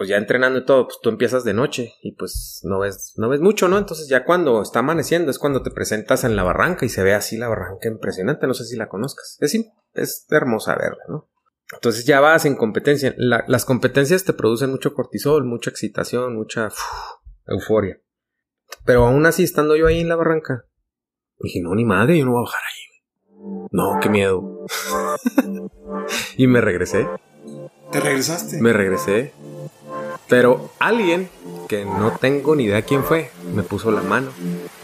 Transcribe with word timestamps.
pues 0.00 0.08
ya 0.08 0.16
entrenando 0.16 0.60
y 0.60 0.64
todo, 0.64 0.86
pues 0.86 0.98
tú 1.02 1.10
empiezas 1.10 1.44
de 1.44 1.52
noche 1.52 1.92
y 2.00 2.12
pues 2.12 2.62
no 2.64 2.78
ves, 2.78 3.12
no 3.18 3.28
ves 3.28 3.40
mucho, 3.42 3.68
¿no? 3.68 3.76
Entonces 3.76 4.08
ya 4.08 4.24
cuando 4.24 4.62
está 4.62 4.78
amaneciendo 4.78 5.30
es 5.30 5.38
cuando 5.38 5.60
te 5.60 5.70
presentas 5.70 6.24
en 6.24 6.36
la 6.36 6.42
barranca 6.42 6.86
y 6.86 6.88
se 6.88 7.02
ve 7.02 7.12
así 7.12 7.36
la 7.36 7.48
barranca 7.48 7.86
impresionante, 7.86 8.46
no 8.46 8.54
sé 8.54 8.64
si 8.64 8.78
la 8.78 8.88
conozcas. 8.88 9.36
Es, 9.40 9.54
es 9.92 10.26
hermosa 10.30 10.74
verla, 10.74 11.04
¿no? 11.06 11.28
Entonces 11.74 12.06
ya 12.06 12.18
vas 12.20 12.46
en 12.46 12.56
competencia. 12.56 13.14
las 13.18 13.66
competencias 13.66 14.24
te 14.24 14.32
producen 14.32 14.70
mucho 14.70 14.94
cortisol, 14.94 15.44
mucha 15.44 15.68
excitación, 15.68 16.34
mucha 16.34 16.70
euforia. 17.46 18.00
Pero 18.86 19.04
aún 19.04 19.26
así, 19.26 19.42
estando 19.42 19.76
yo 19.76 19.86
ahí 19.86 20.00
en 20.00 20.08
la 20.08 20.16
barranca, 20.16 20.64
dije, 21.40 21.60
no, 21.60 21.74
ni 21.74 21.84
madre, 21.84 22.16
yo 22.16 22.24
no 22.24 22.30
voy 22.30 22.40
a 22.40 22.48
bajar 22.48 22.62
ahí. 22.66 23.68
No, 23.70 23.98
qué 24.00 24.08
miedo. 24.08 24.64
y 26.38 26.46
me 26.46 26.62
regresé. 26.62 27.06
¿Te 27.92 28.00
regresaste? 28.00 28.62
Me 28.62 28.72
regresé. 28.72 29.34
Pero 30.30 30.72
alguien, 30.78 31.28
que 31.68 31.84
no 31.84 32.16
tengo 32.16 32.54
ni 32.54 32.64
idea 32.64 32.82
quién 32.82 33.02
fue, 33.02 33.32
me 33.52 33.64
puso 33.64 33.90
la 33.90 34.00
mano 34.00 34.30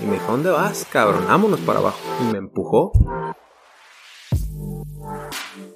y 0.02 0.04
me 0.04 0.14
dijo, 0.14 0.32
¿dónde 0.32 0.50
vas, 0.50 0.84
cabrón? 0.90 1.24
Vámonos 1.28 1.60
para 1.60 1.78
abajo. 1.78 1.98
Y 2.20 2.32
me 2.32 2.38
empujó 2.38 2.90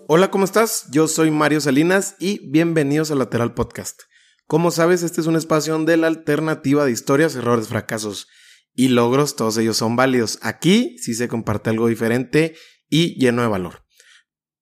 Hola, 0.09 0.33
¿cómo 0.33 0.45
estás? 0.45 0.89
Yo 0.91 1.07
soy 1.07 1.31
Mario 1.31 1.61
Salinas 1.61 2.17
y 2.19 2.51
bienvenidos 2.51 3.13
a 3.13 3.15
Lateral 3.15 3.55
Podcast. 3.55 4.03
Como 4.49 4.73
sabes, 4.73 5.05
este 5.05 5.21
es 5.21 5.29
un 5.29 5.37
espacio 5.37 5.73
donde 5.75 5.97
la 5.97 6.09
alternativa 6.09 6.85
de 6.85 6.91
historias, 6.91 7.37
errores, 7.37 7.69
fracasos 7.69 8.27
y 8.75 8.89
logros, 8.89 9.37
todos 9.37 9.57
ellos 9.57 9.77
son 9.77 9.95
válidos. 9.95 10.41
Aquí 10.43 10.99
sí 10.99 11.15
se 11.15 11.29
comparte 11.29 11.71
algo 11.71 11.87
diferente 11.87 12.57
y 12.89 13.21
lleno 13.21 13.43
de 13.43 13.49
valor. 13.49 13.85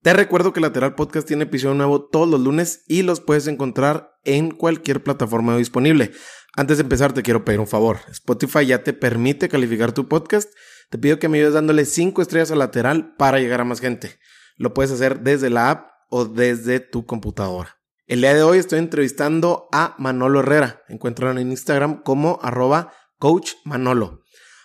Te 0.08 0.14
recuerdo 0.14 0.54
que 0.54 0.60
Lateral 0.62 0.94
Podcast 0.94 1.28
tiene 1.28 1.44
episodio 1.44 1.74
nuevo 1.74 2.02
todos 2.02 2.26
los 2.26 2.40
lunes 2.40 2.82
y 2.88 3.02
los 3.02 3.20
puedes 3.20 3.46
encontrar 3.46 4.18
en 4.24 4.50
cualquier 4.52 5.02
plataforma 5.02 5.54
disponible. 5.54 6.12
Antes 6.56 6.78
de 6.78 6.84
empezar, 6.84 7.12
te 7.12 7.22
quiero 7.22 7.44
pedir 7.44 7.60
un 7.60 7.66
favor. 7.66 7.98
Spotify 8.08 8.64
ya 8.64 8.82
te 8.82 8.94
permite 8.94 9.50
calificar 9.50 9.92
tu 9.92 10.08
podcast. 10.08 10.50
Te 10.88 10.96
pido 10.96 11.18
que 11.18 11.28
me 11.28 11.36
ayudes 11.36 11.52
dándole 11.52 11.84
5 11.84 12.22
estrellas 12.22 12.50
a 12.50 12.56
Lateral 12.56 13.16
para 13.18 13.38
llegar 13.38 13.60
a 13.60 13.64
más 13.64 13.80
gente. 13.80 14.18
Lo 14.56 14.72
puedes 14.72 14.92
hacer 14.92 15.20
desde 15.20 15.50
la 15.50 15.68
app 15.68 15.90
o 16.08 16.24
desde 16.24 16.80
tu 16.80 17.04
computadora. 17.04 17.76
El 18.06 18.22
día 18.22 18.32
de 18.32 18.42
hoy 18.42 18.56
estoy 18.56 18.78
entrevistando 18.78 19.68
a 19.72 19.94
Manolo 19.98 20.40
Herrera. 20.40 20.84
Encuentran 20.88 21.36
en 21.36 21.50
Instagram 21.50 22.02
como 22.02 22.38
arroba 22.40 22.94
coach 23.18 23.56
Manolo. 23.62 24.22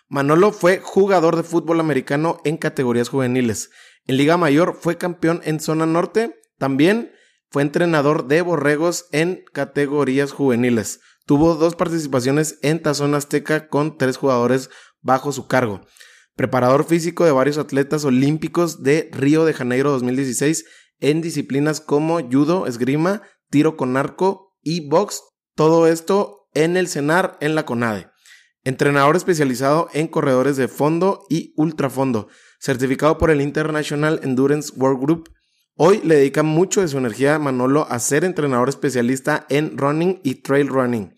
Manolo 0.07 0.53
fue 0.53 0.79
jugador 0.79 1.35
de 1.35 1.43
fútbol 1.43 1.81
americano 1.81 2.37
en 2.45 2.55
categorías 2.55 3.09
juveniles. 3.09 3.71
En 4.05 4.17
Liga 4.17 4.37
Mayor 4.37 4.77
fue 4.79 4.97
campeón 4.97 5.41
en 5.43 5.59
zona 5.59 5.85
norte. 5.85 6.35
También 6.57 7.11
fue 7.49 7.61
entrenador 7.61 8.27
de 8.27 8.41
borregos 8.41 9.05
en 9.11 9.43
categorías 9.53 10.31
juveniles. 10.31 10.99
Tuvo 11.25 11.55
dos 11.55 11.75
participaciones 11.75 12.59
en 12.61 12.81
Tazón 12.81 13.15
Azteca 13.15 13.67
con 13.67 13.97
tres 13.97 14.17
jugadores 14.17 14.69
bajo 15.01 15.31
su 15.31 15.47
cargo 15.47 15.81
preparador 16.35 16.85
físico 16.85 17.25
de 17.25 17.31
varios 17.31 17.57
atletas 17.57 18.05
olímpicos 18.05 18.83
de 18.83 19.09
Río 19.11 19.45
de 19.45 19.53
Janeiro 19.53 19.91
2016 19.91 20.65
en 20.99 21.21
disciplinas 21.21 21.81
como 21.81 22.19
judo, 22.21 22.65
esgrima, 22.65 23.21
tiro 23.49 23.77
con 23.77 23.97
arco 23.97 24.55
y 24.61 24.87
box. 24.87 25.21
Todo 25.55 25.87
esto 25.87 26.47
en 26.53 26.77
el 26.77 26.87
CENAR 26.87 27.37
en 27.41 27.55
la 27.55 27.65
CONADE. 27.65 28.07
Entrenador 28.63 29.15
especializado 29.15 29.89
en 29.93 30.07
corredores 30.07 30.55
de 30.55 30.67
fondo 30.67 31.25
y 31.29 31.53
ultrafondo, 31.57 32.29
certificado 32.63 33.17
por 33.17 33.29
el 33.29 33.41
International 33.41 34.21
Endurance 34.23 34.71
World 34.77 35.01
Group. 35.01 35.29
Hoy 35.75 35.99
le 36.05 36.15
dedica 36.15 36.43
mucho 36.43 36.79
de 36.79 36.87
su 36.87 36.97
energía 36.97 37.35
a 37.35 37.39
Manolo 37.39 37.85
a 37.89 37.99
ser 37.99 38.23
entrenador 38.23 38.69
especialista 38.69 39.45
en 39.49 39.77
running 39.77 40.21
y 40.23 40.35
trail 40.35 40.69
running. 40.69 41.13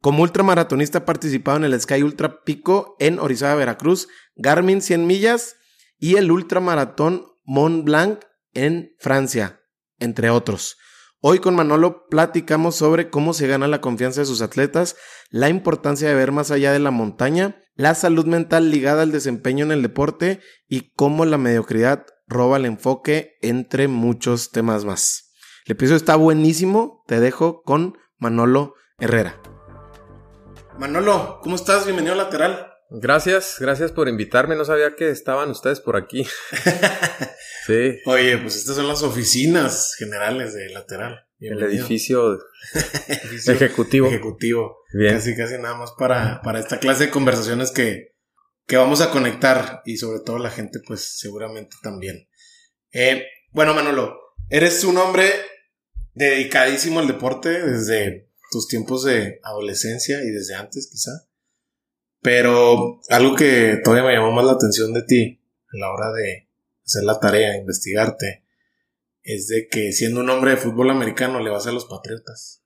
Como 0.00 0.22
ultramaratonista 0.22 0.98
ha 0.98 1.04
participado 1.04 1.56
en 1.56 1.64
el 1.64 1.80
Sky 1.80 2.04
Ultra 2.04 2.44
Pico 2.44 2.94
en 3.00 3.18
Orizaba, 3.18 3.56
Veracruz, 3.56 4.06
Garmin 4.36 4.80
100 4.80 5.04
millas 5.04 5.56
y 5.98 6.14
el 6.14 6.30
ultramaratón 6.30 7.26
Mont 7.44 7.84
Blanc 7.84 8.20
en 8.54 8.94
Francia, 9.00 9.60
entre 9.98 10.30
otros. 10.30 10.76
Hoy 11.20 11.40
con 11.40 11.56
Manolo 11.56 12.06
platicamos 12.08 12.76
sobre 12.76 13.10
cómo 13.10 13.34
se 13.34 13.48
gana 13.48 13.66
la 13.66 13.80
confianza 13.80 14.20
de 14.20 14.26
sus 14.26 14.42
atletas, 14.42 14.94
la 15.30 15.48
importancia 15.48 16.08
de 16.08 16.14
ver 16.14 16.30
más 16.30 16.52
allá 16.52 16.70
de 16.72 16.78
la 16.78 16.92
montaña, 16.92 17.60
la 17.78 17.94
salud 17.94 18.26
mental 18.26 18.72
ligada 18.72 19.02
al 19.02 19.12
desempeño 19.12 19.64
en 19.64 19.70
el 19.70 19.82
deporte 19.82 20.40
y 20.66 20.92
cómo 20.94 21.24
la 21.24 21.38
mediocridad 21.38 22.06
roba 22.26 22.56
el 22.56 22.64
enfoque, 22.66 23.38
entre 23.40 23.86
muchos 23.86 24.50
temas 24.50 24.84
más. 24.84 25.30
El 25.64 25.72
episodio 25.72 25.96
está 25.96 26.16
buenísimo, 26.16 27.04
te 27.06 27.20
dejo 27.20 27.62
con 27.62 27.96
Manolo 28.18 28.74
Herrera. 28.98 29.40
Manolo, 30.76 31.38
¿cómo 31.40 31.54
estás? 31.54 31.84
Bienvenido 31.84 32.14
a 32.14 32.16
Lateral. 32.16 32.66
Gracias, 32.90 33.58
gracias 33.60 33.92
por 33.92 34.08
invitarme. 34.08 34.56
No 34.56 34.64
sabía 34.64 34.96
que 34.96 35.10
estaban 35.10 35.48
ustedes 35.50 35.80
por 35.80 35.96
aquí. 35.96 36.26
sí. 37.66 38.00
Oye, 38.06 38.38
pues 38.38 38.56
estas 38.56 38.74
son 38.74 38.88
las 38.88 39.04
oficinas 39.04 39.94
generales 39.96 40.52
de 40.52 40.68
Lateral. 40.70 41.27
El 41.40 41.62
edificio, 41.62 42.38
ejecutivo. 43.46 44.08
Ejecutivo. 44.08 44.78
Bien. 44.92 45.14
Casi, 45.14 45.36
casi 45.36 45.54
nada 45.58 45.76
más 45.76 45.92
para, 45.92 46.40
para 46.42 46.58
esta 46.58 46.78
clase 46.78 47.06
de 47.06 47.10
conversaciones 47.10 47.70
que, 47.70 48.14
que 48.66 48.76
vamos 48.76 49.00
a 49.00 49.10
conectar 49.10 49.82
y 49.84 49.96
sobre 49.96 50.20
todo 50.20 50.38
la 50.38 50.50
gente, 50.50 50.80
pues 50.86 51.18
seguramente 51.18 51.76
también. 51.82 52.28
Eh, 52.92 53.24
bueno, 53.50 53.74
Manolo, 53.74 54.18
eres 54.50 54.84
un 54.84 54.98
hombre 54.98 55.30
dedicadísimo 56.14 57.00
al 57.00 57.06
deporte 57.06 57.48
desde 57.48 58.28
tus 58.50 58.66
tiempos 58.66 59.04
de 59.04 59.40
adolescencia 59.42 60.22
y 60.22 60.30
desde 60.30 60.54
antes 60.54 60.88
quizá. 60.90 61.28
Pero 62.20 63.00
algo 63.08 63.36
que 63.36 63.80
todavía 63.84 64.04
me 64.04 64.14
llamó 64.14 64.32
más 64.32 64.44
la 64.44 64.52
atención 64.52 64.92
de 64.92 65.02
ti 65.02 65.40
a 65.72 65.78
la 65.78 65.92
hora 65.92 66.12
de 66.12 66.48
hacer 66.84 67.04
la 67.04 67.20
tarea, 67.20 67.56
investigarte, 67.56 68.44
es 69.34 69.46
de 69.48 69.68
que 69.70 69.92
siendo 69.92 70.20
un 70.20 70.30
hombre 70.30 70.52
de 70.52 70.56
fútbol 70.56 70.90
americano 70.90 71.40
le 71.40 71.50
vas 71.50 71.66
a 71.66 71.72
los 71.72 71.86
Patriotas. 71.86 72.64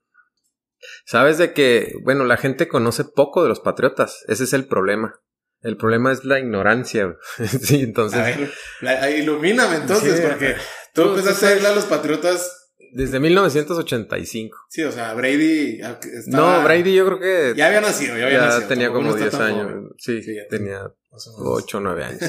Sabes 1.06 1.39
de 1.39 1.53
que, 1.53 1.93
bueno, 2.03 2.25
la 2.25 2.37
gente 2.37 2.69
conoce 2.69 3.05
poco 3.05 3.43
de 3.43 3.49
los 3.49 3.61
Patriotas, 3.61 4.25
ese 4.28 4.45
es 4.45 4.53
el 4.53 4.67
problema. 4.67 5.21
El 5.61 5.77
problema 5.77 6.12
es 6.12 6.25
la 6.25 6.41
ignorancia. 6.41 7.17
sí, 7.62 7.83
entonces. 7.83 8.19
A 8.19 8.25
ver, 8.25 9.19
ilumíname 9.19 9.77
entonces, 9.77 10.21
porque 10.21 10.56
tú, 10.93 11.03
empezaste 11.03 11.67
a 11.67 11.71
a 11.71 11.75
los 11.75 11.84
Patriotas 11.84 12.62
desde 12.93 13.21
1985. 13.21 14.56
Sí, 14.69 14.83
o 14.83 14.93
sea, 14.93 15.15
Brady. 15.15 15.81
No, 16.27 16.62
Brady 16.62 16.94
yo 16.94 17.06
creo 17.06 17.21
que. 17.21 17.55
Ya 17.56 17.67
había 17.67 17.81
nacido, 17.81 18.17
ya 18.17 18.27
había 18.27 18.41
nacido. 18.41 18.69
tenía 18.69 18.91
como 18.91 19.15
10 19.15 19.34
años. 19.34 19.91
Sí, 19.99 20.23
sí 20.23 20.37
tenía 20.50 20.93
8 21.11 21.79
o 21.79 21.81
9 21.81 22.05
años. 22.05 22.21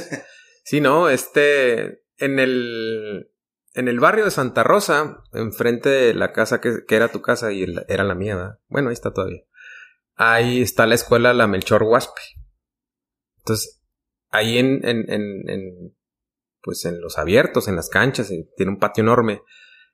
sí, 0.64 0.82
no, 0.82 1.10
este. 1.10 2.04
En 2.18 2.40
el. 2.40 3.30
En 3.74 3.88
el 3.88 4.00
barrio 4.00 4.26
de 4.26 4.32
Santa 4.32 4.64
Rosa, 4.64 5.24
enfrente 5.34 5.90
de 5.90 6.14
la 6.14 6.32
casa 6.32 6.62
que, 6.62 6.86
que 6.88 6.96
era 6.96 7.08
tu 7.08 7.22
casa 7.22 7.52
y 7.52 7.66
era 7.88 8.04
la 8.04 8.16
mía, 8.16 8.36
¿verdad? 8.36 8.60
Bueno, 8.68 8.90
ahí 8.90 8.94
está 8.94 9.12
todavía. 9.12 9.42
Ahí 10.16 10.62
está 10.62 10.86
la 10.86 10.96
escuela 10.96 11.34
La 11.34 11.48
Melchor 11.48 11.84
Huaspe. 11.84 12.22
Entonces, 13.40 13.82
ahí 14.30 14.60
en, 14.60 14.88
en, 14.88 15.10
en, 15.12 15.50
en, 15.50 15.98
pues 16.62 16.86
en 16.86 17.02
los 17.02 17.18
abiertos, 17.18 17.68
en 17.68 17.76
las 17.76 17.90
canchas, 17.90 18.32
tiene 18.56 18.72
un 18.72 18.80
patio 18.80 19.02
enorme 19.04 19.42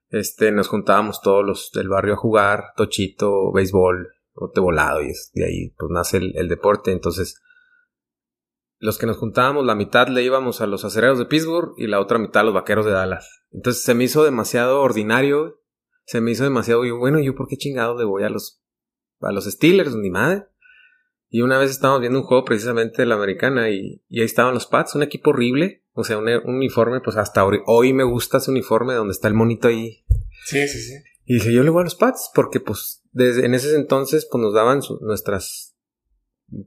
este, 0.09 0.51
nos 0.51 0.67
juntábamos 0.67 1.21
todos 1.21 1.45
los 1.45 1.71
del 1.71 1.87
barrio 1.87 2.13
a 2.13 2.17
jugar, 2.17 2.73
tochito, 2.75 3.51
béisbol, 3.51 4.09
bote 4.33 4.59
volado, 4.59 5.01
y 5.03 5.11
de 5.33 5.45
ahí 5.45 5.69
pues 5.77 5.91
nace 5.91 6.17
el, 6.17 6.47
deporte. 6.47 6.91
Entonces, 6.91 7.39
los 8.79 8.97
que 8.97 9.05
nos 9.05 9.17
juntábamos, 9.17 9.65
la 9.65 9.75
mitad 9.75 10.07
le 10.07 10.23
íbamos 10.23 10.61
a 10.61 10.67
los 10.67 10.85
acereros 10.85 11.19
de 11.19 11.25
Pittsburgh 11.25 11.73
y 11.77 11.87
la 11.87 11.99
otra 11.99 12.17
mitad 12.17 12.41
a 12.41 12.45
los 12.45 12.53
vaqueros 12.53 12.85
de 12.85 12.91
Dallas. 12.91 13.43
Entonces 13.51 13.83
se 13.83 13.93
me 13.93 14.05
hizo 14.05 14.23
demasiado 14.23 14.81
ordinario, 14.81 15.61
se 16.05 16.21
me 16.21 16.31
hizo 16.31 16.43
demasiado, 16.43 16.85
y 16.85 16.91
bueno, 16.91 17.19
¿yo 17.19 17.35
por 17.35 17.47
qué 17.47 17.57
chingado 17.57 17.97
le 17.97 18.05
voy 18.05 18.23
a 18.23 18.29
los, 18.29 18.63
a 19.19 19.31
los 19.31 19.45
Steelers? 19.45 19.95
Ni 19.95 20.09
madre. 20.09 20.45
Y 21.29 21.41
una 21.41 21.59
vez 21.59 21.69
estábamos 21.69 22.01
viendo 22.01 22.19
un 22.19 22.25
juego 22.25 22.43
precisamente 22.43 23.01
de 23.01 23.05
la 23.05 23.15
americana 23.15 23.69
y, 23.69 24.01
y 24.07 24.21
ahí 24.21 24.25
estaban 24.25 24.53
los 24.53 24.65
Pats, 24.65 24.95
un 24.95 25.03
equipo 25.03 25.29
horrible, 25.29 25.83
o 25.93 26.03
sea, 26.03 26.17
un, 26.17 26.27
uniforme, 26.45 27.01
pues 27.01 27.17
hasta 27.17 27.45
hoy, 27.45 27.93
me 27.93 28.03
gusta 28.03 28.37
ese 28.37 28.49
uniforme 28.49 28.93
donde 28.93 29.11
está 29.11 29.27
el 29.27 29.33
monito 29.33 29.67
ahí. 29.67 30.05
Sí, 30.45 30.67
sí, 30.67 30.79
sí. 30.79 30.93
Y 31.25 31.35
dije, 31.35 31.51
yo 31.51 31.61
le 31.63 31.69
voy 31.69 31.81
a 31.81 31.83
los 31.83 31.95
Pats, 31.95 32.31
porque 32.33 32.59
pues 32.59 33.03
desde 33.11 33.45
en 33.45 33.53
ese 33.53 33.75
entonces 33.75 34.27
pues 34.31 34.41
nos 34.41 34.53
daban 34.53 34.79
nuestras 35.01 35.68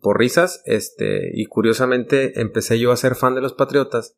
porrisas, 0.00 0.62
este, 0.64 1.31
y 1.32 1.46
curiosamente 1.46 2.40
empecé 2.40 2.79
yo 2.79 2.93
a 2.93 2.96
ser 2.96 3.14
fan 3.14 3.34
de 3.34 3.40
los 3.40 3.55
Patriotas. 3.55 4.17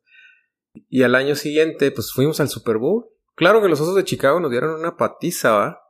Y 0.89 1.03
al 1.03 1.15
año 1.15 1.35
siguiente, 1.35 1.91
pues 1.91 2.11
fuimos 2.11 2.39
al 2.39 2.49
Super 2.49 2.77
Bowl. 2.77 3.05
Claro 3.35 3.61
que 3.61 3.69
los 3.69 3.81
Osos 3.81 3.95
de 3.95 4.03
Chicago 4.03 4.39
nos 4.39 4.51
dieron 4.51 4.79
una 4.79 4.97
patiza, 4.97 5.51
¿va? 5.51 5.81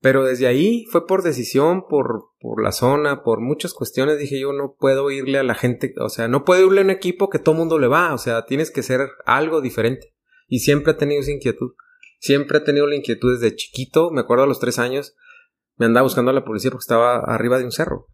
Pero 0.00 0.24
desde 0.24 0.46
ahí 0.46 0.84
fue 0.90 1.06
por 1.06 1.22
decisión, 1.22 1.86
por, 1.88 2.26
por 2.38 2.62
la 2.62 2.72
zona, 2.72 3.22
por 3.22 3.40
muchas 3.40 3.72
cuestiones. 3.72 4.18
Dije 4.18 4.38
yo 4.38 4.52
no 4.52 4.76
puedo 4.78 5.10
irle 5.10 5.38
a 5.38 5.42
la 5.42 5.54
gente, 5.54 5.94
o 5.98 6.08
sea, 6.08 6.28
no 6.28 6.44
puedo 6.44 6.66
irle 6.66 6.82
a 6.82 6.84
un 6.84 6.90
equipo 6.90 7.30
que 7.30 7.38
todo 7.38 7.54
mundo 7.54 7.78
le 7.78 7.88
va, 7.88 8.12
o 8.12 8.18
sea, 8.18 8.44
tienes 8.44 8.70
que 8.70 8.82
ser 8.82 9.08
algo 9.24 9.60
diferente. 9.60 10.14
Y 10.48 10.60
siempre 10.60 10.92
he 10.92 10.96
tenido 10.96 11.20
esa 11.20 11.32
inquietud. 11.32 11.72
Siempre 12.18 12.58
he 12.58 12.60
tenido 12.60 12.86
la 12.86 12.96
inquietud 12.96 13.38
desde 13.38 13.56
chiquito, 13.56 14.10
me 14.10 14.20
acuerdo 14.20 14.44
a 14.44 14.46
los 14.46 14.60
tres 14.60 14.78
años. 14.78 15.16
Me 15.76 15.86
andaba 15.86 16.04
buscando 16.04 16.30
a 16.30 16.34
la 16.34 16.44
policía 16.44 16.70
porque 16.70 16.84
estaba 16.84 17.18
arriba 17.18 17.58
de 17.58 17.64
un 17.64 17.72
cerro. 17.72 18.06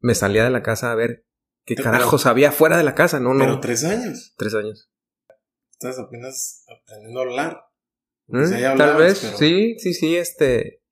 Me 0.00 0.14
salía 0.14 0.44
de 0.44 0.50
la 0.50 0.62
casa 0.62 0.90
a 0.92 0.94
ver 0.94 1.26
qué 1.64 1.74
Pero- 1.76 1.90
carajos 1.90 2.26
había 2.26 2.52
fuera 2.52 2.76
de 2.76 2.84
la 2.84 2.94
casa. 2.94 3.20
No, 3.20 3.34
no. 3.34 3.44
Pero 3.44 3.60
tres 3.60 3.84
años. 3.84 4.34
Tres 4.36 4.54
años. 4.54 4.90
Estás 5.72 5.98
apenas 5.98 6.64
aprendiendo 6.68 7.20
a 7.20 7.22
hablar. 7.22 7.60
¿Mm? 8.26 8.44
Ya 8.58 8.76
Tal 8.76 8.96
vez, 8.96 9.20
pero- 9.22 9.36
sí, 9.38 9.78
sí, 9.78 9.94
sí, 9.94 10.16
este... 10.16 10.82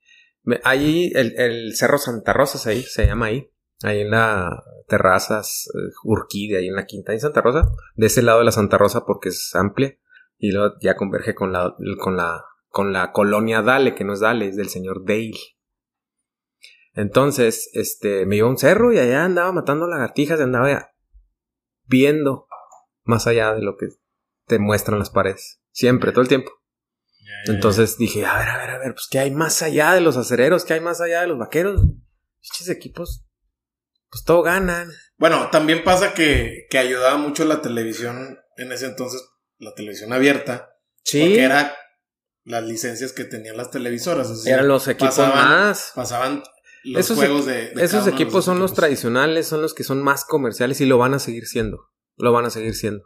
me- 0.42 0.60
Ahí, 0.64 1.10
el, 1.14 1.38
el 1.38 1.76
Cerro 1.76 1.98
Santa 1.98 2.32
Rosa, 2.32 2.58
se, 2.58 2.70
ahí, 2.70 2.82
se 2.82 3.06
llama 3.06 3.26
ahí. 3.26 3.50
Ahí 3.82 4.00
en 4.00 4.10
la 4.10 4.64
terrazas 4.88 5.68
eh, 5.74 5.92
Urquide, 6.02 6.58
ahí 6.58 6.66
en 6.68 6.74
la 6.74 6.86
quinta 6.86 7.12
en 7.12 7.20
Santa 7.20 7.42
Rosa. 7.42 7.68
De 7.94 8.06
ese 8.06 8.22
lado 8.22 8.38
de 8.40 8.44
la 8.46 8.52
Santa 8.52 8.78
Rosa 8.78 9.04
porque 9.06 9.28
es 9.28 9.54
amplia. 9.54 9.96
Y 10.38 10.52
luego 10.52 10.74
ya 10.80 10.96
converge 10.96 11.34
con 11.34 11.52
la, 11.52 11.74
con 12.00 12.16
la, 12.16 12.44
con 12.68 12.92
la 12.92 13.12
colonia 13.12 13.60
Dale, 13.62 13.94
que 13.94 14.04
no 14.04 14.14
es 14.14 14.20
Dale, 14.20 14.48
es 14.48 14.56
del 14.56 14.68
señor 14.68 15.04
Dale. 15.06 15.32
Entonces, 16.98 17.70
este, 17.74 18.26
me 18.26 18.34
iba 18.34 18.48
a 18.48 18.50
un 18.50 18.58
cerro 18.58 18.92
y 18.92 18.98
allá 18.98 19.24
andaba 19.24 19.52
matando 19.52 19.86
lagartijas 19.86 20.40
y 20.40 20.42
andaba 20.42 20.90
viendo 21.84 22.48
más 23.04 23.28
allá 23.28 23.54
de 23.54 23.62
lo 23.62 23.76
que 23.76 23.86
te 24.46 24.58
muestran 24.58 24.98
las 24.98 25.10
paredes. 25.10 25.60
Siempre, 25.70 26.10
todo 26.10 26.22
el 26.22 26.28
tiempo. 26.28 26.50
Entonces 27.46 27.98
dije, 27.98 28.26
a 28.26 28.36
ver, 28.38 28.48
a 28.48 28.58
ver, 28.58 28.70
a 28.70 28.78
ver, 28.78 28.94
pues 28.94 29.06
¿qué 29.08 29.20
hay 29.20 29.30
más 29.30 29.62
allá 29.62 29.92
de 29.92 30.00
los 30.00 30.16
acereros? 30.16 30.64
¿Qué 30.64 30.74
hay 30.74 30.80
más 30.80 31.00
allá 31.00 31.20
de 31.20 31.28
los 31.28 31.38
vaqueros? 31.38 31.80
Estos 32.42 32.68
equipos, 32.68 33.24
pues 34.10 34.24
todo 34.24 34.42
ganan. 34.42 34.90
Bueno, 35.18 35.50
también 35.52 35.84
pasa 35.84 36.14
que, 36.14 36.66
que 36.68 36.78
ayudaba 36.78 37.16
mucho 37.16 37.44
la 37.44 37.62
televisión 37.62 38.40
en 38.56 38.72
ese 38.72 38.86
entonces, 38.86 39.22
la 39.58 39.72
televisión 39.74 40.12
abierta, 40.12 40.70
Sí, 41.04 41.20
porque 41.20 41.44
era 41.44 41.76
las 42.42 42.64
licencias 42.64 43.12
que 43.12 43.22
tenían 43.24 43.56
las 43.56 43.70
televisoras. 43.70 44.44
eran 44.46 44.66
los 44.66 44.88
equipos 44.88 45.14
pasaban- 45.16 45.44
más. 45.48 45.92
Pasaban 45.94 46.42
los 46.92 47.04
Esos 47.04 47.16
juegos 47.18 47.46
de, 47.46 47.70
de 47.70 47.84
Esos 47.84 48.06
equipos 48.06 48.44
son 48.44 48.58
los 48.58 48.74
tradicionales, 48.74 49.46
son 49.46 49.62
los 49.62 49.74
que 49.74 49.84
son 49.84 50.02
más 50.02 50.24
comerciales 50.24 50.80
y 50.80 50.86
lo 50.86 50.98
van 50.98 51.14
a 51.14 51.18
seguir 51.18 51.46
siendo. 51.46 51.88
Lo 52.16 52.32
van 52.32 52.44
a 52.46 52.50
seguir 52.50 52.74
siendo. 52.74 53.04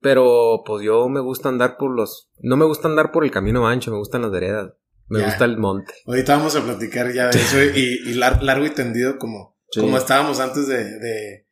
Pero 0.00 0.62
pues 0.64 0.84
yo 0.84 1.08
me 1.08 1.20
gusta 1.20 1.48
andar 1.48 1.76
por 1.76 1.94
los... 1.94 2.30
No 2.38 2.56
me 2.56 2.64
gusta 2.64 2.88
andar 2.88 3.10
por 3.10 3.24
el 3.24 3.30
camino 3.30 3.66
ancho, 3.66 3.90
me 3.90 3.98
gustan 3.98 4.22
las 4.22 4.30
veredas. 4.30 4.72
Me 5.08 5.20
Ya. 5.20 5.26
gusta 5.26 5.44
el 5.46 5.56
monte. 5.58 5.92
Ahorita 6.06 6.36
vamos 6.36 6.54
a 6.54 6.62
platicar 6.62 7.12
ya 7.12 7.28
de 7.28 7.38
eso 7.38 7.62
y, 7.62 8.10
y 8.10 8.14
lar- 8.14 8.42
largo 8.42 8.64
y 8.66 8.70
tendido 8.70 9.18
como, 9.18 9.56
Sí. 9.70 9.80
como 9.80 9.96
estábamos 9.98 10.38
antes 10.40 10.68
de, 10.68 10.84
de- 10.84 11.46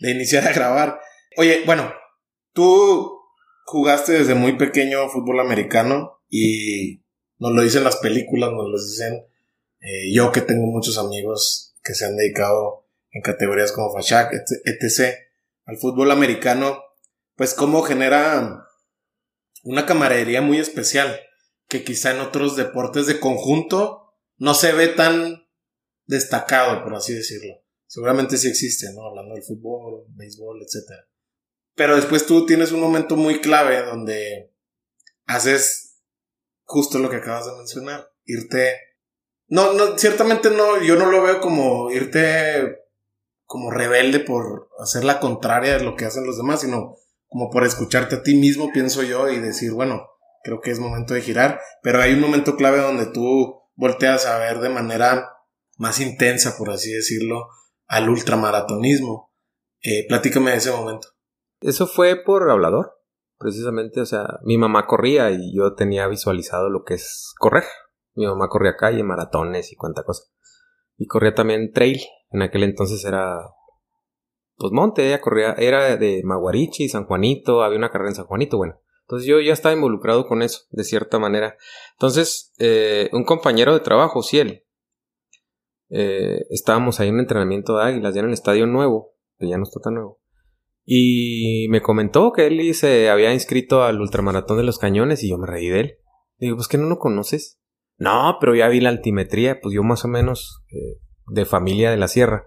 de 0.00 0.10
iniciar 0.10 0.46
a 0.46 0.52
grabar. 0.52 1.00
Oye, 1.38 1.62
bueno, 1.66 1.90
tú 2.52 3.18
jugaste 3.64 4.12
desde 4.12 4.34
muy 4.34 4.56
pequeño 4.56 5.08
fútbol 5.08 5.40
americano 5.40 6.20
y 6.28 7.02
nos 7.38 7.52
lo 7.52 7.62
dicen 7.62 7.82
las 7.84 7.96
películas, 7.96 8.50
nos 8.52 8.68
lo 8.68 8.76
dicen 8.78 9.24
eh, 9.80 10.12
yo 10.12 10.32
que 10.32 10.40
tengo 10.40 10.66
muchos 10.66 10.98
amigos 10.98 11.76
que 11.82 11.94
se 11.94 12.04
han 12.04 12.16
dedicado 12.16 12.86
en 13.10 13.22
categorías 13.22 13.72
como 13.72 13.92
Fashak, 13.92 14.32
etc, 14.64 15.14
al 15.64 15.78
fútbol 15.78 16.10
americano, 16.10 16.82
pues 17.36 17.54
cómo 17.54 17.82
genera 17.82 18.66
una 19.62 19.86
camaradería 19.86 20.42
muy 20.42 20.58
especial 20.58 21.20
que 21.68 21.84
quizá 21.84 22.12
en 22.12 22.20
otros 22.20 22.56
deportes 22.56 23.06
de 23.06 23.20
conjunto 23.20 24.14
no 24.36 24.54
se 24.54 24.72
ve 24.72 24.88
tan 24.88 25.46
destacado, 26.06 26.82
por 26.82 26.94
así 26.94 27.14
decirlo. 27.14 27.62
Seguramente 27.86 28.36
sí 28.38 28.48
existe, 28.48 28.92
¿no? 28.94 29.06
Hablando 29.06 29.34
del 29.34 29.44
fútbol, 29.44 30.04
béisbol, 30.08 30.62
etc. 30.62 30.92
Pero 31.74 31.96
después 31.96 32.26
tú 32.26 32.46
tienes 32.46 32.72
un 32.72 32.80
momento 32.80 33.16
muy 33.16 33.40
clave 33.40 33.82
donde 33.82 34.54
haces 35.26 36.02
justo 36.64 36.98
lo 36.98 37.08
que 37.10 37.16
acabas 37.16 37.46
de 37.46 37.56
mencionar, 37.56 38.10
irte... 38.24 38.87
No, 39.48 39.72
no, 39.72 39.98
ciertamente 39.98 40.50
no, 40.50 40.80
yo 40.82 40.96
no 40.96 41.10
lo 41.10 41.22
veo 41.22 41.40
como 41.40 41.90
irte 41.90 42.84
como 43.44 43.70
rebelde 43.70 44.20
por 44.20 44.68
hacer 44.78 45.04
la 45.04 45.20
contraria 45.20 45.78
de 45.78 45.84
lo 45.84 45.96
que 45.96 46.04
hacen 46.04 46.26
los 46.26 46.36
demás, 46.36 46.60
sino 46.60 46.96
como 47.28 47.50
por 47.50 47.64
escucharte 47.64 48.16
a 48.16 48.22
ti 48.22 48.34
mismo, 48.34 48.70
pienso 48.72 49.02
yo, 49.02 49.28
y 49.30 49.38
decir, 49.38 49.72
bueno, 49.72 50.06
creo 50.44 50.60
que 50.60 50.70
es 50.70 50.78
momento 50.78 51.14
de 51.14 51.22
girar, 51.22 51.60
pero 51.82 52.00
hay 52.00 52.12
un 52.12 52.20
momento 52.20 52.56
clave 52.56 52.78
donde 52.78 53.06
tú 53.06 53.62
volteas 53.74 54.26
a 54.26 54.38
ver 54.38 54.58
de 54.60 54.68
manera 54.68 55.30
más 55.78 56.00
intensa, 56.00 56.56
por 56.58 56.70
así 56.70 56.92
decirlo, 56.92 57.48
al 57.86 58.10
ultramaratonismo. 58.10 59.32
Eh, 59.80 60.06
platícame 60.08 60.50
de 60.50 60.56
ese 60.58 60.72
momento. 60.72 61.08
Eso 61.60 61.86
fue 61.86 62.22
por 62.22 62.50
hablador, 62.50 63.00
precisamente. 63.38 64.00
O 64.00 64.06
sea, 64.06 64.26
mi 64.42 64.58
mamá 64.58 64.86
corría 64.86 65.30
y 65.30 65.56
yo 65.56 65.74
tenía 65.74 66.06
visualizado 66.08 66.68
lo 66.68 66.84
que 66.84 66.94
es 66.94 67.32
correr. 67.38 67.64
Mi 68.18 68.26
mamá 68.26 68.48
corría 68.48 68.74
calle, 68.74 69.04
maratones 69.04 69.72
y 69.72 69.76
cuánta 69.76 70.02
cosa. 70.02 70.24
Y 70.96 71.06
corría 71.06 71.34
también 71.34 71.72
trail. 71.72 72.00
En 72.30 72.42
aquel 72.42 72.64
entonces 72.64 73.04
era, 73.04 73.38
pues 74.56 74.72
monte, 74.72 75.06
ella 75.06 75.20
corría, 75.20 75.52
era 75.52 75.96
de 75.96 76.22
Maguarichi, 76.24 76.88
San 76.88 77.06
Juanito, 77.06 77.62
había 77.62 77.78
una 77.78 77.90
carrera 77.90 78.10
en 78.10 78.16
San 78.16 78.26
Juanito, 78.26 78.56
bueno. 78.56 78.80
Entonces 79.02 79.28
yo 79.28 79.40
ya 79.40 79.52
estaba 79.52 79.74
involucrado 79.74 80.26
con 80.26 80.42
eso, 80.42 80.62
de 80.70 80.82
cierta 80.82 81.20
manera. 81.20 81.56
Entonces, 81.92 82.52
eh, 82.58 83.08
un 83.12 83.22
compañero 83.22 83.72
de 83.72 83.80
trabajo, 83.80 84.24
Ciel, 84.24 84.64
eh, 85.88 86.40
estábamos 86.50 86.98
ahí 86.98 87.08
en 87.08 87.14
un 87.14 87.20
entrenamiento 87.20 87.76
de 87.76 87.84
águilas, 87.84 88.14
ya 88.14 88.20
en 88.20 88.26
el 88.26 88.32
estadio 88.32 88.66
nuevo, 88.66 89.14
que 89.38 89.48
ya 89.48 89.58
no 89.58 89.62
está 89.62 89.78
tan 89.80 89.94
nuevo. 89.94 90.20
Y 90.84 91.68
me 91.70 91.82
comentó 91.82 92.32
que 92.32 92.48
él 92.48 92.74
se 92.74 93.10
había 93.10 93.32
inscrito 93.32 93.84
al 93.84 94.00
ultramaratón 94.00 94.56
de 94.56 94.64
los 94.64 94.78
cañones 94.78 95.22
y 95.22 95.30
yo 95.30 95.38
me 95.38 95.46
reí 95.46 95.68
de 95.68 95.80
él. 95.80 95.98
Digo, 96.36 96.56
pues 96.56 96.66
que 96.66 96.78
no 96.78 96.88
lo 96.88 96.98
conoces. 96.98 97.60
No, 97.98 98.38
pero 98.40 98.54
ya 98.54 98.68
vi 98.68 98.80
la 98.80 98.90
altimetría, 98.90 99.60
pues 99.60 99.74
yo 99.74 99.82
más 99.82 100.04
o 100.04 100.08
menos 100.08 100.62
eh, 100.70 101.00
de 101.26 101.44
familia 101.44 101.90
de 101.90 101.96
la 101.96 102.08
sierra. 102.08 102.46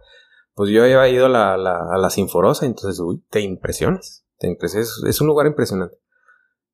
Pues 0.54 0.72
yo 0.72 0.84
había 0.84 1.08
ido 1.10 1.26
a 1.28 1.30
la, 1.30 1.54
a 1.54 1.98
la 1.98 2.10
Sinforosa, 2.10 2.66
entonces, 2.66 3.00
uy, 3.00 3.24
te 3.30 3.42
impresionas. 3.42 4.26
Te 4.38 4.48
impresionas. 4.48 5.04
Es, 5.08 5.22
un 5.22 5.28
lugar 5.28 5.48
impresionante. 5.48 5.98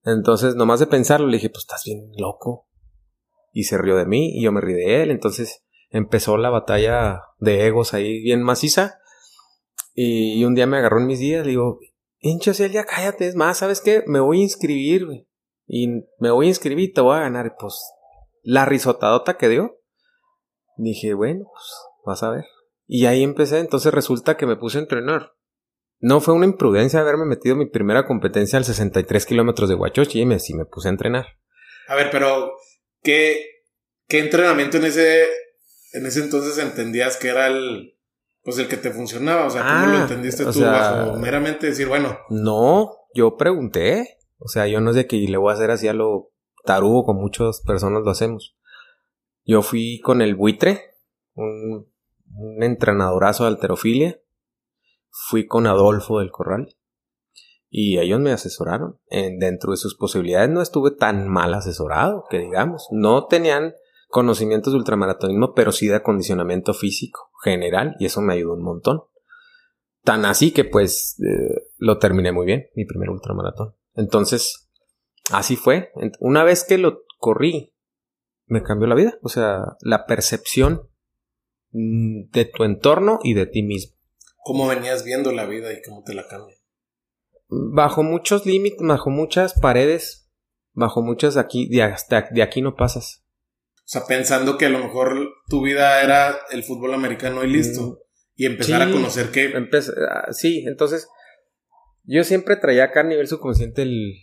Entonces, 0.03 0.55
nomás 0.55 0.79
de 0.79 0.87
pensarlo, 0.87 1.27
le 1.27 1.37
dije, 1.37 1.49
pues 1.49 1.63
estás 1.63 1.83
bien 1.85 2.11
loco. 2.17 2.67
Y 3.51 3.63
se 3.63 3.77
rió 3.77 3.97
de 3.97 4.05
mí 4.05 4.37
y 4.37 4.43
yo 4.43 4.51
me 4.51 4.61
rí 4.61 4.73
de 4.73 5.03
él. 5.03 5.11
Entonces 5.11 5.65
empezó 5.89 6.37
la 6.37 6.49
batalla 6.49 7.21
de 7.39 7.67
egos 7.67 7.93
ahí 7.93 8.21
bien 8.21 8.41
maciza. 8.41 8.99
Y, 9.93 10.43
un 10.45 10.55
día 10.55 10.67
me 10.67 10.77
agarró 10.77 10.99
en 10.99 11.07
mis 11.07 11.19
días, 11.19 11.43
le 11.43 11.51
digo, 11.51 11.79
hincho, 12.19 12.51
ya 12.51 12.85
cállate, 12.85 13.27
es 13.27 13.35
más, 13.35 13.57
¿sabes 13.57 13.81
qué? 13.81 14.03
Me 14.05 14.19
voy 14.19 14.39
a 14.39 14.43
inscribir. 14.43 15.07
Y 15.65 15.87
me 16.19 16.31
voy 16.31 16.45
a 16.45 16.49
inscribir 16.49 16.93
te 16.93 17.01
voy 17.01 17.17
a 17.17 17.21
ganar. 17.21 17.55
Pues 17.59 17.73
la 18.49 18.63
risotadota 18.65 19.35
que 19.37 19.49
dio. 19.49 19.77
Dije, 20.77 21.13
bueno, 21.13 21.45
pues 21.51 21.65
vas 22.05 22.23
a 22.23 22.29
ver. 22.29 22.45
Y 22.85 23.05
ahí 23.05 23.21
empecé, 23.23 23.59
entonces 23.59 23.93
resulta 23.93 24.37
que 24.37 24.45
me 24.45 24.55
puse 24.55 24.77
a 24.77 24.81
entrenar. 24.81 25.33
No 25.99 26.21
fue 26.21 26.33
una 26.33 26.45
imprudencia 26.45 27.01
haberme 27.01 27.25
metido 27.25 27.55
mi 27.57 27.65
primera 27.69 28.05
competencia 28.05 28.57
al 28.57 28.63
63 28.63 29.25
kilómetros 29.25 29.67
de 29.67 29.75
Huachochi 29.75 30.21
y 30.21 30.25
me, 30.25 30.39
sí 30.39 30.53
me 30.53 30.65
puse 30.65 30.87
a 30.87 30.91
entrenar. 30.91 31.25
A 31.89 31.95
ver, 31.95 32.09
pero 32.09 32.53
¿qué, 33.03 33.43
qué 34.07 34.19
entrenamiento 34.19 34.77
en 34.77 34.85
ese, 34.85 35.23
en 35.93 36.05
ese 36.05 36.21
entonces 36.21 36.57
entendías 36.59 37.17
que 37.17 37.27
era 37.29 37.47
el, 37.47 37.97
pues 38.43 38.57
el 38.59 38.69
que 38.69 38.77
te 38.77 38.91
funcionaba? 38.91 39.47
O 39.47 39.49
sea, 39.49 39.61
¿cómo 39.63 39.73
Ah, 39.73 39.87
lo 39.91 39.97
entendiste 40.03 40.43
o 40.43 40.51
tú? 40.53 40.59
sea- 40.59 40.71
bajo 40.71 41.17
meramente 41.17 41.65
decir, 41.67 41.87
bueno, 41.89 42.17
No, 42.29 42.95
yo 43.13 43.35
pregunté. 43.35 44.19
O 44.39 44.47
sea, 44.47 44.67
yo 44.67 44.79
no 44.79 44.93
de 44.93 45.07
que 45.07 45.17
le 45.17 45.35
voy 45.37 45.51
a 45.51 45.55
hacer 45.55 45.71
así 45.71 45.87
a 45.89 45.93
lo 45.93 46.29
tarugo, 46.67 47.05
con 47.05 47.17
muchas 47.17 47.61
personas 47.61 48.03
lo 48.03 48.11
hacemos. 48.11 48.55
Yo 49.43 49.61
fui 49.63 49.99
con 50.01 50.21
el 50.21 50.35
buitre, 50.35 50.81
un, 51.33 51.87
entrenadorazo 52.61 53.43
de 53.45 53.49
alterofilia. 53.49 54.21
Fui 55.09 55.47
con 55.47 55.65
Adolfo 55.65 56.19
del 56.19 56.29
Corral. 56.29 56.75
Y 57.69 57.97
ellos 57.97 58.19
me 58.19 58.31
asesoraron. 58.31 58.99
En, 59.07 59.39
dentro 59.39 59.71
de 59.71 59.77
sus 59.77 59.95
posibilidades 59.95 60.49
no 60.49 60.61
estuve 60.61 60.91
tan 60.91 61.27
mal 61.27 61.53
asesorado, 61.53 62.25
que 62.29 62.39
digamos. 62.39 62.87
No 62.91 63.25
tenían 63.25 63.73
conocimientos 64.09 64.73
de 64.73 64.79
ultramaratonismo, 64.79 65.53
pero 65.53 65.71
sí 65.71 65.87
de 65.87 65.95
acondicionamiento 65.95 66.73
físico 66.73 67.31
general. 67.41 67.95
Y 67.99 68.05
eso 68.05 68.21
me 68.21 68.33
ayudó 68.33 68.53
un 68.53 68.63
montón. 68.63 69.01
Tan 70.03 70.25
así 70.25 70.51
que 70.51 70.65
pues 70.65 71.17
eh, 71.19 71.71
lo 71.77 71.97
terminé 71.97 72.31
muy 72.31 72.45
bien, 72.45 72.67
mi 72.75 72.85
primer 72.85 73.09
ultramaratón. 73.09 73.75
Entonces, 73.95 74.66
así 75.31 75.55
fue. 75.55 75.91
Una 76.19 76.43
vez 76.43 76.63
que 76.63 76.77
lo 76.77 77.03
corrí, 77.17 77.73
me 78.45 78.63
cambió 78.63 78.87
la 78.87 78.95
vida. 78.95 79.17
O 79.21 79.29
sea, 79.29 79.77
la 79.81 80.05
percepción 80.05 80.89
mm, 81.71 82.29
de 82.31 82.45
tu 82.45 82.63
entorno 82.63 83.19
y 83.23 83.33
de 83.33 83.45
ti 83.45 83.63
mismo. 83.63 83.97
¿cómo 84.47 84.65
venías 84.65 85.03
viendo 85.03 85.33
la 85.33 85.45
vida 85.45 85.73
y 85.73 85.81
cómo 85.81 86.03
te 86.05 86.13
la 86.13 86.25
cambia? 86.25 86.55
Bajo 87.49 88.01
muchos 88.01 88.45
límites, 88.45 88.79
bajo 88.79 89.09
muchas 89.09 89.59
paredes, 89.59 90.31
bajo 90.71 91.01
muchas 91.01 91.35
aquí, 91.35 91.67
de, 91.67 91.83
hasta 91.83 92.29
de 92.31 92.41
aquí 92.41 92.61
no 92.61 92.77
pasas. 92.77 93.25
O 93.75 93.89
sea, 93.89 94.05
pensando 94.07 94.57
que 94.57 94.67
a 94.67 94.69
lo 94.69 94.79
mejor 94.79 95.33
tu 95.49 95.61
vida 95.61 96.01
era 96.01 96.37
el 96.49 96.63
fútbol 96.63 96.93
americano 96.93 97.43
y 97.43 97.47
listo. 97.47 97.81
Mm. 97.81 97.97
Y 98.35 98.45
empezar 98.45 98.83
Sí. 98.83 98.89
a 98.89 98.93
conocer 98.93 99.31
que... 99.31 99.53
Ah, 100.09 100.31
sí, 100.31 100.63
entonces 100.65 101.09
yo 102.03 102.23
siempre 102.23 102.55
traía 102.55 102.85
acá 102.85 103.01
a 103.01 103.03
nivel 103.03 103.27
subconsciente 103.27 103.81
el 103.81 104.13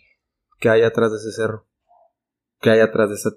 que 0.59 0.69
hay 0.69 0.83
atrás 0.83 1.11
de 1.13 1.19
ese 1.19 1.33
cerro, 1.33 1.67
que 2.61 2.71
hay 2.71 2.81
atrás 2.81 3.09
de 3.11 3.17
esa, 3.17 3.31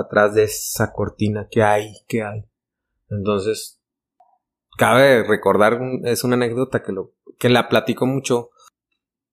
atrás 0.00 0.34
de 0.34 0.44
esa 0.44 0.92
cortina, 0.92 1.48
que 1.50 1.62
hay, 1.62 1.92
que 2.08 2.22
hay. 2.22 2.48
Entonces, 3.08 3.80
cabe 4.78 5.22
recordar, 5.24 5.80
es 6.04 6.24
una 6.24 6.36
anécdota 6.36 6.82
que, 6.82 6.92
lo, 6.92 7.12
que 7.38 7.48
la 7.48 7.68
platico 7.68 8.06
mucho. 8.06 8.50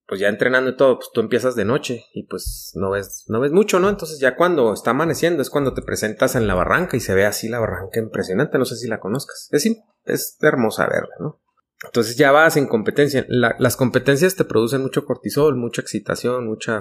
Pues 0.06 0.20
ya 0.20 0.28
entrenando 0.28 0.70
y 0.70 0.76
todo, 0.76 0.96
pues 0.96 1.10
tú 1.14 1.20
empiezas 1.20 1.54
de 1.54 1.64
noche 1.64 2.06
y 2.12 2.24
pues 2.24 2.72
no 2.74 2.90
ves, 2.90 3.26
no 3.28 3.38
ves 3.38 3.52
mucho, 3.52 3.78
¿no? 3.78 3.88
Entonces 3.88 4.18
ya 4.18 4.34
cuando 4.34 4.72
está 4.72 4.90
amaneciendo 4.90 5.40
es 5.40 5.50
cuando 5.50 5.72
te 5.72 5.82
presentas 5.82 6.34
en 6.34 6.48
la 6.48 6.56
barranca 6.56 6.96
y 6.96 7.00
se 7.00 7.14
ve 7.14 7.26
así 7.26 7.48
la 7.48 7.60
barranca 7.60 8.00
impresionante, 8.00 8.58
no 8.58 8.64
sé 8.64 8.74
si 8.74 8.88
la 8.88 8.98
conozcas. 8.98 9.48
Es, 9.52 9.70
es 10.06 10.36
hermosa 10.40 10.88
verla, 10.88 11.14
¿no? 11.20 11.40
Entonces 11.84 12.16
ya 12.16 12.30
vas 12.30 12.56
en 12.56 12.66
competencia. 12.66 13.24
las 13.28 13.76
competencias 13.76 14.36
te 14.36 14.44
producen 14.44 14.82
mucho 14.82 15.04
cortisol, 15.04 15.56
mucha 15.56 15.80
excitación, 15.80 16.46
mucha 16.46 16.80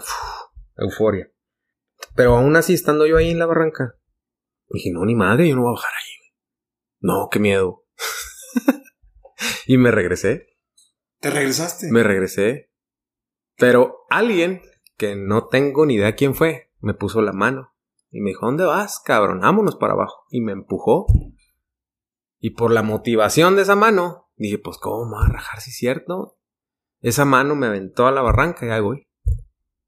euforia. 0.77 1.31
Pero 2.15 2.35
aún 2.35 2.55
así, 2.55 2.73
estando 2.73 3.05
yo 3.05 3.17
ahí 3.17 3.29
en 3.29 3.39
la 3.39 3.45
barranca, 3.45 3.95
dije, 4.69 4.91
no, 4.91 5.05
ni 5.05 5.15
madre, 5.15 5.47
yo 5.47 5.55
no 5.55 5.63
voy 5.63 5.71
a 5.71 5.79
bajar 5.79 5.91
ahí. 5.91 6.33
No, 6.99 7.29
qué 7.31 7.39
miedo. 7.39 7.85
y 9.67 9.77
me 9.77 9.91
regresé. 9.91 10.47
¿Te 11.19 11.29
regresaste? 11.29 11.91
Me 11.91 12.03
regresé. 12.03 12.71
Pero 13.55 14.05
alguien, 14.09 14.61
que 14.97 15.15
no 15.15 15.47
tengo 15.47 15.85
ni 15.85 15.95
idea 15.95 16.15
quién 16.15 16.35
fue, 16.35 16.71
me 16.79 16.93
puso 16.93 17.21
la 17.21 17.33
mano. 17.33 17.73
Y 18.11 18.21
me 18.21 18.31
dijo, 18.31 18.45
¿dónde 18.45 18.63
vas, 18.63 19.01
cabrón? 19.03 19.41
Vámonos 19.41 19.75
para 19.75 19.93
abajo. 19.93 20.25
Y 20.29 20.41
me 20.41 20.51
empujó. 20.51 21.05
Y 22.39 22.51
por 22.51 22.71
la 22.71 22.83
motivación 22.83 23.55
de 23.55 23.63
esa 23.63 23.75
mano, 23.75 24.28
dije, 24.39 24.57
pues, 24.57 24.77
¿cómo 24.77 25.05
me 25.05 25.17
voy 25.17 25.25
a 25.25 25.33
rajar 25.33 25.61
si 25.61 25.69
es 25.69 25.77
cierto? 25.77 26.37
Esa 27.01 27.25
mano 27.25 27.55
me 27.55 27.67
aventó 27.67 28.07
a 28.07 28.11
la 28.11 28.21
barranca 28.21 28.65
y 28.65 28.69
ahí 28.69 28.81
voy. 28.81 29.07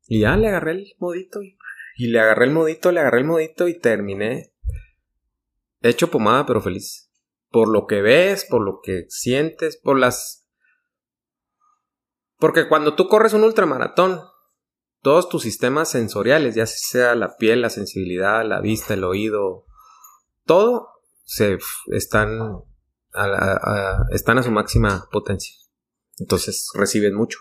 Y 0.07 0.21
ya 0.21 0.35
le 0.37 0.49
agarré 0.49 0.71
el 0.71 0.93
modito 0.99 1.41
y, 1.41 1.57
y 1.97 2.07
le 2.07 2.19
agarré 2.19 2.45
el 2.45 2.51
modito, 2.51 2.91
le 2.91 2.99
agarré 2.99 3.19
el 3.19 3.25
modito 3.25 3.67
y 3.67 3.79
terminé 3.79 4.53
hecho 5.81 6.11
pomada 6.11 6.45
pero 6.45 6.61
feliz. 6.61 7.09
Por 7.49 7.69
lo 7.69 7.85
que 7.85 8.01
ves, 8.01 8.45
por 8.45 8.61
lo 8.61 8.79
que 8.81 9.05
sientes, 9.09 9.77
por 9.77 9.97
las... 9.99 10.47
Porque 12.37 12.67
cuando 12.67 12.95
tú 12.95 13.07
corres 13.07 13.33
un 13.33 13.43
ultramaratón, 13.43 14.21
todos 15.01 15.29
tus 15.29 15.43
sistemas 15.43 15.89
sensoriales, 15.89 16.55
ya 16.55 16.65
sea 16.65 17.15
la 17.15 17.35
piel, 17.35 17.61
la 17.61 17.69
sensibilidad, 17.69 18.45
la 18.45 18.61
vista, 18.61 18.93
el 18.93 19.03
oído, 19.03 19.65
todo 20.45 20.89
se 21.23 21.57
están 21.87 22.39
a, 23.13 24.05
están 24.11 24.37
a 24.37 24.43
su 24.43 24.51
máxima 24.51 25.07
potencia. 25.11 25.53
Entonces 26.17 26.67
reciben 26.73 27.15
mucho. 27.15 27.39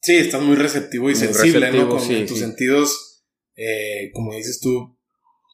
Sí, 0.00 0.16
estás 0.16 0.42
muy 0.42 0.56
receptivo 0.56 1.10
y 1.10 1.14
sensible, 1.14 1.70
¿no? 1.72 1.88
Con 1.88 2.26
tus 2.26 2.38
sentidos, 2.38 3.24
eh, 3.56 4.10
como 4.12 4.34
dices 4.34 4.60
tú, 4.60 4.98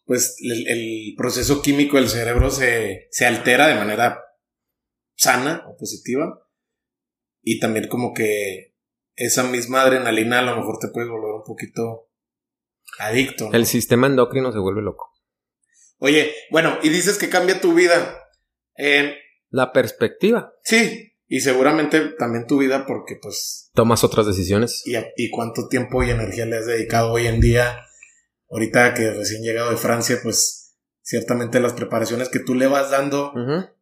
pues 0.04 0.36
el, 0.40 1.14
proceso 1.16 1.62
químico 1.62 1.96
del 1.96 2.08
cerebro 2.08 2.50
se, 2.50 3.06
se 3.10 3.26
altera 3.26 3.68
de 3.68 3.76
manera 3.76 4.24
sana 5.16 5.64
o 5.68 5.76
positiva. 5.76 6.46
Y 7.42 7.60
también 7.60 7.88
como 7.88 8.12
que 8.12 8.74
esa 9.14 9.44
misma 9.44 9.82
adrenalina 9.82 10.40
a 10.40 10.42
lo 10.42 10.56
mejor 10.56 10.78
te 10.80 10.88
puede 10.88 11.08
volver 11.08 11.32
un 11.32 11.44
poquito 11.44 12.10
adicto. 12.98 13.50
El 13.52 13.66
sistema 13.66 14.06
endocrino 14.06 14.52
se 14.52 14.58
vuelve 14.58 14.82
loco. 14.82 15.12
Oye, 15.98 16.34
bueno, 16.50 16.78
y 16.82 16.88
dices 16.88 17.18
que 17.18 17.28
cambia 17.28 17.60
tu 17.60 17.74
vida. 17.74 18.18
Eh, 18.76 19.14
La 19.50 19.72
perspectiva. 19.72 20.54
Sí, 20.62 21.12
y 21.26 21.40
seguramente 21.40 22.00
también 22.18 22.46
tu 22.46 22.58
vida 22.58 22.86
porque 22.86 23.16
pues... 23.20 23.70
Tomas 23.74 24.02
otras 24.02 24.26
decisiones. 24.26 24.82
Y, 24.86 24.96
y 25.16 25.30
cuánto 25.30 25.68
tiempo 25.68 26.02
y 26.02 26.10
energía 26.10 26.46
le 26.46 26.56
has 26.56 26.66
dedicado 26.66 27.12
hoy 27.12 27.26
en 27.26 27.40
día. 27.40 27.84
Ahorita 28.50 28.94
que 28.94 29.12
recién 29.12 29.42
llegado 29.42 29.70
de 29.70 29.76
Francia, 29.76 30.18
pues 30.22 30.60
ciertamente 31.02 31.60
las 31.60 31.72
preparaciones 31.72 32.28
que 32.28 32.40
tú 32.40 32.54
le 32.54 32.66
vas 32.66 32.90
dando 32.90 33.32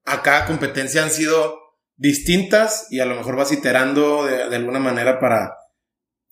a 0.04 0.22
cada 0.22 0.46
competencia 0.46 1.02
han 1.02 1.10
sido 1.10 1.58
distintas 1.96 2.86
y 2.90 3.00
a 3.00 3.06
lo 3.06 3.16
mejor 3.16 3.36
vas 3.36 3.52
iterando 3.52 4.24
de, 4.24 4.54
alguna 4.54 4.78
manera 4.78 5.18
para 5.20 5.54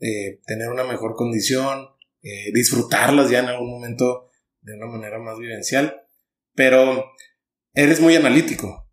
eh, 0.00 0.40
tener 0.46 0.68
una 0.70 0.84
mejor 0.84 1.14
condición, 1.14 1.88
eh, 2.22 2.50
disfrutarlas 2.52 3.30
ya 3.30 3.40
en 3.40 3.46
algún 3.46 3.70
momento 3.70 4.30
de 4.60 4.74
una 4.74 4.86
manera 4.86 5.18
más 5.18 5.38
vivencial. 5.38 6.02
Pero 6.54 7.04
eres 7.74 8.00
muy 8.00 8.16
analítico. 8.16 8.85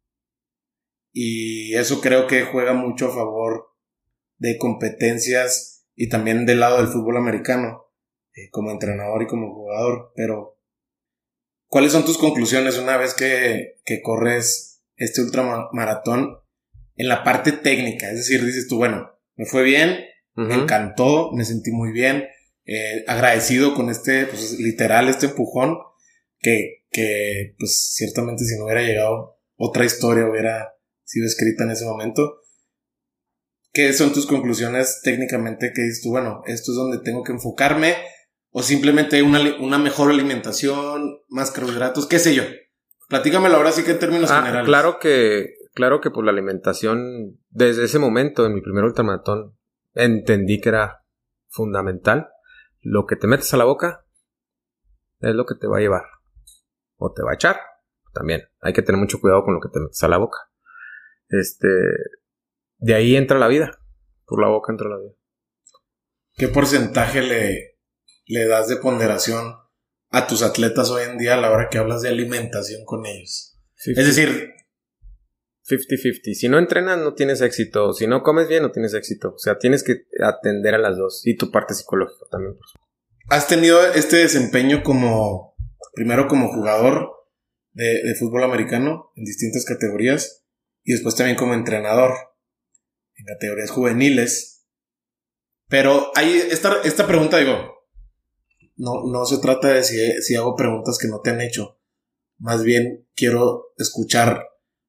Y 1.14 1.76
eso 1.76 2.02
creo 2.02 2.26
que 2.26 2.44
juega 2.44 2.74
mucho 2.74 3.08
a 3.08 3.14
favor 3.14 3.68
de 4.38 4.58
competencias 4.58 5.86
y 5.96 6.10
también 6.10 6.46
del 6.48 6.60
lado 6.60 6.78
del 6.78 6.88
fútbol 6.88 7.18
americano, 7.18 7.86
eh, 8.36 8.50
como 8.50 8.72
entrenador 8.72 9.22
y 9.22 9.28
como 9.28 9.54
jugador. 9.54 10.12
Pero, 10.16 10.60
¿cuáles 11.68 11.92
son 11.92 12.04
tus 12.04 12.18
conclusiones 12.18 12.80
una 12.80 12.98
vez 12.98 13.14
que, 13.14 13.76
que 13.86 14.02
corres 14.02 14.84
este 14.96 15.22
ultramaratón 15.22 16.40
en 16.96 17.08
la 17.08 17.24
parte 17.24 17.52
técnica? 17.52 18.10
Es 18.10 18.18
decir, 18.18 18.44
dices 18.44 18.68
tú, 18.68 18.78
bueno, 18.78 19.12
me 19.36 19.46
fue 19.46 19.62
bien, 19.62 20.00
me 20.36 20.56
encantó, 20.56 21.32
me 21.32 21.46
sentí 21.46 21.72
muy 21.72 21.92
bien, 21.92 22.28
eh, 22.66 23.04
agradecido 23.08 23.76
con 23.76 23.90
este, 23.90 24.26
pues 24.26 24.58
literal, 24.60 25.10
este 25.10 25.28
empujón, 25.28 25.78
que, 26.40 26.86
que 26.90 27.56
pues 27.60 27.94
ciertamente 27.94 28.46
si 28.46 28.58
no 28.58 28.66
hubiera 28.66 28.82
llegado 28.82 29.40
otra 29.56 29.86
historia 29.86 30.28
hubiera 30.28 30.73
sido 31.04 31.26
escrita 31.26 31.64
en 31.64 31.72
ese 31.72 31.86
momento. 31.86 32.40
¿Qué 33.72 33.92
son 33.94 34.14
tus 34.14 34.28
conclusiones 34.28 35.02
técnicamente 35.04 35.72
que 35.74 35.82
dices 35.82 36.04
tú, 36.04 36.12
bueno, 36.12 36.44
esto 36.46 36.72
es 36.72 36.76
donde 36.76 37.00
tengo 37.00 37.24
que 37.24 37.32
enfocarme? 37.32 37.96
O 38.52 38.62
simplemente 38.62 39.24
una, 39.24 39.40
una 39.60 39.80
mejor 39.80 40.12
alimentación, 40.12 41.22
más 41.28 41.50
carbohidratos, 41.50 42.06
qué 42.06 42.20
sé 42.20 42.36
yo. 42.36 42.44
Platícamelo 43.10 43.56
ahora 43.56 43.72
sí 43.72 43.84
que 43.84 43.92
en 43.92 44.00
términos 44.00 44.30
ah, 44.32 44.42
generales. 44.42 44.68
Claro 44.68 45.00
que, 45.00 45.56
claro 45.74 46.02
que 46.02 46.12
por 46.12 46.24
la 46.24 46.32
alimentación, 46.32 47.40
desde 47.50 47.86
ese 47.86 47.98
momento, 47.98 48.46
en 48.46 48.54
mi 48.54 48.62
primer 48.62 48.84
ultramaratón, 48.84 49.58
entendí 49.94 50.62
que 50.62 50.70
era 50.70 51.04
fundamental. 51.50 52.30
Lo 52.82 53.06
que 53.06 53.16
te 53.16 53.28
metes 53.28 53.54
a 53.54 53.58
la 53.58 53.66
boca 53.66 54.06
es 55.20 55.34
lo 55.34 55.46
que 55.46 55.56
te 55.56 55.68
va 55.68 55.78
a 55.78 55.82
llevar. 55.82 56.04
O 56.98 57.12
te 57.12 57.24
va 57.24 57.32
a 57.32 57.36
echar. 57.36 57.60
También. 58.14 58.44
Hay 58.62 58.74
que 58.74 58.84
tener 58.84 59.00
mucho 59.00 59.20
cuidado 59.20 59.44
con 59.44 59.56
lo 59.56 59.60
que 59.60 59.70
te 59.70 59.80
metes 59.80 60.04
a 60.04 60.08
la 60.08 60.18
boca. 60.18 60.38
Este, 61.30 61.68
de 62.78 62.94
ahí 62.94 63.16
entra 63.16 63.40
la 63.40 63.48
vida. 63.48 63.80
Por 64.26 64.42
la 64.42 64.50
boca 64.50 64.72
entra 64.72 64.90
la 64.90 64.98
vida. 64.98 65.14
¿Qué 66.36 66.48
porcentaje 66.48 67.22
le, 67.22 67.80
le 68.26 68.48
das 68.48 68.68
de 68.68 68.78
ponderación 68.78 69.56
a 70.10 70.28
tus 70.28 70.42
atletas 70.42 70.90
hoy 70.90 71.04
en 71.04 71.18
día 71.18 71.36
a 71.36 71.42
la 71.42 71.52
hora 71.52 71.70
que 71.70 71.78
hablas 71.78 72.02
de 72.02 72.10
alimentación 72.10 72.84
con 72.86 73.06
ellos? 73.06 73.60
Es 73.86 73.96
decir, 73.96 74.54
50-50. 75.70 76.34
Si 76.34 76.50
no 76.50 76.60
entrenas, 76.60 76.98
no 77.00 77.14
tienes 77.14 77.42
éxito. 77.42 77.94
Si 77.94 78.08
no 78.08 78.22
comes 78.24 78.48
bien, 78.48 78.64
no 78.64 78.72
tienes 78.72 78.94
éxito. 78.94 79.34
O 79.36 79.38
sea, 79.38 79.58
tienes 79.58 79.84
que 79.84 80.06
atender 80.22 80.76
a 80.76 80.80
las 80.80 80.98
dos. 80.98 81.26
Y 81.26 81.38
tu 81.38 81.52
parte 81.52 81.74
psicológica 81.74 82.26
también, 82.30 82.56
por 82.56 82.68
supuesto. 82.68 82.90
¿Has 83.30 83.48
tenido 83.48 83.86
este 83.94 84.18
desempeño 84.18 84.84
como, 84.84 85.56
primero 85.94 86.28
como 86.28 86.52
jugador 86.52 87.12
de, 87.72 88.04
de 88.04 88.16
fútbol 88.20 88.44
americano 88.44 89.12
en 89.16 89.24
distintas 89.24 89.66
categorías? 89.66 90.43
Y 90.84 90.94
después 90.94 91.16
también 91.16 91.38
como 91.38 91.54
entrenador 91.54 92.14
en 93.16 93.26
categorías 93.26 93.72
juveniles. 93.72 94.66
Pero 95.68 96.12
hay 96.16 96.36
esta, 96.52 96.82
esta 96.84 97.08
pregunta, 97.08 97.38
digo, 97.38 97.74
no, 98.76 99.04
no 99.06 99.26
se 99.26 99.38
trata 99.38 99.70
de 99.70 99.84
si, 99.84 100.22
si 100.22 100.36
hago 100.36 100.56
preguntas 100.56 100.98
que 101.00 101.08
no 101.08 101.22
te 101.22 101.32
han 101.32 101.42
hecho. 101.42 101.80
Más 102.38 102.64
bien 102.64 103.08
quiero 103.16 103.74
escuchar 103.78 104.48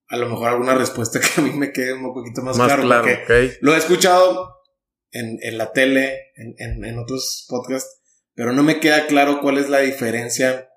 a 0.09 0.17
lo 0.17 0.29
mejor 0.29 0.49
alguna 0.49 0.75
respuesta 0.75 1.21
que 1.21 1.41
a 1.41 1.45
mí 1.45 1.51
me 1.51 1.73
quede 1.73 1.95
un 1.95 2.13
poquito 2.13 2.43
más, 2.43 2.57
claro. 2.57 2.83
porque 2.83 3.57
Lo 3.61 3.75
he 3.75 3.79
escuchado 3.79 4.63
en, 5.11 5.39
en 5.43 5.59
la 5.59 5.73
tele, 5.73 6.33
en, 6.37 6.55
en, 6.59 6.85
en, 6.85 6.99
otros 6.99 7.47
podcasts, 7.49 8.01
pero 8.35 8.53
no 8.53 8.63
me 8.63 8.81
queda 8.81 9.07
claro 9.07 9.41
cuál 9.41 9.59
es 9.59 9.71
la 9.71 9.79
diferencia 9.79 10.69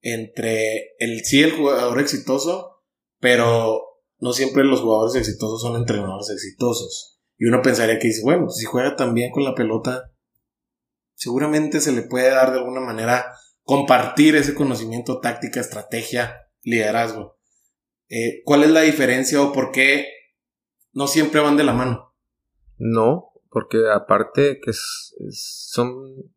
entre 0.00 0.94
el 0.98 1.24
sí 1.24 1.42
el 1.42 1.52
jugador 1.52 2.00
exitoso, 2.00 2.84
pero 3.20 3.87
no 4.18 4.32
siempre 4.32 4.64
los 4.64 4.80
jugadores 4.80 5.14
exitosos 5.16 5.60
son 5.60 5.76
entrenadores 5.76 6.30
exitosos. 6.30 7.20
Y 7.36 7.46
uno 7.46 7.62
pensaría 7.62 7.98
que 7.98 8.08
dice, 8.08 8.22
bueno, 8.22 8.48
si 8.48 8.64
juega 8.64 8.96
tan 8.96 9.14
bien 9.14 9.30
con 9.30 9.44
la 9.44 9.54
pelota, 9.54 10.12
seguramente 11.14 11.80
se 11.80 11.92
le 11.92 12.02
puede 12.02 12.30
dar 12.30 12.52
de 12.52 12.58
alguna 12.58 12.80
manera 12.80 13.32
compartir 13.62 14.34
ese 14.34 14.54
conocimiento, 14.54 15.20
táctica, 15.20 15.60
estrategia, 15.60 16.48
liderazgo. 16.62 17.38
Eh, 18.08 18.42
¿Cuál 18.44 18.64
es 18.64 18.70
la 18.70 18.80
diferencia 18.80 19.42
o 19.42 19.52
por 19.52 19.70
qué 19.70 20.06
no 20.92 21.06
siempre 21.06 21.40
van 21.40 21.56
de 21.56 21.64
la 21.64 21.74
mano? 21.74 22.14
No, 22.78 23.32
porque 23.50 23.78
aparte 23.92 24.60
que 24.60 24.72
son, 24.72 26.32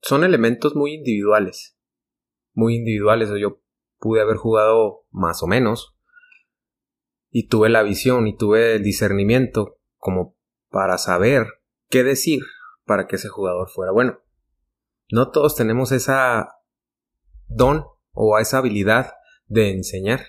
son 0.00 0.24
elementos 0.24 0.74
muy 0.74 0.94
individuales. 0.94 1.76
Muy 2.52 2.76
individuales. 2.76 3.30
Yo 3.40 3.60
pude 3.98 4.20
haber 4.20 4.36
jugado 4.36 5.06
más 5.10 5.42
o 5.42 5.46
menos, 5.46 5.97
y 7.30 7.48
tuve 7.48 7.68
la 7.68 7.82
visión 7.82 8.26
y 8.26 8.36
tuve 8.36 8.76
el 8.76 8.82
discernimiento 8.82 9.78
como 9.96 10.36
para 10.70 10.98
saber 10.98 11.46
qué 11.88 12.04
decir 12.04 12.42
para 12.84 13.06
que 13.06 13.16
ese 13.16 13.28
jugador 13.28 13.68
fuera 13.68 13.92
bueno. 13.92 14.20
No 15.10 15.30
todos 15.30 15.56
tenemos 15.56 15.92
esa 15.92 16.48
don 17.46 17.84
o 18.12 18.38
esa 18.38 18.58
habilidad 18.58 19.12
de 19.46 19.70
enseñar. 19.70 20.20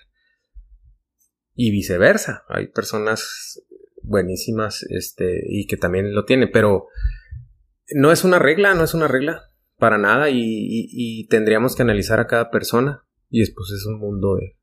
Y 1.54 1.72
viceversa. 1.72 2.46
Hay 2.48 2.68
personas 2.68 3.62
buenísimas, 4.02 4.84
este, 4.90 5.42
y 5.46 5.68
que 5.68 5.76
también 5.76 6.16
lo 6.16 6.24
tienen, 6.24 6.50
pero 6.52 6.88
no 7.94 8.12
es 8.12 8.24
una 8.24 8.40
regla, 8.40 8.74
no 8.76 8.84
es 8.84 8.94
una 8.94 9.10
regla 9.10 9.52
para 9.78 9.98
nada 9.98 10.30
y, 10.30 10.38
y 10.40 11.28
tendríamos 11.28 11.76
que 11.76 11.82
analizar 11.82 12.20
a 12.20 12.28
cada 12.28 12.50
persona 12.50 13.06
y 13.30 13.40
después 13.40 13.72
es 13.72 13.86
un 13.86 14.00
mundo 14.00 14.36
de... 14.36 14.59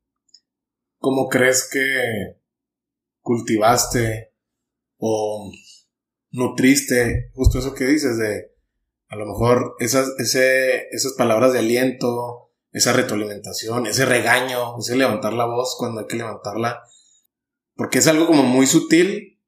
¿Cómo 1.07 1.29
crees 1.29 1.69
que 1.71 2.37
cultivaste 3.21 4.35
o 4.99 5.53
nutriste 6.33 7.31
justo 7.33 7.61
eso 7.61 7.75
que 7.75 7.85
dices 7.85 8.19
de 8.19 8.51
a 9.07 9.15
lo 9.15 9.25
mejor 9.25 9.77
esas, 9.79 10.09
ese, 10.19 10.89
esas 10.91 11.13
palabras 11.13 11.53
de 11.53 11.61
aliento, 11.61 12.51
esa 12.73 12.93
retroalimentación, 12.93 13.87
ese 13.87 14.05
regaño, 14.05 14.77
ese 14.81 14.97
levantar 14.97 15.33
la 15.35 15.45
voz 15.47 15.77
cuando 15.79 16.01
hay 16.01 16.07
que 16.09 16.17
levantarla, 16.17 16.83
porque 17.77 17.99
es 17.99 18.09
algo 18.09 18.27
como 18.27 18.43
muy 18.43 18.67
sutil, 18.67 19.41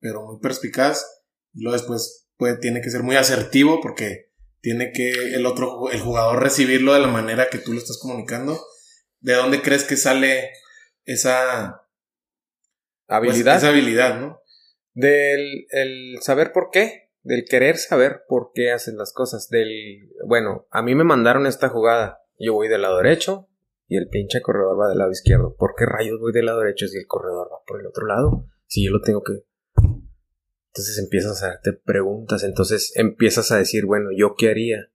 pero 0.00 0.26
muy 0.26 0.40
perspicaz, 0.40 1.06
y 1.52 1.62
luego 1.62 1.78
después 1.78 2.26
puede, 2.36 2.58
tiene 2.58 2.80
que 2.80 2.90
ser 2.90 3.04
muy 3.04 3.14
asertivo 3.14 3.78
porque 3.80 4.32
tiene 4.60 4.90
que 4.90 5.12
el 5.12 5.46
otro, 5.46 5.92
el 5.92 6.00
jugador 6.00 6.42
recibirlo 6.42 6.92
de 6.92 7.02
la 7.02 7.06
manera 7.06 7.50
que 7.50 7.58
tú 7.58 7.72
lo 7.72 7.78
estás 7.78 7.98
comunicando. 7.98 8.60
¿De 9.20 9.34
dónde 9.34 9.62
crees 9.62 9.84
que 9.84 9.96
sale 9.96 10.50
esa 11.04 11.82
habilidad? 13.08 13.54
Pues, 13.54 13.62
esa 13.62 13.68
habilidad, 13.68 14.20
¿no? 14.20 14.40
Del 14.94 15.66
el 15.70 16.18
saber 16.22 16.52
por 16.52 16.70
qué, 16.70 17.10
del 17.22 17.44
querer 17.44 17.76
saber 17.76 18.22
por 18.28 18.52
qué 18.54 18.72
hacen 18.72 18.96
las 18.96 19.12
cosas, 19.12 19.48
del, 19.48 20.10
bueno, 20.26 20.66
a 20.70 20.82
mí 20.82 20.94
me 20.94 21.04
mandaron 21.04 21.46
esta 21.46 21.68
jugada, 21.68 22.22
yo 22.38 22.54
voy 22.54 22.68
del 22.68 22.82
lado 22.82 22.98
derecho 22.98 23.48
y 23.88 23.96
el 23.96 24.08
pinche 24.08 24.40
corredor 24.42 24.80
va 24.80 24.88
del 24.88 24.98
lado 24.98 25.10
izquierdo. 25.10 25.56
¿Por 25.56 25.74
qué 25.76 25.86
rayos 25.86 26.20
voy 26.20 26.32
del 26.32 26.46
lado 26.46 26.60
derecho 26.60 26.86
si 26.86 26.98
el 26.98 27.06
corredor 27.06 27.48
va 27.52 27.58
por 27.66 27.80
el 27.80 27.86
otro 27.86 28.06
lado? 28.06 28.46
Si 28.66 28.84
yo 28.84 28.92
lo 28.92 29.00
tengo 29.00 29.22
que... 29.22 29.44
Entonces 30.68 30.98
empiezas 30.98 31.42
a 31.42 31.48
hacerte 31.48 31.72
preguntas, 31.72 32.42
entonces 32.42 32.92
empiezas 32.96 33.50
a 33.50 33.58
decir, 33.58 33.86
bueno, 33.86 34.10
¿yo 34.16 34.34
qué 34.36 34.50
haría? 34.50 34.90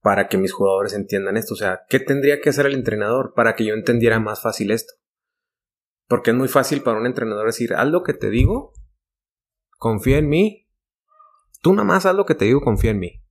Para 0.00 0.28
que 0.28 0.38
mis 0.38 0.52
jugadores 0.52 0.94
entiendan 0.94 1.36
esto. 1.36 1.54
O 1.54 1.56
sea, 1.56 1.80
¿qué 1.88 2.00
tendría 2.00 2.40
que 2.40 2.50
hacer 2.50 2.66
el 2.66 2.74
entrenador 2.74 3.32
para 3.34 3.54
que 3.54 3.64
yo 3.64 3.74
entendiera 3.74 4.20
más 4.20 4.42
fácil 4.42 4.70
esto? 4.70 4.94
Porque 6.06 6.30
es 6.30 6.36
muy 6.36 6.48
fácil 6.48 6.82
para 6.82 6.98
un 6.98 7.06
entrenador 7.06 7.46
decir, 7.46 7.74
haz 7.74 7.88
lo 7.88 8.02
que 8.02 8.14
te 8.14 8.30
digo, 8.30 8.72
confía 9.76 10.18
en 10.18 10.28
mí. 10.28 10.66
Tú 11.60 11.72
nada 11.72 11.84
más 11.84 12.06
haz 12.06 12.14
lo 12.14 12.24
que 12.24 12.34
te 12.34 12.46
digo, 12.46 12.60
confía 12.60 12.92
en 12.92 13.00
mí. 13.00 13.22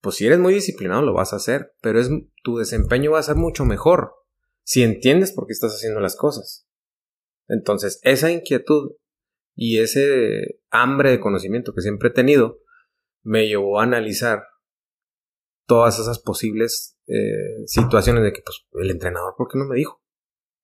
Pues 0.00 0.16
si 0.16 0.26
eres 0.26 0.38
muy 0.38 0.54
disciplinado 0.54 1.02
lo 1.02 1.14
vas 1.14 1.32
a 1.32 1.36
hacer, 1.36 1.74
pero 1.80 1.98
es, 1.98 2.10
tu 2.42 2.58
desempeño 2.58 3.12
va 3.12 3.18
a 3.18 3.24
ser 3.24 3.36
mucho 3.36 3.64
mejor 3.64 4.12
si 4.62 4.82
entiendes 4.82 5.32
por 5.32 5.46
qué 5.46 5.52
estás 5.52 5.72
haciendo 5.72 6.00
las 6.00 6.16
cosas. 6.16 6.68
Entonces, 7.48 8.00
esa 8.02 8.30
inquietud 8.30 8.92
y 9.54 9.78
ese 9.78 10.60
hambre 10.70 11.10
de 11.10 11.20
conocimiento 11.20 11.72
que 11.72 11.80
siempre 11.80 12.10
he 12.10 12.12
tenido 12.12 12.58
me 13.22 13.48
llevó 13.48 13.80
a 13.80 13.84
analizar 13.84 14.44
todas 15.66 15.98
esas 15.98 16.18
posibles 16.18 16.98
eh, 17.06 17.66
situaciones 17.66 18.24
de 18.24 18.32
que, 18.32 18.42
pues, 18.42 18.66
el 18.82 18.90
entrenador, 18.90 19.34
¿por 19.36 19.48
qué 19.48 19.58
no 19.58 19.66
me 19.66 19.76
dijo? 19.76 20.02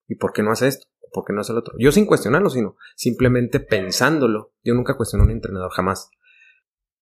¿Y 0.08 0.16
por 0.16 0.32
qué 0.32 0.42
no 0.42 0.52
hace 0.52 0.68
esto? 0.68 0.86
¿Por 1.12 1.24
qué 1.24 1.32
no 1.32 1.40
hace 1.40 1.52
el 1.52 1.58
otro? 1.58 1.74
Yo 1.78 1.92
sin 1.92 2.06
cuestionarlo, 2.06 2.48
sino 2.48 2.76
simplemente 2.96 3.60
pensándolo. 3.60 4.54
Yo 4.62 4.74
nunca 4.74 4.96
cuestioné 4.96 5.22
a 5.22 5.26
un 5.26 5.32
entrenador, 5.32 5.70
jamás. 5.72 6.08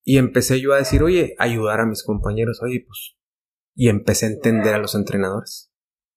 Y 0.03 0.19
empecé 0.19 0.61
yo 0.61 0.73
a 0.73 0.79
decir, 0.79 1.03
oye, 1.03 1.35
ayudar 1.39 1.81
a 1.81 1.87
mis 1.87 2.03
compañeros, 2.03 2.61
oye, 2.63 2.85
pues. 2.87 3.17
Y 3.75 3.89
empecé 3.89 4.27
a 4.27 4.31
entender 4.31 4.75
a 4.75 4.79
los 4.79 4.95
entrenadores. 4.95 5.73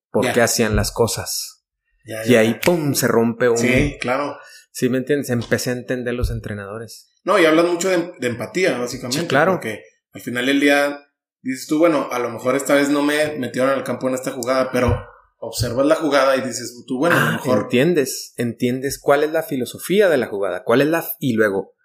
¿Por 0.10 0.32
qué 0.32 0.42
hacían 0.42 0.75
las 0.75 0.92
cosas? 0.92 1.66
y 2.06 2.36
ahí, 2.36 2.60
¡pum!, 2.63 2.94
se 2.94 3.08
rompe 3.08 3.48
un... 3.48 3.58
Sí, 3.58 3.98
claro. 4.00 4.38
Sí, 4.72 4.89
¿me 4.89 4.98
entiendes? 4.98 5.30
Empecé 5.30 5.69
a 5.69 5.74
entender 5.74 6.13
los 6.13 6.32
entrenadores. 6.32 7.13
No, 7.24 7.39
y 7.39 7.46
hablas 7.46 7.65
mucho 7.65 7.89
de, 7.89 8.28
empatía, 8.28 8.78
básicamente. 8.78 9.22
Sí, 9.22 9.28
claro. 9.28 9.54
Porque 9.54 9.84
al 10.12 10.22
final 10.22 10.46
del 10.46 10.60
día 10.60 11.00
dices 11.43 11.67
tú, 11.67 11.77
bueno, 11.77 12.08
a 12.12 12.19
lo 12.19 12.29
mejor 12.29 12.56
esta 12.56 12.73
vez 12.73 12.89
no 12.89 13.03
me 13.03 13.38
metieron 13.38 13.69
al 13.69 13.84
campo 13.84 14.08
en 14.08 14.15
esta 14.15 14.32
jugada, 14.32 14.71
pero 14.71 14.97
observas 15.38 15.86
la 15.86 15.95
jugada 15.95 16.36
y 16.38 16.41
dices 16.41 16.84
tú, 16.88 16.97
bueno, 16.97 17.17
a 17.17 17.19
lo 17.19 17.25
ah, 17.25 17.32
mejor. 17.34 17.63
Entiendes, 17.63 18.34
entiendes 18.38 18.99
cuál 18.99 19.23
es 19.23 19.32
la 19.32 19.43
filosofía 19.43 20.10
de 20.10 20.17
la 20.17 20.27
jugada, 20.27 20.63
cuál 20.63 20.82
es 20.82 20.88
la. 20.88 21.06
Y 21.19 21.34
luego, 21.34 21.75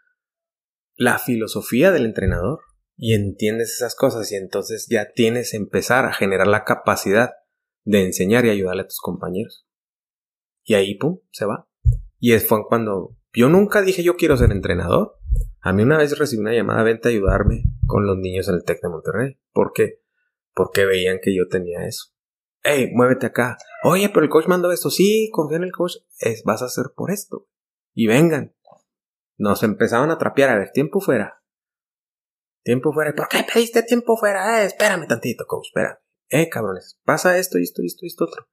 la 0.96 1.18
filosofía 1.18 1.90
del 1.92 2.06
entrenador. 2.06 2.60
Y 3.00 3.14
entiendes 3.14 3.74
esas 3.74 3.94
cosas 3.94 4.32
y 4.32 4.34
entonces 4.34 4.88
ya 4.90 5.12
tienes 5.12 5.52
que 5.52 5.56
empezar 5.56 6.04
a 6.04 6.12
generar 6.12 6.48
la 6.48 6.64
capacidad 6.64 7.30
de 7.84 8.02
enseñar 8.02 8.44
y 8.44 8.50
ayudarle 8.50 8.82
a 8.82 8.86
tus 8.86 8.98
compañeros. 8.98 9.68
Y 10.64 10.74
ahí, 10.74 10.96
pum, 10.96 11.20
se 11.30 11.46
va. 11.46 11.68
Y 12.18 12.36
fue 12.40 12.66
cuando 12.66 13.16
yo 13.32 13.48
nunca 13.48 13.82
dije 13.82 14.02
yo 14.02 14.16
quiero 14.16 14.36
ser 14.36 14.52
entrenador. 14.52 15.16
A 15.60 15.72
mí 15.72 15.82
una 15.82 15.98
vez 15.98 16.16
recibí 16.18 16.40
una 16.40 16.54
llamada, 16.54 16.82
vente 16.82 17.08
a 17.08 17.10
ayudarme 17.10 17.64
con 17.86 18.06
los 18.06 18.16
niños 18.16 18.48
en 18.48 18.54
el 18.54 18.64
TEC 18.64 18.80
de 18.82 18.88
Monterrey. 18.88 19.40
¿Por 19.52 19.72
qué? 19.72 20.02
Porque 20.54 20.86
veían 20.86 21.18
que 21.22 21.34
yo 21.36 21.48
tenía 21.48 21.86
eso 21.86 22.12
hey, 22.62 22.90
muévete 22.92 23.26
acá. 23.26 23.56
Oye, 23.84 24.08
pero 24.08 24.24
el 24.24 24.30
coach 24.30 24.46
mandó 24.46 24.70
esto. 24.72 24.90
Sí, 24.90 25.30
confía 25.32 25.58
en 25.58 25.64
el 25.64 25.72
coach. 25.72 25.96
Es, 26.18 26.42
vas 26.44 26.62
a 26.62 26.66
hacer 26.66 26.86
por 26.94 27.10
esto. 27.10 27.48
Y 27.94 28.06
vengan. 28.06 28.54
Nos 29.36 29.62
empezaban 29.62 30.10
a 30.10 30.18
trapear. 30.18 30.50
A 30.50 30.58
ver, 30.58 30.70
tiempo 30.72 31.00
fuera. 31.00 31.42
Tiempo 32.62 32.92
fuera. 32.92 33.14
¿Por 33.14 33.28
qué 33.28 33.44
pediste 33.52 33.82
tiempo 33.82 34.16
fuera? 34.16 34.62
Eh, 34.62 34.66
espérame 34.66 35.06
tantito, 35.06 35.44
coach. 35.46 35.68
Espérame. 35.68 35.98
Eh, 36.28 36.48
cabrones. 36.48 36.98
Pasa 37.04 37.38
esto, 37.38 37.58
esto, 37.58 37.82
esto, 37.82 38.04
esto, 38.04 38.24
otro. 38.24 38.48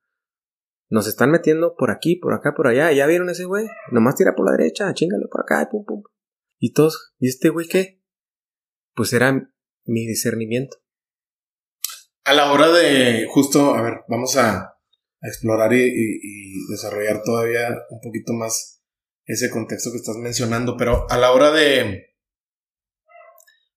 Nos 0.89 1.08
están 1.08 1.32
metiendo 1.32 1.76
por 1.76 1.91
aquí, 1.91 2.15
por 2.15 2.34
acá, 2.34 2.54
por 2.56 2.67
allá. 2.67 2.91
¿Ya 2.91 3.08
vieron 3.08 3.30
ese 3.30 3.45
güey? 3.45 3.65
Nomás 3.91 4.15
tira 4.15 4.36
por 4.36 4.45
la 4.45 4.58
derecha, 4.58 4.93
chingale 4.93 5.26
por 5.30 5.41
acá, 5.41 5.67
pum, 5.69 5.84
pum. 5.86 6.04
Y 6.60 6.74
todos, 6.74 7.13
¿y 7.19 7.28
este 7.28 7.50
güey 7.50 7.67
qué? 7.67 8.02
Pues 8.93 9.12
era 9.13 9.52
mi 9.86 10.06
discernimiento 10.06 10.78
a 12.26 12.34
la 12.34 12.52
hora 12.52 12.71
de 12.71 13.28
justo, 13.30 13.76
a 13.76 13.82
ver, 13.82 14.02
vamos 14.10 14.36
a, 14.36 14.71
explorar 15.21 15.74
y, 15.74 16.67
desarrollar 16.69 17.24
todavía 17.24 17.69
un 17.89 18.00
poquito 18.00 18.34
más 18.34 18.84
ese 19.26 19.50
contexto 19.50 19.89
que 19.91 19.98
estás 19.98 20.17
mencionando, 20.17 20.78
pero 20.78 21.10
a 21.10 21.17
la 21.17 21.32
hora 21.32 21.52
de, 21.52 22.13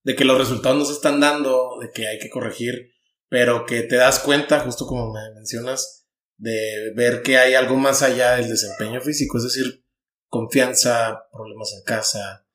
de 0.03 0.17
que 0.17 0.27
los 0.27 0.37
resultados 0.37 0.77
no 0.77 0.93
están 0.93 1.21
dando, 1.21 1.79
de 1.81 1.91
que 1.91 2.07
hay 2.07 2.19
que 2.19 2.29
corregir, 2.29 2.93
pero 3.31 3.65
que 3.65 3.83
te 3.83 3.97
das 3.97 4.19
cuenta, 4.19 4.61
justo 4.61 4.87
como 4.87 5.11
me 5.11 5.21
mencionas, 5.37 5.98
de 6.39 6.93
ver 6.95 7.23
que 7.23 7.37
hay 7.37 7.55
algo 7.55 7.77
más 7.77 8.03
allá 8.03 8.37
del 8.37 8.49
desempeño 8.49 9.01
físico, 9.01 9.39
es 9.39 9.45
decir, 9.45 9.85
confianza, 10.29 11.27
problemas 11.33 11.73
en 11.75 11.83
casa, 11.85 12.47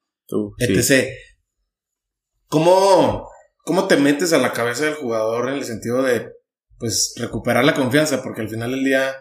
etc. 0.57 1.09
¿Cómo, 2.47 3.29
¿Cómo 3.63 3.87
te 3.87 3.97
metes 3.97 4.33
a 4.33 4.37
la 4.37 4.53
cabeza 4.53 4.85
del 4.85 4.95
jugador 4.95 5.49
en 5.49 5.55
el 5.55 5.65
sentido 5.65 6.01
de, 6.01 6.31
pues, 6.77 7.13
recuperar 7.17 7.65
la 7.65 7.73
confianza? 7.73 8.23
Porque 8.23 8.41
al 8.41 8.49
final 8.49 8.71
del 8.71 8.83
día 8.83 9.13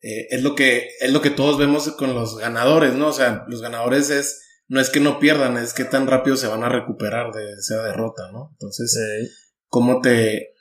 eh, 0.00 0.28
es, 0.30 0.42
lo 0.42 0.54
que, 0.54 0.88
es 1.00 1.12
lo 1.12 1.20
que 1.20 1.30
todos 1.30 1.58
vemos 1.58 1.90
con 1.92 2.14
los 2.14 2.38
ganadores, 2.38 2.94
¿no? 2.94 3.08
O 3.08 3.12
sea, 3.12 3.44
los 3.48 3.60
ganadores 3.60 4.08
es, 4.10 4.42
no 4.68 4.80
es 4.80 4.88
que 4.88 5.00
no 5.00 5.18
pierdan, 5.18 5.58
es 5.58 5.74
que 5.74 5.84
tan 5.84 6.06
rápido 6.06 6.36
se 6.36 6.46
van 6.46 6.64
a 6.64 6.68
recuperar 6.68 7.32
de 7.32 7.52
esa 7.52 7.82
derrota, 7.82 8.30
¿no? 8.32 8.50
Entonces, 8.52 9.60
¿cómo 9.66 10.00
te... 10.00 10.54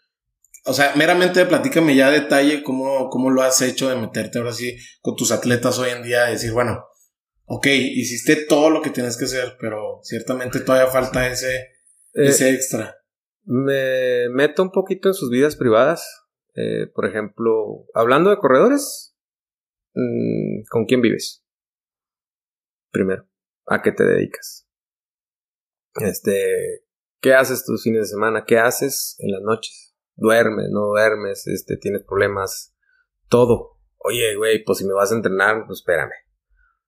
O 0.70 0.74
sea, 0.74 0.94
meramente 0.96 1.46
platícame 1.46 1.96
ya 1.96 2.12
detalle 2.12 2.64
cómo, 2.64 3.10
cómo 3.10 3.30
lo 3.30 3.42
has 3.42 3.62
hecho 3.62 3.90
de 3.90 3.96
meterte 3.96 4.38
ahora 4.38 4.54
sí 4.54 4.78
con 5.02 5.16
tus 5.16 5.32
atletas 5.32 5.80
hoy 5.80 5.90
en 5.90 6.04
día, 6.04 6.26
decir, 6.26 6.52
bueno, 6.52 6.86
ok, 7.46 7.68
hiciste 7.68 8.46
todo 8.46 8.70
lo 8.70 8.82
que 8.82 8.92
tienes 8.92 9.18
que 9.18 9.26
hacer, 9.26 9.58
pero 9.60 10.00
ciertamente 10.04 10.60
todavía 10.60 10.92
falta 10.92 11.28
ese, 11.28 11.56
eh, 11.56 12.28
ese 12.28 12.52
extra 12.52 13.00
me 13.52 14.30
meto 14.30 14.62
un 14.62 14.72
poquito 14.72 15.10
en 15.10 15.16
sus 15.16 15.32
vidas 15.32 15.56
privadas. 15.56 16.28
Eh, 16.54 16.86
por 16.94 17.08
ejemplo, 17.08 17.86
hablando 17.96 18.30
de 18.30 18.38
corredores, 18.38 19.16
mm, 19.96 20.66
¿con 20.70 20.86
quién 20.86 21.02
vives? 21.02 21.44
Primero, 22.92 23.28
¿a 23.66 23.82
qué 23.82 23.92
te 23.92 24.04
dedicas? 24.04 24.68
Este, 25.96 26.86
¿qué 27.22 27.34
haces 27.34 27.66
tus 27.66 27.84
fines 27.84 28.02
de 28.02 28.08
semana? 28.08 28.46
¿Qué 28.46 28.60
haces 28.60 29.16
en 29.18 29.32
las 29.32 29.42
noches? 29.42 29.89
¿Duermes? 30.20 30.70
¿No 30.70 30.88
duermes? 30.88 31.48
Este, 31.48 31.78
¿tienes 31.78 32.04
problemas? 32.04 32.76
Todo. 33.28 33.78
Oye, 33.98 34.36
güey, 34.36 34.64
pues 34.64 34.78
si 34.80 34.86
me 34.86 34.94
vas 34.94 35.12
a 35.12 35.16
entrenar, 35.16 35.66
pues 35.66 35.80
espérame. 35.80 36.14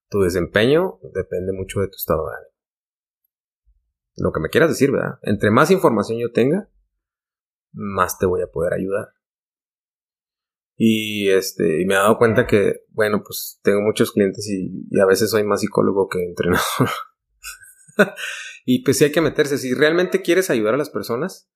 Tu 0.09 0.21
desempeño 0.21 0.99
depende 1.13 1.53
mucho 1.53 1.79
de 1.79 1.87
tu 1.87 1.95
estado 1.95 2.27
de 2.27 2.35
ánimo 2.35 2.51
lo 4.17 4.31
que 4.31 4.39
me 4.39 4.49
quieras 4.49 4.69
decir, 4.69 4.91
¿verdad? 4.91 5.19
Entre 5.23 5.51
más 5.51 5.71
información 5.71 6.19
yo 6.19 6.31
tenga, 6.31 6.69
más 7.71 8.17
te 8.17 8.25
voy 8.25 8.41
a 8.41 8.47
poder 8.47 8.73
ayudar. 8.73 9.13
Y 10.75 11.29
este, 11.29 11.81
y 11.81 11.85
me 11.85 11.93
he 11.93 11.97
dado 11.97 12.17
cuenta 12.17 12.47
que, 12.47 12.85
bueno, 12.89 13.21
pues 13.23 13.59
tengo 13.63 13.81
muchos 13.81 14.11
clientes 14.11 14.47
y, 14.49 14.99
a 14.99 15.05
veces 15.05 15.29
soy 15.29 15.43
más 15.43 15.61
psicólogo 15.61 16.07
que 16.07 16.23
entrenador. 16.23 16.89
y 18.65 18.83
pues 18.83 18.97
sí 18.97 19.05
hay 19.05 19.11
que 19.11 19.21
meterse. 19.21 19.57
Si 19.57 19.73
realmente 19.73 20.21
quieres 20.21 20.49
ayudar 20.49 20.73
a 20.73 20.77
las 20.77 20.89
personas, 20.89 21.51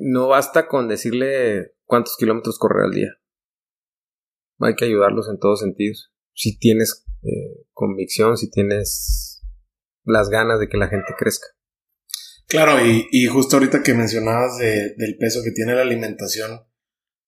no 0.00 0.28
basta 0.28 0.66
con 0.68 0.88
decirle 0.88 1.74
cuántos 1.84 2.16
kilómetros 2.16 2.58
correr 2.58 2.84
al 2.84 2.92
día. 2.92 3.08
hay 4.60 4.74
que 4.74 4.86
ayudarlos 4.86 5.28
en 5.28 5.38
todos 5.38 5.60
sentidos. 5.60 6.12
Si 6.32 6.58
tienes 6.58 7.04
eh, 7.22 7.66
convicción, 7.72 8.36
si 8.36 8.50
tienes 8.50 9.42
las 10.04 10.28
ganas 10.28 10.60
de 10.60 10.68
que 10.68 10.76
la 10.76 10.88
gente 10.88 11.14
crezca. 11.18 11.46
Claro, 12.46 12.78
y, 12.84 13.26
justo 13.26 13.56
ahorita 13.56 13.82
que 13.82 13.94
mencionabas 13.94 14.58
del 14.58 15.16
peso 15.18 15.40
que 15.42 15.50
tiene 15.50 15.74
la 15.74 15.82
alimentación, 15.82 16.60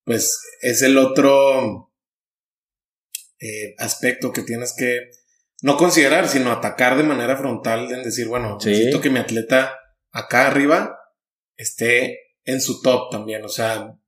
pues 0.05 0.41
es 0.61 0.83
el 0.83 0.99
otro 0.99 1.91
eh, 3.41 3.75
aspecto 3.79 4.33
que 4.33 4.43
tienes 4.43 4.75
que 4.77 5.11
no 5.63 5.77
considerar, 5.77 6.29
sino 6.29 6.53
atacar 6.53 6.97
de 6.97 7.03
manera 7.03 7.37
frontal 7.37 7.91
en 7.93 8.03
decir, 8.03 8.29
bueno, 8.29 8.59
necesito 8.63 9.01
que 9.01 9.11
mi 9.11 9.19
atleta 9.19 9.75
acá 10.13 10.47
arriba 10.47 10.99
esté 11.57 12.26
en 12.47 12.61
su 12.61 12.81
top 12.81 13.11
también, 13.11 13.45
o 13.45 13.49
sea, 13.49 13.99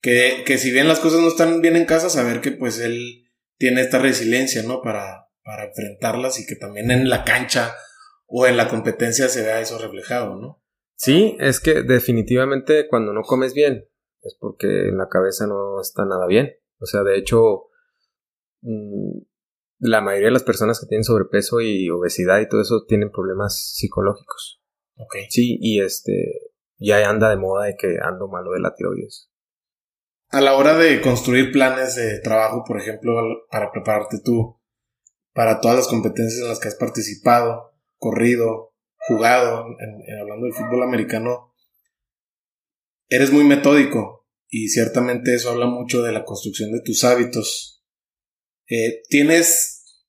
que, 0.00 0.44
que 0.46 0.58
si 0.58 0.70
bien 0.70 0.88
las 0.88 1.00
cosas 1.00 1.20
no 1.20 1.28
están 1.28 1.60
bien 1.60 1.76
en 1.76 1.84
casa, 1.84 2.08
saber 2.08 2.40
que 2.40 2.52
pues 2.52 2.78
él 2.78 3.24
tiene 3.58 3.80
esta 3.80 3.98
resiliencia, 3.98 4.62
¿no? 4.62 4.82
Para, 4.82 5.28
para 5.42 5.64
enfrentarlas 5.64 6.38
y 6.38 6.46
que 6.46 6.56
también 6.56 6.90
en 6.90 7.08
la 7.08 7.24
cancha 7.24 7.74
o 8.26 8.46
en 8.46 8.56
la 8.56 8.68
competencia 8.68 9.28
se 9.28 9.42
vea 9.42 9.60
eso 9.60 9.78
reflejado, 9.78 10.36
¿no? 10.36 10.62
Sí, 10.96 11.36
es 11.40 11.60
que 11.60 11.82
definitivamente 11.82 12.86
cuando 12.88 13.12
no 13.12 13.22
comes 13.22 13.54
bien 13.54 13.88
es 14.22 14.36
porque 14.38 14.88
en 14.88 14.98
la 14.98 15.08
cabeza 15.08 15.46
no 15.46 15.80
está 15.80 16.04
nada 16.04 16.26
bien. 16.26 16.54
O 16.78 16.86
sea, 16.86 17.02
de 17.02 17.18
hecho, 17.18 17.68
mm, 18.60 19.18
la 19.80 20.00
mayoría 20.00 20.28
de 20.28 20.32
las 20.32 20.44
personas 20.44 20.80
que 20.80 20.86
tienen 20.86 21.04
sobrepeso 21.04 21.60
y 21.60 21.90
obesidad 21.90 22.40
y 22.40 22.48
todo 22.48 22.60
eso 22.60 22.84
tienen 22.86 23.10
problemas 23.10 23.74
psicológicos. 23.74 24.62
Ok. 24.96 25.16
Sí, 25.28 25.58
y 25.60 25.80
este, 25.80 26.51
ya 26.82 27.08
anda 27.08 27.30
de 27.30 27.36
moda 27.36 27.66
de 27.66 27.76
que 27.76 27.96
ando 28.02 28.28
malo 28.28 28.52
de 28.52 28.60
la 28.60 28.74
tiroides. 28.74 29.30
A 30.30 30.40
la 30.40 30.54
hora 30.56 30.76
de 30.76 31.00
construir 31.00 31.52
planes 31.52 31.94
de 31.94 32.20
trabajo, 32.20 32.64
por 32.66 32.80
ejemplo, 32.80 33.12
para 33.50 33.70
prepararte 33.70 34.18
tú 34.24 34.62
para 35.32 35.60
todas 35.60 35.76
las 35.76 35.88
competencias 35.88 36.42
en 36.42 36.48
las 36.48 36.60
que 36.60 36.68
has 36.68 36.74
participado, 36.74 37.74
corrido, 37.96 38.74
jugado, 39.08 39.66
hablando 40.20 40.46
del 40.46 40.54
fútbol 40.54 40.82
americano, 40.82 41.54
eres 43.08 43.32
muy 43.32 43.44
metódico 43.44 44.28
y 44.48 44.68
ciertamente 44.68 45.34
eso 45.34 45.50
habla 45.50 45.66
mucho 45.66 46.02
de 46.02 46.12
la 46.12 46.24
construcción 46.24 46.70
de 46.72 46.82
tus 46.82 47.04
hábitos. 47.04 47.82
Eh, 48.68 49.02
¿Tienes 49.08 50.04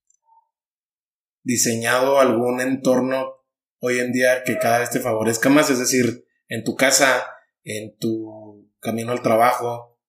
diseñado 1.43 2.19
algún 2.19 2.61
entorno 2.61 3.45
hoy 3.79 3.99
en 3.99 4.11
día 4.11 4.43
que 4.43 4.57
cada 4.57 4.79
vez 4.79 4.89
te 4.89 4.99
favorezca 4.99 5.49
más? 5.49 5.69
Es 5.69 5.79
decir, 5.79 6.22
en 6.53 6.63
tu 6.63 6.75
casa, 6.75 7.25
en 7.63 7.97
tu 7.97 8.69
camino 8.79 9.11
al 9.11 9.23
trabajo, 9.23 9.99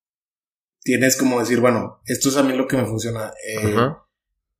tienes 0.82 1.16
como 1.16 1.40
decir, 1.40 1.58
bueno, 1.58 2.02
esto 2.04 2.28
es 2.28 2.36
a 2.36 2.42
mí 2.42 2.54
lo 2.54 2.68
que 2.68 2.76
me 2.76 2.84
funciona. 2.84 3.32
Eh, 3.48 3.74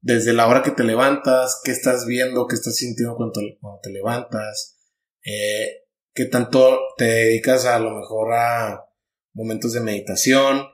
desde 0.01 0.33
la 0.33 0.49
hora 0.49 0.63
que 0.63 0.71
te 0.71 0.83
levantas, 0.83 1.61
qué 1.63 1.73
estás 1.73 2.07
viendo, 2.07 2.47
qué 2.47 2.55
estás 2.55 2.77
sintiendo 2.77 3.17
cuando, 3.17 3.81
te 3.83 3.91
levantas, 3.91 4.79
eh, 5.27 5.83
qué 6.15 6.25
tanto 6.25 6.81
te 6.97 7.05
dedicas 7.05 7.67
a, 7.67 7.79
lo 7.79 7.91
mejor 7.91 8.33
a 8.33 8.87
momentos 9.35 9.75
de 9.75 9.81
meditación, 9.81 10.67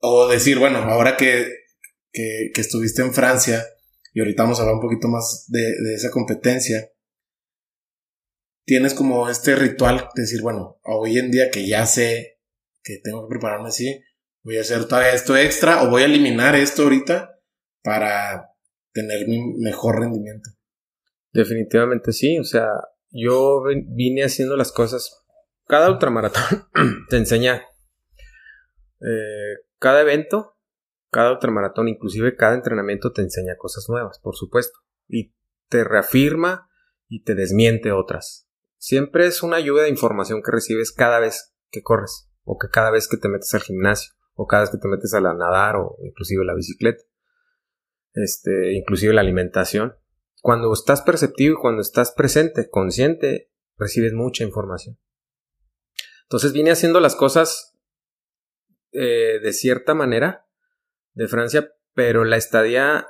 o 0.00 0.28
decir, 0.28 0.58
bueno, 0.58 0.78
ahora 0.78 1.18
que, 1.18 1.52
que, 2.10 2.52
estuviste 2.58 3.02
en 3.02 3.12
Francia, 3.12 3.66
y 4.14 4.20
ahorita 4.20 4.44
vamos 4.44 4.58
a 4.58 4.62
hablar 4.62 4.76
un 4.76 4.82
poquito 4.82 5.08
más 5.08 5.44
de, 5.48 5.60
de 5.60 5.94
esa 5.94 6.10
competencia, 6.10 6.90
tienes 8.68 8.92
como 8.92 9.30
este 9.30 9.56
ritual 9.56 10.10
de 10.14 10.22
decir, 10.22 10.42
bueno, 10.42 10.78
hoy 10.84 11.16
en 11.16 11.30
día 11.30 11.50
que 11.50 11.66
ya 11.66 11.86
sé 11.86 12.38
que 12.82 12.98
tengo 13.02 13.22
que 13.22 13.30
prepararme 13.30 13.68
así, 13.68 14.04
voy 14.42 14.58
a 14.58 14.60
hacer 14.60 14.84
todavía 14.84 15.14
esto 15.14 15.36
extra 15.38 15.82
o 15.82 15.90
voy 15.90 16.02
a 16.02 16.04
eliminar 16.04 16.54
esto 16.54 16.82
ahorita 16.82 17.40
para 17.82 18.50
tener 18.92 19.26
mi 19.26 19.40
mejor 19.56 20.00
rendimiento. 20.00 20.50
Definitivamente 21.32 22.12
sí, 22.12 22.38
o 22.38 22.44
sea, 22.44 22.68
yo 23.10 23.64
vine 23.86 24.22
haciendo 24.22 24.54
las 24.54 24.70
cosas. 24.70 25.24
Cada 25.66 25.90
ultramaratón 25.90 26.68
te 27.08 27.16
enseña 27.16 27.62
eh, 29.00 29.64
cada 29.78 30.02
evento, 30.02 30.58
cada 31.10 31.32
ultramaratón, 31.32 31.88
inclusive 31.88 32.36
cada 32.36 32.54
entrenamiento 32.54 33.12
te 33.12 33.22
enseña 33.22 33.56
cosas 33.56 33.86
nuevas, 33.88 34.18
por 34.18 34.36
supuesto, 34.36 34.78
y 35.08 35.32
te 35.70 35.84
reafirma 35.84 36.68
y 37.08 37.24
te 37.24 37.34
desmiente 37.34 37.92
otras. 37.92 38.47
Siempre 38.78 39.26
es 39.26 39.42
una 39.42 39.60
lluvia 39.60 39.82
de 39.82 39.90
información 39.90 40.42
que 40.42 40.52
recibes 40.52 40.92
cada 40.92 41.18
vez 41.18 41.54
que 41.70 41.82
corres, 41.82 42.30
o 42.44 42.56
que 42.58 42.68
cada 42.68 42.90
vez 42.90 43.08
que 43.08 43.16
te 43.16 43.28
metes 43.28 43.52
al 43.54 43.60
gimnasio, 43.60 44.14
o 44.34 44.46
cada 44.46 44.62
vez 44.62 44.70
que 44.70 44.78
te 44.78 44.88
metes 44.88 45.12
a 45.14 45.20
la 45.20 45.34
nadar, 45.34 45.76
o 45.76 45.96
inclusive 46.02 46.44
la 46.44 46.54
bicicleta. 46.54 47.02
Este, 48.14 48.72
inclusive 48.72 49.12
la 49.12 49.20
alimentación. 49.20 49.96
Cuando 50.40 50.72
estás 50.72 51.02
perceptivo 51.02 51.54
y 51.54 51.60
cuando 51.60 51.82
estás 51.82 52.12
presente, 52.12 52.70
consciente, 52.70 53.50
recibes 53.76 54.12
mucha 54.12 54.44
información. 54.44 54.98
Entonces 56.22 56.52
vine 56.52 56.70
haciendo 56.70 57.00
las 57.00 57.16
cosas 57.16 57.76
eh, 58.92 59.40
de 59.42 59.52
cierta 59.52 59.94
manera 59.94 60.46
de 61.14 61.26
Francia, 61.26 61.72
pero 61.94 62.24
la 62.24 62.36
estadía 62.36 63.08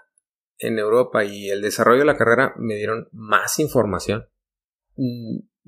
en 0.59 0.79
Europa 0.79 1.25
y 1.25 1.51
el 1.51 1.63
desarrollo 1.63 2.01
de 2.01 2.07
la 2.07 2.17
carrera 2.17 2.55
me 2.57 2.77
dieron 2.77 3.09
más 3.13 3.59
información. 3.59 4.29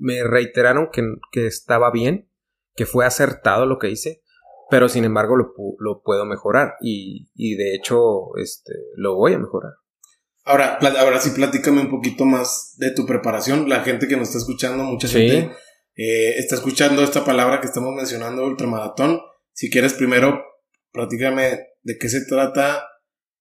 Me 0.01 0.23
reiteraron 0.23 0.89
que, 0.91 1.45
estaba 1.45 1.91
bien, 1.91 2.27
que 2.75 2.87
fue 2.87 3.05
acertado 3.05 3.67
lo 3.67 3.77
que 3.77 3.91
hice, 3.91 4.23
pero 4.69 4.89
sin 4.89 5.05
embargo 5.05 5.35
lo, 5.35 6.01
puedo 6.03 6.25
mejorar 6.25 6.73
y, 6.81 7.55
de 7.55 7.75
hecho 7.75 8.35
este, 8.41 8.73
lo 8.95 9.15
voy 9.15 9.33
a 9.33 9.39
mejorar. 9.39 9.73
Ahora, 10.43 10.79
ahora 10.99 11.19
sí, 11.19 11.29
platícame 11.29 11.81
un 11.81 11.91
poquito 11.91 12.25
más 12.25 12.73
de 12.77 12.89
tu 12.89 13.05
preparación. 13.05 13.69
La 13.69 13.83
gente 13.83 14.07
que 14.07 14.17
nos 14.17 14.29
está 14.29 14.39
escuchando, 14.39 14.83
mucha 14.83 15.07
gente 15.07 15.51
eh, 15.95 16.33
está 16.37 16.55
escuchando 16.55 17.03
esta 17.03 17.23
palabra 17.23 17.61
que 17.61 17.67
estamos 17.67 17.93
mencionando, 17.93 18.43
ultramaratón. 18.43 19.21
Si 19.53 19.69
quieres, 19.69 19.93
primero, 19.93 20.43
platícame 20.91 21.59
de 21.83 21.97
qué 21.99 22.09
se 22.09 22.25
trata 22.25 22.87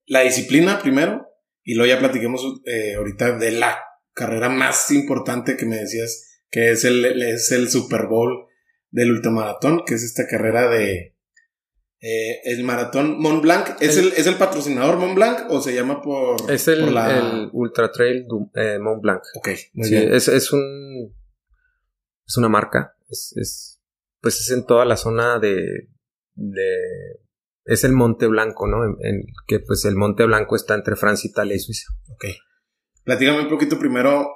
la 0.04 0.20
disciplina 0.20 0.80
primero 0.82 1.26
y 1.62 1.74
luego 1.74 1.94
ya 1.94 1.98
platiquemos 1.98 2.42
eh, 2.66 2.96
ahorita 2.96 3.38
de 3.38 3.52
la 3.52 3.78
carrera 4.12 4.48
más 4.48 4.90
importante 4.90 5.56
que 5.56 5.66
me 5.66 5.76
decías 5.76 6.29
que 6.50 6.70
es 6.70 6.84
el, 6.84 7.04
es 7.22 7.52
el 7.52 7.70
Super 7.70 8.06
Bowl 8.06 8.46
del 8.90 9.12
ultramaratón, 9.12 9.84
que 9.86 9.94
es 9.94 10.02
esta 10.02 10.26
carrera 10.26 10.68
de 10.68 11.16
eh, 12.02 12.40
el 12.44 12.64
maratón 12.64 13.18
Mont 13.18 13.42
Blanc. 13.42 13.76
¿Es 13.80 13.96
el, 13.96 14.08
¿Es 14.16 14.26
el 14.26 14.36
patrocinador 14.36 14.96
Mont 14.96 15.14
Blanc 15.14 15.50
o 15.50 15.60
se 15.60 15.74
llama 15.74 16.00
por, 16.02 16.50
es 16.50 16.66
el, 16.68 16.82
Ultra 17.52 17.92
Trail 17.92 18.26
eh, 18.54 18.78
Mont 18.80 19.02
Blanc? 19.02 19.22
Ok, 19.36 19.48
sí, 19.82 19.96
Es, 19.96 20.28
es 20.28 20.52
un 20.52 21.14
es 22.26 22.36
una 22.36 22.48
marca, 22.48 22.96
es, 23.08 23.34
es 23.36 23.80
pues 24.20 24.40
es 24.40 24.50
en 24.50 24.64
toda 24.64 24.84
la 24.84 24.96
zona 24.96 25.38
de, 25.38 25.88
de 26.34 26.64
es 27.64 27.84
el 27.84 27.92
Monte 27.92 28.26
Blanco, 28.26 28.66
¿no? 28.66 28.84
En, 28.84 29.22
que 29.46 29.60
pues 29.60 29.84
el 29.84 29.96
Monte 29.96 30.24
Blanco 30.24 30.56
está 30.56 30.74
entre 30.74 30.96
Francia, 30.96 31.28
Italia 31.28 31.54
y 31.54 31.60
Suiza. 31.60 31.92
Ok. 32.08 32.24
Platícame 33.04 33.42
un 33.42 33.48
poquito 33.48 33.78
primero 33.78 34.26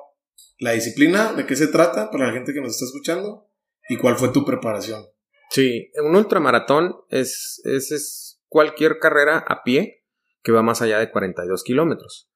la 0.59 0.73
disciplina, 0.73 1.33
de 1.33 1.47
qué 1.47 1.57
se 1.57 1.69
trata 1.69 2.11
para 2.11 2.29
la 2.29 2.33
gente 2.33 2.53
que 2.53 2.61
nos 2.61 2.73
está 2.73 2.87
escuchando 2.87 3.51
y 3.89 3.97
cuál 3.99 4.17
fue 4.17 4.31
tu 4.31 4.45
preparación. 4.45 5.05
Sí, 5.51 5.91
un 6.03 6.17
ultramaratón 6.17 6.97
es, 7.11 7.61
es, 7.65 7.93
es 7.93 8.43
cualquier 8.49 8.99
carrera 8.99 9.39
a 9.47 9.63
pie 9.63 10.05
que 10.43 10.53
va 10.53 10.63
más 10.63 10.83
allá 10.83 10.99
de 10.99 11.11
42 11.11 11.63
kilómetros. 11.65 12.31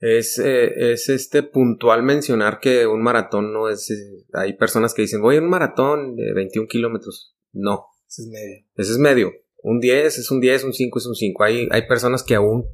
Es, 0.00 0.38
eh, 0.38 0.92
es 0.92 1.08
este 1.08 1.44
puntual 1.44 2.02
mencionar 2.02 2.58
que 2.58 2.86
un 2.86 3.02
maratón 3.02 3.52
no 3.52 3.68
es. 3.68 3.88
Eh, 3.90 4.24
hay 4.32 4.54
personas 4.56 4.94
que 4.94 5.02
dicen, 5.02 5.22
voy 5.22 5.36
a 5.36 5.40
un 5.40 5.48
maratón 5.48 6.16
de 6.16 6.32
21 6.32 6.66
kilómetros. 6.68 7.36
No. 7.52 7.86
Ese 8.08 8.22
es 8.22 8.28
medio. 8.28 8.66
Ese 8.74 8.92
es 8.92 8.98
medio. 8.98 9.32
Un 9.62 9.78
10 9.78 10.18
es 10.18 10.30
un 10.30 10.40
10, 10.40 10.64
un 10.64 10.72
5 10.72 10.98
es 10.98 11.06
un 11.06 11.14
5. 11.14 11.44
Hay, 11.44 11.68
hay 11.70 11.86
personas 11.86 12.24
que 12.24 12.34
aún 12.34 12.66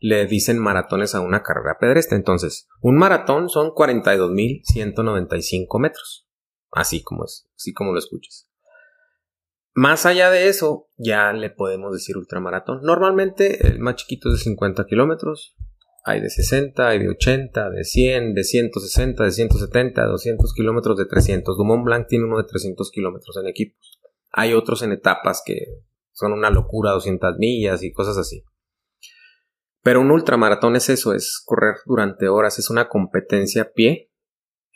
le 0.00 0.26
dicen 0.26 0.58
maratones 0.58 1.14
a 1.14 1.20
una 1.20 1.42
carrera 1.42 1.78
pedestre. 1.80 2.16
Entonces, 2.16 2.68
un 2.80 2.96
maratón 2.96 3.48
son 3.48 3.70
42.195 3.70 5.80
metros. 5.80 6.26
Así 6.70 7.02
como 7.02 7.24
es, 7.24 7.48
así 7.56 7.72
como 7.72 7.92
lo 7.92 7.98
escuchas. 7.98 8.48
Más 9.74 10.06
allá 10.06 10.30
de 10.30 10.48
eso, 10.48 10.88
ya 10.96 11.32
le 11.32 11.50
podemos 11.50 11.92
decir 11.92 12.16
ultramaratón. 12.16 12.80
Normalmente 12.82 13.68
el 13.68 13.78
más 13.78 13.94
chiquito 13.96 14.28
es 14.28 14.38
de 14.38 14.40
50 14.40 14.86
kilómetros. 14.86 15.54
Hay 16.04 16.20
de 16.20 16.30
60, 16.30 16.88
hay 16.88 16.98
de 16.98 17.08
80, 17.10 17.70
de 17.70 17.84
100, 17.84 18.34
de 18.34 18.44
160, 18.44 19.24
de 19.24 19.30
170, 19.30 20.02
de 20.02 20.08
200 20.08 20.54
kilómetros, 20.54 20.96
de 20.96 21.06
300. 21.06 21.56
Dumont 21.56 21.84
Blanc 21.84 22.08
tiene 22.08 22.24
uno 22.24 22.38
de 22.38 22.44
300 22.44 22.90
kilómetros 22.90 23.36
en 23.36 23.46
equipos. 23.46 24.00
Hay 24.32 24.54
otros 24.54 24.82
en 24.82 24.92
etapas 24.92 25.42
que 25.44 25.58
son 26.12 26.32
una 26.32 26.50
locura, 26.50 26.92
200 26.92 27.36
millas 27.38 27.82
y 27.82 27.92
cosas 27.92 28.16
así. 28.18 28.42
Pero 29.82 30.00
un 30.00 30.10
ultramaratón 30.10 30.76
es 30.76 30.88
eso, 30.88 31.14
es 31.14 31.42
correr 31.44 31.76
durante 31.86 32.28
horas, 32.28 32.58
es 32.58 32.70
una 32.70 32.88
competencia 32.88 33.62
a 33.62 33.70
pie, 33.72 34.10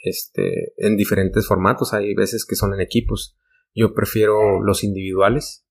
este, 0.02 0.74
en 0.76 0.96
diferentes 0.96 1.46
formatos, 1.46 1.92
hay 1.92 2.14
veces 2.14 2.44
que 2.44 2.56
son 2.56 2.74
en 2.74 2.80
equipos. 2.80 3.36
Yo 3.74 3.94
prefiero 3.94 4.60
los 4.60 4.84
individuales, 4.84 5.66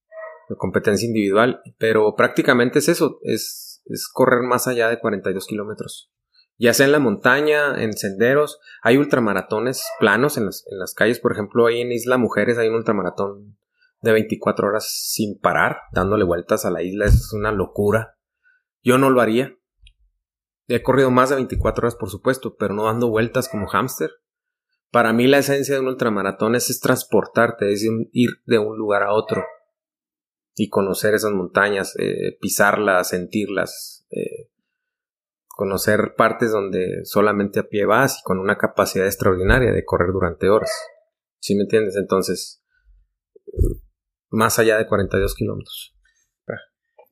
de 0.50 0.56
competencia 0.56 1.08
individual, 1.08 1.62
pero 1.78 2.16
prácticamente 2.16 2.80
es 2.80 2.90
eso, 2.90 3.20
es, 3.24 3.82
es 3.86 4.08
correr 4.12 4.42
más 4.42 4.68
allá 4.68 4.90
de 4.90 5.00
42 5.00 5.46
kilómetros. 5.48 6.12
Ya 6.58 6.74
sea 6.74 6.86
en 6.86 6.92
la 6.92 7.00
montaña, 7.00 7.82
en 7.82 7.94
senderos, 7.94 8.60
hay 8.84 8.98
ultramaratones 8.98 9.84
planos 10.00 10.38
en 10.38 10.46
las, 10.46 10.66
en 10.70 10.78
las 10.78 10.94
calles, 10.94 11.20
por 11.20 11.32
ejemplo, 11.32 11.66
ahí 11.66 11.82
en 11.82 11.92
Isla 11.92 12.18
Mujeres 12.18 12.58
hay 12.58 12.68
un 12.68 12.76
ultramaratón 12.76 13.58
de 14.02 14.12
24 14.12 14.68
horas 14.68 14.88
sin 14.90 15.40
parar, 15.40 15.78
dándole 15.92 16.24
vueltas 16.24 16.66
a 16.66 16.72
la 16.72 16.84
isla, 16.84 17.06
es 17.06 17.34
una 17.34 17.52
locura. 17.52 18.18
Yo 18.84 18.98
no 18.98 19.10
lo 19.10 19.22
haría. 19.22 19.58
He 20.68 20.82
corrido 20.82 21.12
más 21.12 21.30
de 21.30 21.36
24 21.36 21.84
horas, 21.84 21.96
por 21.96 22.10
supuesto, 22.10 22.56
pero 22.56 22.74
no 22.74 22.86
dando 22.86 23.10
vueltas 23.10 23.50
como 23.50 23.68
hámster. 23.68 24.12
Para 24.92 25.14
mí 25.14 25.28
la 25.28 25.40
esencia 25.40 25.76
de 25.76 25.82
un 25.82 25.88
ultramaratón 25.88 26.56
es, 26.56 26.80
transportarte, 26.80 27.72
es 27.72 27.86
ir 28.12 28.30
de 28.46 28.60
un 28.60 28.78
lugar 28.78 29.04
a 29.04 29.14
otro 29.14 29.44
y 30.56 30.70
conocer 30.70 31.14
esas 31.14 31.32
montañas, 31.32 31.96
eh, 31.98 32.38
pisarlas, 32.40 33.10
sentirlas, 33.10 34.06
eh, 34.12 34.50
conocer 35.48 36.16
partes 36.18 36.52
donde 36.52 37.06
solamente 37.06 37.62
a 37.62 37.68
pie 37.68 37.86
vas 37.86 38.20
y 38.20 38.24
con 38.24 38.40
una 38.40 38.58
capacidad 38.58 39.06
extraordinaria 39.06 39.72
de 39.72 39.86
correr 39.86 40.12
durante 40.12 40.50
horas. 40.50 40.72
¿Sí 41.40 41.56
me 41.56 41.64
entiendes? 41.64 41.96
Entonces, 41.96 42.64
más 44.30 44.60
allá 44.60 44.78
de 44.78 44.88
42 44.88 45.36
kilómetros. 45.36 45.91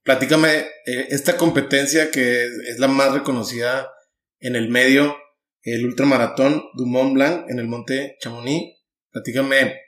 Platícame, 0.09 0.65
eh, 0.87 1.07
esta 1.11 1.37
competencia 1.37 2.09
que 2.09 2.45
es 2.45 2.79
la 2.79 2.87
más 2.87 3.13
reconocida 3.13 3.91
en 4.39 4.55
el 4.55 4.67
medio, 4.67 5.15
el 5.61 5.85
ultramaratón 5.85 6.63
du 6.73 6.87
Mont 6.87 7.13
Blanc 7.13 7.47
en 7.47 7.59
el 7.59 7.67
monte 7.67 8.17
Chamonix. 8.19 8.75
Platícame, 9.11 9.81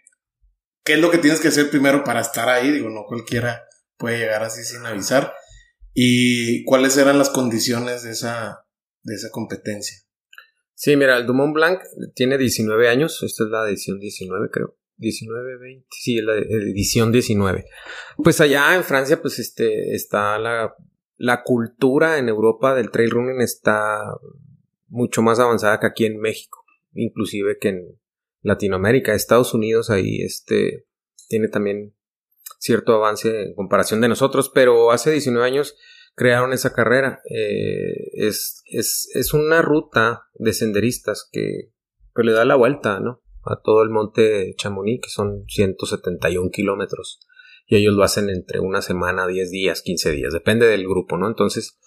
¿qué 0.84 0.94
es 0.94 1.00
lo 1.00 1.10
que 1.10 1.18
tienes 1.18 1.40
que 1.40 1.48
hacer 1.48 1.72
primero 1.72 2.04
para 2.04 2.22
estar 2.22 2.50
ahí? 2.50 2.70
Digo, 2.70 2.92
no 2.92 3.06
cualquiera 3.08 3.64
puede 3.98 4.20
llegar 4.20 4.44
así 4.44 4.64
sin 4.64 4.86
avisar. 4.86 5.34
¿Y 5.96 6.66
cuáles 6.66 6.98
eran 6.98 7.18
las 7.18 7.32
condiciones 7.32 8.04
de 8.04 8.12
esa, 8.12 8.68
de 9.02 9.16
esa 9.16 9.32
competencia? 9.32 9.98
Sí, 10.76 10.98
mira, 10.98 11.18
el 11.18 11.26
Dumont 11.26 11.56
Blanc 11.56 11.80
tiene 12.14 12.38
19 12.38 12.90
años, 12.90 13.24
esta 13.24 13.46
es 13.46 13.50
la 13.50 13.68
edición 13.68 14.00
19 14.00 14.50
creo. 14.52 14.78
19, 15.02 15.58
20, 15.58 15.88
sí, 15.90 16.22
la 16.22 16.36
edición 16.38 17.12
19. 17.12 17.66
Pues 18.24 18.40
allá 18.40 18.76
en 18.76 18.84
Francia, 18.84 19.20
pues 19.20 19.40
este, 19.40 19.96
está 19.96 20.38
la, 20.38 20.76
la 21.18 21.42
cultura 21.42 22.20
en 22.20 22.30
Europa 22.30 22.76
del 22.76 22.92
trail 22.92 23.10
running 23.10 23.42
está 23.42 24.00
mucho 24.88 25.24
más 25.24 25.40
avanzada 25.40 25.80
que 25.80 25.88
aquí 25.88 26.06
en 26.06 26.20
México, 26.20 26.64
inclusive 26.94 27.58
que 27.60 27.70
en 27.70 28.00
Latinoamérica, 28.42 29.14
Estados 29.14 29.54
Unidos 29.56 29.90
ahí 29.90 30.22
este 30.22 30.86
tiene 31.28 31.48
también 31.48 31.96
cierto 32.60 32.94
avance 32.94 33.44
en 33.44 33.56
comparación 33.56 34.02
de 34.02 34.08
nosotros, 34.08 34.52
pero 34.54 34.92
hace 34.92 35.12
19 35.12 35.46
años 35.46 35.76
crearon 36.14 36.54
esa 36.54 36.74
carrera. 36.74 37.22
Eh, 37.28 38.10
es, 38.14 38.62
es, 38.68 39.10
es, 39.16 39.34
una 39.34 39.62
ruta 39.62 40.28
de 40.36 40.54
senderistas 40.54 41.28
que 41.32 41.72
pues, 42.14 42.26
le 42.26 42.34
da 42.34 42.46
la 42.46 42.56
vuelta, 42.56 43.00
¿no? 43.00 43.24
A 43.44 43.62
todo 43.62 43.84
el 43.84 43.90
monte 43.90 44.54
Chamonix, 44.58 45.02
que 45.04 45.10
son 45.10 45.46
171 45.48 46.50
kilómetros. 46.52 47.20
Y 47.66 47.78
ellos 47.78 47.94
lo 47.94 48.04
hacen 48.04 48.30
entre 48.30 48.60
una 48.60 48.82
semana, 48.82 49.28
10 49.28 49.52
días, 49.52 49.82
15 49.82 50.12
días, 50.12 50.34
depende 50.34 50.68
del 50.68 50.88
grupo, 50.88 51.18
¿no? 51.18 51.28
Entonces, 51.28 51.80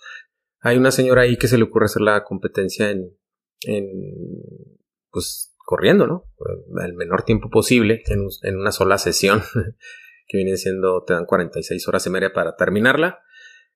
hay 0.60 0.76
una 0.76 0.90
señora 0.90 1.22
ahí 1.22 1.36
que 1.36 1.48
se 1.48 1.58
le 1.58 1.64
ocurre 1.64 1.86
hacer 1.86 2.02
la 2.02 2.24
competencia 2.24 2.90
en, 2.90 3.16
en 3.62 3.86
pues, 5.10 5.54
corriendo, 5.58 6.06
¿no? 6.06 6.32
El 6.82 6.94
menor 6.94 7.24
tiempo 7.24 7.50
posible, 7.50 8.02
en, 8.06 8.26
en 8.42 8.56
una 8.58 8.72
sola 8.72 8.98
sesión, 8.98 9.42
que 10.26 10.38
viene 10.38 10.56
siendo, 10.56 11.04
te 11.04 11.14
dan 11.14 11.26
46 11.26 11.86
horas 11.88 12.06
y 12.06 12.10
media 12.10 12.32
para 12.32 12.56
terminarla. 12.56 13.20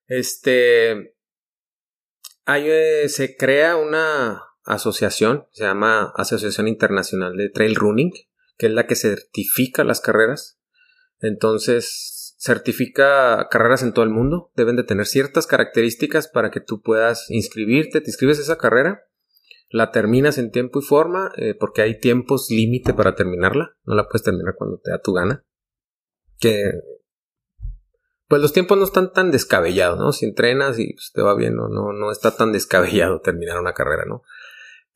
Este, 0.07 1.14
ahí 2.47 2.64
eh, 2.67 3.09
se 3.09 3.37
crea 3.37 3.77
una, 3.77 4.43
asociación, 4.68 5.46
se 5.50 5.64
llama 5.64 6.12
Asociación 6.14 6.68
Internacional 6.68 7.37
de 7.37 7.48
Trail 7.48 7.74
Running, 7.74 8.12
que 8.57 8.66
es 8.66 8.72
la 8.72 8.87
que 8.87 8.94
certifica 8.94 9.83
las 9.83 10.00
carreras. 10.00 10.61
Entonces, 11.20 12.37
certifica 12.38 13.48
carreras 13.50 13.83
en 13.83 13.92
todo 13.92 14.04
el 14.04 14.11
mundo. 14.11 14.52
Deben 14.54 14.76
de 14.76 14.85
tener 14.85 15.07
ciertas 15.07 15.46
características 15.46 16.28
para 16.28 16.50
que 16.50 16.61
tú 16.61 16.83
puedas 16.83 17.31
inscribirte. 17.31 18.00
Te 18.00 18.11
inscribes 18.11 18.38
a 18.38 18.42
esa 18.42 18.59
carrera, 18.59 19.02
la 19.70 19.90
terminas 19.90 20.38
en 20.38 20.50
tiempo 20.50 20.81
y 20.81 20.83
forma, 20.83 21.33
eh, 21.37 21.54
porque 21.59 21.83
hay 21.83 21.98
tiempos 21.98 22.48
límite 22.50 22.94
para 22.94 23.14
terminarla. 23.14 23.76
No 23.85 23.94
la 23.94 24.07
puedes 24.07 24.22
terminar 24.22 24.54
cuando 24.57 24.78
te 24.78 24.90
da 24.90 25.00
tu 25.00 25.12
gana. 25.12 25.44
Que 26.38 26.72
pues 28.28 28.42
los 28.42 28.52
tiempos 28.52 28.76
no 28.76 28.85
están 28.85 29.12
tan 29.14 29.31
descabellados, 29.31 29.98
¿no? 29.98 30.12
Si 30.12 30.26
entrenas 30.26 30.78
y 30.78 30.92
pues, 30.92 31.12
te 31.14 31.22
va 31.22 31.35
bien, 31.35 31.57
no, 31.57 31.68
no, 31.68 31.94
no 31.94 32.12
está 32.12 32.37
tan 32.37 32.52
descabellado 32.52 33.22
terminar 33.22 33.59
una 33.59 33.72
carrera, 33.72 34.04
¿no? 34.07 34.22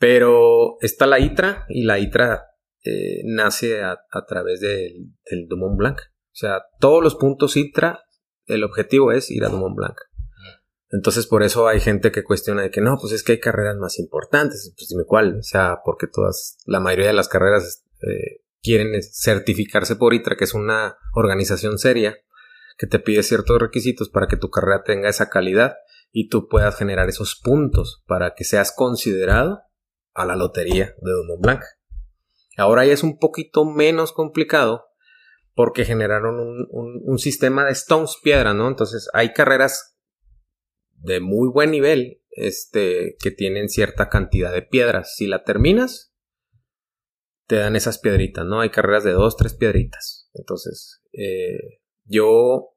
Pero 0.02 0.78
está 0.80 1.06
la 1.06 1.20
ITRA 1.20 1.64
y 1.68 1.84
la 1.84 2.00
ITRA 2.00 2.42
eh, 2.82 3.22
nace 3.24 3.84
a, 3.84 3.96
través 4.26 4.58
del, 4.58 5.46
Dumont 5.46 5.78
Blanc. 5.78 5.96
O 6.00 6.34
sea, 6.34 6.64
todos 6.80 7.04
los 7.04 7.14
puntos 7.14 7.56
ITRA, 7.56 8.02
el 8.46 8.64
objetivo 8.64 9.12
es 9.12 9.30
ir 9.30 9.44
a 9.44 9.48
Dumont 9.48 9.76
Blanc. 9.76 9.94
Entonces, 10.90 11.28
por 11.28 11.44
eso 11.44 11.68
hay 11.68 11.78
gente 11.78 12.10
que 12.10 12.24
cuestiona 12.24 12.62
de 12.62 12.72
que 12.72 12.80
no, 12.80 12.98
pues 13.00 13.12
es 13.12 13.22
que 13.22 13.30
hay 13.30 13.38
carreras 13.38 13.76
más 13.76 14.00
importantes. 14.00 14.74
Pues 14.76 14.88
dime 14.88 15.04
cuál. 15.06 15.38
O 15.38 15.42
sea, 15.44 15.78
porque 15.84 16.08
todas, 16.08 16.58
la 16.66 16.80
mayoría 16.80 17.06
de 17.06 17.12
las 17.12 17.28
carreras 17.28 17.84
eh, 18.00 18.40
quieren 18.60 19.00
certificarse 19.04 19.94
por 19.94 20.14
ITRA, 20.14 20.34
que 20.34 20.44
es 20.44 20.54
una 20.54 20.96
organización 21.14 21.78
seria 21.78 22.18
que 22.76 22.88
te 22.88 22.98
pide 22.98 23.22
ciertos 23.22 23.56
requisitos 23.60 24.08
para 24.08 24.26
que 24.26 24.36
tu 24.36 24.50
carrera 24.50 24.82
tenga 24.82 25.08
esa 25.08 25.28
calidad 25.28 25.76
y 26.10 26.28
tú 26.28 26.48
puedas 26.48 26.76
generar 26.76 27.08
esos 27.08 27.40
puntos 27.40 28.02
para 28.08 28.34
que 28.34 28.42
seas 28.42 28.72
considerado 28.74 29.62
a 30.14 30.24
la 30.24 30.36
lotería 30.36 30.94
de 31.00 31.12
Dumont 31.12 31.40
Blanc. 31.40 31.62
Ahora 32.56 32.84
ya 32.84 32.92
es 32.92 33.02
un 33.02 33.18
poquito 33.18 33.64
menos 33.64 34.12
complicado 34.12 34.86
porque 35.54 35.84
generaron 35.84 36.66
un, 36.70 37.18
sistema 37.18 37.66
de 37.66 37.72
stones 37.72 38.16
piedra, 38.22 38.54
¿no? 38.54 38.68
Entonces 38.68 39.08
hay 39.12 39.32
carreras 39.32 39.96
de 40.96 41.20
muy 41.20 41.50
buen 41.50 41.70
nivel 41.70 42.22
este, 42.30 43.16
que 43.20 43.30
tienen 43.30 43.68
cierta 43.68 44.08
cantidad 44.08 44.52
de 44.52 44.62
piedras. 44.62 45.14
Si 45.16 45.26
la 45.26 45.44
terminas, 45.44 46.14
te 47.46 47.56
dan 47.56 47.76
esas 47.76 47.98
piedritas, 47.98 48.46
¿no? 48.46 48.60
Hay 48.60 48.70
carreras 48.70 49.04
de 49.04 49.12
dos, 49.12 49.36
tres 49.36 49.54
piedritas. 49.54 50.30
Entonces, 50.32 51.02
eh, 51.12 51.80
yo 52.04 52.70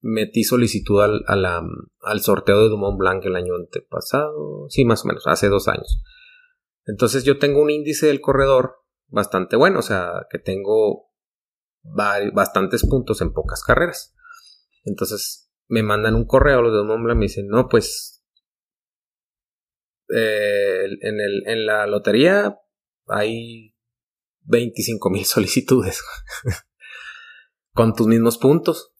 metí 0.00 0.44
solicitud 0.44 1.00
al, 1.00 1.24
al 1.26 2.20
sorteo 2.20 2.62
de 2.62 2.68
Dumont 2.68 2.98
Blanc 2.98 3.24
el 3.24 3.36
año 3.36 3.56
antepasado, 3.56 4.66
sí, 4.68 4.84
más 4.84 5.04
o 5.04 5.08
menos, 5.08 5.26
hace 5.26 5.48
dos 5.48 5.66
años. 5.66 6.00
Entonces 6.86 7.24
yo 7.24 7.38
tengo 7.38 7.62
un 7.62 7.70
índice 7.70 8.06
del 8.06 8.20
corredor 8.20 8.76
bastante 9.08 9.56
bueno, 9.56 9.78
o 9.78 9.82
sea, 9.82 10.26
que 10.30 10.38
tengo 10.38 11.10
bastantes 11.82 12.86
puntos 12.86 13.20
en 13.20 13.32
pocas 13.32 13.62
carreras. 13.62 14.14
Entonces 14.84 15.50
me 15.68 15.82
mandan 15.82 16.14
un 16.14 16.26
correo 16.26 16.62
los 16.62 16.72
de 16.72 16.82
Montblanc 16.82 17.18
me 17.18 17.24
dicen, 17.24 17.48
no, 17.48 17.68
pues 17.68 18.24
eh, 20.14 20.86
en, 21.00 21.20
en 21.46 21.66
la 21.66 21.86
lotería 21.86 22.58
hay 23.06 23.74
25 24.42 25.10
mil 25.10 25.24
solicitudes 25.24 26.02
con 27.72 27.94
tus 27.94 28.06
mismos 28.06 28.38
puntos 28.38 28.93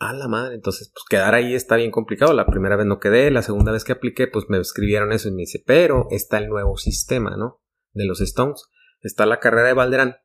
a 0.00 0.12
la 0.12 0.28
madre, 0.28 0.54
entonces 0.54 0.90
pues 0.92 1.04
quedar 1.08 1.34
ahí 1.34 1.54
está 1.54 1.76
bien 1.76 1.90
complicado. 1.90 2.32
La 2.32 2.46
primera 2.46 2.76
vez 2.76 2.86
no 2.86 3.00
quedé, 3.00 3.30
la 3.30 3.42
segunda 3.42 3.72
vez 3.72 3.84
que 3.84 3.92
apliqué 3.92 4.26
pues 4.26 4.46
me 4.48 4.58
escribieron 4.58 5.12
eso 5.12 5.28
y 5.28 5.32
me 5.32 5.42
dice, 5.42 5.62
pero 5.64 6.06
está 6.10 6.38
el 6.38 6.48
nuevo 6.48 6.76
sistema, 6.76 7.36
¿no? 7.36 7.62
De 7.92 8.06
los 8.06 8.20
Stones. 8.20 8.64
Está 9.00 9.26
la 9.26 9.40
carrera 9.40 9.68
de 9.68 9.74
Valderán, 9.74 10.16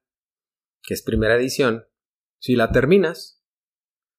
que 0.82 0.94
es 0.94 1.04
primera 1.04 1.36
edición. 1.36 1.86
Si 2.40 2.56
la 2.56 2.72
terminas, 2.72 3.44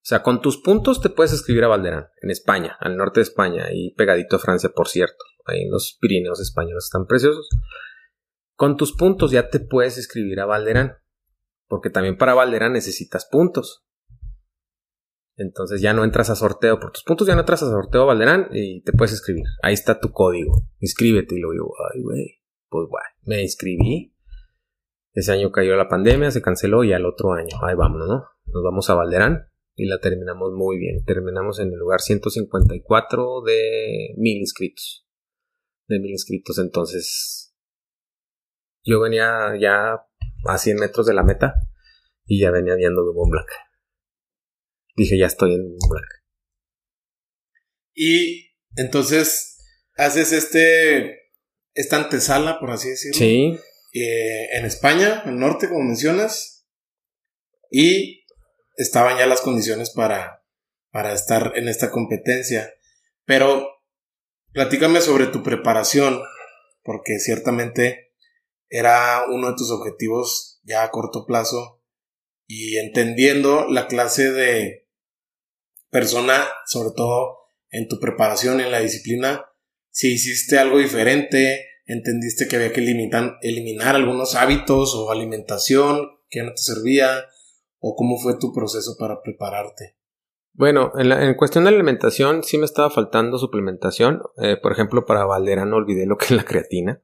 o 0.04 0.06
sea, 0.06 0.22
con 0.22 0.40
tus 0.42 0.58
puntos 0.58 1.00
te 1.00 1.10
puedes 1.10 1.32
escribir 1.32 1.64
a 1.64 1.68
Valderán, 1.68 2.08
en 2.20 2.30
España, 2.30 2.76
al 2.80 2.96
norte 2.96 3.20
de 3.20 3.24
España, 3.24 3.66
y 3.72 3.94
pegadito 3.94 4.36
a 4.36 4.38
Francia, 4.38 4.70
por 4.74 4.88
cierto. 4.88 5.24
Ahí 5.46 5.62
en 5.62 5.70
los 5.70 5.98
Pirineos 6.00 6.40
españoles 6.40 6.84
están 6.84 7.06
preciosos. 7.06 7.48
Con 8.54 8.76
tus 8.76 8.94
puntos 8.96 9.30
ya 9.30 9.48
te 9.48 9.60
puedes 9.60 9.98
escribir 9.98 10.40
a 10.40 10.46
Valderán, 10.46 10.98
porque 11.68 11.90
también 11.90 12.16
para 12.16 12.34
Valderán 12.34 12.72
necesitas 12.72 13.26
puntos. 13.26 13.84
Entonces 15.36 15.80
ya 15.80 15.92
no 15.92 16.04
entras 16.04 16.30
a 16.30 16.36
sorteo 16.36 16.78
por 16.78 16.92
tus 16.92 17.02
puntos, 17.02 17.26
ya 17.26 17.34
no 17.34 17.40
entras 17.40 17.62
a 17.62 17.66
sorteo 17.66 18.06
Valderán 18.06 18.48
y 18.52 18.82
te 18.82 18.92
puedes 18.92 19.12
escribir. 19.12 19.44
Ahí 19.62 19.74
está 19.74 19.98
tu 19.98 20.12
código. 20.12 20.68
Inscríbete. 20.80 21.36
Y 21.36 21.40
lo 21.40 21.50
digo, 21.50 21.72
ay, 21.92 22.02
güey. 22.02 22.40
Pues 22.68 22.88
bueno, 22.88 23.08
me 23.22 23.42
inscribí. 23.42 24.14
Ese 25.12 25.32
año 25.32 25.52
cayó 25.52 25.76
la 25.76 25.88
pandemia, 25.88 26.30
se 26.30 26.42
canceló 26.42 26.82
y 26.82 26.92
al 26.92 27.06
otro 27.06 27.32
año, 27.32 27.56
ahí 27.62 27.76
vámonos, 27.76 28.08
¿no? 28.08 28.24
Nos 28.46 28.64
vamos 28.64 28.90
a 28.90 28.94
Valderán 28.94 29.48
y 29.76 29.86
la 29.86 30.00
terminamos 30.00 30.52
muy 30.52 30.78
bien. 30.78 31.04
Terminamos 31.04 31.60
en 31.60 31.72
el 31.72 31.78
lugar 31.78 32.00
154 32.00 33.42
de 33.42 34.14
mil 34.16 34.38
inscritos. 34.38 35.06
De 35.86 36.00
mil 36.00 36.10
inscritos. 36.10 36.58
Entonces, 36.58 37.54
yo 38.82 39.00
venía 39.00 39.56
ya 39.60 40.04
a 40.46 40.58
100 40.58 40.78
metros 40.78 41.06
de 41.06 41.14
la 41.14 41.22
meta 41.22 41.54
y 42.26 42.40
ya 42.40 42.50
venía 42.50 42.74
viendo 42.74 43.04
de 43.04 43.12
Blanca. 43.12 43.54
Dije, 44.96 45.18
ya 45.18 45.26
estoy 45.26 45.54
en 45.54 45.76
Blanc. 45.88 46.06
Y 47.94 48.52
entonces 48.76 49.58
haces 49.96 50.32
este, 50.32 51.30
esta 51.74 51.96
antesala, 51.96 52.58
por 52.58 52.70
así 52.70 52.90
decirlo. 52.90 53.18
Sí. 53.18 53.58
Eh, 53.92 54.56
en 54.56 54.64
España, 54.64 55.22
en 55.24 55.34
el 55.34 55.38
norte, 55.38 55.68
como 55.68 55.84
mencionas. 55.84 56.66
Y 57.70 58.24
estaban 58.76 59.18
ya 59.18 59.26
las 59.26 59.40
condiciones 59.40 59.90
para, 59.90 60.44
para 60.90 61.12
estar 61.12 61.52
en 61.56 61.68
esta 61.68 61.90
competencia. 61.90 62.74
Pero 63.24 63.68
platícame 64.52 65.00
sobre 65.00 65.26
tu 65.26 65.42
preparación, 65.42 66.20
porque 66.82 67.18
ciertamente 67.18 68.12
era 68.68 69.24
uno 69.30 69.50
de 69.50 69.56
tus 69.56 69.70
objetivos 69.70 70.60
ya 70.64 70.82
a 70.82 70.90
corto 70.90 71.26
plazo 71.26 71.82
y 72.46 72.78
entendiendo 72.78 73.66
la 73.68 73.86
clase 73.86 74.32
de 74.32 74.83
persona, 75.94 76.44
sobre 76.66 76.90
todo 76.96 77.38
en 77.70 77.86
tu 77.86 78.00
preparación 78.00 78.60
en 78.60 78.72
la 78.72 78.80
disciplina, 78.80 79.46
si 79.90 80.14
hiciste 80.14 80.58
algo 80.58 80.78
diferente, 80.78 81.66
entendiste 81.86 82.48
que 82.48 82.56
había 82.56 82.72
que 82.72 82.80
eliminar, 82.80 83.94
algunos 83.94 84.34
hábitos 84.34 84.92
o 84.96 85.12
alimentación 85.12 86.08
que 86.28 86.42
no 86.42 86.50
te 86.50 86.62
servía, 86.62 87.26
o 87.78 87.94
cómo 87.94 88.18
fue 88.18 88.36
tu 88.40 88.52
proceso 88.52 88.96
para 88.98 89.22
prepararte. 89.22 89.96
Bueno, 90.52 90.90
en, 90.98 91.10
la, 91.10 91.24
en 91.24 91.34
cuestión 91.34 91.62
de 91.62 91.70
alimentación 91.70 92.42
sí 92.42 92.58
me 92.58 92.64
estaba 92.64 92.90
faltando 92.90 93.38
suplementación. 93.38 94.20
Eh, 94.38 94.56
por 94.60 94.72
ejemplo, 94.72 95.06
para 95.06 95.26
Valera 95.26 95.64
no 95.64 95.76
olvidé 95.76 96.06
lo 96.06 96.16
que 96.16 96.24
es 96.24 96.30
la 96.32 96.44
creatina. 96.44 97.02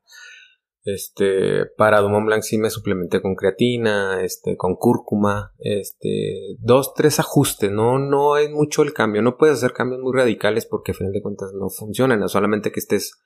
Este, 0.83 1.67
para 1.77 2.01
Dumont 2.01 2.27
Blanc 2.27 2.43
sí 2.43 2.57
me 2.57 2.71
suplementé 2.71 3.21
con 3.21 3.35
creatina, 3.35 4.23
este, 4.23 4.57
con 4.57 4.77
cúrcuma, 4.77 5.53
este, 5.59 6.57
dos, 6.59 6.95
tres 6.95 7.21
ajustes, 7.21 7.71
no, 7.71 7.99
no 7.99 8.39
es 8.39 8.51
mucho 8.51 8.83
el 8.83 8.95
cambio, 8.95 9.21
no 9.21 9.37
puedes 9.37 9.59
hacer 9.59 9.75
cambios 9.75 10.01
muy 10.01 10.17
radicales 10.17 10.65
porque 10.65 10.93
a 10.93 10.95
final 10.95 11.13
de 11.13 11.21
cuentas 11.21 11.53
no 11.53 11.69
funcionan, 11.69 12.27
solamente 12.29 12.73
que 12.73 12.81
estés 12.81 13.21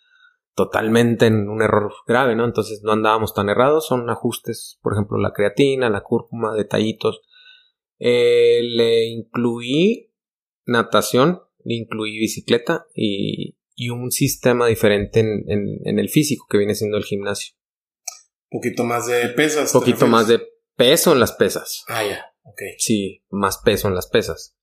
totalmente 0.55 1.27
en 1.27 1.49
un 1.49 1.63
error 1.63 1.93
grave, 2.07 2.35
¿no? 2.35 2.45
Entonces 2.45 2.81
no 2.83 2.93
andábamos 2.93 3.35
tan 3.35 3.49
errados, 3.49 3.87
son 3.87 4.09
ajustes, 4.11 4.79
por 4.83 4.93
ejemplo, 4.93 5.19
la 5.19 5.33
creatina, 5.33 5.91
la 5.91 6.03
cúrcuma, 6.03 6.55
detallitos. 6.55 7.23
Eh, 7.99 8.61
le 8.63 9.07
incluí 9.07 10.13
natación, 10.67 11.41
le 11.65 11.75
incluí 11.75 12.19
bicicleta 12.19 12.87
y, 12.95 13.57
y 13.75 13.91
un 13.91 14.11
sistema 14.11 14.67
diferente 14.67 15.21
en, 15.21 15.45
en, 15.47 15.99
el 15.99 16.09
físico 16.09 16.47
que 16.49 16.59
viene 16.59 16.75
siendo 16.75 16.97
el 16.97 17.05
gimnasio. 17.05 17.55
Un 18.51 18.61
poquito 18.61 18.85
más 18.85 19.07
de 19.07 19.29
pesas. 19.31 19.75
Un 19.75 19.81
poquito 19.81 20.07
más 20.07 20.29
de 20.29 20.41
peso 20.77 21.13
en 21.13 21.21
las 21.21 21.33
pesas. 21.33 21.85
Ah, 21.89 22.05
ya, 22.05 22.25
ok. 22.45 22.61
Sí, 22.79 23.25
más 23.31 23.59
peso 23.59 23.89
en 23.89 23.95
las 23.95 24.07
pesas. 24.07 24.57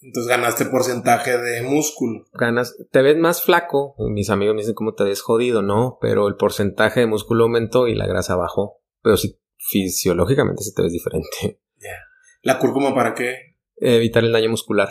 Entonces 0.00 0.28
ganaste 0.28 0.66
porcentaje 0.66 1.38
de 1.38 1.62
músculo. 1.62 2.26
Ganas, 2.32 2.76
te 2.90 3.02
ves 3.02 3.16
más 3.16 3.42
flaco. 3.42 3.96
Mis 3.98 4.30
amigos 4.30 4.54
me 4.54 4.60
dicen 4.60 4.74
cómo 4.74 4.94
te 4.94 5.04
ves 5.04 5.22
jodido, 5.22 5.62
¿no? 5.62 5.98
Pero 6.00 6.28
el 6.28 6.36
porcentaje 6.36 7.00
de 7.00 7.06
músculo 7.06 7.44
aumentó 7.44 7.88
y 7.88 7.94
la 7.94 8.06
grasa 8.06 8.36
bajó. 8.36 8.80
Pero 9.02 9.16
sí, 9.16 9.40
fisiológicamente 9.56 10.62
sí 10.62 10.72
te 10.72 10.82
ves 10.82 10.92
diferente. 10.92 11.60
Ya. 11.78 11.96
¿La 12.42 12.58
cúrcuma 12.58 12.94
para 12.94 13.14
qué? 13.14 13.56
Evitar 13.76 14.22
el 14.22 14.32
daño 14.32 14.50
muscular. 14.50 14.88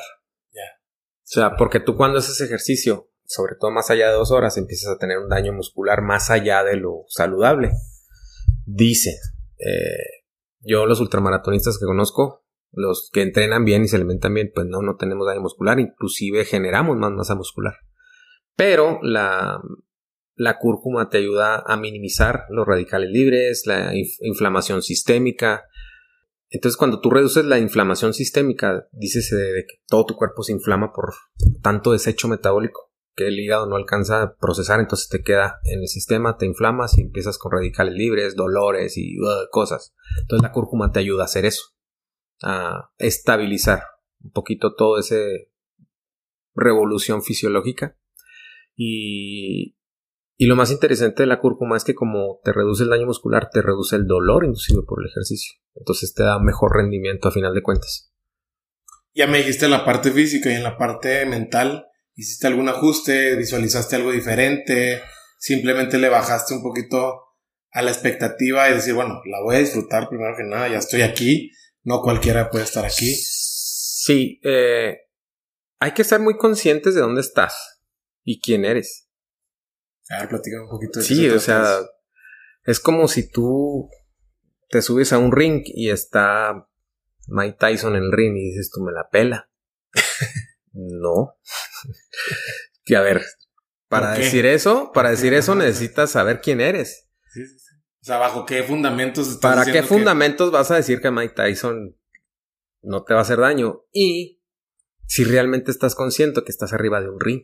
Ya. 0.51 0.81
O 0.81 1.23
sea, 1.23 1.55
porque 1.55 1.79
tú 1.79 1.95
cuando 1.95 2.19
haces 2.19 2.41
ejercicio 2.41 3.09
sobre 3.27 3.55
todo 3.59 3.71
más 3.71 3.91
allá 3.91 4.07
de 4.07 4.13
dos 4.13 4.31
horas, 4.31 4.57
empiezas 4.57 4.95
a 4.95 4.97
tener 4.97 5.19
un 5.19 5.27
daño 5.27 5.51
muscular 5.51 6.01
más 6.01 6.31
allá 6.31 6.63
de 6.63 6.77
lo 6.77 7.03
saludable. 7.07 7.71
Dice, 8.65 9.17
eh, 9.59 10.23
yo 10.61 10.85
los 10.85 11.01
ultramaratonistas 11.01 11.77
que 11.77 11.85
conozco, 11.85 12.45
los 12.71 13.09
que 13.11 13.21
entrenan 13.21 13.65
bien 13.65 13.83
y 13.83 13.89
se 13.89 13.97
alimentan 13.97 14.33
bien, 14.33 14.51
pues 14.55 14.65
no, 14.67 14.81
no 14.81 14.95
tenemos 14.95 15.27
daño 15.27 15.41
muscular, 15.41 15.77
inclusive 15.77 16.45
generamos 16.45 16.97
más 16.97 17.11
masa 17.11 17.35
muscular. 17.35 17.73
Pero 18.55 18.99
la, 19.03 19.61
la 20.35 20.57
cúrcuma 20.57 21.09
te 21.09 21.17
ayuda 21.17 21.63
a 21.67 21.75
minimizar 21.75 22.45
los 22.49 22.65
radicales 22.65 23.09
libres, 23.11 23.63
la 23.65 23.91
inflamación 24.21 24.81
sistémica. 24.81 25.65
Entonces, 26.49 26.77
cuando 26.77 27.01
tú 27.01 27.09
reduces 27.09 27.43
la 27.43 27.59
inflamación 27.59 28.13
sistémica, 28.13 28.87
dices 28.93 29.29
de 29.31 29.65
que 29.67 29.81
todo 29.85 30.05
tu 30.05 30.15
cuerpo 30.15 30.43
se 30.43 30.53
inflama 30.53 30.93
por 30.93 31.13
tanto 31.61 31.91
desecho 31.91 32.29
metabólico 32.29 32.87
que 33.17 33.27
el 33.27 33.39
hígado 33.39 33.65
no 33.65 33.75
alcanza 33.75 34.21
a 34.21 34.35
procesar, 34.37 34.79
entonces 34.79 35.09
te 35.09 35.23
queda 35.23 35.59
en 35.63 35.81
el 35.81 35.87
sistema, 35.87 36.37
te 36.37 36.45
inflamas 36.45 36.97
y 36.97 37.01
empiezas 37.01 37.39
con 37.39 37.51
radicales 37.51 37.95
libres, 37.95 38.35
dolores 38.35 38.95
y 38.95 39.19
uh, 39.19 39.49
cosas. 39.49 39.95
Entonces 40.21 40.43
la 40.43 40.51
cúrcuma 40.51 40.91
te 40.91 40.99
ayuda 40.99 41.23
a 41.23 41.25
hacer 41.25 41.43
eso, 41.45 41.63
a 42.43 42.91
estabilizar 42.99 43.81
un 44.23 44.31
poquito 44.31 44.75
todo 44.75 44.99
ese 44.99 45.51
revolución 46.53 47.23
fisiológica. 47.23 47.97
Y, 48.75 49.75
y 50.37 50.45
lo 50.45 50.55
más 50.55 50.69
interesante 50.69 51.23
de 51.23 51.27
la 51.27 51.39
cúrcuma 51.39 51.75
es 51.75 51.83
que 51.83 51.95
como 51.95 52.39
te 52.43 52.53
reduce 52.53 52.83
el 52.83 52.89
daño 52.89 53.07
muscular, 53.07 53.49
te 53.49 53.63
reduce 53.63 53.95
el 53.95 54.05
dolor 54.05 54.45
inducido 54.45 54.85
por 54.85 55.01
el 55.01 55.09
ejercicio. 55.09 55.59
Entonces 55.73 56.13
te 56.13 56.21
da 56.21 56.37
mejor 56.37 56.75
rendimiento 56.75 57.27
a 57.27 57.31
final 57.31 57.55
de 57.55 57.63
cuentas. 57.63 58.13
Ya 59.15 59.25
me 59.25 59.39
dijiste 59.39 59.65
en 59.65 59.71
la 59.71 59.83
parte 59.83 60.11
física 60.11 60.51
y 60.51 60.53
en 60.53 60.61
la 60.61 60.77
parte 60.77 61.25
mental 61.25 61.86
¿Hiciste 62.17 62.47
algún 62.47 62.67
ajuste? 62.67 63.35
¿Visualizaste 63.35 63.95
algo 63.95 64.11
diferente? 64.11 65.03
¿Simplemente 65.37 65.99
le 65.99 66.09
bajaste 66.09 66.55
un 66.55 66.63
poquito 66.63 67.21
a 67.69 67.83
la 67.83 67.91
expectativa 67.91 68.67
y 68.67 68.73
decir, 68.73 68.95
bueno, 68.95 69.21
la 69.25 69.39
voy 69.43 69.57
a 69.57 69.59
disfrutar 69.59 70.09
primero 70.09 70.35
que 70.35 70.43
nada, 70.43 70.67
ya 70.67 70.79
estoy 70.79 71.03
aquí, 71.03 71.51
no 71.83 72.01
cualquiera 72.01 72.49
puede 72.49 72.63
estar 72.63 72.83
aquí? 72.83 73.13
Sí, 73.13 74.41
eh, 74.43 74.97
hay 75.79 75.91
que 75.91 76.03
ser 76.03 76.19
muy 76.19 76.37
conscientes 76.37 76.95
de 76.95 77.01
dónde 77.01 77.21
estás 77.21 77.83
y 78.23 78.41
quién 78.41 78.65
eres. 78.65 79.07
A 80.09 80.21
ver, 80.21 80.29
platícame 80.29 80.63
un 80.63 80.69
poquito 80.69 80.99
de 80.99 81.05
Sí, 81.05 81.29
o 81.29 81.39
sea, 81.39 81.81
es 82.63 82.79
como 82.79 83.07
si 83.07 83.29
tú 83.29 83.91
te 84.69 84.81
subes 84.81 85.13
a 85.13 85.19
un 85.19 85.31
ring 85.31 85.61
y 85.65 85.91
está 85.91 86.67
Mike 87.27 87.57
Tyson 87.59 87.95
en 87.95 88.05
el 88.05 88.11
ring 88.11 88.35
y 88.35 88.49
dices, 88.49 88.71
tú 88.73 88.81
me 88.81 88.91
la 88.91 89.07
pela. 89.07 89.51
No. 90.77 91.35
que 92.85 92.95
a 92.95 93.01
ver, 93.01 93.25
para 93.89 94.13
decir 94.13 94.45
eso, 94.45 94.91
para 94.93 95.09
decir 95.09 95.33
eso 95.33 95.55
necesitas 95.55 96.11
saber 96.11 96.39
quién 96.39 96.61
eres. 96.61 97.09
Sí, 97.33 97.45
sí, 97.45 97.57
sí. 97.57 97.75
O 97.75 98.05
sea, 98.05 98.17
¿bajo 98.17 98.45
qué 98.45 98.61
fundamentos 98.63 99.27
estás 99.27 99.55
¿Para 99.55 99.71
qué 99.71 99.81
fundamentos 99.81 100.51
vas 100.51 100.69
a 100.69 100.75
decir 100.75 101.01
que 101.01 101.09
Mike 101.09 101.33
Tyson 101.33 101.97
no 102.83 103.03
te 103.03 103.13
va 103.13 103.21
a 103.21 103.23
hacer 103.23 103.39
daño? 103.39 103.85
Y 103.91 104.43
si 105.07 105.23
realmente 105.23 105.71
estás 105.71 105.95
consciente 105.95 106.43
que 106.43 106.51
estás 106.51 106.73
arriba 106.73 107.01
de 107.01 107.09
un 107.09 107.19
ring. 107.19 107.43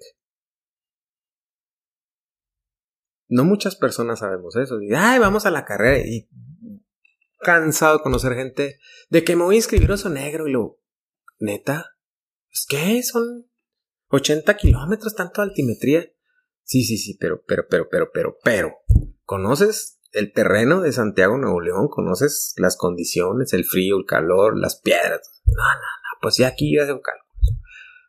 No 3.27 3.45
muchas 3.45 3.75
personas 3.75 4.19
sabemos 4.19 4.55
eso. 4.57 4.77
Dicen, 4.77 4.97
ay, 4.97 5.17
vamos 5.17 5.47
a 5.47 5.51
la 5.51 5.65
carrera. 5.65 6.05
Y 6.05 6.29
cansado 7.39 7.97
de 7.97 8.03
conocer 8.03 8.35
gente 8.35 8.77
de 9.09 9.23
que 9.23 9.35
me 9.35 9.43
voy 9.43 9.55
a 9.55 9.57
inscribir 9.57 9.91
oso 9.91 10.09
negro 10.09 10.47
y 10.47 10.51
lo. 10.51 10.79
Neta. 11.39 11.92
¿Es 12.53 12.67
qué? 12.69 13.01
Son 13.01 13.47
80 14.09 14.55
kilómetros, 14.57 15.15
tanto 15.15 15.41
altimetría. 15.41 16.05
Sí, 16.63 16.83
sí, 16.83 16.97
sí, 16.97 17.17
pero, 17.19 17.41
pero, 17.47 17.65
pero, 17.67 17.87
pero, 17.89 18.11
pero, 18.13 18.37
pero. 18.43 18.73
¿Conoces 19.23 19.99
el 20.11 20.31
terreno 20.31 20.81
de 20.81 20.91
Santiago 20.91 21.37
Nuevo 21.37 21.59
León? 21.61 21.87
¿Conoces 21.89 22.53
las 22.57 22.77
condiciones, 22.77 23.53
el 23.53 23.65
frío, 23.65 23.97
el 23.97 24.05
calor, 24.05 24.57
las 24.57 24.79
piedras? 24.79 25.41
No, 25.45 25.63
no, 25.63 25.79
no, 25.79 26.19
pues 26.21 26.37
ya 26.37 26.47
aquí 26.47 26.75
yo 26.75 26.83
hago 26.83 27.01
cálculos. 27.01 27.57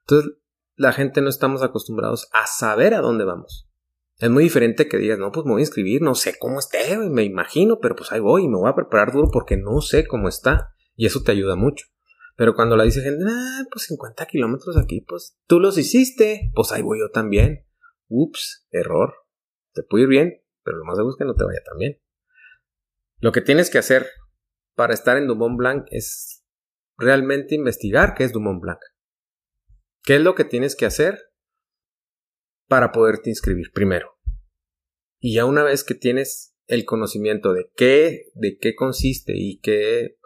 Entonces, 0.03 0.33
la 0.77 0.93
gente 0.93 1.23
no 1.23 1.31
estamos 1.31 1.63
acostumbrados 1.63 2.29
a 2.33 2.47
saber 2.47 2.93
a 2.93 3.01
dónde 3.01 3.25
vamos. 3.25 3.71
Es 4.19 4.29
muy 4.29 4.45
diferente 4.45 4.89
que 4.89 4.99
digas, 4.99 5.19
no, 5.19 5.33
pues 5.33 5.47
me 5.47 5.53
voy 5.53 5.63
a 5.63 5.65
inscribir, 5.65 6.03
no 6.03 6.15
sé 6.15 6.37
cómo 6.39 6.59
esté, 6.59 6.97
me 6.99 7.25
imagino, 7.25 7.79
pero 7.81 7.97
pues 7.97 8.13
ahí 8.13 8.21
voy 8.21 8.45
y 8.45 8.49
me 8.49 8.59
voy 8.59 8.69
a 8.69 8.75
preparar 8.75 9.13
duro 9.13 9.29
porque 9.33 9.57
no 9.57 9.81
sé 9.81 10.07
cómo 10.07 10.29
está. 10.29 10.75
Y 10.97 11.07
eso 11.07 11.23
te 11.23 11.33
ayuda 11.33 11.57
mucho. 11.57 11.87
Pero 12.37 12.55
cuando 12.55 12.77
la 12.77 12.85
dice 12.85 13.01
gente, 13.01 13.25
ah, 13.29 13.65
pues 13.71 13.87
50 13.87 14.27
kilómetros 14.27 14.77
aquí, 14.77 15.01
pues 15.01 15.37
tú 15.47 15.61
los 15.61 15.79
hiciste, 15.79 16.51
pues 16.55 16.73
ahí 16.73 16.83
voy 16.83 16.99
yo 16.99 17.11
también. 17.11 17.67
Ups, 18.09 18.67
error. 18.71 19.15
Te 19.73 19.83
puede 19.83 20.05
ir 20.05 20.09
bien, 20.09 20.43
pero 20.63 20.79
lo 20.79 20.85
más 20.85 20.97
seguro 20.97 21.15
es 21.15 21.19
que 21.19 21.25
no 21.25 21.35
te 21.35 21.45
vaya 21.45 21.63
tan 21.65 21.79
bien. 21.79 22.01
Lo 23.19 23.33
que 23.33 23.41
tienes 23.41 23.71
que 23.71 23.79
hacer 23.79 24.07
para 24.75 24.95
estar 24.95 25.17
en 25.17 25.27
Dumont 25.27 25.57
Blanc 25.57 25.87
es 25.91 26.45
realmente 26.97 27.55
investigar 27.55 28.15
qué 28.15 28.25
es 28.25 28.33
Dumont 28.33 28.61
Blanc. 28.61 28.81
¿Qué 30.03 30.17
es 30.17 30.21
lo 30.21 30.35
que 30.35 30.45
tienes 30.45 30.77
que 30.77 30.87
hacer 30.87 31.19
para 32.69 32.93
poderte 32.93 33.31
inscribir 33.31 33.71
primero? 33.73 34.19
Y 35.19 35.35
ya 35.35 35.45
una 35.45 35.63
vez 35.63 35.85
que 35.85 35.95
tienes 35.95 36.55
el 36.67 36.85
conocimiento 36.85 37.53
de 37.53 37.71
qué, 37.77 38.27
de 38.35 38.59
qué 38.59 38.75
consiste 38.75 39.33
y 39.35 39.61
qué 39.61 40.17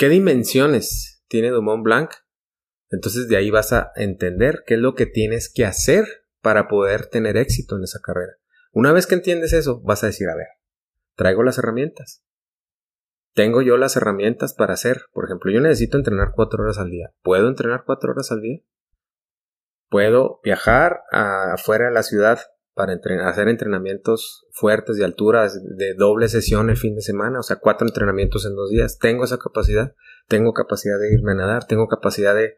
¿Qué 0.00 0.08
dimensiones 0.08 1.22
tiene 1.28 1.50
Dumont 1.50 1.84
Blanc? 1.84 2.10
Entonces 2.88 3.28
de 3.28 3.36
ahí 3.36 3.50
vas 3.50 3.74
a 3.74 3.92
entender 3.96 4.62
qué 4.66 4.76
es 4.76 4.80
lo 4.80 4.94
que 4.94 5.04
tienes 5.04 5.52
que 5.54 5.66
hacer 5.66 6.06
para 6.40 6.68
poder 6.68 7.08
tener 7.08 7.36
éxito 7.36 7.76
en 7.76 7.82
esa 7.82 7.98
carrera. 8.02 8.32
Una 8.72 8.92
vez 8.92 9.06
que 9.06 9.14
entiendes 9.14 9.52
eso, 9.52 9.82
vas 9.82 10.02
a 10.02 10.06
decir, 10.06 10.26
a 10.30 10.34
ver, 10.34 10.46
traigo 11.16 11.42
las 11.42 11.58
herramientas. 11.58 12.24
tengo 13.34 13.60
yo 13.60 13.76
las 13.76 13.94
herramientas 13.94 14.54
para 14.54 14.72
hacer. 14.72 15.02
Por 15.12 15.26
ejemplo, 15.26 15.52
yo 15.52 15.60
necesito 15.60 15.98
entrenar 15.98 16.32
cuatro 16.34 16.62
horas 16.62 16.78
al 16.78 16.88
día. 16.88 17.12
¿Puedo 17.20 17.48
entrenar 17.48 17.82
cuatro 17.84 18.12
horas 18.12 18.32
al 18.32 18.40
día? 18.40 18.62
Puedo 19.90 20.40
viajar 20.42 21.02
afuera 21.10 21.88
de 21.88 21.92
la 21.92 22.04
ciudad 22.04 22.40
para 22.74 22.94
hacer 23.26 23.48
entrenamientos 23.48 24.46
fuertes 24.52 24.96
de 24.96 25.04
alturas 25.04 25.60
de 25.76 25.94
doble 25.94 26.28
sesión 26.28 26.70
el 26.70 26.76
fin 26.76 26.94
de 26.94 27.02
semana, 27.02 27.40
o 27.40 27.42
sea, 27.42 27.56
cuatro 27.56 27.86
entrenamientos 27.86 28.46
en 28.46 28.54
dos 28.54 28.70
días. 28.70 28.98
Tengo 28.98 29.24
esa 29.24 29.38
capacidad, 29.38 29.94
tengo 30.28 30.52
capacidad 30.52 30.98
de 30.98 31.12
irme 31.12 31.32
a 31.32 31.36
nadar, 31.36 31.66
tengo 31.66 31.88
capacidad 31.88 32.34
de, 32.34 32.56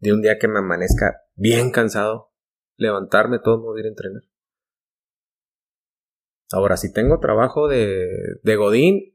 de 0.00 0.12
un 0.12 0.22
día 0.22 0.38
que 0.38 0.48
me 0.48 0.58
amanezca 0.58 1.22
bien 1.34 1.70
cansado, 1.70 2.32
levantarme 2.76 3.38
todo 3.38 3.58
modo 3.58 3.78
ir 3.78 3.86
a 3.86 3.88
entrenar. 3.88 4.22
Ahora, 6.50 6.78
si 6.78 6.92
tengo 6.92 7.20
trabajo 7.20 7.68
de, 7.68 8.08
de 8.42 8.56
Godín, 8.56 9.14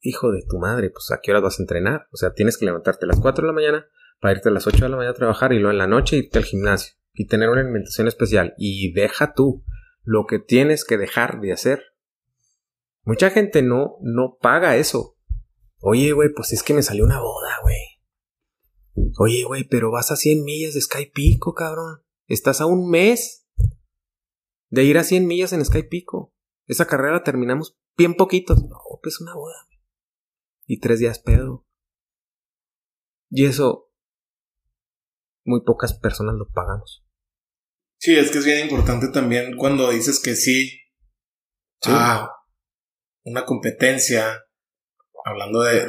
hijo 0.00 0.32
de 0.32 0.42
tu 0.48 0.58
madre, 0.58 0.90
pues 0.90 1.12
a 1.12 1.20
qué 1.22 1.30
hora 1.30 1.40
vas 1.40 1.60
a 1.60 1.62
entrenar. 1.62 2.08
O 2.10 2.16
sea, 2.16 2.32
tienes 2.32 2.58
que 2.58 2.64
levantarte 2.64 3.04
a 3.04 3.08
las 3.08 3.20
4 3.20 3.42
de 3.42 3.46
la 3.46 3.52
mañana 3.52 3.86
para 4.20 4.34
irte 4.34 4.48
a 4.48 4.52
las 4.52 4.66
8 4.66 4.84
de 4.84 4.88
la 4.88 4.96
mañana 4.96 5.12
a 5.12 5.16
trabajar 5.16 5.52
y 5.52 5.60
luego 5.60 5.70
en 5.70 5.78
la 5.78 5.86
noche 5.86 6.16
irte 6.16 6.38
al 6.38 6.44
gimnasio 6.44 6.94
y 7.14 7.26
tener 7.26 7.48
una 7.50 7.60
alimentación 7.60 8.08
especial. 8.08 8.54
Y 8.58 8.92
deja 8.92 9.34
tú 9.34 9.64
lo 10.02 10.26
que 10.26 10.38
tienes 10.38 10.84
que 10.84 10.98
dejar 10.98 11.40
de 11.40 11.52
hacer. 11.52 11.82
Mucha 13.04 13.30
gente 13.30 13.62
no, 13.62 13.96
no 14.00 14.38
paga 14.40 14.76
eso. 14.76 15.16
Oye, 15.78 16.12
güey, 16.12 16.30
pues 16.34 16.52
es 16.52 16.62
que 16.62 16.74
me 16.74 16.82
salió 16.82 17.04
una 17.04 17.20
boda, 17.20 17.58
güey. 17.62 19.10
Oye, 19.18 19.44
güey, 19.44 19.64
pero 19.64 19.90
vas 19.90 20.10
a 20.10 20.16
100 20.16 20.44
millas 20.44 20.74
de 20.74 20.80
Sky 20.80 21.06
Pico, 21.12 21.54
cabrón. 21.54 22.02
Estás 22.26 22.60
a 22.60 22.66
un 22.66 22.88
mes 22.88 23.48
de 24.70 24.84
ir 24.84 24.98
a 24.98 25.04
100 25.04 25.26
millas 25.26 25.52
en 25.52 25.64
Sky 25.64 25.82
Pico. 25.84 26.32
Esa 26.66 26.86
carrera 26.86 27.24
terminamos 27.24 27.76
bien 27.96 28.14
poquitos. 28.14 28.62
No, 28.62 28.78
pues 29.02 29.20
una 29.20 29.34
boda. 29.34 29.66
Y 30.66 30.78
tres 30.78 31.00
días 31.00 31.18
pedo. 31.18 31.66
Y 33.28 33.46
eso 33.46 33.92
muy 35.44 35.62
pocas 35.62 35.94
personas 35.94 36.36
lo 36.36 36.48
pagamos. 36.48 37.01
Sí, 38.02 38.16
es 38.16 38.32
que 38.32 38.38
es 38.38 38.44
bien 38.44 38.58
importante 38.58 39.06
también 39.12 39.56
cuando 39.56 39.88
dices 39.92 40.18
que 40.18 40.34
sí, 40.34 40.68
sí. 41.80 41.90
a 41.92 42.28
una 43.22 43.44
competencia, 43.44 44.44
hablando 45.24 45.62
de, 45.62 45.82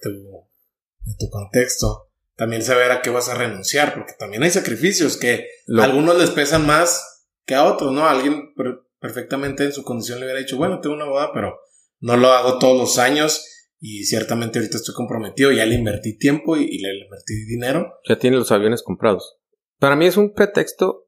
tu, 0.00 0.08
de 0.08 1.14
tu 1.18 1.28
contexto, 1.28 2.08
también 2.36 2.62
saber 2.62 2.90
a 2.90 3.02
qué 3.02 3.10
vas 3.10 3.28
a 3.28 3.34
renunciar, 3.34 3.92
porque 3.92 4.14
también 4.18 4.42
hay 4.44 4.50
sacrificios 4.50 5.18
que 5.18 5.46
a 5.78 5.84
algunos 5.84 6.16
les 6.16 6.30
pesan 6.30 6.66
más 6.66 7.28
que 7.44 7.54
a 7.54 7.64
otros, 7.64 7.92
¿no? 7.92 8.08
alguien 8.08 8.54
perfectamente 8.98 9.64
en 9.64 9.72
su 9.74 9.82
condición 9.82 10.20
le 10.20 10.24
hubiera 10.24 10.40
dicho, 10.40 10.56
bueno, 10.56 10.80
tengo 10.80 10.94
una 10.94 11.04
boda, 11.04 11.32
pero 11.34 11.54
no 12.00 12.16
lo 12.16 12.32
hago 12.32 12.58
todos 12.58 12.78
los 12.78 12.98
años 12.98 13.44
y 13.78 14.04
ciertamente 14.04 14.58
ahorita 14.58 14.78
estoy 14.78 14.94
comprometido, 14.94 15.52
ya 15.52 15.66
le 15.66 15.74
invertí 15.74 16.16
tiempo 16.16 16.56
y, 16.56 16.78
le 16.78 17.04
invertí 17.04 17.44
dinero. 17.46 17.92
Ya 18.08 18.18
tiene 18.18 18.38
los 18.38 18.52
aviones 18.52 18.82
comprados. 18.82 19.36
Para 19.78 19.96
mí 19.96 20.06
es 20.06 20.16
un 20.16 20.32
pretexto 20.32 21.07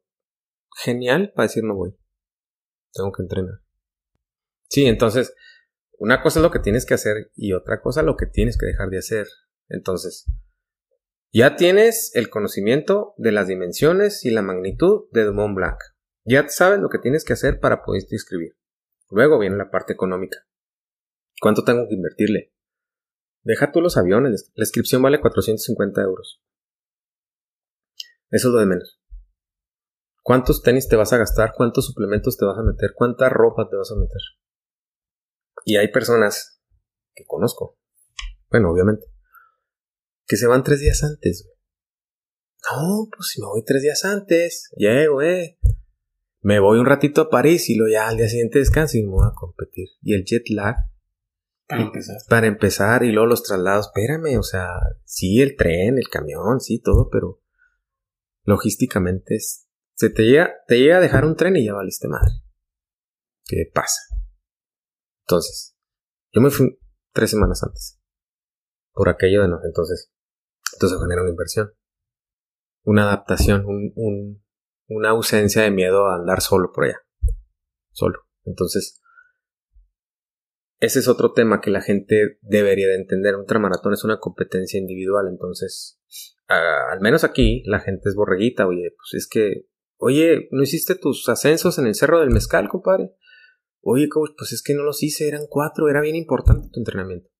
genial 0.76 1.32
para 1.34 1.48
decir 1.48 1.64
no 1.64 1.74
voy. 1.74 1.96
Tengo 2.92 3.12
que 3.12 3.22
entrenar. 3.22 3.60
Sí, 4.68 4.86
entonces, 4.86 5.34
una 5.98 6.22
cosa 6.22 6.38
es 6.38 6.42
lo 6.42 6.50
que 6.50 6.60
tienes 6.60 6.86
que 6.86 6.94
hacer 6.94 7.30
y 7.34 7.52
otra 7.52 7.80
cosa 7.80 8.02
lo 8.02 8.16
que 8.16 8.26
tienes 8.26 8.56
que 8.56 8.66
dejar 8.66 8.88
de 8.88 8.98
hacer. 8.98 9.26
Entonces, 9.68 10.26
ya 11.32 11.56
tienes 11.56 12.10
el 12.14 12.28
conocimiento 12.28 13.14
de 13.16 13.32
las 13.32 13.46
dimensiones 13.46 14.24
y 14.24 14.30
la 14.30 14.42
magnitud 14.42 15.08
de 15.12 15.24
Dumont 15.24 15.54
Blanc. 15.54 15.78
Ya 16.24 16.48
sabes 16.48 16.80
lo 16.80 16.88
que 16.88 16.98
tienes 16.98 17.24
que 17.24 17.32
hacer 17.32 17.60
para 17.60 17.82
poderte 17.82 18.14
inscribir. 18.14 18.56
Luego 19.10 19.38
viene 19.38 19.56
la 19.56 19.70
parte 19.70 19.92
económica. 19.92 20.38
¿Cuánto 21.40 21.64
tengo 21.64 21.86
que 21.88 21.94
invertirle? 21.94 22.52
Deja 23.42 23.72
tú 23.72 23.80
los 23.80 23.96
aviones. 23.96 24.50
La 24.54 24.62
inscripción 24.62 25.02
vale 25.02 25.20
450 25.20 26.02
euros. 26.02 26.42
Eso 28.30 28.48
es 28.48 28.52
lo 28.52 28.60
de 28.60 28.66
menos. 28.66 28.99
¿Cuántos 30.22 30.62
tenis 30.62 30.88
te 30.88 30.96
vas 30.96 31.12
a 31.12 31.18
gastar? 31.18 31.52
¿Cuántos 31.56 31.86
suplementos 31.86 32.36
te 32.36 32.44
vas 32.44 32.58
a 32.58 32.62
meter? 32.62 32.90
¿Cuánta 32.94 33.28
ropa 33.28 33.68
te 33.68 33.76
vas 33.76 33.90
a 33.90 33.96
meter? 33.96 34.20
Y 35.64 35.76
hay 35.76 35.88
personas 35.88 36.62
que 37.14 37.24
conozco. 37.26 37.78
Bueno, 38.50 38.70
obviamente. 38.70 39.06
Que 40.26 40.36
se 40.36 40.46
van 40.46 40.62
tres 40.62 40.80
días 40.80 41.02
antes. 41.02 41.48
No, 42.70 43.08
pues 43.14 43.28
si 43.28 43.40
me 43.40 43.46
voy 43.46 43.64
tres 43.64 43.82
días 43.82 44.04
antes, 44.04 44.70
llego, 44.76 45.22
eh. 45.22 45.58
Me 46.42 46.60
voy 46.60 46.78
un 46.78 46.86
ratito 46.86 47.22
a 47.22 47.30
París 47.30 47.68
y 47.68 47.74
luego 47.74 47.92
ya 47.92 48.08
al 48.08 48.16
día 48.16 48.28
siguiente 48.28 48.58
descanso 48.58 48.96
y 48.96 49.02
me 49.02 49.10
voy 49.10 49.26
a 49.26 49.34
competir. 49.34 49.88
Y 50.02 50.14
el 50.14 50.24
jet 50.24 50.48
lag 50.50 50.76
para 51.70 51.82
empezar. 51.82 52.16
Para 52.28 52.46
empezar, 52.48 53.04
y 53.04 53.12
luego 53.12 53.28
los 53.28 53.44
traslados, 53.44 53.86
espérame, 53.86 54.36
o 54.38 54.42
sea, 54.42 54.66
sí, 55.04 55.40
el 55.40 55.54
tren, 55.56 55.98
el 55.98 56.08
camión, 56.08 56.60
sí, 56.60 56.80
todo, 56.80 57.08
pero 57.10 57.40
logísticamente 58.42 59.36
es, 59.36 59.68
se 60.00 60.08
te 60.08 60.22
llega, 60.22 60.54
te 60.66 60.78
llega 60.78 60.96
a 60.96 61.00
dejar 61.00 61.26
un 61.26 61.36
tren 61.36 61.54
y 61.56 61.66
ya 61.66 61.74
valiste 61.74 62.08
madre. 62.08 62.32
¿Qué 63.44 63.70
pasa? 63.70 64.00
Entonces, 65.26 65.76
yo 66.32 66.40
me 66.40 66.48
fui 66.48 66.80
tres 67.12 67.28
semanas 67.28 67.62
antes. 67.62 68.00
Por 68.94 69.10
aquello 69.10 69.42
de 69.42 69.48
no, 69.48 69.60
entonces, 69.62 70.10
entonces 70.72 70.98
genera 71.02 71.20
una 71.20 71.32
inversión. 71.32 71.74
Una 72.82 73.02
adaptación, 73.02 73.66
un, 73.66 73.92
un, 73.94 74.42
una 74.88 75.10
ausencia 75.10 75.60
de 75.64 75.70
miedo 75.70 76.06
a 76.06 76.16
andar 76.16 76.40
solo 76.40 76.72
por 76.72 76.84
allá. 76.84 77.02
Solo. 77.92 78.20
Entonces, 78.44 79.02
ese 80.78 81.00
es 81.00 81.08
otro 81.08 81.34
tema 81.34 81.60
que 81.60 81.68
la 81.68 81.82
gente 81.82 82.38
debería 82.40 82.88
de 82.88 82.96
entender. 82.96 83.34
Un 83.34 83.42
ultramaratón 83.42 83.92
es 83.92 84.02
una 84.02 84.18
competencia 84.18 84.80
individual, 84.80 85.28
entonces, 85.28 86.00
al 86.46 87.00
menos 87.02 87.22
aquí, 87.22 87.62
la 87.66 87.80
gente 87.80 88.08
es 88.08 88.14
borreguita, 88.14 88.66
oye, 88.66 88.94
pues 88.96 89.12
es 89.12 89.28
que, 89.28 89.68
oye, 90.00 90.48
¿no 90.50 90.62
hiciste 90.62 90.94
tus 90.94 91.28
ascensos 91.28 91.78
en 91.78 91.86
el 91.86 91.94
Cerro 91.94 92.20
del 92.20 92.30
Mezcal, 92.30 92.68
compadre? 92.68 93.14
Oye, 93.82 94.08
pues 94.36 94.52
es 94.52 94.62
que 94.62 94.74
no 94.74 94.82
los 94.82 95.02
hice, 95.02 95.28
eran 95.28 95.46
cuatro, 95.48 95.88
era 95.88 96.00
bien 96.00 96.16
importante 96.16 96.68
tu 96.72 96.80
entrenamiento. 96.80 97.30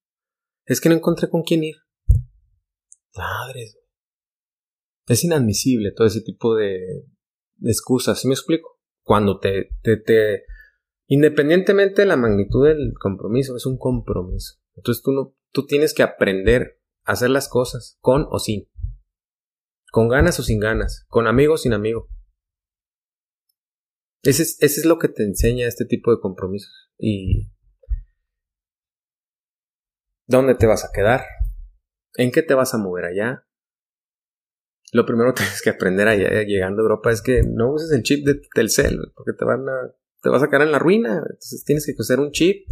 Es 0.64 0.80
que 0.80 0.88
no 0.88 0.94
encontré 0.94 1.28
con 1.28 1.42
quién 1.42 1.64
ir. 1.64 1.76
Madres. 3.16 3.76
Es 5.06 5.24
inadmisible 5.24 5.92
todo 5.92 6.06
ese 6.06 6.20
tipo 6.20 6.54
de, 6.54 7.04
excusas, 7.62 8.20
¿sí 8.20 8.28
me 8.28 8.34
explico? 8.34 8.78
Cuando 9.02 9.40
te, 9.40 9.70
te, 9.82 9.96
te 9.96 10.44
Independientemente 11.12 12.02
de 12.02 12.06
la 12.06 12.16
magnitud 12.16 12.68
del 12.68 12.92
compromiso, 12.96 13.56
es 13.56 13.66
un 13.66 13.78
compromiso. 13.78 14.60
Entonces 14.76 15.02
tú, 15.02 15.10
no, 15.10 15.34
tú 15.50 15.66
tienes 15.66 15.92
que 15.92 16.04
aprender 16.04 16.80
a 17.04 17.12
hacer 17.12 17.30
las 17.30 17.48
cosas 17.48 17.98
con 18.00 18.28
o 18.30 18.38
sin. 18.38 18.68
Con 19.90 20.08
ganas 20.08 20.38
o 20.38 20.44
sin 20.44 20.60
ganas. 20.60 21.04
Con 21.08 21.26
amigo 21.26 21.54
o 21.54 21.56
sin 21.56 21.72
amigo. 21.72 22.06
Ese 24.22 24.42
es, 24.42 24.56
ese 24.60 24.80
es 24.80 24.86
lo 24.86 24.98
que 24.98 25.08
te 25.08 25.22
enseña 25.22 25.66
este 25.66 25.84
tipo 25.84 26.10
de 26.14 26.20
compromisos. 26.20 26.90
Y... 26.98 27.50
¿Dónde 30.26 30.54
te 30.54 30.66
vas 30.66 30.84
a 30.84 30.92
quedar? 30.92 31.24
¿En 32.14 32.30
qué 32.30 32.42
te 32.42 32.54
vas 32.54 32.74
a 32.74 32.78
mover 32.78 33.06
allá? 33.06 33.46
Lo 34.92 35.06
primero 35.06 35.34
que 35.34 35.38
tienes 35.42 35.62
que 35.62 35.70
aprender 35.70 36.08
allá, 36.08 36.42
llegando 36.42 36.82
a 36.82 36.84
Europa 36.84 37.10
es 37.10 37.22
que 37.22 37.42
no 37.42 37.72
uses 37.72 37.90
el 37.92 38.02
chip 38.02 38.26
de 38.26 38.40
Telcel, 38.54 38.98
porque 39.14 39.32
te 39.36 39.44
van 39.44 39.68
a 39.68 39.94
te 40.22 40.28
vas 40.28 40.42
a 40.42 40.48
quedar 40.48 40.62
en 40.62 40.72
la 40.72 40.78
ruina. 40.78 41.16
Entonces 41.18 41.64
tienes 41.64 41.86
que 41.86 41.94
coser 41.94 42.20
un 42.20 42.30
chip 42.30 42.66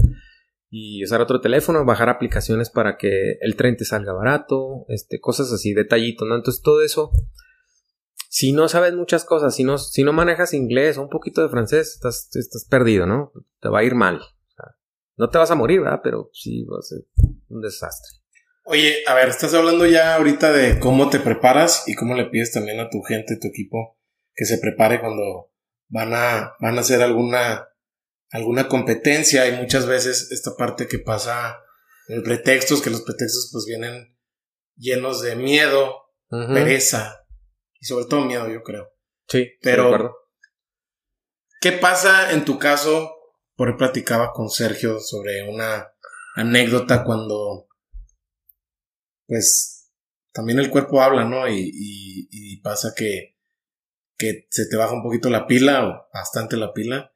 y 0.71 1.03
usar 1.03 1.21
otro 1.21 1.41
teléfono, 1.41 1.85
bajar 1.85 2.09
aplicaciones 2.09 2.71
para 2.71 2.97
que 2.99 3.39
el 3.41 3.57
tren 3.57 3.77
te 3.77 3.85
salga 3.85 4.13
barato, 4.13 4.85
este, 4.89 5.19
cosas 5.19 5.53
así, 5.53 5.73
detallitos, 5.73 6.29
¿no? 6.29 6.37
Entonces 6.37 6.63
todo 6.63 6.83
eso, 6.83 7.11
si 8.29 8.53
no 8.53 8.69
sabes 8.69 8.95
muchas 8.95 9.25
cosas, 9.25 9.57
si 9.57 9.65
no, 9.65 9.79
si 9.79 10.05
no 10.05 10.13
manejas 10.13 10.53
inglés 10.53 10.99
o 10.99 11.03
un 11.03 11.09
poquito 11.09 11.43
de 11.43 11.49
francés, 11.49 11.95
estás, 11.95 12.29
estás 12.35 12.67
perdido, 12.67 13.07
¿no? 13.07 13.33
Te 13.61 13.71
va 13.71 13.81
a 13.81 13.85
ir 13.85 13.95
mal. 13.95 14.21
no 15.17 15.31
te 15.31 15.39
vas 15.39 15.51
a 15.51 15.55
morir, 15.55 15.81
¿verdad? 15.81 16.01
Pero 16.03 16.31
sí 16.33 16.65
va 16.65 16.79
a 16.79 16.83
ser 16.83 17.07
un 17.49 17.63
desastre. 17.63 18.19
Oye, 18.65 18.99
a 19.07 19.15
ver, 19.15 19.31
estás 19.31 19.55
hablando 19.55 19.87
ya 19.87 20.15
ahorita 20.15 20.53
de 20.53 20.79
cómo 20.79 21.09
te 21.09 21.21
preparas 21.21 21.85
y 21.87 21.95
cómo 21.95 22.15
le 22.15 22.27
pides 22.27 22.53
también 22.53 22.81
a 22.81 22.91
tu 22.91 23.01
gente, 23.01 23.39
tu 23.41 23.49
equipo, 23.49 23.99
que 24.35 24.45
se 24.45 24.59
prepare 24.59 25.01
cuando 25.01 25.51
van 25.89 26.13
a, 26.13 26.53
van 26.61 26.77
a 26.77 26.83
hacer 26.83 27.01
alguna, 27.01 27.67
alguna 28.31 28.69
competencia 28.69 29.49
y 29.49 29.57
muchas 29.57 29.87
veces 29.87 30.31
esta 30.33 30.55
parte 30.55 30.87
que 30.87 30.99
pasa 30.99 31.61
en 32.09 32.23
pretextos, 32.23 32.83
que 32.83 32.91
los 32.91 33.01
pretextos 33.01 33.49
pues 33.51 33.65
vienen 33.65 34.19
llenos 34.77 35.23
de 35.23 35.35
miedo, 35.35 36.13
pereza 36.29 37.18
y 37.81 37.87
sobre 37.87 38.07
todo 38.07 38.25
miedo, 38.25 38.49
yo 38.49 38.63
creo. 38.63 38.89
Sí, 39.29 39.53
pero 39.63 40.17
¿qué 41.61 41.73
pasa 41.73 42.33
en 42.33 42.45
tu 42.45 42.59
caso? 42.59 43.15
Por 43.57 43.69
ahí 43.69 43.75
platicaba 43.77 44.33
con 44.33 44.49
Sergio 44.51 45.01
sobre 45.01 45.49
una 45.49 45.93
anécdota 46.35 47.05
cuando 47.05 47.69
pues 49.27 49.93
también 50.33 50.59
el 50.59 50.71
cuerpo 50.71 51.03
habla, 51.03 51.25
¿no? 51.25 51.49
Y, 51.49 51.71
y, 51.73 52.29
y 52.31 52.61
pasa 52.61 52.93
que 52.97 53.39
que 54.19 54.49
se 54.51 54.67
te 54.69 54.77
baja 54.77 54.93
un 54.93 55.03
poquito 55.03 55.31
la 55.31 55.47
pila 55.47 55.87
o 55.87 56.09
bastante 56.13 56.57
la 56.57 56.75
pila. 56.75 57.15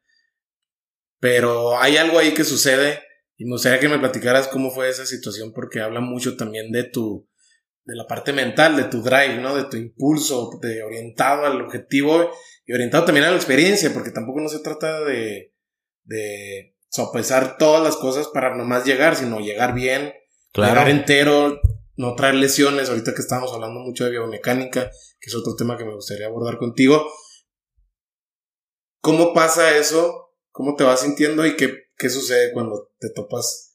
Pero 1.21 1.79
hay 1.79 1.97
algo 1.97 2.19
ahí 2.19 2.33
que 2.33 2.45
sucede 2.45 3.01
Y 3.37 3.45
me 3.45 3.53
gustaría 3.53 3.81
que 3.81 3.89
me 3.89 3.99
platicaras 3.99 4.49
cómo 4.49 4.71
fue 4.71 4.89
esa 4.89 5.05
situación, 5.05 5.53
porque 5.53 5.81
habla 5.81 6.01
mucho 6.01 6.37
también 6.37 6.71
de 6.71 6.85
tu, 6.85 7.29
de 7.85 7.97
la 7.97 8.07
parte 8.07 8.33
mental, 8.33 8.76
de 8.76 8.85
tu 8.85 9.03
drive, 9.03 9.39
¿no? 9.39 9.57
De 9.57 9.64
tu 9.64 9.76
impulso, 9.76 10.59
de 10.61 10.83
orientado 10.83 11.47
al 11.47 11.61
objetivo 11.61 12.30
y 12.64 12.72
orientado 12.72 13.05
también 13.05 13.26
a 13.26 13.30
la 13.30 13.37
experiencia, 13.37 13.93
porque 13.93 14.11
tampoco 14.11 14.41
no 14.41 14.49
se 14.49 14.61
trata 14.61 15.01
de, 15.01 15.53
de 16.05 16.76
sopesar 16.89 17.57
todas 17.59 17.83
las 17.83 17.97
cosas 17.97 18.28
para 18.28 18.55
nomás 18.55 18.85
llegar, 18.85 19.16
sino 19.16 19.41
llegar 19.41 19.74
bien, 19.74 20.12
llegar 20.55 20.89
entero, 20.89 21.61
no 21.97 22.14
traer 22.14 22.37
lesiones. 22.37 22.89
Ahorita 22.89 23.14
que 23.14 23.22
estamos 23.22 23.53
hablando 23.53 23.80
mucho 23.80 24.05
de 24.05 24.11
biomecánica, 24.11 24.91
que 25.20 25.30
es 25.30 25.35
otro 25.35 25.57
tema 25.57 25.76
que 25.76 25.85
me 25.85 25.95
gustaría 25.95 26.26
abordar 26.26 26.59
contigo. 26.59 27.05
¿Cómo 29.01 29.35
pasa 29.35 29.76
eso? 29.76 30.35
¿Cómo 30.51 30.76
te 30.76 30.85
vas 30.85 31.01
sintiendo 31.01 31.45
y 31.47 31.57
qué, 31.57 31.87
qué 31.97 32.09
sucede 32.09 32.53
cuando 32.53 32.93
te 33.01 33.11
topas 33.11 33.72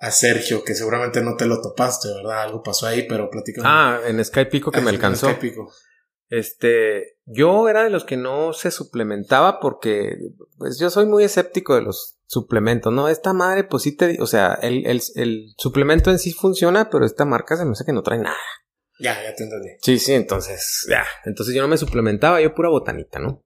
a 0.00 0.10
Sergio, 0.10 0.64
que 0.64 0.74
seguramente 0.74 1.20
no 1.20 1.36
te 1.36 1.44
lo 1.44 1.60
topaste, 1.60 2.08
¿verdad? 2.08 2.42
Algo 2.42 2.62
pasó 2.62 2.86
ahí, 2.86 3.06
pero 3.06 3.28
platícame. 3.28 3.68
Ah, 3.70 4.00
en 4.06 4.24
Sky 4.24 4.46
Pico 4.46 4.70
que 4.70 4.80
me 4.80 4.88
alcanzó. 4.88 5.28
En 5.28 5.36
Sky 5.36 5.52
Este, 6.30 7.18
yo 7.26 7.68
era 7.68 7.84
de 7.84 7.90
los 7.90 8.04
que 8.04 8.16
no 8.16 8.54
se 8.54 8.70
suplementaba 8.70 9.60
porque, 9.60 10.16
pues 10.56 10.78
yo 10.80 10.88
soy 10.88 11.04
muy 11.04 11.22
escéptico 11.24 11.74
de 11.74 11.82
los 11.82 12.18
suplementos, 12.26 12.90
¿no? 12.90 13.08
Esta 13.10 13.34
madre, 13.34 13.64
pues 13.64 13.82
sí 13.82 13.94
te, 13.94 14.16
o 14.22 14.26
sea, 14.26 14.54
el, 14.62 14.86
el, 14.86 15.02
el 15.16 15.52
suplemento 15.58 16.10
en 16.10 16.18
sí 16.18 16.32
funciona, 16.32 16.88
pero 16.88 17.04
esta 17.04 17.26
marca 17.26 17.58
se 17.58 17.66
me 17.66 17.72
hace 17.72 17.84
que 17.84 17.92
no 17.92 18.02
trae 18.02 18.20
nada. 18.20 18.38
Ya, 19.00 19.22
ya 19.22 19.34
te 19.34 19.44
entendí. 19.44 19.68
Sí, 19.82 19.98
sí, 19.98 20.14
entonces, 20.14 20.86
ya. 20.88 21.04
Entonces 21.26 21.54
yo 21.54 21.60
no 21.60 21.68
me 21.68 21.76
suplementaba, 21.76 22.40
yo 22.40 22.54
pura 22.54 22.70
botanita, 22.70 23.18
¿no? 23.18 23.44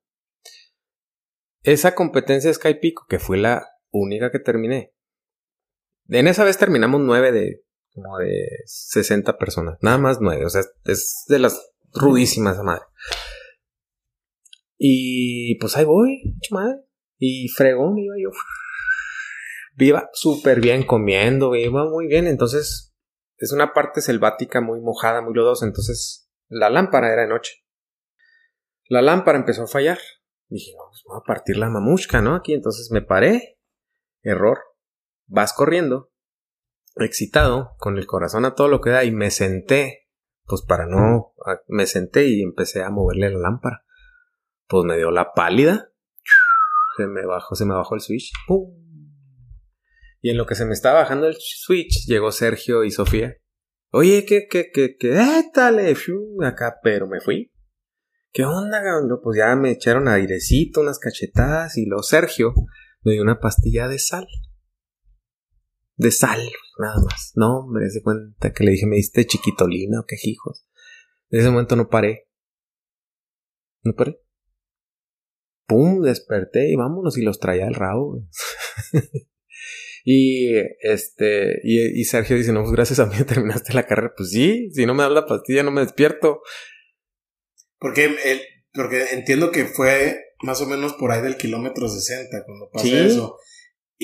Esa 1.64 1.96
competencia 1.96 2.48
de 2.48 2.54
Sky 2.54 2.74
Pico, 2.74 3.06
que 3.08 3.18
fue 3.18 3.38
la 3.38 3.66
única 3.90 4.30
que 4.30 4.38
terminé. 4.38 4.93
En 6.08 6.28
esa 6.28 6.44
vez 6.44 6.58
terminamos 6.58 7.00
nueve 7.00 7.32
de 7.32 7.64
como 7.94 8.18
de 8.18 8.48
60 8.66 9.38
personas. 9.38 9.78
Nada 9.80 9.98
más 9.98 10.18
nueve. 10.20 10.44
O 10.44 10.50
sea, 10.50 10.62
es 10.84 11.24
de 11.28 11.38
las 11.38 11.72
rudísimas, 11.92 12.58
madre. 12.58 12.82
Y 14.76 15.56
pues 15.60 15.76
ahí 15.76 15.84
voy, 15.84 16.36
madre. 16.50 16.80
Y 17.18 17.48
fregón 17.48 17.96
iba 17.98 18.14
yo. 18.20 18.30
Viva 19.76 20.10
súper 20.12 20.60
bien 20.60 20.84
comiendo, 20.84 21.54
iba 21.54 21.88
muy 21.88 22.06
bien. 22.06 22.26
Entonces, 22.26 22.94
es 23.38 23.52
una 23.52 23.72
parte 23.72 24.00
selvática 24.00 24.60
muy 24.60 24.80
mojada, 24.80 25.22
muy 25.22 25.34
lodosa. 25.34 25.64
Entonces, 25.64 26.28
la 26.48 26.70
lámpara 26.70 27.12
era 27.12 27.22
de 27.22 27.28
noche. 27.28 27.64
La 28.88 29.02
lámpara 29.02 29.38
empezó 29.38 29.62
a 29.62 29.68
fallar. 29.68 29.98
Dije, 30.48 30.72
no, 30.76 30.84
pues 30.90 31.02
voy 31.06 31.18
a 31.22 31.26
partir 31.26 31.56
la 31.56 31.70
mamushka, 31.70 32.20
¿no? 32.20 32.34
Aquí 32.34 32.52
entonces 32.52 32.90
me 32.90 33.02
paré. 33.02 33.58
Error. 34.22 34.58
Vas 35.26 35.52
corriendo. 35.52 36.12
Excitado, 36.96 37.74
con 37.78 37.98
el 37.98 38.06
corazón 38.06 38.44
a 38.44 38.54
todo 38.54 38.68
lo 38.68 38.80
que 38.80 38.90
da, 38.90 39.04
y 39.04 39.10
me 39.10 39.30
senté. 39.30 40.08
Pues 40.44 40.62
para 40.62 40.86
no. 40.86 41.34
Me 41.68 41.86
senté 41.86 42.28
y 42.28 42.42
empecé 42.42 42.82
a 42.82 42.90
moverle 42.90 43.30
la 43.30 43.38
lámpara. 43.38 43.84
Pues 44.66 44.84
me 44.84 44.96
dio 44.96 45.10
la 45.10 45.32
pálida. 45.32 45.90
Se 46.96 47.06
me 47.06 47.26
bajó, 47.26 47.54
se 47.54 47.64
me 47.64 47.74
bajó 47.74 47.94
el 47.94 48.00
switch. 48.00 48.32
Y 50.20 50.30
en 50.30 50.36
lo 50.36 50.46
que 50.46 50.54
se 50.54 50.64
me 50.64 50.72
estaba 50.72 51.00
bajando 51.00 51.26
el 51.26 51.36
switch, 51.38 52.06
llegó 52.06 52.32
Sergio 52.32 52.84
y 52.84 52.90
Sofía. 52.90 53.36
Oye, 53.90 54.24
¿qué, 54.26 54.46
qué, 54.48 54.70
qué, 54.72 54.96
qué? 54.98 55.38
Étale, 55.38 55.94
acá, 56.42 56.78
pero 56.82 57.06
me 57.06 57.20
fui. 57.20 57.52
¿Qué 58.32 58.44
onda, 58.44 58.82
cabrón? 58.82 59.20
Pues 59.22 59.38
ya 59.38 59.54
me 59.54 59.70
echaron 59.70 60.08
airecito, 60.08 60.80
unas 60.80 60.98
cachetadas 60.98 61.76
y 61.78 61.86
luego 61.86 62.02
Sergio 62.02 62.54
me 63.02 63.12
dio 63.12 63.22
una 63.22 63.38
pastilla 63.38 63.86
de 63.86 64.00
sal. 64.00 64.26
De 65.96 66.10
sal, 66.10 66.40
nada 66.78 67.00
más. 67.04 67.32
No, 67.36 67.60
hombre, 67.60 67.88
se 67.90 68.02
cuenta 68.02 68.52
que 68.52 68.64
le 68.64 68.72
dije, 68.72 68.86
me 68.86 68.96
diste 68.96 69.26
chiquitolina 69.26 70.00
o 70.00 70.04
qué 70.06 70.16
hijos. 70.22 70.66
En 71.30 71.40
ese 71.40 71.50
momento 71.50 71.76
no 71.76 71.88
paré. 71.88 72.28
No 73.82 73.94
paré. 73.94 74.20
Pum, 75.66 76.02
desperté 76.02 76.70
y 76.70 76.76
vámonos 76.76 77.16
y 77.16 77.22
los 77.22 77.38
traía 77.38 77.66
al 77.66 77.74
rabo. 77.74 78.22
y 80.04 80.56
este, 80.80 81.60
y, 81.62 82.00
y, 82.00 82.04
Sergio 82.04 82.36
dice, 82.36 82.52
no, 82.52 82.60
pues 82.62 82.72
gracias 82.72 82.98
a 82.98 83.06
mí 83.06 83.16
terminaste 83.26 83.72
la 83.72 83.86
carrera. 83.86 84.12
Pues 84.16 84.30
sí, 84.30 84.70
si 84.72 84.86
no 84.86 84.94
me 84.94 85.04
das 85.04 85.12
la 85.12 85.26
pastilla 85.26 85.62
no 85.62 85.70
me 85.70 85.82
despierto. 85.82 86.40
Porque, 87.78 88.16
porque 88.72 89.04
entiendo 89.12 89.50
que 89.50 89.64
fue 89.66 90.18
más 90.42 90.60
o 90.60 90.66
menos 90.66 90.94
por 90.94 91.12
ahí 91.12 91.22
del 91.22 91.36
kilómetro 91.36 91.88
60 91.88 92.44
cuando 92.44 92.70
pasó 92.70 92.96
eso. 92.96 93.38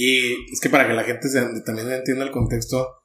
Y 0.03 0.51
es 0.51 0.61
que 0.63 0.71
para 0.71 0.89
que 0.89 0.95
la 0.95 1.05
gente 1.05 1.29
también 1.67 1.93
entienda 1.93 2.25
el 2.25 2.31
contexto, 2.31 3.03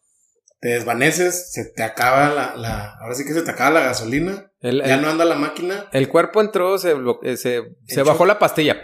te 0.61 0.69
desvaneces, 0.69 1.51
se 1.51 1.65
te 1.65 1.83
acaba 1.83 2.33
la, 2.55 2.95
ahora 3.01 3.13
sí 3.15 3.25
que 3.25 3.33
se 3.33 3.41
te 3.41 3.51
acaba 3.51 3.81
la 3.81 3.85
gasolina, 3.85 4.49
ya 4.61 4.95
no 4.95 5.09
anda 5.09 5.25
la 5.25 5.35
máquina. 5.35 5.89
El 5.91 6.07
cuerpo 6.07 6.39
entró, 6.39 6.77
se, 6.77 6.95
eh, 7.23 7.35
se, 7.35 7.63
se 7.85 8.03
bajó 8.03 8.25
la 8.25 8.39
pastilla. 8.39 8.81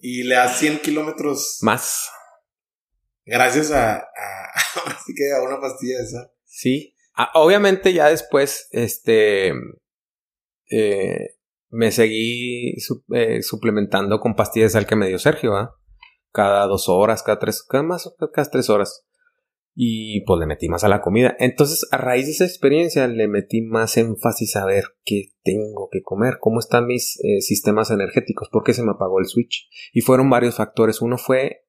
y 0.00 0.22
le 0.22 0.36
das 0.36 0.60
100 0.60 0.78
kilómetros. 0.78 1.58
Más. 1.62 2.08
Gracias 3.24 3.72
a, 3.72 3.96
a, 3.96 4.04
así 4.86 5.12
que 5.12 5.32
a 5.36 5.42
una 5.42 5.60
pastilla 5.60 5.98
de 5.98 6.06
sal. 6.06 6.30
Sí. 6.44 6.94
Ah, 7.16 7.32
obviamente 7.34 7.92
ya 7.92 8.10
después, 8.10 8.68
este, 8.70 9.54
eh, 10.70 11.30
me 11.68 11.90
seguí 11.90 12.76
eh, 13.12 13.42
suplementando 13.42 14.20
con 14.20 14.36
pastillas 14.36 14.72
de 14.72 14.78
sal 14.78 14.86
que 14.86 14.94
me 14.94 15.08
dio 15.08 15.18
Sergio, 15.18 15.56
¿ah? 15.56 15.74
Cada 16.32 16.66
dos 16.66 16.88
horas, 16.88 17.22
cada 17.22 17.38
tres, 17.38 17.62
cada 17.62 17.82
más, 17.82 18.12
cada 18.32 18.50
tres 18.50 18.70
horas. 18.70 19.06
Y 19.74 20.22
pues 20.24 20.38
le 20.40 20.46
metí 20.46 20.68
más 20.68 20.84
a 20.84 20.88
la 20.88 21.00
comida. 21.00 21.36
Entonces, 21.38 21.86
a 21.90 21.96
raíz 21.96 22.26
de 22.26 22.32
esa 22.32 22.44
experiencia, 22.44 23.06
le 23.06 23.28
metí 23.28 23.62
más 23.62 23.96
énfasis 23.96 24.56
a 24.56 24.66
ver 24.66 24.84
qué 25.04 25.32
tengo 25.42 25.88
que 25.90 26.02
comer, 26.02 26.38
cómo 26.40 26.58
están 26.58 26.86
mis 26.86 27.18
eh, 27.22 27.40
sistemas 27.40 27.90
energéticos, 27.90 28.48
por 28.50 28.64
qué 28.64 28.74
se 28.74 28.82
me 28.82 28.90
apagó 28.90 29.20
el 29.20 29.26
switch. 29.26 29.68
Y 29.92 30.00
fueron 30.02 30.28
varios 30.28 30.56
factores. 30.56 31.00
Uno 31.00 31.18
fue 31.18 31.66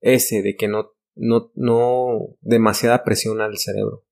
ese 0.00 0.42
de 0.42 0.54
que 0.56 0.68
no, 0.68 0.92
no, 1.14 1.50
no 1.54 2.36
demasiada 2.40 3.04
presión 3.04 3.40
al 3.40 3.58
cerebro. 3.58 4.04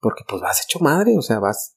Porque 0.00 0.24
pues 0.28 0.42
vas 0.42 0.64
hecho 0.64 0.78
madre, 0.80 1.16
o 1.16 1.22
sea, 1.22 1.40
vas 1.40 1.76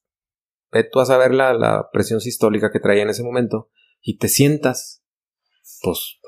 ve 0.71 0.83
tú 0.83 0.99
a 0.99 1.05
saber 1.05 1.33
la, 1.33 1.53
la 1.53 1.89
presión 1.91 2.21
sistólica 2.21 2.71
que 2.71 2.79
traía 2.79 3.03
en 3.03 3.09
ese 3.09 3.23
momento 3.23 3.69
y 4.01 4.17
te 4.17 4.27
sientas, 4.27 5.03
pues 5.81 6.18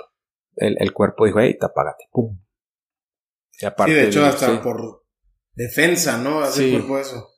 el, 0.55 0.77
el 0.79 0.93
cuerpo 0.93 1.25
dijo, 1.25 1.39
hey, 1.39 1.57
apágate, 1.61 2.05
pum. 2.11 2.39
Y 3.59 3.65
aparte, 3.65 3.93
sí, 3.93 3.99
de 3.99 4.07
hecho, 4.07 4.25
hasta 4.25 4.61
por 4.61 5.05
defensa, 5.53 6.17
¿no? 6.17 6.41
Hace 6.41 6.65
el 6.65 6.71
cuerpo 6.85 6.99
eso. 6.99 7.29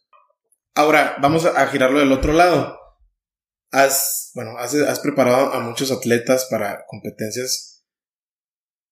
Ahora, 0.76 1.18
vamos 1.22 1.46
a, 1.46 1.68
girarlo 1.68 2.00
del 2.00 2.12
otro 2.12 2.34
lado. 2.34 2.78
Has, 3.72 4.32
bueno, 4.36 4.58
has, 4.58 4.74
has 4.76 5.00
preparado 5.00 5.54
a 5.54 5.60
muchos 5.60 5.92
atletas 5.92 6.48
para 6.50 6.86
competencias 6.88 7.86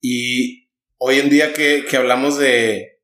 y 0.01 0.69
hoy 0.97 1.19
en 1.19 1.29
día 1.29 1.53
que, 1.53 1.85
que 1.87 1.97
hablamos 1.97 2.37
de, 2.37 2.99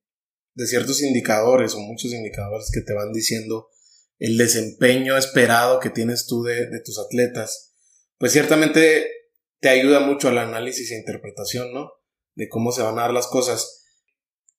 de 0.57 0.65
ciertos 0.65 1.03
indicadores 1.03 1.75
o 1.75 1.79
muchos 1.79 2.11
indicadores 2.11 2.71
que 2.73 2.81
te 2.81 2.93
van 2.93 3.13
diciendo 3.13 3.69
el 4.17 4.37
desempeño 4.37 5.15
esperado 5.15 5.79
que 5.79 5.91
tienes 5.91 6.25
tú 6.25 6.41
de, 6.41 6.67
tus 6.83 6.99
atletas, 6.99 7.75
pues 8.17 8.31
ciertamente 8.31 9.07
te 9.59 9.69
ayuda 9.69 9.99
mucho 9.99 10.29
al 10.29 10.37
análisis 10.37 10.91
e 10.91 10.97
interpretación, 10.97 11.73
¿no? 11.73 11.91
De 12.35 12.47
cómo 12.49 12.71
se 12.71 12.83
van 12.83 12.99
a 12.99 13.03
dar 13.03 13.13
las 13.13 13.27
cosas. 13.27 13.85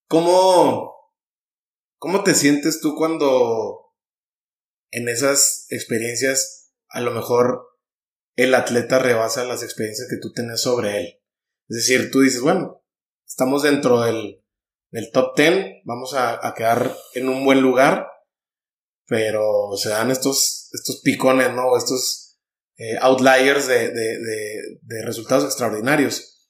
¿Cómo, 0.07 0.95
cómo 1.99 2.25
te 2.25 2.35
sientes 2.35 2.81
tú 2.81 2.97
cuando 2.97 3.95
en 4.91 5.09
esas 5.09 5.67
experiencias 5.71 6.73
a 6.89 7.01
lo 7.01 7.11
mejor 7.11 7.69
el 8.37 8.55
atleta 8.55 8.99
rebasa 8.99 9.45
las 9.45 9.63
experiencias 9.63 10.09
que 10.09 10.19
tú 10.21 10.33
tienes 10.33 10.61
sobre 10.61 10.99
él? 10.99 11.21
Es 11.69 11.77
decir, 11.77 12.11
tú 12.11 12.23
dices, 12.23 12.41
bueno, 12.41 12.83
estamos 13.27 13.63
dentro 13.63 14.01
del, 14.01 14.43
del 14.91 15.13
top 15.13 15.37
10, 15.37 15.83
vamos 15.85 16.15
a, 16.15 16.47
a 16.47 16.55
quedar 16.55 16.97
en 17.15 17.29
un 17.29 17.45
buen 17.45 17.61
lugar, 17.61 18.09
pero 19.07 19.77
se 19.77 19.91
dan 19.91 20.11
estos, 20.11 20.71
estos 20.73 21.01
picones, 21.03 21.53
¿no? 21.53 21.77
Estos 21.77 22.28
eh, 22.79 22.97
outliers 23.01 23.67
de, 23.67 23.91
de, 23.91 24.79
de, 24.83 25.05
resultados 25.05 25.45
extraordinarios. 25.45 26.49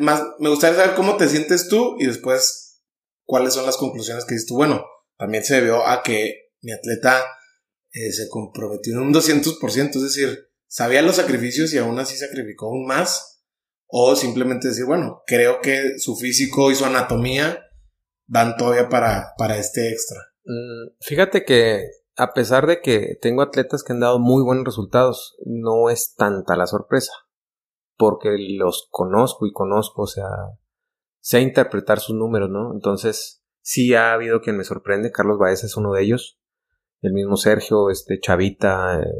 Más, 0.00 0.22
me 0.38 0.48
gustaría 0.48 0.76
saber 0.76 0.94
cómo 0.96 1.16
te 1.16 1.28
sientes 1.28 1.68
tú 1.68 1.96
y 1.98 2.06
después 2.06 2.82
cuáles 3.24 3.54
son 3.54 3.66
las 3.66 3.76
conclusiones 3.76 4.24
que 4.24 4.34
dices 4.34 4.48
tú. 4.48 4.56
Bueno, 4.56 4.84
también 5.16 5.44
se 5.44 5.56
debió 5.56 5.86
a 5.86 6.02
que 6.02 6.50
mi 6.60 6.72
atleta 6.72 7.24
eh, 7.92 8.12
se 8.12 8.28
comprometió 8.28 8.94
en 8.94 9.00
un 9.00 9.14
200%, 9.14 9.96
es 9.96 10.02
decir, 10.02 10.48
sabía 10.66 11.02
los 11.02 11.16
sacrificios 11.16 11.72
y 11.72 11.78
aún 11.78 11.98
así 11.98 12.16
sacrificó 12.16 12.66
aún 12.66 12.84
más. 12.84 13.44
O 13.88 14.16
simplemente 14.16 14.68
decir, 14.68 14.84
bueno, 14.84 15.22
creo 15.24 15.60
que 15.60 15.98
su 15.98 16.16
físico 16.16 16.72
y 16.72 16.74
su 16.74 16.84
anatomía 16.84 17.64
dan 18.26 18.56
todavía 18.56 18.88
para, 18.88 19.34
para 19.38 19.58
este 19.58 19.90
extra. 19.90 20.18
Mm, 20.44 20.96
fíjate 21.00 21.44
que 21.44 21.84
a 22.16 22.32
pesar 22.32 22.66
de 22.66 22.80
que 22.80 23.18
tengo 23.20 23.42
atletas 23.42 23.82
que 23.84 23.92
han 23.92 24.00
dado 24.00 24.18
muy 24.18 24.42
buenos 24.42 24.64
resultados, 24.64 25.36
no 25.44 25.90
es 25.90 26.14
tanta 26.14 26.56
la 26.56 26.66
sorpresa. 26.66 27.12
porque 27.98 28.36
los 28.38 28.88
conozco 28.90 29.46
y 29.46 29.52
conozco, 29.52 30.02
o 30.02 30.06
sea, 30.06 30.28
sé 31.20 31.40
interpretar 31.40 31.98
sus 31.98 32.14
números, 32.14 32.50
¿no? 32.50 32.72
Entonces, 32.74 33.42
sí 33.62 33.94
ha 33.94 34.12
habido 34.12 34.42
quien 34.42 34.58
me 34.58 34.64
sorprende, 34.64 35.10
Carlos 35.10 35.38
Baez 35.38 35.64
es 35.64 35.78
uno 35.78 35.92
de 35.92 36.02
ellos, 36.02 36.38
el 37.00 37.12
mismo 37.12 37.36
Sergio, 37.36 37.90
este, 37.90 38.20
Chavita, 38.20 39.00
eh, 39.00 39.12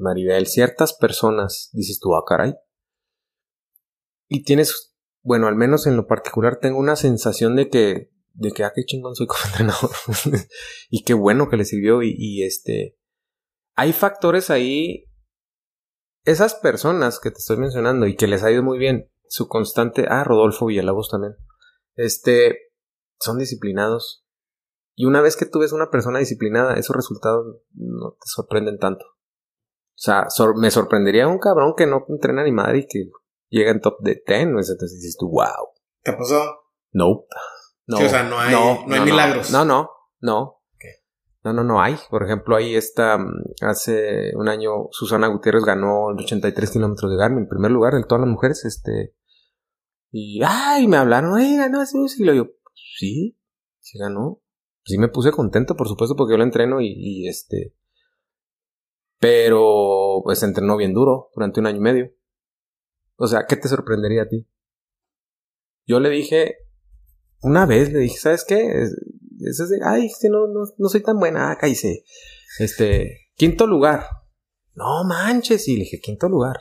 Maribel, 0.00 0.46
ciertas 0.46 0.94
personas, 0.94 1.70
dices 1.72 2.00
tú, 2.00 2.14
ah, 2.16 2.24
caray. 2.26 2.54
Y 4.28 4.42
tienes, 4.42 4.96
bueno, 5.22 5.46
al 5.46 5.54
menos 5.54 5.86
en 5.86 5.96
lo 5.96 6.06
particular 6.06 6.56
tengo 6.56 6.78
una 6.78 6.96
sensación 6.96 7.56
de 7.56 7.68
que, 7.68 8.10
de 8.34 8.52
que, 8.52 8.64
ah, 8.64 8.72
qué 8.74 8.84
chingón 8.84 9.14
soy 9.14 9.26
como 9.26 9.44
entrenador. 9.46 9.90
y 10.90 11.02
qué 11.04 11.14
bueno 11.14 11.48
que 11.48 11.56
le 11.56 11.64
sirvió 11.64 12.02
y, 12.02 12.14
y 12.16 12.44
este, 12.44 12.98
hay 13.74 13.92
factores 13.92 14.50
ahí 14.50 15.06
esas 16.24 16.54
personas 16.54 17.20
que 17.20 17.30
te 17.30 17.38
estoy 17.38 17.58
mencionando 17.58 18.06
y 18.06 18.16
que 18.16 18.26
les 18.26 18.42
ha 18.42 18.50
ido 18.50 18.62
muy 18.62 18.78
bien, 18.78 19.10
su 19.28 19.46
constante, 19.46 20.06
ah, 20.08 20.24
Rodolfo 20.24 20.66
Villalobos 20.66 21.10
también, 21.10 21.36
este, 21.96 22.72
son 23.20 23.38
disciplinados. 23.38 24.24
Y 24.96 25.06
una 25.06 25.20
vez 25.20 25.36
que 25.36 25.46
tú 25.46 25.58
ves 25.58 25.72
una 25.72 25.90
persona 25.90 26.20
disciplinada, 26.20 26.74
esos 26.74 26.94
resultados 26.94 27.58
no 27.72 28.12
te 28.12 28.26
sorprenden 28.26 28.78
tanto. 28.78 29.04
O 29.04 29.96
sea, 29.96 30.26
me 30.56 30.70
sorprendería 30.70 31.28
un 31.28 31.38
cabrón 31.38 31.74
que 31.76 31.86
no 31.86 32.04
entrena 32.08 32.42
ni 32.44 32.52
madre 32.52 32.78
y 32.78 32.86
que 32.86 33.10
llega 33.50 33.70
en 33.70 33.80
top 33.80 34.00
de 34.00 34.22
10, 34.26 34.40
entonces 34.42 35.00
dices 35.00 35.16
tú, 35.18 35.28
wow. 35.28 35.72
¿Te 36.02 36.12
ha 36.12 36.16
pasado? 36.16 36.62
No. 36.92 37.26
No. 37.86 37.96
o 37.98 38.08
sea, 38.08 38.22
no 38.22 38.38
hay, 38.38 38.52
no, 38.52 38.84
hay 38.88 39.00
milagros. 39.00 39.50
No, 39.50 39.64
no, 39.64 39.90
no. 40.20 40.60
No, 41.44 41.52
no, 41.52 41.62
no 41.62 41.82
hay. 41.82 41.96
Por 42.08 42.24
ejemplo, 42.24 42.56
ahí 42.56 42.74
está, 42.74 43.18
mm, 43.18 43.44
hace 43.60 44.34
un 44.34 44.48
año 44.48 44.88
Susana 44.90 45.26
Gutiérrez 45.26 45.62
ganó 45.62 46.10
el 46.10 46.18
83 46.18 46.70
kilómetros 46.70 47.10
de 47.10 47.18
Garmin, 47.18 47.40
en 47.40 47.48
primer 47.48 47.70
lugar 47.70 47.92
de 47.92 48.04
todas 48.04 48.22
las 48.22 48.30
mujeres, 48.30 48.64
este. 48.64 49.14
Y, 50.10 50.40
ay, 50.42 50.88
me 50.88 50.96
hablaron, 50.96 51.36
ay, 51.36 51.58
ganó 51.58 51.80
un 51.80 52.08
siglo. 52.08 52.32
Yo, 52.32 52.46
sí, 52.74 53.38
sí 53.78 53.98
ganó. 53.98 54.40
Sí 54.84 54.96
me 54.96 55.08
puse 55.08 55.32
contento, 55.32 55.76
por 55.76 55.86
supuesto, 55.86 56.16
porque 56.16 56.32
yo 56.32 56.38
la 56.38 56.44
entreno 56.44 56.80
y, 56.80 56.94
y 56.96 57.28
este. 57.28 57.74
Pero, 59.18 60.22
pues 60.24 60.42
entrenó 60.42 60.78
bien 60.78 60.94
duro 60.94 61.30
durante 61.34 61.60
un 61.60 61.66
año 61.66 61.76
y 61.76 61.80
medio. 61.80 62.10
O 63.16 63.26
sea, 63.26 63.44
¿qué 63.46 63.56
te 63.56 63.68
sorprendería 63.68 64.22
a 64.22 64.28
ti? 64.28 64.48
Yo 65.86 66.00
le 66.00 66.08
dije, 66.08 66.56
una 67.44 67.66
vez 67.66 67.92
le 67.92 68.00
dije, 68.00 68.16
¿sabes 68.16 68.44
qué? 68.44 68.82
Es 68.82 69.60
ay, 69.84 70.10
que 70.20 70.28
no, 70.30 70.46
no, 70.46 70.64
no 70.78 70.88
soy 70.88 71.02
tan 71.02 71.18
buena, 71.18 71.50
acá 71.50 71.68
hice. 71.68 72.04
Este, 72.58 73.28
quinto 73.34 73.66
lugar. 73.66 74.06
No 74.74 75.04
manches, 75.04 75.68
y 75.68 75.76
le 75.76 75.84
dije, 75.84 76.00
quinto 76.00 76.28
lugar. 76.28 76.56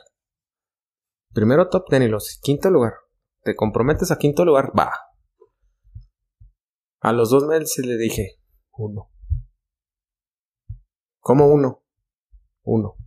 Primero 1.34 1.70
top 1.70 1.86
ten 1.90 2.04
y 2.04 2.10
los 2.10 2.40
quinto 2.44 2.70
lugar. 2.70 2.94
¿Te 3.44 3.56
comprometes 3.56 4.12
a 4.12 4.18
quinto 4.18 4.44
lugar? 4.46 4.72
Va. 4.78 4.92
A 7.00 7.14
los 7.14 7.30
dos 7.30 7.46
meses 7.46 7.86
le 7.86 7.98
dije, 7.98 8.40
uno. 8.74 9.10
¿Cómo 11.20 11.48
uno? 11.48 11.84
Uno. 12.64 12.98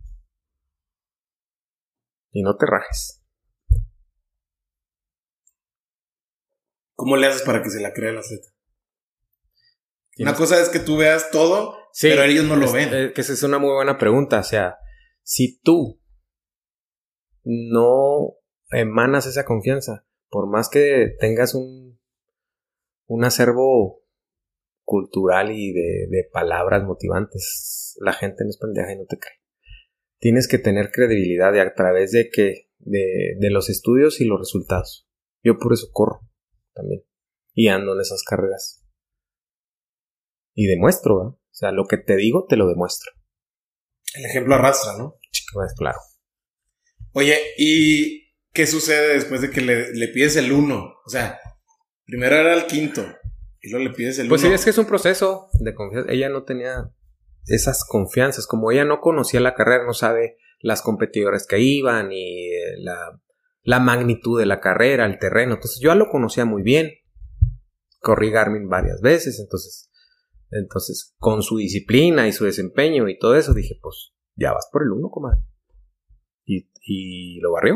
Y 2.31 2.41
no 2.41 2.57
te 2.57 2.65
rajes. 2.65 3.16
¿Cómo 6.97 7.15
le 7.15 7.27
haces 7.27 7.43
para 7.43 7.61
que 7.61 7.69
se 7.69 7.79
la 7.79 7.93
crea 7.93 8.11
la 8.11 8.23
Z? 8.23 8.41
Una 10.17 10.33
cosa 10.33 10.59
es 10.59 10.69
que 10.69 10.79
tú 10.79 10.97
veas 10.97 11.29
todo, 11.29 11.77
pero 12.01 12.23
ellos 12.23 12.45
no 12.45 12.55
lo 12.55 12.71
ven. 12.71 12.89
Eh, 12.91 13.13
que 13.13 13.21
esa 13.21 13.33
es 13.33 13.43
una 13.43 13.59
muy 13.59 13.71
buena 13.71 13.99
pregunta. 13.99 14.39
O 14.39 14.43
sea, 14.43 14.77
si 15.21 15.59
tú 15.59 16.01
no 17.43 18.33
emanas 18.71 19.27
esa 19.27 19.45
confianza, 19.45 20.07
por 20.29 20.49
más 20.49 20.69
que 20.69 21.15
tengas 21.19 21.53
un, 21.53 21.99
un 23.05 23.23
acervo 23.23 24.03
cultural 24.83 25.51
y 25.51 25.73
de, 25.73 26.07
de 26.09 26.27
palabras 26.33 26.83
motivantes, 26.83 27.95
la 28.01 28.13
gente 28.13 28.43
no 28.43 28.49
es 28.49 28.57
pendeja 28.57 28.91
y 28.91 28.97
no 28.97 29.05
te 29.05 29.19
cree. 29.19 29.39
Tienes 30.17 30.47
que 30.47 30.57
tener 30.57 30.89
credibilidad 30.89 31.55
a 31.59 31.73
través 31.75 32.11
de 32.11 32.31
que, 32.31 32.71
de, 32.79 33.35
de 33.37 33.49
los 33.51 33.69
estudios 33.69 34.19
y 34.19 34.25
los 34.25 34.39
resultados. 34.39 35.07
Yo 35.43 35.59
por 35.59 35.73
eso 35.73 35.89
corro 35.91 36.27
también. 36.77 37.03
Y 37.53 37.67
ando 37.67 37.93
en 37.93 38.01
esas 38.01 38.23
carreras 38.23 38.87
y 40.53 40.65
demuestro, 40.65 41.17
¿verdad? 41.17 41.33
O 41.33 41.59
sea, 41.59 41.71
lo 41.71 41.85
que 41.85 41.97
te 41.97 42.15
digo, 42.15 42.45
te 42.47 42.55
lo 42.55 42.67
demuestro. 42.67 43.11
El 44.15 44.25
ejemplo 44.25 44.55
arrastra, 44.55 44.97
¿no? 44.97 45.19
Pues 45.53 45.73
claro. 45.75 45.99
Oye, 47.13 47.37
¿y 47.57 48.33
qué 48.53 48.67
sucede 48.67 49.13
después 49.13 49.41
de 49.41 49.49
que 49.49 49.61
le, 49.61 50.07
pides 50.09 50.35
el 50.35 50.51
uno? 50.51 50.95
O 51.05 51.09
sea, 51.09 51.39
primero 52.05 52.35
era 52.35 52.53
el 52.53 52.65
quinto 52.65 53.05
y 53.61 53.69
luego 53.69 53.87
le 53.87 53.95
pides 53.95 54.19
el 54.19 54.27
pues 54.27 54.41
uno. 54.41 54.49
Pues 54.49 54.61
sí, 54.61 54.61
es 54.61 54.63
que 54.65 54.69
es 54.71 54.77
un 54.77 54.87
proceso 54.87 55.49
de 55.59 55.73
confianza. 55.73 56.11
Ella 56.11 56.29
no 56.29 56.43
tenía 56.43 56.91
esas 57.45 57.85
confianzas. 57.85 58.45
Como 58.45 58.71
ella 58.71 58.85
no 58.85 58.99
conocía 58.99 59.39
la 59.39 59.55
carrera, 59.55 59.85
no 59.85 59.93
sabe 59.93 60.37
las 60.59 60.81
competidoras 60.81 61.45
que 61.47 61.59
iban 61.59 62.11
y 62.11 62.49
la, 62.77 63.19
la 63.67 63.79
magnitud 63.79 64.39
de 64.39 64.45
la 64.45 64.61
carrera, 64.61 65.05
el 65.05 65.19
terreno. 65.19 65.55
Entonces 65.55 65.79
yo 65.81 65.89
ya 65.89 65.95
lo 65.95 66.09
conocía 66.09 66.45
muy 66.45 66.63
bien. 66.63 66.91
Corrí 67.99 68.31
Garmin 68.31 68.69
varias 68.69 69.01
veces, 69.01 69.39
entonces 69.39 69.87
entonces, 70.51 71.15
con 71.19 71.43
su 71.43 71.57
disciplina 71.57 72.27
y 72.27 72.31
su 72.31 72.45
desempeño 72.45 73.09
y 73.09 73.17
todo 73.17 73.35
eso, 73.35 73.53
dije, 73.53 73.77
pues 73.81 74.13
ya 74.35 74.53
vas 74.53 74.69
por 74.71 74.83
el 74.83 74.91
uno, 74.91 75.09
comadre. 75.09 75.41
Y, 76.45 76.69
y 76.81 77.39
lo 77.41 77.51
barrió. 77.51 77.75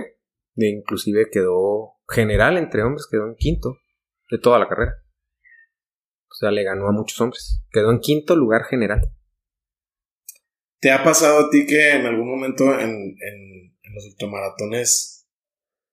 E 0.56 0.68
inclusive 0.68 1.30
quedó 1.32 2.00
general 2.08 2.58
entre 2.58 2.84
hombres, 2.84 3.08
quedó 3.10 3.28
en 3.28 3.36
quinto 3.36 3.78
de 4.30 4.38
toda 4.38 4.60
la 4.60 4.70
carrera. 4.70 5.04
O 6.30 6.34
sea, 6.34 6.52
le 6.52 6.64
ganó 6.64 6.88
a 6.88 6.92
muchos 6.92 7.20
hombres. 7.20 7.64
Quedó 7.72 7.92
en 7.92 8.00
quinto 8.00 8.36
lugar 8.36 8.64
general. 8.64 9.02
¿Te 10.80 10.92
ha 10.92 11.04
pasado 11.04 11.46
a 11.46 11.50
ti 11.50 11.66
que 11.66 11.92
en 11.92 12.06
algún 12.06 12.30
momento 12.30 12.64
en, 12.80 12.90
en, 12.90 13.78
en 13.84 13.94
los 13.94 14.06
ultramaratones 14.06 15.21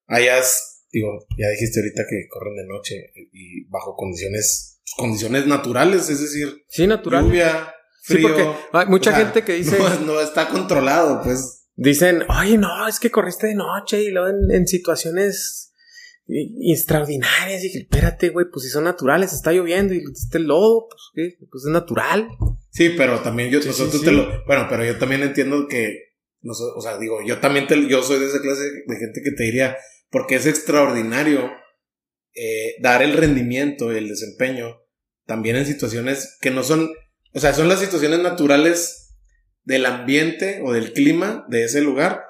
hayas, 0.09 0.85
digo, 0.91 1.27
ya 1.39 1.49
dijiste 1.51 1.81
ahorita 1.81 2.03
que 2.11 2.27
corren 2.29 2.57
de 2.57 2.67
noche 2.67 3.13
y 3.33 3.65
bajo 3.69 3.95
condiciones 3.95 4.79
condiciones 4.97 5.47
naturales, 5.47 6.09
es 6.09 6.21
decir, 6.21 6.65
sí, 6.69 6.87
natural. 6.87 7.25
lluvia, 7.25 7.75
frío. 8.03 8.29
Sí, 8.37 8.43
hay 8.73 8.87
mucha 8.87 9.13
gente 9.13 9.43
que 9.43 9.55
dice. 9.55 9.79
No, 10.05 10.21
está 10.21 10.49
controlado, 10.49 11.23
pues. 11.23 11.67
Dicen, 11.77 12.25
oye, 12.29 12.59
no, 12.59 12.89
es 12.89 12.99
que 12.99 13.11
corriste 13.11 13.47
de 13.47 13.55
noche 13.55 14.03
y 14.03 14.11
luego 14.11 14.37
en, 14.51 14.67
situaciones 14.67 15.73
extraordinarias. 16.27 17.63
Y 17.63 17.79
espérate, 17.79 18.31
güey, 18.31 18.47
pues 18.53 18.65
si 18.65 18.71
son 18.71 18.85
naturales, 18.85 19.33
está 19.33 19.53
lloviendo 19.53 19.95
y 19.95 20.03
este 20.13 20.41
lodo, 20.41 20.89
pues, 20.89 21.03
¿qué? 21.15 21.47
pues 21.51 21.65
es 21.65 21.71
natural. 21.71 22.29
Sí, 22.71 22.95
pero 22.97 23.21
también 23.21 23.51
yo, 23.51 23.61
nosotros 23.61 24.03
te 24.03 24.11
lo. 24.11 24.45
Bueno, 24.47 24.67
pero 24.69 24.85
yo 24.85 24.99
también 24.99 25.23
entiendo 25.23 25.69
que. 25.69 26.15
o 26.43 26.81
sea, 26.81 26.99
digo, 26.99 27.21
yo 27.25 27.39
también 27.39 27.69
te, 27.69 27.89
yo 27.89 28.03
soy 28.03 28.19
de 28.19 28.27
esa 28.27 28.41
clase 28.41 28.65
de 28.65 28.97
gente 28.97 29.21
que 29.23 29.31
te 29.31 29.45
diría, 29.45 29.77
porque 30.11 30.37
es 30.37 30.47
extraordinario 30.47 31.51
eh, 32.35 32.77
dar 32.81 33.03
el 33.03 33.15
rendimiento 33.15 33.93
y 33.93 33.99
el 33.99 34.09
desempeño 34.09 34.81
también 35.27 35.57
en 35.57 35.67
situaciones 35.67 36.39
que 36.41 36.51
no 36.51 36.63
son, 36.63 36.91
o 37.35 37.41
sea, 37.41 37.53
son 37.53 37.69
las 37.69 37.81
situaciones 37.81 38.21
naturales 38.21 39.17
del 39.63 39.85
ambiente 39.85 40.63
o 40.65 40.73
del 40.73 40.93
clima 40.93 41.45
de 41.49 41.65
ese 41.65 41.83
lugar, 41.83 42.25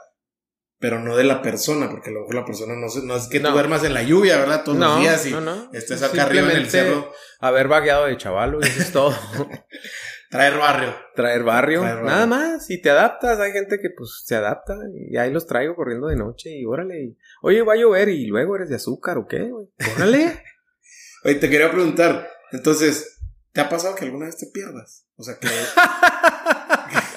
pero 0.81 0.99
no 0.99 1.17
de 1.17 1.25
la 1.25 1.41
persona, 1.41 1.89
porque 1.91 2.11
a 2.11 2.13
lo 2.13 2.21
mejor 2.21 2.35
la 2.35 2.45
persona 2.45 2.75
no, 2.75 2.87
no 3.05 3.17
es 3.17 3.29
que 3.29 3.39
tú 3.39 3.51
duermas 3.51 3.85
en 3.85 3.95
la 3.95 4.03
lluvia, 4.03 4.39
¿verdad? 4.39 4.65
Todos 4.65 4.79
los 4.79 5.01
días 5.01 5.27
y 5.27 5.35
estés 5.77 6.03
acá 6.03 6.25
arriba 6.25 6.51
en 6.51 6.57
el 6.57 6.69
cerro. 6.69 7.13
Haber 7.41 7.69
vagueado 7.69 8.07
de 8.07 8.17
chavalo, 8.17 8.61
y 8.61 8.67
eso 8.67 8.83
es 8.83 8.93
todo. 8.93 9.15
Traer 10.31 10.59
barrio. 10.59 10.95
Traer 11.15 11.43
barrio. 11.43 11.83
Nada 11.83 12.27
más. 12.27 12.69
Y 12.71 12.81
te 12.81 12.91
adaptas. 12.91 13.41
Hay 13.41 13.53
gente 13.53 13.81
que 13.81 13.91
pues 13.91 14.23
se 14.25 14.37
adapta. 14.37 14.77
Y 14.95 15.17
ahí 15.17 15.33
los 15.33 15.47
traigo 15.47 15.75
corriendo 15.75 16.09
de 16.09 16.17
noche. 16.17 16.51
Y 16.51 16.65
órale. 16.67 17.17
Oye, 17.43 17.63
va 17.63 17.73
a 17.73 17.77
llover. 17.77 18.11
Y 18.11 18.27
luego 18.27 18.57
eres 18.57 18.69
de 18.69 18.77
azúcar 18.77 19.19
o 19.19 19.27
qué, 19.27 19.51
Órale. 19.97 20.43
Oye, 21.25 21.35
te 21.37 21.49
quería 21.49 21.71
preguntar. 21.71 22.29
Entonces, 22.53 23.21
¿te 23.53 23.61
ha 23.61 23.69
pasado 23.69 23.95
que 23.95 24.05
alguna 24.05 24.27
vez 24.27 24.37
te 24.37 24.47
pierdas? 24.47 25.07
O 25.17 25.23
sea, 25.23 25.39
que... 25.39 25.49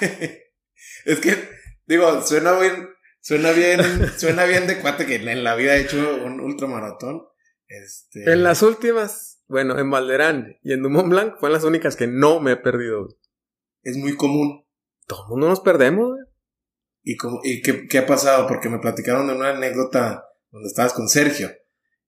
es 1.04 1.20
que, 1.20 1.48
digo, 1.86 2.22
suena 2.22 2.52
bien, 2.58 2.88
suena 3.20 3.52
bien, 3.52 3.80
suena 4.16 4.44
bien 4.44 4.66
de 4.66 4.80
cuate 4.80 5.06
que 5.06 5.16
en 5.16 5.44
la 5.44 5.54
vida 5.54 5.76
he 5.76 5.82
hecho 5.82 6.16
un 6.24 6.40
ultramaratón. 6.40 7.22
Este... 7.68 8.30
En 8.30 8.42
las 8.42 8.62
últimas, 8.62 9.31
bueno, 9.46 9.78
en 9.78 9.90
Valderán 9.90 10.58
y 10.62 10.72
en 10.72 10.82
Dumont 10.82 11.08
Blanc 11.08 11.38
fueron 11.38 11.54
las 11.54 11.64
únicas 11.64 11.96
que 11.96 12.06
no 12.06 12.40
me 12.40 12.52
he 12.52 12.56
perdido. 12.56 13.08
Es 13.82 13.96
muy 13.96 14.16
común. 14.16 14.66
Todo 15.06 15.24
el 15.24 15.28
mundo 15.30 15.48
nos 15.48 15.60
perdemos, 15.60 16.16
¿Y, 17.04 17.16
cómo, 17.16 17.40
y 17.42 17.62
qué, 17.62 17.88
qué, 17.88 17.98
ha 17.98 18.06
pasado? 18.06 18.46
Porque 18.46 18.68
me 18.68 18.78
platicaron 18.78 19.26
de 19.26 19.34
una 19.34 19.50
anécdota 19.50 20.24
donde 20.50 20.68
estabas 20.68 20.92
con 20.92 21.08
Sergio. 21.08 21.50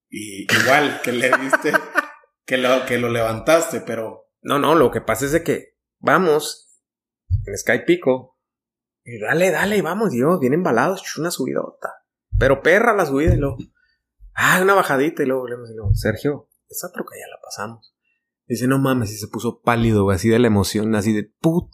Y 0.09 0.43
igual, 0.43 1.01
que 1.03 1.11
le 1.11 1.31
diste 1.39 1.73
que 2.47 2.59
lo, 2.59 2.87
que 2.87 2.99
lo 2.99 3.09
levantaste, 3.09 3.81
pero. 3.81 4.31
No, 4.43 4.59
no, 4.59 4.77
lo 4.77 4.91
que 4.93 5.01
pasa 5.01 5.25
es 5.25 5.33
de 5.33 5.43
que 5.43 5.77
vamos 5.99 6.81
en 7.47 7.59
Sky 7.59 7.81
Pico 7.85 8.39
y 9.03 9.19
dale, 9.19 9.51
dale, 9.51 9.83
vamos, 9.83 10.11
Dios, 10.13 10.39
bien 10.39 10.55
embalados, 10.55 11.19
una 11.19 11.31
subidota. 11.31 11.93
Pero 12.39 12.63
perra 12.63 12.95
la 12.95 13.07
subida 13.07 13.35
y 13.35 13.39
luego. 13.39 13.59
Ah, 14.35 14.61
una 14.63 14.75
bajadita 14.75 15.23
y 15.23 15.27
luego, 15.27 15.47
luego, 15.47 15.95
Sergio, 15.95 16.49
esa 16.77 16.93
troca 16.93 17.15
ya 17.15 17.29
la 17.29 17.41
pasamos. 17.43 17.95
Dice, 18.47 18.67
no 18.67 18.79
mames, 18.79 19.11
y 19.13 19.17
se 19.17 19.29
puso 19.29 19.61
pálido, 19.61 20.05
güey, 20.05 20.17
así 20.17 20.29
de 20.29 20.39
la 20.39 20.49
emoción, 20.49 20.95
así 20.95 21.13
de 21.13 21.33
put. 21.41 21.71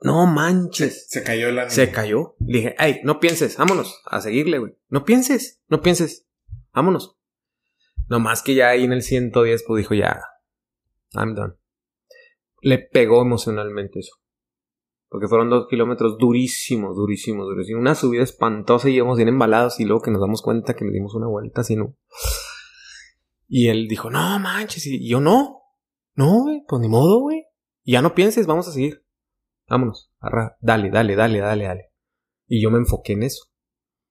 No 0.00 0.26
manches. 0.26 1.06
Se, 1.08 1.22
cayó 1.22 1.50
la 1.50 1.68
Se 1.68 1.90
cayó. 1.90 2.36
Le 2.40 2.58
dije, 2.58 2.74
ay, 2.78 3.00
no 3.04 3.20
pienses, 3.20 3.56
vámonos 3.56 4.00
a 4.06 4.20
seguirle, 4.20 4.58
güey. 4.58 4.72
No 4.88 5.04
pienses, 5.04 5.62
no 5.68 5.82
pienses. 5.82 6.26
Vámonos. 6.72 7.18
No 8.08 8.20
más 8.20 8.42
que 8.42 8.54
ya 8.54 8.70
ahí 8.70 8.84
en 8.84 8.92
el 8.92 9.02
110, 9.02 9.64
pues 9.66 9.82
dijo, 9.82 9.94
ya, 9.94 10.20
I'm 11.12 11.34
done. 11.34 11.54
Le 12.62 12.78
pegó 12.78 13.20
emocionalmente 13.22 14.00
eso. 14.00 14.14
Porque 15.08 15.26
fueron 15.26 15.48
dos 15.48 15.66
kilómetros 15.68 16.18
durísimos, 16.18 16.96
durísimos, 16.96 17.46
durísimos. 17.46 17.80
Una 17.80 17.94
subida 17.94 18.22
espantosa 18.22 18.88
y 18.88 18.96
íbamos 18.96 19.16
bien 19.16 19.28
embalados 19.28 19.80
y 19.80 19.84
luego 19.84 20.02
que 20.02 20.10
nos 20.10 20.20
damos 20.20 20.42
cuenta 20.42 20.74
que 20.74 20.84
le 20.84 20.92
dimos 20.92 21.14
una 21.14 21.28
vuelta 21.28 21.62
así, 21.62 21.76
¿no? 21.76 21.96
Y 23.48 23.68
él 23.68 23.88
dijo, 23.88 24.10
no 24.10 24.38
manches, 24.38 24.86
y 24.86 25.08
yo 25.08 25.20
no. 25.20 25.62
No, 26.14 26.42
güey, 26.42 26.62
pues 26.68 26.80
ni 26.80 26.88
modo, 26.88 27.20
güey. 27.20 27.44
Ya 27.84 28.02
no 28.02 28.14
pienses, 28.14 28.46
vamos 28.46 28.68
a 28.68 28.72
seguir. 28.72 29.04
Vámonos, 29.68 30.12
dale, 30.60 30.90
dale, 30.90 31.16
dale, 31.16 31.38
dale, 31.38 31.64
dale. 31.64 31.92
Y 32.46 32.62
yo 32.62 32.70
me 32.70 32.78
enfoqué 32.78 33.14
en 33.14 33.22
eso. 33.22 33.46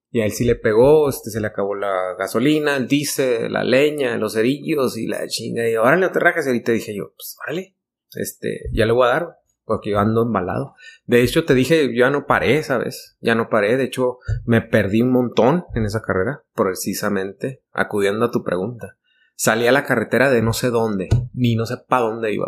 Y 0.09 0.21
a 0.21 0.25
él 0.25 0.31
sí 0.31 0.45
le 0.45 0.55
pegó, 0.55 1.09
este, 1.09 1.29
se 1.29 1.41
le 1.41 1.47
acabó 1.47 1.75
la 1.75 2.15
gasolina, 2.17 2.77
el 2.77 2.87
diésel, 2.87 3.51
la 3.51 3.63
leña, 3.63 4.17
los 4.17 4.33
cerillos 4.33 4.97
y 4.97 5.05
la 5.05 5.27
chinga. 5.27 5.69
Y 5.69 5.75
ahora 5.75 5.97
no 5.97 6.11
te 6.11 6.19
rajas. 6.19 6.45
Y 6.45 6.49
ahorita 6.49 6.71
dije 6.71 6.95
yo, 6.95 7.13
pues 7.15 7.37
vale, 7.45 7.75
este, 8.15 8.61
ya 8.73 8.85
le 8.85 8.93
voy 8.93 9.07
a 9.07 9.11
dar 9.11 9.37
porque 9.67 9.91
yo 9.91 9.99
ando 9.99 10.23
embalado. 10.23 10.75
De 11.05 11.21
hecho, 11.21 11.43
te 11.43 11.53
dije, 11.53 11.93
yo 11.93 12.05
ya 12.05 12.09
no 12.09 12.25
paré, 12.25 12.63
¿sabes? 12.63 13.17
Ya 13.19 13.35
no 13.35 13.49
paré. 13.49 13.75
De 13.75 13.83
hecho, 13.83 14.19
me 14.45 14.61
perdí 14.61 15.01
un 15.01 15.11
montón 15.11 15.65
en 15.75 15.83
esa 15.83 16.01
carrera, 16.01 16.41
precisamente, 16.55 17.63
acudiendo 17.73 18.25
a 18.25 18.31
tu 18.31 18.45
pregunta. 18.45 18.97
Salí 19.37 19.67
a 19.67 19.71
la 19.71 19.85
carretera 19.85 20.31
de 20.31 20.41
no 20.41 20.51
sé 20.51 20.71
dónde, 20.71 21.09
ni 21.33 21.55
no 21.55 21.67
sé 21.67 21.75
para 21.87 22.05
dónde 22.05 22.33
iba. 22.33 22.47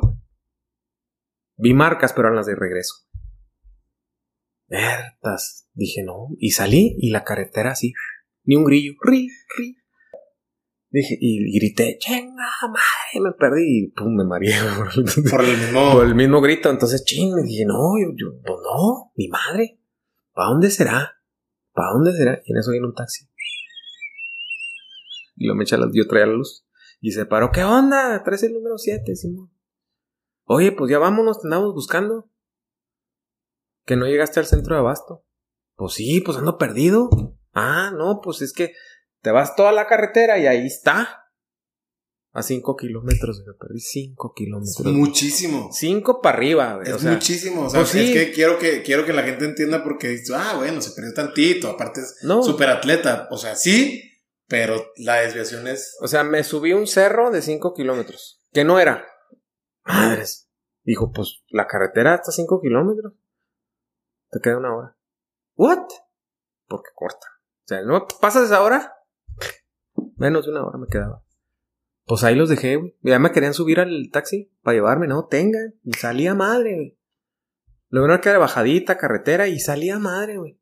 Vi 1.55 1.75
marcas, 1.75 2.13
pero 2.13 2.29
eran 2.29 2.37
las 2.37 2.47
de 2.47 2.55
regreso. 2.55 2.95
Vertas. 4.67 5.69
Dije, 5.73 6.03
no. 6.03 6.29
Y 6.39 6.51
salí 6.51 6.95
y 6.99 7.11
la 7.11 7.23
carretera 7.23 7.71
así, 7.71 7.93
ni 8.43 8.55
un 8.55 8.65
grillo. 8.65 8.93
Ri, 9.03 9.29
ri, 9.55 9.77
Dije, 10.91 11.15
y 11.21 11.59
grité, 11.59 11.97
chinga 11.99 12.49
madre, 12.63 13.21
me 13.21 13.31
perdí 13.33 13.83
y 13.83 13.87
pum, 13.91 14.15
me 14.15 14.23
mareé. 14.23 14.55
Por 15.29 15.45
el 15.45 15.57
mismo. 15.57 15.91
Por 15.91 16.07
el 16.07 16.15
mismo 16.15 16.41
grito. 16.41 16.71
Entonces, 16.71 17.05
ching, 17.05 17.35
dije, 17.43 17.65
no, 17.65 17.93
yo, 18.01 18.07
yo, 18.15 18.41
pues 18.43 18.57
no, 18.63 19.11
mi 19.15 19.27
madre. 19.27 19.79
¿Para 20.33 20.49
dónde 20.49 20.71
será? 20.71 21.21
¿Para 21.73 21.91
dónde 21.93 22.13
será? 22.13 22.41
Y 22.43 22.51
en 22.51 22.57
eso 22.57 22.71
viene 22.71 22.87
un 22.87 22.95
taxi. 22.95 23.27
Y 25.35 25.45
lo 25.45 25.53
me 25.53 25.63
echa 25.63 25.77
la, 25.77 25.87
yo 25.93 26.07
traía 26.07 26.25
la 26.25 26.33
luz. 26.33 26.65
Y 27.01 27.11
se 27.11 27.25
paró, 27.25 27.51
¿qué 27.51 27.63
onda? 27.63 28.21
Traes 28.23 28.43
el 28.43 28.53
número 28.53 28.77
7, 28.77 29.15
Simón. 29.15 29.51
Oye, 30.45 30.71
pues 30.71 30.91
ya 30.91 30.99
vámonos, 30.99 31.39
te 31.39 31.47
andamos 31.47 31.73
buscando. 31.73 32.29
Que 33.85 33.95
no 33.95 34.05
llegaste 34.05 34.39
al 34.39 34.47
centro 34.47 34.75
de 34.75 34.81
abasto. 34.81 35.23
Pues 35.75 35.93
sí, 35.93 36.21
pues 36.21 36.37
ando 36.37 36.57
perdido. 36.57 37.09
Ah, 37.53 37.91
no, 37.95 38.19
pues 38.21 38.41
es 38.41 38.53
que 38.53 38.73
te 39.21 39.31
vas 39.31 39.55
toda 39.55 39.71
la 39.71 39.87
carretera 39.87 40.37
y 40.39 40.47
ahí 40.47 40.65
está. 40.65 41.25
A 42.31 42.43
5 42.43 42.75
kilómetros, 42.75 43.43
me 43.45 43.53
perdí 43.53 43.79
5 43.79 44.33
kilómetros. 44.35 44.85
Muchísimo. 44.85 45.69
5 45.71 46.21
para 46.21 46.37
arriba, 46.37 46.75
güey. 46.75 46.89
Es 46.89 47.03
muchísimo. 47.03 47.63
O 47.63 47.69
sea, 47.69 47.81
pues 47.81 47.95
es 47.95 48.11
que 48.11 48.31
quiero 48.31 48.59
que 48.59 48.83
quiero 48.83 49.03
que 49.03 49.13
la 49.13 49.23
gente 49.23 49.45
entienda 49.45 49.83
porque 49.83 50.09
dice, 50.09 50.33
ah, 50.35 50.53
bueno, 50.57 50.79
se 50.79 50.91
perdió 50.91 51.13
tantito. 51.13 51.69
Aparte 51.69 52.01
es 52.01 52.17
no. 52.23 52.43
súper 52.43 52.69
atleta. 52.69 53.27
O 53.31 53.37
sea, 53.37 53.55
sí, 53.55 54.08
pero 54.49 54.91
la 54.97 55.17
desviación 55.17 55.67
es. 55.67 55.95
O 56.01 56.07
sea, 56.07 56.23
me 56.23 56.43
subí 56.43 56.73
un 56.73 56.87
cerro 56.87 57.29
de 57.29 57.41
5 57.41 57.73
kilómetros. 57.75 58.43
Que 58.51 58.63
no 58.63 58.79
era. 58.79 59.07
Madres. 59.85 60.49
Dijo, 60.83 61.11
pues 61.11 61.43
la 61.49 61.67
carretera 61.67 62.15
hasta 62.15 62.31
5 62.31 62.59
kilómetros. 62.59 63.13
Te 64.31 64.39
queda 64.41 64.57
una 64.57 64.75
hora. 64.75 64.97
¿What? 65.55 65.87
Porque 66.67 66.89
corta. 66.95 67.27
O 67.27 67.67
sea, 67.67 67.83
¿no 67.83 68.07
pasas 68.19 68.45
esa 68.45 68.63
hora? 68.63 68.95
Menos 70.17 70.45
de 70.45 70.51
una 70.51 70.65
hora 70.65 70.79
me 70.79 70.87
quedaba. 70.87 71.23
Pues 72.05 72.23
ahí 72.23 72.33
los 72.33 72.49
dejé, 72.49 72.77
güey. 72.77 72.97
Ya 73.01 73.19
me 73.19 73.31
querían 73.31 73.53
subir 73.53 73.79
al 73.79 74.09
taxi 74.11 74.51
para 74.63 74.73
llevarme, 74.73 75.07
no, 75.07 75.27
tengan. 75.27 75.75
Y 75.83 75.93
salía 75.93 76.33
madre, 76.33 76.75
güey. 76.75 76.99
Lo 77.89 78.01
bueno 78.01 78.19
que 78.19 78.29
era 78.29 78.39
bajadita, 78.39 78.97
carretera, 78.97 79.47
y 79.47 79.59
salía 79.59 79.99
madre, 79.99 80.37
güey. 80.37 80.58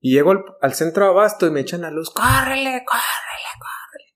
Y 0.00 0.14
llego 0.14 0.32
al, 0.60 0.74
centro 0.74 1.04
de 1.04 1.10
abasto 1.10 1.46
y 1.46 1.50
me 1.50 1.60
echan 1.60 1.82
la 1.82 1.90
luz. 1.90 2.10
¡Córrele, 2.10 2.84
córrele, 2.84 3.50
córrele! 3.58 4.14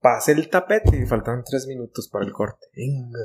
Pasé 0.00 0.32
el 0.32 0.50
tapete 0.50 0.96
y 0.96 1.06
faltaban 1.06 1.42
tres 1.44 1.66
minutos 1.66 2.08
para 2.10 2.26
el 2.26 2.32
corte. 2.32 2.66
Venga. 2.74 3.18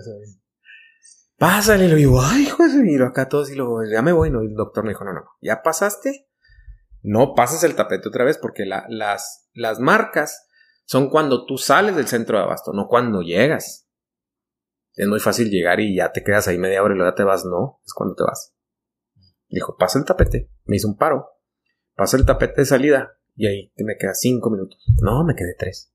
Pásale, 1.37 1.85
y 1.85 1.89
lo 1.89 1.95
digo, 1.95 2.21
ay, 2.21 2.43
hijo 2.43 2.67
de 2.67 2.83
miro 2.83 3.05
acá 3.05 3.29
todos 3.29 3.49
y 3.49 3.55
luego, 3.55 3.83
ya 3.83 4.01
me 4.01 4.11
voy, 4.11 4.29
no. 4.29 4.43
Y 4.43 4.47
el 4.47 4.55
doctor 4.55 4.83
me 4.83 4.91
dijo, 4.91 5.03
no, 5.03 5.13
no, 5.13 5.23
ya 5.41 5.61
pasaste. 5.61 6.27
No 7.01 7.33
pases 7.33 7.63
el 7.63 7.75
tapete 7.75 8.09
otra 8.09 8.25
vez 8.25 8.37
porque 8.37 8.65
las, 8.65 9.47
las 9.53 9.79
marcas 9.79 10.47
son 10.85 11.09
cuando 11.09 11.45
tú 11.45 11.57
sales 11.57 11.95
del 11.95 12.07
centro 12.07 12.37
de 12.37 12.43
abasto, 12.43 12.73
no 12.73 12.87
cuando 12.87 13.21
llegas. 13.21 13.87
Es 14.95 15.07
muy 15.07 15.19
fácil 15.19 15.49
llegar 15.49 15.79
y 15.79 15.95
ya 15.95 16.11
te 16.11 16.23
quedas 16.23 16.47
ahí 16.47 16.57
media 16.57 16.83
hora 16.83 16.93
y 16.93 16.97
luego 16.97 17.11
ya 17.11 17.15
te 17.15 17.23
vas. 17.23 17.45
No, 17.45 17.79
es 17.85 17.93
cuando 17.93 18.15
te 18.15 18.23
vas. 18.23 18.53
Dijo, 19.47 19.77
pasa 19.77 19.97
el 19.99 20.05
tapete. 20.05 20.51
Me 20.65 20.75
hizo 20.75 20.89
un 20.89 20.97
paro. 20.97 21.38
Pasa 21.99 22.15
el 22.15 22.25
tapete 22.25 22.61
de 22.61 22.65
salida 22.65 23.19
y 23.35 23.47
ahí 23.47 23.73
me 23.75 23.97
queda 23.97 24.13
cinco 24.13 24.49
minutos. 24.49 24.81
No, 25.01 25.25
me 25.25 25.35
quedé 25.35 25.53
tres. 25.59 25.93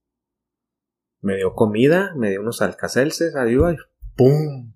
Me 1.23 1.37
dio 1.37 1.55
comida, 1.55 2.13
me 2.15 2.29
dio 2.29 2.43
unos 2.43 2.61
alcacelces, 2.61 3.35
adiós, 3.35 3.79
¡pum! 4.15 4.75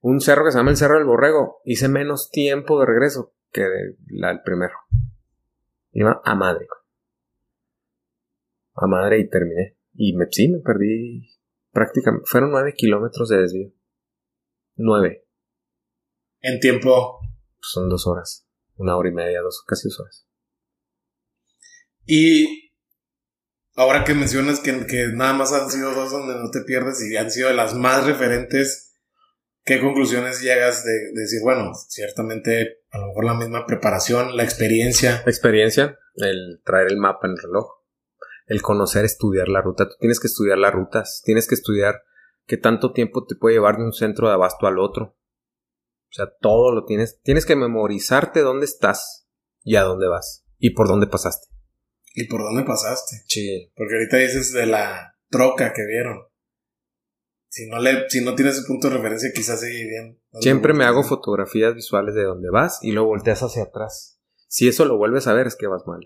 Un 0.00 0.20
cerro 0.22 0.42
que 0.42 0.52
se 0.52 0.56
llama 0.56 0.70
el 0.70 0.78
Cerro 0.78 0.96
del 0.96 1.04
Borrego. 1.04 1.60
Hice 1.66 1.88
menos 1.88 2.30
tiempo 2.30 2.80
de 2.80 2.86
regreso 2.86 3.34
que 3.52 3.62
el 3.62 4.40
primero. 4.42 4.72
Iba 5.92 6.22
a 6.24 6.34
madre 6.34 6.66
a 8.74 8.86
madre 8.86 9.20
y 9.20 9.28
terminé. 9.28 9.76
Y 9.92 10.16
me, 10.16 10.26
sí, 10.30 10.48
me 10.48 10.60
perdí 10.60 11.30
prácticamente. 11.72 12.26
Fueron 12.26 12.52
nueve 12.52 12.72
kilómetros 12.74 13.28
de 13.28 13.38
desvío. 13.42 13.70
Nueve. 14.76 15.26
En 16.40 16.58
tiempo. 16.58 17.20
son 17.60 17.90
dos 17.90 18.06
horas. 18.06 18.48
Una 18.76 18.96
hora 18.96 19.10
y 19.10 19.12
media, 19.12 19.42
dos, 19.42 19.62
casi 19.66 19.88
dos 19.88 20.00
horas. 20.00 20.26
Y 22.06 22.72
ahora 23.74 24.04
que 24.04 24.14
mencionas 24.14 24.60
que, 24.60 24.72
nada 25.14 25.32
más 25.32 25.52
han 25.52 25.70
sido 25.70 25.92
dos 25.94 26.10
donde 26.10 26.34
no 26.34 26.50
te 26.50 26.62
pierdes 26.62 27.02
y 27.02 27.16
han 27.16 27.30
sido 27.30 27.48
de 27.48 27.54
las 27.54 27.74
más 27.74 28.06
referentes, 28.06 28.94
¿qué 29.64 29.80
conclusiones 29.80 30.40
llegas 30.40 30.84
de, 30.84 30.92
de, 30.92 31.20
decir, 31.20 31.40
bueno, 31.42 31.72
ciertamente 31.88 32.82
a 32.90 32.98
lo 32.98 33.08
mejor 33.08 33.24
la 33.24 33.34
misma 33.34 33.66
preparación, 33.66 34.36
la 34.36 34.44
experiencia? 34.44 35.22
La 35.24 35.30
experiencia, 35.30 35.98
el 36.14 36.60
traer 36.64 36.88
el 36.88 36.98
mapa 36.98 37.26
en 37.26 37.32
el 37.32 37.38
reloj 37.38 37.84
el 38.46 38.62
conocer, 38.62 39.04
estudiar 39.04 39.48
la 39.48 39.62
ruta. 39.62 39.88
Tú 39.88 39.94
tienes 39.98 40.20
que 40.20 40.26
estudiar 40.26 40.58
las 40.58 40.72
rutas, 40.72 41.22
tienes 41.24 41.48
que 41.48 41.54
estudiar 41.54 42.02
qué 42.46 42.56
tanto 42.56 42.92
tiempo 42.92 43.24
te 43.24 43.36
puede 43.36 43.54
llevar 43.54 43.76
de 43.76 43.84
un 43.84 43.92
centro 43.92 44.28
de 44.28 44.34
abasto 44.34 44.66
al 44.66 44.78
otro. 44.78 45.16
O 46.10 46.12
sea, 46.14 46.26
todo 46.40 46.72
lo 46.72 46.84
tienes. 46.84 47.20
Tienes 47.22 47.46
que 47.46 47.56
memorizarte 47.56 48.40
dónde 48.40 48.66
estás 48.66 49.26
y 49.62 49.76
a 49.76 49.82
dónde 49.82 50.08
vas 50.08 50.44
y 50.58 50.70
por 50.70 50.88
dónde 50.88 51.06
pasaste. 51.06 51.48
¿Y 52.14 52.26
por 52.28 52.42
dónde 52.42 52.62
pasaste? 52.62 53.16
Sí. 53.26 53.70
Porque 53.76 53.94
ahorita 53.94 54.16
dices 54.16 54.52
de 54.52 54.66
la 54.66 55.18
troca 55.28 55.74
que 55.74 55.84
vieron. 55.84 56.20
Si 57.48 57.68
no, 57.68 57.78
le, 57.78 58.08
si 58.08 58.24
no 58.24 58.34
tienes 58.34 58.56
ese 58.56 58.66
punto 58.66 58.88
de 58.88 58.96
referencia, 58.96 59.30
quizás 59.34 59.60
sigue 59.60 59.86
bien. 59.86 60.20
Siempre 60.40 60.72
me 60.72 60.84
hago 60.84 61.02
fotografías 61.02 61.74
visuales 61.74 62.14
de 62.14 62.24
dónde 62.24 62.50
vas 62.50 62.78
y 62.82 62.92
luego 62.92 63.08
volteas 63.08 63.42
hacia 63.42 63.64
atrás. 63.64 64.20
Si 64.48 64.66
eso 64.66 64.86
lo 64.86 64.96
vuelves 64.96 65.26
a 65.26 65.34
ver, 65.34 65.46
es 65.46 65.56
que 65.56 65.66
vas 65.66 65.86
mal 65.86 66.00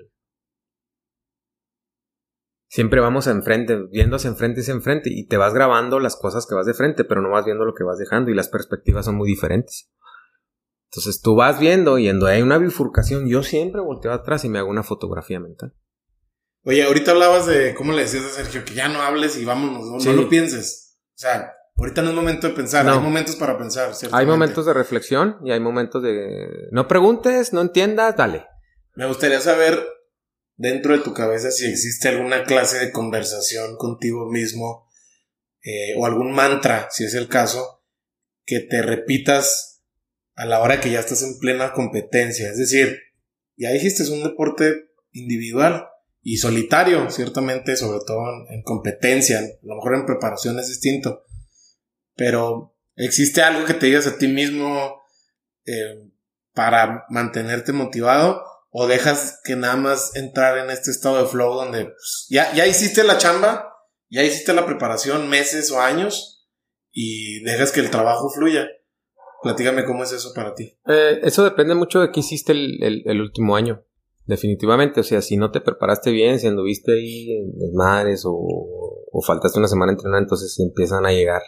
siempre 2.68 3.00
vamos 3.00 3.26
enfrente, 3.26 3.76
viendo 3.90 4.16
hacia 4.16 4.28
enfrente 4.28 4.60
y 4.60 4.62
hacia 4.62 4.74
enfrente, 4.74 5.10
y 5.12 5.26
te 5.26 5.36
vas 5.36 5.54
grabando 5.54 5.98
las 6.00 6.16
cosas 6.16 6.46
que 6.46 6.54
vas 6.54 6.66
de 6.66 6.74
frente, 6.74 7.04
pero 7.04 7.22
no 7.22 7.30
vas 7.30 7.44
viendo 7.44 7.64
lo 7.64 7.74
que 7.74 7.84
vas 7.84 7.98
dejando, 7.98 8.30
y 8.30 8.34
las 8.34 8.48
perspectivas 8.48 9.06
son 9.06 9.16
muy 9.16 9.28
diferentes. 9.28 9.90
Entonces 10.90 11.20
tú 11.20 11.34
vas 11.34 11.58
viendo, 11.58 11.98
y 11.98 12.08
en 12.08 12.20
donde 12.20 12.36
hay 12.36 12.42
una 12.42 12.58
bifurcación, 12.58 13.28
yo 13.28 13.42
siempre 13.42 13.80
volteo 13.80 14.12
atrás 14.12 14.44
y 14.44 14.48
me 14.48 14.58
hago 14.58 14.70
una 14.70 14.82
fotografía 14.82 15.40
mental. 15.40 15.74
Oye, 16.68 16.82
ahorita 16.82 17.12
hablabas 17.12 17.46
de 17.46 17.72
cómo 17.74 17.94
le 17.94 18.02
decías 18.02 18.26
a 18.26 18.28
Sergio 18.28 18.62
que 18.62 18.74
ya 18.74 18.88
no 18.88 19.00
hables 19.00 19.38
y 19.38 19.44
vámonos, 19.46 20.04
no, 20.04 20.12
lo 20.12 20.28
pienses. 20.28 20.98
O 21.14 21.18
sea, 21.18 21.54
ahorita 21.74 22.02
no 22.02 22.10
es 22.10 22.14
momento 22.14 22.46
de 22.46 22.52
pensar, 22.52 22.86
hay 22.86 22.98
momentos 22.98 23.36
para 23.36 23.56
pensar. 23.56 23.90
Hay 24.12 24.26
momentos 24.26 24.66
de 24.66 24.74
reflexión 24.74 25.38
y 25.42 25.50
hay 25.50 25.60
momentos 25.60 26.02
de 26.02 26.68
no 26.70 26.86
preguntes, 26.86 27.54
no 27.54 27.62
entiendas, 27.62 28.18
dale. 28.18 28.44
Me 28.96 29.06
gustaría 29.06 29.40
saber 29.40 29.82
dentro 30.56 30.92
de 30.92 31.02
tu 31.02 31.14
cabeza 31.14 31.50
si 31.50 31.64
existe 31.64 32.08
alguna 32.08 32.44
clase 32.44 32.78
de 32.78 32.92
conversación 32.92 33.78
contigo 33.78 34.30
mismo 34.30 34.90
eh, 35.62 35.94
o 35.96 36.04
algún 36.04 36.32
mantra, 36.32 36.88
si 36.90 37.04
es 37.04 37.14
el 37.14 37.28
caso, 37.28 37.82
que 38.44 38.60
te 38.60 38.82
repitas 38.82 39.86
a 40.34 40.44
la 40.44 40.60
hora 40.60 40.82
que 40.82 40.90
ya 40.90 41.00
estás 41.00 41.22
en 41.22 41.38
plena 41.38 41.72
competencia. 41.72 42.50
Es 42.50 42.58
decir, 42.58 43.00
ya 43.56 43.70
dijiste 43.70 44.02
es 44.02 44.10
un 44.10 44.22
deporte 44.22 44.90
individual 45.12 45.86
y 46.30 46.36
solitario, 46.36 47.10
ciertamente, 47.10 47.74
sobre 47.74 48.00
todo 48.06 48.20
en, 48.50 48.62
competencia, 48.62 49.38
a 49.38 49.42
lo 49.62 49.76
mejor 49.76 49.94
en 49.94 50.04
preparación 50.04 50.58
es 50.58 50.68
distinto, 50.68 51.24
pero 52.16 52.76
existe 52.96 53.40
algo 53.40 53.64
que 53.64 53.72
te 53.72 53.86
digas 53.86 54.06
a 54.06 54.18
ti 54.18 54.28
mismo 54.28 55.00
eh, 55.64 56.10
para 56.52 57.06
mantenerte 57.08 57.72
motivado 57.72 58.44
o 58.68 58.86
dejas 58.86 59.40
que 59.42 59.56
nada 59.56 59.76
más 59.76 60.16
entrar 60.16 60.58
en 60.58 60.68
este 60.68 60.90
estado 60.90 61.22
de 61.22 61.30
flow 61.30 61.54
donde 61.54 61.86
pues, 61.86 62.26
ya, 62.28 62.52
ya 62.52 62.66
hiciste 62.66 63.04
la 63.04 63.16
chamba, 63.16 63.72
ya 64.10 64.22
hiciste 64.22 64.52
la 64.52 64.66
preparación 64.66 65.30
meses 65.30 65.70
o 65.70 65.80
años 65.80 66.46
y 66.92 67.40
dejas 67.42 67.72
que 67.72 67.80
el 67.80 67.88
trabajo 67.88 68.28
fluya. 68.28 68.68
Platícame 69.42 69.86
cómo 69.86 70.02
es 70.02 70.12
eso 70.12 70.34
para 70.34 70.54
ti. 70.54 70.76
Eh, 70.86 71.20
eso 71.22 71.42
depende 71.42 71.74
mucho 71.74 72.00
de 72.00 72.10
qué 72.12 72.20
hiciste 72.20 72.52
el, 72.52 73.20
último 73.22 73.56
año. 73.56 73.82
Definitivamente, 74.28 75.00
o 75.00 75.02
sea, 75.02 75.22
si 75.22 75.38
no 75.38 75.50
te 75.50 75.62
preparaste 75.62 76.10
bien, 76.10 76.38
si 76.38 76.46
anduviste 76.46 76.92
ahí 76.92 77.32
en 77.32 77.58
desmadres 77.58 78.24
o, 78.26 78.36
o 79.10 79.22
faltaste 79.22 79.58
una 79.58 79.68
semana 79.68 79.92
entrenando, 79.92 80.22
entonces 80.22 80.54
empiezan 80.60 81.06
a 81.06 81.12
llegar 81.12 81.40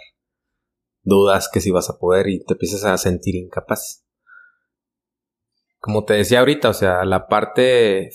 dudas 1.02 1.50
que 1.52 1.60
si 1.60 1.70
vas 1.70 1.90
a 1.90 1.98
poder 1.98 2.28
y 2.28 2.42
te 2.42 2.54
empiezas 2.54 2.84
a 2.84 2.96
sentir 2.96 3.36
incapaz. 3.36 4.06
Como 5.78 6.06
te 6.06 6.14
decía 6.14 6.38
ahorita, 6.38 6.70
o 6.70 6.72
sea, 6.72 7.04
la 7.04 7.28
parte 7.28 8.12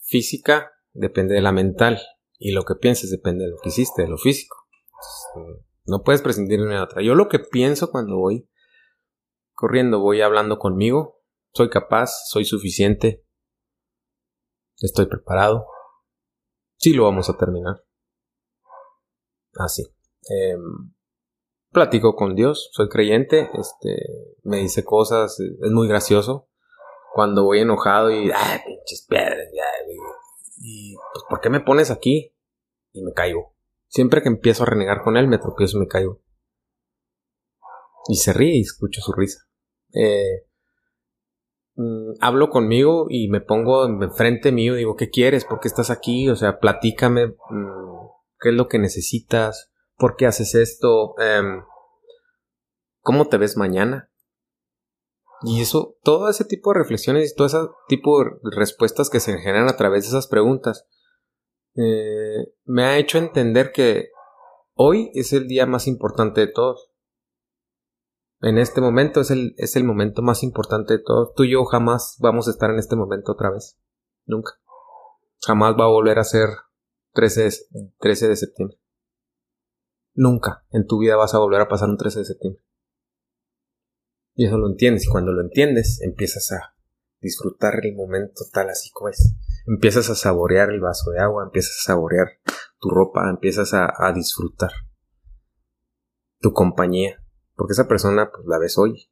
física 0.00 0.72
depende 0.94 1.34
de 1.34 1.42
la 1.42 1.52
mental 1.52 2.00
y 2.38 2.52
lo 2.52 2.62
que 2.62 2.76
pienses 2.80 3.10
depende 3.10 3.44
de 3.44 3.50
lo 3.50 3.58
que 3.62 3.68
hiciste, 3.68 4.04
de 4.04 4.08
lo 4.08 4.16
físico. 4.16 4.56
no 5.84 6.02
puedes 6.02 6.22
prescindir 6.22 6.60
de 6.60 6.64
una 6.64 6.76
de 6.76 6.82
otra. 6.82 7.02
Yo 7.02 7.14
lo 7.14 7.28
que 7.28 7.40
pienso 7.40 7.90
cuando 7.90 8.16
voy 8.16 8.48
corriendo, 9.52 10.00
voy 10.00 10.22
hablando 10.22 10.58
conmigo. 10.58 11.20
Soy 11.52 11.68
capaz, 11.68 12.10
soy 12.30 12.46
suficiente. 12.46 13.22
Estoy 14.86 15.06
preparado. 15.06 15.66
Sí 16.76 16.92
lo 16.92 17.04
vamos 17.04 17.30
a 17.30 17.36
terminar. 17.36 17.84
Así. 19.54 19.84
Em, 20.28 20.92
platico 21.70 22.16
con 22.16 22.34
Dios, 22.34 22.70
soy 22.72 22.88
creyente, 22.88 23.48
este, 23.54 23.96
me 24.42 24.58
dice 24.58 24.84
cosas, 24.84 25.38
es 25.38 25.70
muy 25.70 25.88
gracioso. 25.88 26.48
Cuando 27.14 27.44
voy 27.44 27.60
enojado 27.60 28.10
y, 28.10 28.30
ah, 28.30 28.62
pinches 28.64 29.06
y, 30.64 30.94
pues, 30.94 31.24
¿por 31.28 31.40
qué 31.40 31.50
me 31.50 31.60
pones 31.60 31.90
aquí? 31.90 32.34
Y 32.92 33.02
me 33.02 33.12
caigo. 33.12 33.54
Siempre 33.88 34.22
que 34.22 34.28
empiezo 34.28 34.62
a 34.62 34.66
renegar 34.66 35.02
con 35.02 35.16
él, 35.16 35.26
me 35.28 35.38
tropiezo 35.38 35.76
y 35.76 35.80
me 35.80 35.88
caigo. 35.88 36.22
Y 38.08 38.16
se 38.16 38.32
ríe 38.32 38.56
y 38.56 38.62
escucho 38.62 39.00
su 39.00 39.12
risa. 39.12 39.46
Eh, 39.92 40.46
mm, 41.76 42.12
hablo 42.20 42.50
conmigo 42.50 43.06
y 43.08 43.28
me 43.28 43.40
pongo 43.40 43.86
enfrente 43.86 44.52
mío, 44.52 44.74
digo, 44.74 44.96
¿qué 44.96 45.10
quieres? 45.10 45.44
¿Por 45.44 45.60
qué 45.60 45.68
estás 45.68 45.90
aquí? 45.90 46.28
O 46.28 46.36
sea, 46.36 46.58
platícame, 46.58 47.28
mm, 47.28 48.06
¿qué 48.40 48.50
es 48.50 48.54
lo 48.54 48.68
que 48.68 48.78
necesitas? 48.78 49.72
¿Por 49.96 50.16
qué 50.16 50.26
haces 50.26 50.54
esto? 50.54 51.14
Em, 51.18 51.62
¿Cómo 53.00 53.26
te 53.26 53.36
ves 53.36 53.56
mañana? 53.56 54.10
Y 55.42 55.60
eso, 55.60 55.96
todo 56.04 56.30
ese 56.30 56.44
tipo 56.44 56.72
de 56.72 56.78
reflexiones 56.78 57.32
y 57.32 57.34
todo 57.34 57.46
ese 57.48 57.58
tipo 57.88 58.22
de 58.22 58.56
respuestas 58.56 59.10
que 59.10 59.18
se 59.18 59.36
generan 59.38 59.68
a 59.68 59.76
través 59.76 60.04
de 60.04 60.10
esas 60.10 60.28
preguntas, 60.28 60.86
eh, 61.74 62.54
me 62.64 62.84
ha 62.84 62.98
hecho 62.98 63.18
entender 63.18 63.72
que 63.72 64.10
hoy 64.74 65.10
es 65.14 65.32
el 65.32 65.48
día 65.48 65.66
más 65.66 65.88
importante 65.88 66.42
de 66.42 66.52
todos 66.52 66.91
en 68.42 68.58
este 68.58 68.80
momento 68.80 69.20
es 69.20 69.30
el, 69.30 69.54
es 69.56 69.76
el 69.76 69.84
momento 69.84 70.20
más 70.20 70.42
importante 70.42 70.94
de 70.94 71.02
todos. 71.02 71.32
Tú 71.34 71.44
y 71.44 71.52
yo 71.52 71.64
jamás 71.64 72.16
vamos 72.18 72.48
a 72.48 72.50
estar 72.50 72.70
en 72.70 72.78
este 72.78 72.96
momento 72.96 73.32
otra 73.32 73.50
vez. 73.50 73.78
Nunca. 74.26 74.52
Jamás 75.46 75.74
va 75.78 75.84
a 75.84 75.90
volver 75.90 76.18
a 76.18 76.24
ser 76.24 76.48
13 77.12 77.42
de, 77.44 77.52
13 78.00 78.28
de 78.28 78.36
septiembre. 78.36 78.78
Nunca 80.14 80.64
en 80.72 80.86
tu 80.86 80.98
vida 80.98 81.16
vas 81.16 81.34
a 81.34 81.38
volver 81.38 81.60
a 81.60 81.68
pasar 81.68 81.88
un 81.88 81.96
13 81.96 82.18
de 82.18 82.24
septiembre. 82.24 82.62
Y 84.34 84.46
eso 84.46 84.58
lo 84.58 84.68
entiendes. 84.68 85.04
Y 85.06 85.08
cuando 85.08 85.32
lo 85.32 85.40
entiendes, 85.40 86.00
empiezas 86.02 86.50
a 86.50 86.74
disfrutar 87.20 87.74
el 87.84 87.94
momento 87.94 88.42
tal 88.52 88.68
así 88.70 88.90
como 88.90 89.08
es. 89.08 89.36
Empiezas 89.68 90.10
a 90.10 90.16
saborear 90.16 90.70
el 90.70 90.80
vaso 90.80 91.12
de 91.12 91.20
agua, 91.20 91.44
empiezas 91.44 91.76
a 91.78 91.92
saborear 91.92 92.26
tu 92.80 92.90
ropa, 92.90 93.30
empiezas 93.30 93.72
a, 93.72 93.88
a 93.96 94.12
disfrutar 94.12 94.72
tu 96.40 96.52
compañía 96.52 97.21
porque 97.54 97.72
esa 97.72 97.88
persona 97.88 98.30
pues 98.30 98.44
la 98.46 98.58
ves 98.58 98.78
hoy. 98.78 99.10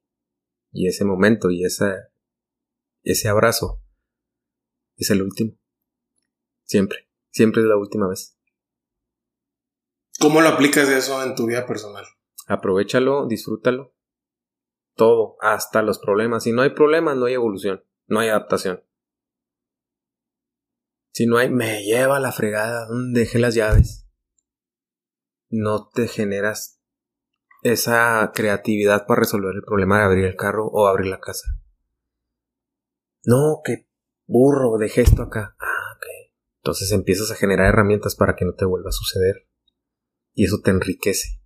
Y 0.72 0.86
ese 0.86 1.05
momento 1.05 1.51
y 1.51 1.64
esa, 1.64 2.12
ese 3.03 3.28
abrazo 3.28 3.82
es 4.97 5.11
el 5.11 5.22
último. 5.22 5.59
Siempre. 6.64 7.09
Siempre 7.30 7.62
es 7.62 7.68
la 7.68 7.76
última 7.76 8.09
vez. 8.09 8.38
¿Cómo 10.20 10.41
lo 10.41 10.49
aplicas 10.49 10.88
eso 10.88 11.22
en 11.22 11.34
tu 11.34 11.47
vida 11.47 11.66
personal? 11.66 12.05
Aprovechalo, 12.47 13.26
disfrútalo. 13.26 13.95
Todo, 14.95 15.36
hasta 15.41 15.82
los 15.82 15.99
problemas. 15.99 16.45
Si 16.45 16.53
no 16.53 16.62
hay 16.62 16.70
problemas, 16.70 17.16
no 17.16 17.26
hay 17.26 17.34
evolución, 17.34 17.84
no 18.07 18.20
hay 18.20 18.28
adaptación. 18.28 18.84
Si 21.12 21.26
no 21.26 21.38
hay, 21.38 21.51
me 21.51 21.84
lleva 21.84 22.20
la 22.20 22.32
fregada, 22.32 22.86
dejé 23.12 23.38
las 23.38 23.55
llaves. 23.55 24.09
No 25.49 25.88
te 25.88 26.07
generas 26.07 26.79
esa 27.62 28.30
creatividad 28.34 29.06
para 29.06 29.20
resolver 29.20 29.54
el 29.54 29.62
problema 29.62 29.98
de 29.98 30.04
abrir 30.04 30.24
el 30.24 30.36
carro 30.36 30.66
o 30.66 30.86
abrir 30.86 31.08
la 31.08 31.20
casa. 31.20 31.46
No, 33.24 33.61
que 33.64 33.86
burro, 34.26 34.78
dejé 34.78 35.02
esto 35.02 35.22
acá. 35.22 35.56
Ah, 35.58 35.94
ok. 35.96 36.06
Entonces 36.62 36.90
empiezas 36.92 37.30
a 37.30 37.34
generar 37.34 37.66
herramientas 37.68 38.16
para 38.16 38.34
que 38.34 38.44
no 38.44 38.54
te 38.54 38.64
vuelva 38.64 38.88
a 38.88 38.92
suceder. 38.92 39.46
Y 40.34 40.44
eso 40.44 40.61
te 40.62 40.70
enriquece. 40.70 41.40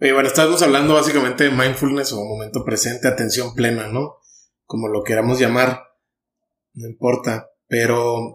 Oye, 0.00 0.12
bueno, 0.12 0.28
estamos 0.28 0.62
hablando 0.62 0.94
básicamente 0.94 1.44
de 1.44 1.50
mindfulness 1.50 2.12
o 2.12 2.24
momento 2.24 2.64
presente, 2.64 3.08
atención 3.08 3.54
plena, 3.54 3.88
¿no? 3.88 4.18
Como 4.64 4.88
lo 4.88 5.02
queramos 5.02 5.38
llamar. 5.38 5.82
No 6.74 6.88
importa. 6.88 7.50
Pero 7.66 8.34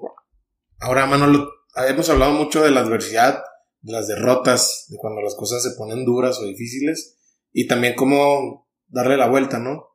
ahora, 0.80 1.06
Manolo, 1.06 1.50
hemos 1.88 2.10
hablado 2.10 2.34
mucho 2.34 2.64
de 2.64 2.72
la 2.72 2.82
adversidad 2.82 3.44
de 3.84 3.92
las 3.92 4.08
derrotas, 4.08 4.86
de 4.88 4.98
cuando 4.98 5.22
las 5.22 5.36
cosas 5.36 5.62
se 5.62 5.78
ponen 5.78 6.06
duras 6.06 6.40
o 6.40 6.46
difíciles, 6.46 7.20
y 7.52 7.68
también 7.68 7.96
cómo 7.96 8.68
darle 8.88 9.18
la 9.18 9.30
vuelta, 9.30 9.60
¿no? 9.60 9.90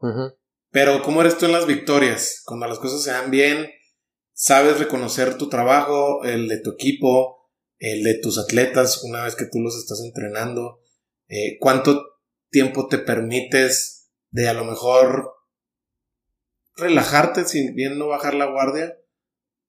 Pero 0.70 1.03
¿cómo 1.03 1.22
eres 1.22 1.39
tú 1.39 1.47
en 1.47 1.53
las 1.53 1.66
victorias? 1.66 2.43
Cuando 2.45 2.66
las 2.66 2.78
cosas 2.78 3.03
se 3.03 3.11
dan 3.11 3.30
bien, 3.30 3.70
sabes 4.32 4.78
reconocer 4.78 5.39
tu 5.39 5.49
trabajo, 5.49 6.22
el 6.22 6.49
de 6.49 6.61
tu 6.61 6.72
equipo, 6.72 7.51
el 7.78 8.05
de 8.05 8.18
tus 8.20 8.39
atletas 8.39 9.03
una 9.05 9.24
vez 9.24 9.34
que 9.34 9.47
tú 9.47 9.61
los 9.61 9.76
estás 9.76 10.01
entrenando, 10.05 10.80
eh, 11.28 11.57
cuánto 11.59 12.05
tiempo 12.51 12.89
te 12.89 12.99
permites 12.99 14.11
de 14.30 14.49
a 14.49 14.53
lo 14.53 14.64
mejor 14.64 15.32
relajarte 16.76 17.45
sin 17.47 17.74
bien 17.74 17.99
no 17.99 18.09
bajar 18.09 18.34
la 18.34 18.47
guardia, 18.47 18.99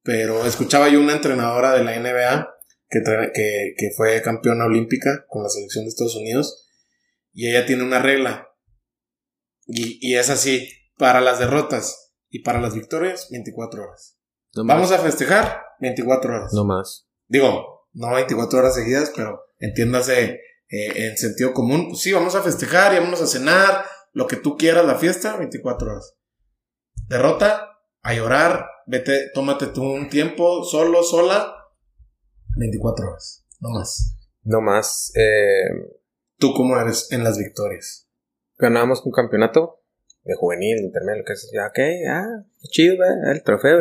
pero 0.04 0.46
escuchaba 0.46 0.90
yo 0.90 1.00
una 1.00 1.14
entrenadora 1.14 1.72
de 1.74 1.84
la 1.84 1.98
NBA 1.98 2.59
que, 2.90 3.02
que, 3.78 3.90
fue 3.96 4.22
campeona 4.22 4.66
olímpica 4.66 5.26
con 5.28 5.44
la 5.44 5.50
selección 5.50 5.86
de 5.86 5.90
Estados 5.90 6.16
Unidos. 6.16 6.68
Y 7.32 7.50
ella 7.50 7.66
tiene 7.66 7.84
una 7.84 8.00
regla. 8.00 8.50
Y, 9.66 10.00
y 10.02 10.16
es 10.16 10.30
así, 10.30 10.68
para 10.98 11.22
las 11.22 11.40
derrotas 11.40 12.14
y 12.30 12.40
para 12.40 12.60
las 12.60 12.74
victorias, 12.76 13.28
24 13.32 13.84
horas. 13.84 14.18
Vamos 14.56 14.92
a 14.92 15.00
festejar 15.00 15.62
24 15.80 16.36
horas. 16.36 16.54
No 16.54 16.66
más. 16.66 17.08
Digo, 17.28 17.88
no 17.94 18.14
24 18.14 18.60
horas 18.60 18.76
seguidas, 18.76 19.12
pero 19.16 19.42
entiéndase 19.60 20.42
eh, 20.70 21.08
en 21.08 21.18
sentido 21.18 21.54
común. 21.54 21.90
Pues 21.90 22.02
sí, 22.02 22.12
vamos 22.12 22.36
a 22.36 22.42
festejar 22.42 22.94
y 22.94 23.00
vamos 23.00 23.22
a 23.22 23.28
cenar, 23.28 23.86
lo 24.14 24.28
que 24.28 24.36
tú 24.36 24.58
quieras, 24.58 24.86
la 24.86 24.96
fiesta, 24.96 25.38
24 25.38 25.92
horas. 25.92 26.16
Derrota, 27.08 27.80
a 28.02 28.14
llorar, 28.14 28.66
vete, 28.88 29.30
tómate 29.34 29.68
tú 29.68 29.84
un 29.84 30.10
tiempo 30.10 30.64
solo, 30.64 31.04
sola, 31.04 31.59
24 32.60 33.08
horas, 33.08 33.46
no 33.60 33.70
más. 33.70 34.16
No 34.44 34.62
más. 34.62 35.12
Eh, 35.16 35.70
¿Tú 36.38 36.54
cómo 36.54 36.78
eres 36.80 37.12
en 37.12 37.24
las 37.24 37.38
victorias? 37.38 38.08
Ganábamos 38.58 39.06
un 39.06 39.12
campeonato 39.12 39.82
de 40.24 40.36
juvenil, 40.36 40.78
de 40.78 40.84
intermedio, 40.84 41.24
que 41.26 41.34
es, 41.34 41.50
ya, 41.54 41.68
ok, 41.68 41.80
ah, 42.10 42.46
chido, 42.70 42.98
el 43.32 43.44
trofeo. 43.44 43.80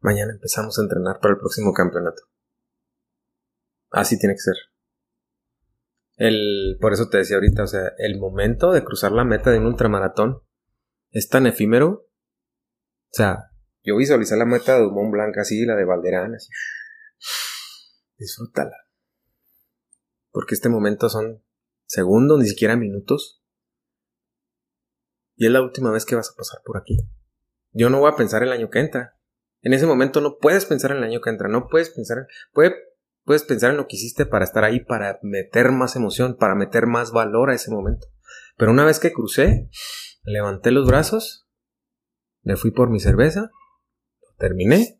Mañana 0.00 0.32
empezamos 0.32 0.78
a 0.78 0.82
entrenar 0.82 1.18
para 1.20 1.34
el 1.34 1.40
próximo 1.40 1.72
campeonato. 1.72 2.22
Así 3.90 4.18
tiene 4.18 4.34
que 4.34 4.40
ser. 4.40 4.56
El, 6.16 6.78
por 6.80 6.92
eso 6.92 7.08
te 7.08 7.18
decía 7.18 7.36
ahorita, 7.36 7.64
o 7.64 7.66
sea, 7.66 7.92
el 7.98 8.18
momento 8.18 8.72
de 8.72 8.84
cruzar 8.84 9.12
la 9.12 9.24
meta 9.24 9.50
de 9.50 9.58
un 9.58 9.66
ultramaratón 9.66 10.42
es 11.10 11.28
tan 11.28 11.46
efímero. 11.46 11.88
O 11.88 13.12
sea, 13.16 13.50
yo 13.82 13.96
visualicé 13.96 14.36
la 14.36 14.44
meta 14.44 14.74
de 14.74 14.82
Dumont 14.82 15.10
Blanc 15.10 15.36
así, 15.38 15.64
la 15.64 15.74
de 15.74 15.84
Valderán, 15.84 16.34
así 16.34 16.48
disfrútala. 18.18 18.76
Porque 20.30 20.54
este 20.54 20.68
momento 20.68 21.08
son 21.08 21.42
segundos, 21.86 22.38
ni 22.38 22.48
siquiera 22.48 22.76
minutos. 22.76 23.42
Y 25.36 25.46
es 25.46 25.52
la 25.52 25.62
última 25.62 25.90
vez 25.90 26.04
que 26.04 26.14
vas 26.14 26.30
a 26.30 26.36
pasar 26.36 26.60
por 26.64 26.76
aquí. 26.76 26.98
Yo 27.72 27.90
no 27.90 28.00
voy 28.00 28.10
a 28.10 28.16
pensar 28.16 28.42
el 28.42 28.52
año 28.52 28.70
que 28.70 28.80
entra. 28.80 29.18
En 29.62 29.72
ese 29.72 29.86
momento 29.86 30.20
no 30.20 30.38
puedes 30.38 30.64
pensar 30.66 30.92
en 30.92 30.98
el 30.98 31.04
año 31.04 31.20
que 31.20 31.30
entra, 31.30 31.48
no 31.48 31.68
puedes 31.68 31.90
pensar, 31.90 32.26
puede, 32.52 32.74
puedes 33.24 33.44
pensar 33.44 33.70
en 33.70 33.78
lo 33.78 33.86
que 33.86 33.96
hiciste 33.96 34.26
para 34.26 34.44
estar 34.44 34.62
ahí, 34.62 34.80
para 34.80 35.18
meter 35.22 35.72
más 35.72 35.96
emoción, 35.96 36.36
para 36.36 36.54
meter 36.54 36.86
más 36.86 37.12
valor 37.12 37.50
a 37.50 37.54
ese 37.54 37.70
momento. 37.70 38.06
Pero 38.56 38.72
una 38.72 38.84
vez 38.84 39.00
que 39.00 39.12
crucé, 39.12 39.70
levanté 40.22 40.70
los 40.70 40.86
brazos, 40.86 41.48
me 42.42 42.56
fui 42.56 42.72
por 42.72 42.90
mi 42.90 43.00
cerveza, 43.00 43.50
terminé 44.38 44.98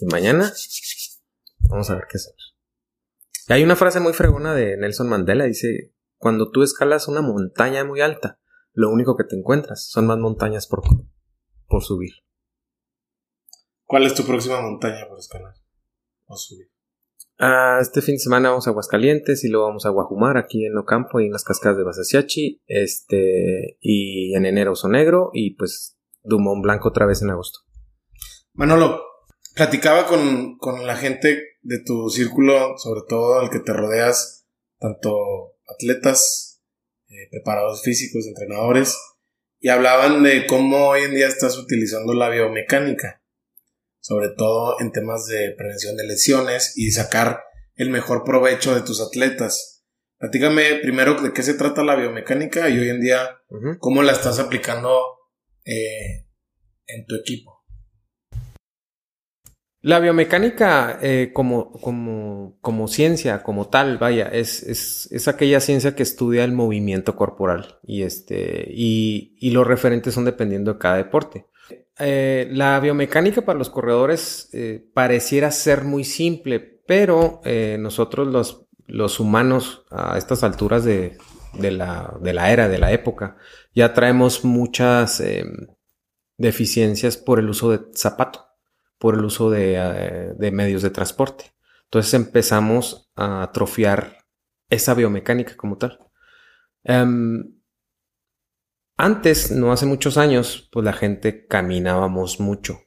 y 0.00 0.06
mañana 0.06 0.52
vamos 1.70 1.88
a 1.90 1.94
ver 1.94 2.04
qué 2.08 2.18
hacemos. 2.18 2.51
Hay 3.52 3.62
una 3.62 3.76
frase 3.76 4.00
muy 4.00 4.14
fregona 4.14 4.54
de 4.54 4.78
Nelson 4.78 5.10
Mandela, 5.10 5.44
dice, 5.44 5.92
cuando 6.16 6.50
tú 6.50 6.62
escalas 6.62 7.06
una 7.06 7.20
montaña 7.20 7.84
muy 7.84 8.00
alta, 8.00 8.40
lo 8.72 8.88
único 8.88 9.14
que 9.14 9.24
te 9.24 9.36
encuentras 9.36 9.90
son 9.90 10.06
más 10.06 10.16
montañas 10.16 10.66
por, 10.66 10.80
por 11.66 11.82
subir. 11.82 12.12
¿Cuál 13.84 14.04
es 14.04 14.14
tu 14.14 14.24
próxima 14.24 14.62
montaña 14.62 15.06
por 15.06 15.18
escalar 15.18 15.52
o 16.24 16.34
subir? 16.34 16.70
Ah, 17.38 17.76
este 17.82 18.00
fin 18.00 18.14
de 18.14 18.20
semana 18.20 18.48
vamos 18.48 18.66
a 18.66 18.70
Aguascalientes 18.70 19.44
y 19.44 19.50
luego 19.50 19.66
vamos 19.66 19.84
a 19.84 19.90
Guajumar 19.90 20.38
aquí 20.38 20.64
en 20.64 20.78
Ocampo 20.78 21.20
y 21.20 21.26
en 21.26 21.32
las 21.32 21.44
cascadas 21.44 21.76
de 21.76 21.84
Basasiachi. 21.84 22.62
Este, 22.66 23.76
y 23.80 24.34
en 24.34 24.46
enero 24.46 24.72
Negro 24.88 25.28
y 25.34 25.56
pues 25.56 25.98
Dumont 26.22 26.62
Blanco 26.62 26.88
otra 26.88 27.04
vez 27.04 27.20
en 27.20 27.28
agosto. 27.28 27.58
Manolo, 28.54 29.02
platicaba 29.54 30.06
con, 30.06 30.56
con 30.56 30.86
la 30.86 30.96
gente 30.96 31.51
de 31.62 31.78
tu 31.84 32.10
círculo, 32.10 32.76
sobre 32.76 33.02
todo 33.08 33.40
al 33.40 33.50
que 33.50 33.60
te 33.60 33.72
rodeas, 33.72 34.46
tanto 34.78 35.56
atletas, 35.66 36.62
eh, 37.08 37.28
preparados 37.30 37.82
físicos, 37.82 38.26
entrenadores, 38.26 38.96
y 39.60 39.68
hablaban 39.68 40.22
de 40.22 40.46
cómo 40.46 40.88
hoy 40.88 41.02
en 41.02 41.14
día 41.14 41.28
estás 41.28 41.56
utilizando 41.56 42.14
la 42.14 42.28
biomecánica, 42.28 43.22
sobre 44.00 44.30
todo 44.30 44.80
en 44.80 44.90
temas 44.90 45.26
de 45.26 45.54
prevención 45.56 45.96
de 45.96 46.06
lesiones 46.06 46.72
y 46.76 46.90
sacar 46.90 47.44
el 47.76 47.90
mejor 47.90 48.24
provecho 48.24 48.74
de 48.74 48.82
tus 48.82 49.00
atletas. 49.00 49.84
Platícame 50.18 50.80
primero 50.82 51.20
de 51.20 51.32
qué 51.32 51.42
se 51.42 51.54
trata 51.54 51.84
la 51.84 51.96
biomecánica 51.96 52.68
y 52.68 52.78
hoy 52.78 52.88
en 52.88 53.00
día 53.00 53.40
cómo 53.78 54.02
la 54.02 54.12
estás 54.12 54.38
aplicando 54.38 55.00
eh, 55.64 56.26
en 56.86 57.06
tu 57.06 57.16
equipo. 57.16 57.51
La 59.84 59.98
biomecánica 59.98 61.00
eh, 61.02 61.32
como, 61.34 61.72
como, 61.72 62.56
como, 62.60 62.86
ciencia, 62.86 63.42
como 63.42 63.66
tal, 63.66 63.98
vaya, 63.98 64.28
es, 64.28 64.62
es, 64.62 65.08
es, 65.10 65.26
aquella 65.26 65.58
ciencia 65.58 65.96
que 65.96 66.04
estudia 66.04 66.44
el 66.44 66.52
movimiento 66.52 67.16
corporal 67.16 67.80
y, 67.82 68.02
este, 68.02 68.64
y, 68.70 69.36
y 69.40 69.50
los 69.50 69.66
referentes 69.66 70.14
son 70.14 70.24
dependiendo 70.24 70.74
de 70.74 70.78
cada 70.78 70.98
deporte. 70.98 71.46
Eh, 71.98 72.46
la 72.52 72.78
biomecánica 72.78 73.42
para 73.42 73.58
los 73.58 73.70
corredores 73.70 74.50
eh, 74.52 74.88
pareciera 74.94 75.50
ser 75.50 75.82
muy 75.82 76.04
simple, 76.04 76.60
pero 76.86 77.40
nosotros 77.78 78.28
los, 78.28 78.66
los 78.86 79.18
humanos 79.18 79.84
a 79.90 80.16
estas 80.16 80.44
alturas 80.44 80.84
de, 80.84 81.18
de, 81.54 81.70
la, 81.72 82.16
de 82.20 82.32
la 82.32 82.52
era, 82.52 82.68
de 82.68 82.78
la 82.78 82.92
época, 82.92 83.36
ya 83.74 83.94
traemos 83.94 84.44
muchas 84.44 85.18
em, 85.18 85.66
deficiencias 86.36 87.16
por 87.16 87.40
el 87.40 87.48
uso 87.48 87.72
de 87.72 87.80
zapato 87.96 88.51
por 89.02 89.16
el 89.16 89.24
uso 89.24 89.52
eh, 89.52 90.32
de, 90.38 90.52
medios 90.52 90.80
de 90.80 90.90
transporte. 90.90 91.52
Entonces 91.86 92.14
empezamos 92.14 93.10
a 93.16 93.42
atrofiar 93.42 94.18
esa 94.70 94.94
biomecánica 94.94 95.56
como 95.56 95.76
tal. 95.76 95.98
Em, 96.84 97.60
antes, 98.96 99.50
no 99.50 99.72
hace 99.72 99.86
muchos 99.86 100.18
años, 100.18 100.68
pues 100.70 100.84
la 100.84 100.92
gente 100.92 101.48
caminábamos 101.48 102.38
mucho, 102.38 102.78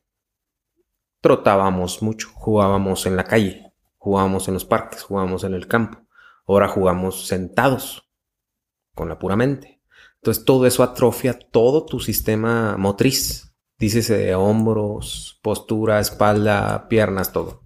trotábamos 1.20 2.02
mucho, 2.02 2.30
jugábamos 2.34 3.06
en 3.08 3.18
la 3.18 3.26
calle, 3.26 3.74
jugábamos 3.98 4.48
en 4.48 4.54
los 4.54 4.64
parques, 4.64 5.04
jugábamos 5.04 5.44
en 5.44 5.54
el 5.54 5.68
campo. 5.68 6.08
Ahora 6.48 6.70
jugamos 6.70 7.28
sentados, 7.28 8.10
con 8.94 9.10
la 9.10 9.20
pura 9.20 9.36
mente. 9.36 9.82
Entonces 10.22 10.46
todo 10.46 10.66
eso 10.66 10.82
atrofia 10.82 11.38
todo 11.38 11.86
tu 11.86 12.00
sistema 12.00 12.78
motriz. 12.78 13.54
Dícese 13.78 14.18
de 14.18 14.36
hombros, 14.36 15.40
postura, 15.42 16.00
espalda, 16.00 16.88
piernas, 16.88 17.34
todo. 17.34 17.64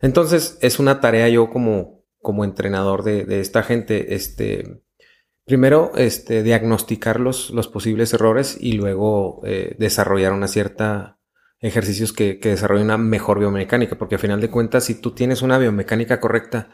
Entonces 0.00 0.58
es 0.60 0.78
una 0.78 1.00
tarea 1.00 1.28
yo 1.28 1.50
como, 1.50 2.04
como 2.20 2.44
entrenador 2.44 3.02
de, 3.02 3.40
esta 3.40 3.62
gente, 3.62 4.14
este, 4.14 4.82
primero, 5.44 5.92
este, 5.96 6.42
diagnosticar 6.42 7.18
los, 7.20 7.50
los 7.50 7.68
posibles 7.68 8.12
errores 8.12 8.56
y 8.60 8.72
luego 8.72 9.40
eh, 9.44 9.74
desarrollar 9.78 10.32
una 10.32 10.48
cierta 10.48 11.18
ejercicios 11.60 12.12
que, 12.12 12.38
que 12.38 12.50
desarrollen 12.50 12.84
una 12.84 12.98
mejor 12.98 13.40
biomecánica, 13.40 13.98
porque 13.98 14.14
al 14.14 14.20
final 14.20 14.40
de 14.40 14.50
cuentas, 14.50 14.84
si 14.84 15.00
tú 15.00 15.12
tienes 15.12 15.42
una 15.42 15.58
biomecánica 15.58 16.20
correcta, 16.20 16.70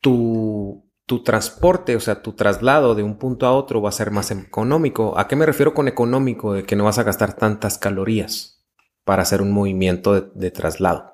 tu, 0.00 0.85
tu 1.06 1.22
transporte, 1.22 1.94
o 1.94 2.00
sea, 2.00 2.20
tu 2.20 2.32
traslado 2.32 2.94
de 2.96 3.04
un 3.04 3.16
punto 3.16 3.46
a 3.46 3.52
otro 3.52 3.80
va 3.80 3.88
a 3.88 3.92
ser 3.92 4.10
más 4.10 4.32
económico. 4.32 5.18
¿A 5.18 5.28
qué 5.28 5.36
me 5.36 5.46
refiero 5.46 5.72
con 5.72 5.86
económico? 5.88 6.52
De 6.52 6.64
que 6.64 6.76
no 6.76 6.84
vas 6.84 6.98
a 6.98 7.04
gastar 7.04 7.34
tantas 7.34 7.78
calorías 7.78 8.64
para 9.04 9.22
hacer 9.22 9.40
un 9.40 9.52
movimiento 9.52 10.20
de, 10.20 10.50
traslado. 10.50 11.12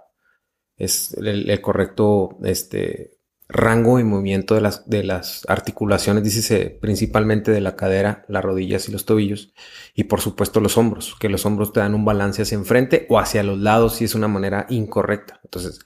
Es 0.77 1.13
el, 1.19 1.61
correcto 1.61 2.39
este, 2.43 3.19
rango 3.49 4.01
y 4.01 4.05
movimiento 4.05 4.55
de 4.55 4.63
las, 4.63 4.89
de 4.89 5.05
las 5.05 5.45
articulaciones, 5.47 6.25
dice 6.25 6.71
principalmente 6.81 7.51
de 7.51 7.61
la 7.61 7.77
cadera, 7.77 8.25
las 8.29 8.43
rodillas 8.43 8.89
y 8.89 8.93
los 8.93 9.05
tobillos, 9.05 9.53
y 9.95 10.05
por 10.05 10.23
supuesto 10.23 10.61
los 10.61 10.79
hombros, 10.79 11.17
que 11.21 11.29
los 11.29 11.45
hombros 11.45 11.75
te 11.75 11.81
dan 11.81 11.95
un 11.95 12.07
balance 12.07 12.41
hacia 12.41 12.57
enfrente 12.57 13.07
o 13.11 13.19
hacia 13.19 13.43
los 13.43 13.59
lados 13.59 13.97
si 13.97 14.07
es 14.07 14.15
una 14.15 14.27
manera 14.27 14.65
incorrecta. 14.71 15.39
Entonces, 15.45 15.81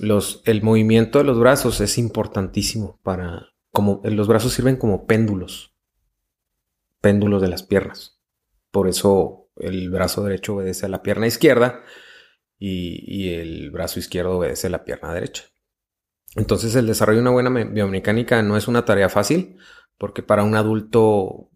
el 0.00 0.62
movimiento 0.62 1.18
de 1.18 1.24
los 1.24 1.38
brazos 1.38 1.80
es 1.80 1.98
importantísimo 1.98 3.00
para, 3.02 3.48
como 3.72 4.00
los 4.04 4.28
brazos 4.28 4.52
sirven 4.52 4.76
como 4.76 5.06
péndulos, 5.06 5.74
péndulos 7.00 7.42
de 7.42 7.48
las 7.48 7.62
piernas. 7.62 8.20
Por 8.70 8.88
eso 8.88 9.50
el 9.56 9.90
brazo 9.90 10.24
derecho 10.24 10.54
obedece 10.54 10.86
a 10.86 10.88
la 10.88 11.02
pierna 11.02 11.26
izquierda 11.26 11.82
y 12.58 13.34
el 13.34 13.70
brazo 13.70 13.98
izquierdo 13.98 14.38
obedece 14.38 14.66
a 14.66 14.70
la 14.70 14.84
pierna 14.84 15.14
derecha. 15.14 15.44
Entonces 16.36 16.74
el 16.74 16.86
desarrollo 16.86 17.18
de 17.18 17.22
una 17.22 17.30
buena 17.30 17.50
biomecánica 17.64 18.42
no 18.42 18.56
es 18.56 18.68
una 18.68 18.84
tarea 18.84 19.08
fácil, 19.08 19.56
porque 19.96 20.22
para 20.22 20.44
un 20.44 20.54
adulto 20.54 21.50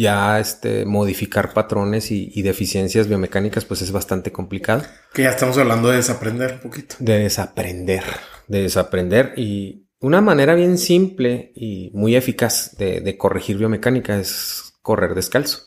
ya 0.00 0.40
este, 0.40 0.86
modificar 0.86 1.52
patrones 1.52 2.10
y, 2.10 2.42
deficiencias 2.42 3.06
biomecánicas, 3.06 3.66
pues 3.66 3.82
es 3.82 3.92
bastante 3.92 4.32
complicado. 4.32 4.82
Que 5.12 5.24
ya 5.24 5.30
estamos 5.30 5.58
hablando 5.58 5.90
de 5.90 5.96
desaprender 5.96 6.54
un 6.54 6.60
poquito. 6.60 6.96
De 7.00 7.18
desaprender, 7.18 8.02
de 8.48 8.62
desaprender. 8.62 9.34
Y 9.36 9.90
una 9.98 10.22
manera 10.22 10.54
bien 10.54 10.78
simple 10.78 11.52
y 11.54 11.90
muy 11.92 12.16
eficaz 12.16 12.76
de, 12.78 13.16
corregir 13.18 13.58
biomecánica 13.58 14.18
es 14.18 14.72
correr 14.80 15.14
descalzo. 15.14 15.66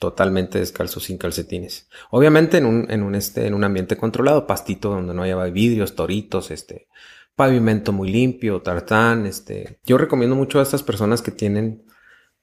Totalmente 0.00 0.58
descalzo, 0.58 0.98
sin 0.98 1.16
calcetines. 1.16 1.88
Obviamente 2.10 2.58
en 2.58 2.66
un, 2.66 2.90
en 2.90 3.04
un, 3.04 3.14
este, 3.14 3.46
en 3.46 3.54
un 3.54 3.62
ambiente 3.62 3.96
controlado, 3.96 4.48
pastito 4.48 4.90
donde 4.90 5.14
no 5.14 5.22
haya 5.22 5.36
vidrios, 5.44 5.94
toritos, 5.94 6.50
este, 6.50 6.88
pavimento 7.36 7.92
muy 7.92 8.10
limpio, 8.10 8.60
tartán, 8.60 9.24
este. 9.24 9.78
Yo 9.84 9.98
recomiendo 9.98 10.34
mucho 10.34 10.58
a 10.58 10.62
estas 10.62 10.82
personas 10.82 11.22
que 11.22 11.30
tienen 11.30 11.84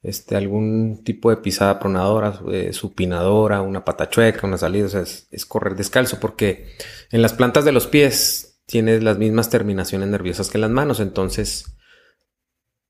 este, 0.06 0.36
algún 0.36 1.02
tipo 1.02 1.30
de 1.30 1.38
pisada 1.38 1.80
pronadora, 1.80 2.40
eh, 2.52 2.72
supinadora, 2.72 3.60
una 3.60 3.84
patachueca, 3.84 4.46
una 4.46 4.56
salida, 4.56 4.86
o 4.86 4.88
sea, 4.88 5.00
es, 5.02 5.46
correr 5.46 5.74
descalzo, 5.74 6.20
porque 6.20 6.76
en 7.10 7.22
las 7.22 7.32
plantas 7.32 7.64
de 7.64 7.72
los 7.72 7.88
pies 7.88 8.60
tienes 8.66 9.02
las 9.02 9.18
mismas 9.18 9.50
terminaciones 9.50 10.08
nerviosas 10.08 10.48
que 10.48 10.58
las 10.58 10.70
manos, 10.70 11.00
entonces 11.00 11.76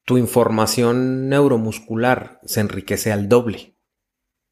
tu 0.04 0.18
información 0.18 1.30
neuromuscular 1.30 2.38
se 2.44 2.60
enriquece 2.60 3.12
al 3.12 3.30
doble. 3.30 3.78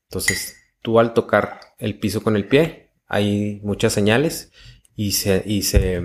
Entonces, 0.08 0.56
tú 0.80 0.98
al 0.98 1.12
tocar 1.12 1.60
el 1.76 1.98
piso 1.98 2.22
con 2.22 2.34
el 2.34 2.48
pie, 2.48 2.92
hay 3.06 3.60
muchas 3.62 3.92
señales 3.92 4.52
y 4.96 5.12
se, 5.12 5.42
y 5.44 5.64
se 5.64 6.02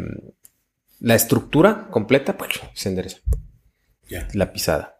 la 0.99 1.15
estructura 1.15 1.87
completa 1.89 2.37
pues, 2.37 2.59
se 2.73 2.89
endereza. 2.89 3.19
La 4.33 4.51
pisada. 4.51 4.98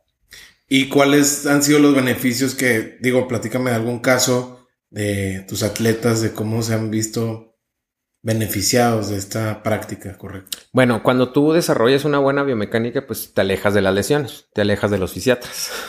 ¿Y 0.71 0.87
cuáles 0.87 1.47
han 1.47 1.63
sido 1.63 1.79
los 1.79 1.95
beneficios 1.95 2.53
que, 2.53 2.99
digo, 3.01 3.27
platícame 3.27 3.71
de 3.71 3.75
algún 3.75 3.99
caso 3.99 4.67
de 4.91 5.43
tus 5.47 5.63
atletas, 5.63 6.21
de 6.21 6.31
cómo 6.31 6.61
se 6.61 6.75
han 6.75 6.91
visto 6.91 7.57
beneficiados 8.21 9.09
de 9.09 9.17
esta 9.17 9.63
práctica, 9.63 10.15
correcto? 10.15 10.59
Bueno, 10.71 11.01
cuando 11.01 11.31
tú 11.31 11.53
desarrollas 11.53 12.05
una 12.05 12.19
buena 12.19 12.43
biomecánica, 12.43 13.07
pues 13.07 13.33
te 13.33 13.41
alejas 13.41 13.73
de 13.73 13.81
las 13.81 13.95
lesiones, 13.95 14.47
te 14.53 14.61
alejas 14.61 14.91
de 14.91 14.99
los 14.99 15.11
fisiatras. 15.13 15.71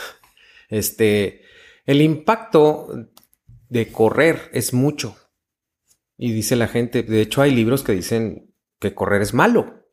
Este, 0.72 1.43
el 1.85 2.01
impacto 2.01 3.11
de 3.68 3.91
correr 3.91 4.51
es 4.53 4.72
mucho. 4.72 5.16
Y 6.16 6.31
dice 6.31 6.55
la 6.55 6.68
gente, 6.68 7.03
de 7.03 7.20
hecho 7.20 7.43
hay 7.43 7.53
libros 7.53 7.83
que 7.83 7.91
dicen 7.91 8.55
que 8.78 8.95
correr 8.95 9.20
es 9.20 9.35
malo. 9.35 9.89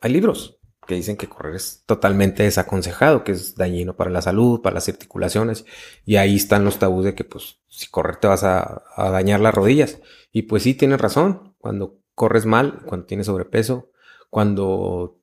Hay 0.00 0.10
libros. 0.10 0.61
Que 0.86 0.94
dicen 0.96 1.16
que 1.16 1.28
correr 1.28 1.54
es 1.54 1.84
totalmente 1.86 2.42
desaconsejado, 2.42 3.24
que 3.24 3.32
es 3.32 3.54
dañino 3.54 3.96
para 3.96 4.10
la 4.10 4.22
salud, 4.22 4.62
para 4.62 4.74
las 4.74 4.88
articulaciones. 4.88 5.64
Y 6.04 6.16
ahí 6.16 6.36
están 6.36 6.64
los 6.64 6.78
tabús 6.78 7.04
de 7.04 7.14
que, 7.14 7.24
pues, 7.24 7.60
si 7.68 7.88
correr 7.88 8.16
te 8.16 8.26
vas 8.26 8.42
a, 8.44 8.82
dañar 8.96 9.40
las 9.40 9.54
rodillas. 9.54 10.00
Y 10.32 10.42
pues 10.42 10.64
sí, 10.64 10.74
tienes 10.74 11.00
razón. 11.00 11.54
Cuando 11.58 12.00
corres 12.14 12.46
mal, 12.46 12.82
cuando 12.84 13.06
tienes 13.06 13.26
sobrepeso, 13.26 13.90
cuando 14.28 15.20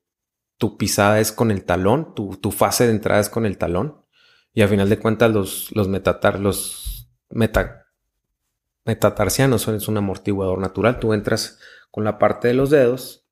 tu 0.56 0.76
pisada 0.78 1.20
es 1.20 1.32
con 1.32 1.50
el 1.50 1.64
talón, 1.64 2.14
tu, 2.14 2.52
fase 2.52 2.86
de 2.86 2.92
entrada 2.92 3.20
es 3.20 3.28
con 3.28 3.44
el 3.44 3.58
talón. 3.58 4.04
Y 4.52 4.62
al 4.62 4.68
final 4.68 4.88
de 4.88 4.98
cuentas, 4.98 5.30
los, 5.30 5.70
los 5.72 5.88
metatar, 5.88 6.40
los 6.40 7.10
meta, 7.28 7.86
metatarsianos 8.84 9.62
son 9.62 9.78
un 9.88 9.96
amortiguador 9.98 10.58
natural. 10.58 10.98
Tú 10.98 11.12
entras 11.12 11.58
con 11.90 12.04
la 12.04 12.18
parte 12.18 12.48
de 12.48 12.54
los 12.54 12.70
dedos 12.70 13.26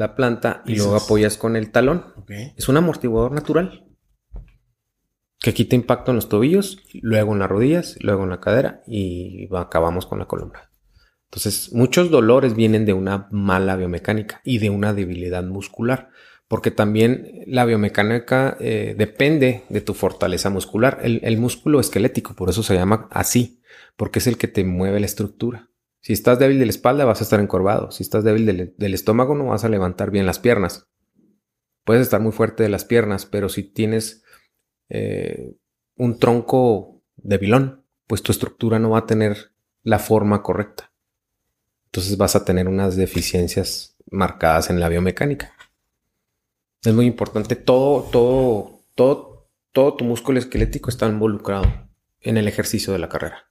la 0.00 0.16
planta 0.16 0.62
y 0.64 0.76
luego 0.76 0.96
apoyas 0.96 1.36
con 1.36 1.56
el 1.56 1.70
talón. 1.70 2.14
Es 2.56 2.68
un 2.70 2.78
amortiguador 2.78 3.32
natural 3.32 3.86
que 5.38 5.52
quita 5.52 5.76
impacto 5.76 6.10
en 6.10 6.16
los 6.16 6.28
tobillos, 6.28 6.82
luego 7.02 7.34
en 7.34 7.38
las 7.38 7.50
rodillas, 7.50 7.98
luego 8.00 8.24
en 8.24 8.30
la 8.30 8.40
cadera 8.40 8.82
y 8.86 9.48
acabamos 9.54 10.06
con 10.06 10.18
la 10.18 10.24
columna. 10.24 10.70
Entonces, 11.26 11.72
muchos 11.72 12.10
dolores 12.10 12.54
vienen 12.54 12.86
de 12.86 12.94
una 12.94 13.28
mala 13.30 13.76
biomecánica 13.76 14.40
y 14.42 14.58
de 14.58 14.70
una 14.70 14.94
debilidad 14.94 15.44
muscular, 15.44 16.08
porque 16.48 16.70
también 16.70 17.44
la 17.46 17.66
biomecánica 17.66 18.56
eh, 18.58 18.94
depende 18.96 19.64
de 19.68 19.80
tu 19.82 19.92
fortaleza 19.92 20.50
muscular. 20.50 20.98
El, 21.02 21.20
el 21.22 21.36
músculo 21.36 21.78
esquelético, 21.78 22.34
por 22.34 22.48
eso 22.48 22.62
se 22.62 22.74
llama 22.74 23.06
así, 23.10 23.60
porque 23.96 24.18
es 24.18 24.26
el 24.26 24.38
que 24.38 24.48
te 24.48 24.64
mueve 24.64 24.98
la 24.98 25.06
estructura. 25.06 25.69
Si 26.00 26.14
estás 26.14 26.38
débil 26.38 26.58
de 26.58 26.66
la 26.66 26.70
espalda, 26.70 27.04
vas 27.04 27.20
a 27.20 27.24
estar 27.24 27.40
encorvado. 27.40 27.90
Si 27.90 28.02
estás 28.02 28.24
débil 28.24 28.46
del, 28.76 28.94
estómago, 28.94 29.34
no 29.34 29.46
vas 29.46 29.64
a 29.64 29.68
levantar 29.68 30.10
bien 30.10 30.26
las 30.26 30.38
piernas. 30.38 30.88
Puedes 31.84 32.02
estar 32.02 32.20
muy 32.20 32.32
fuerte 32.32 32.62
de 32.62 32.68
las 32.68 32.84
piernas, 32.84 33.26
pero 33.26 33.48
si 33.48 33.62
tienes 33.62 34.24
eh, 34.88 35.56
un 35.96 36.18
tronco 36.18 37.02
debilón, 37.16 37.84
pues 38.06 38.22
tu 38.22 38.32
estructura 38.32 38.78
no 38.78 38.90
va 38.90 39.00
a 39.00 39.06
tener 39.06 39.52
la 39.82 39.98
forma 39.98 40.42
correcta. 40.42 40.92
Entonces 41.86 42.16
vas 42.16 42.34
a 42.34 42.44
tener 42.44 42.68
unas 42.68 42.96
deficiencias 42.96 43.96
marcadas 44.10 44.70
en 44.70 44.80
la 44.80 44.88
biomecánica. 44.88 45.52
Es 46.82 46.94
muy 46.94 47.06
importante. 47.06 47.56
Todo, 47.56 48.04
todo, 48.04 48.80
todo, 48.94 49.50
todo 49.72 49.96
tu 49.96 50.04
músculo 50.04 50.38
esquelético 50.38 50.88
está 50.88 51.06
involucrado 51.06 51.64
en 52.20 52.38
el 52.38 52.48
ejercicio 52.48 52.92
de 52.92 53.00
la 53.00 53.08
carrera. 53.08 53.49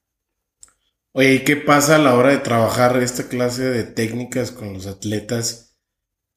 Oye, 1.12 1.34
¿y 1.36 1.40
qué 1.40 1.56
pasa 1.56 1.96
a 1.96 2.00
la 2.00 2.16
hora 2.16 2.30
de 2.30 2.38
trabajar 2.38 3.02
esta 3.02 3.28
clase 3.28 3.64
de 3.64 3.84
técnicas 3.84 4.52
con 4.52 4.74
los 4.74 4.86
atletas 4.86 5.78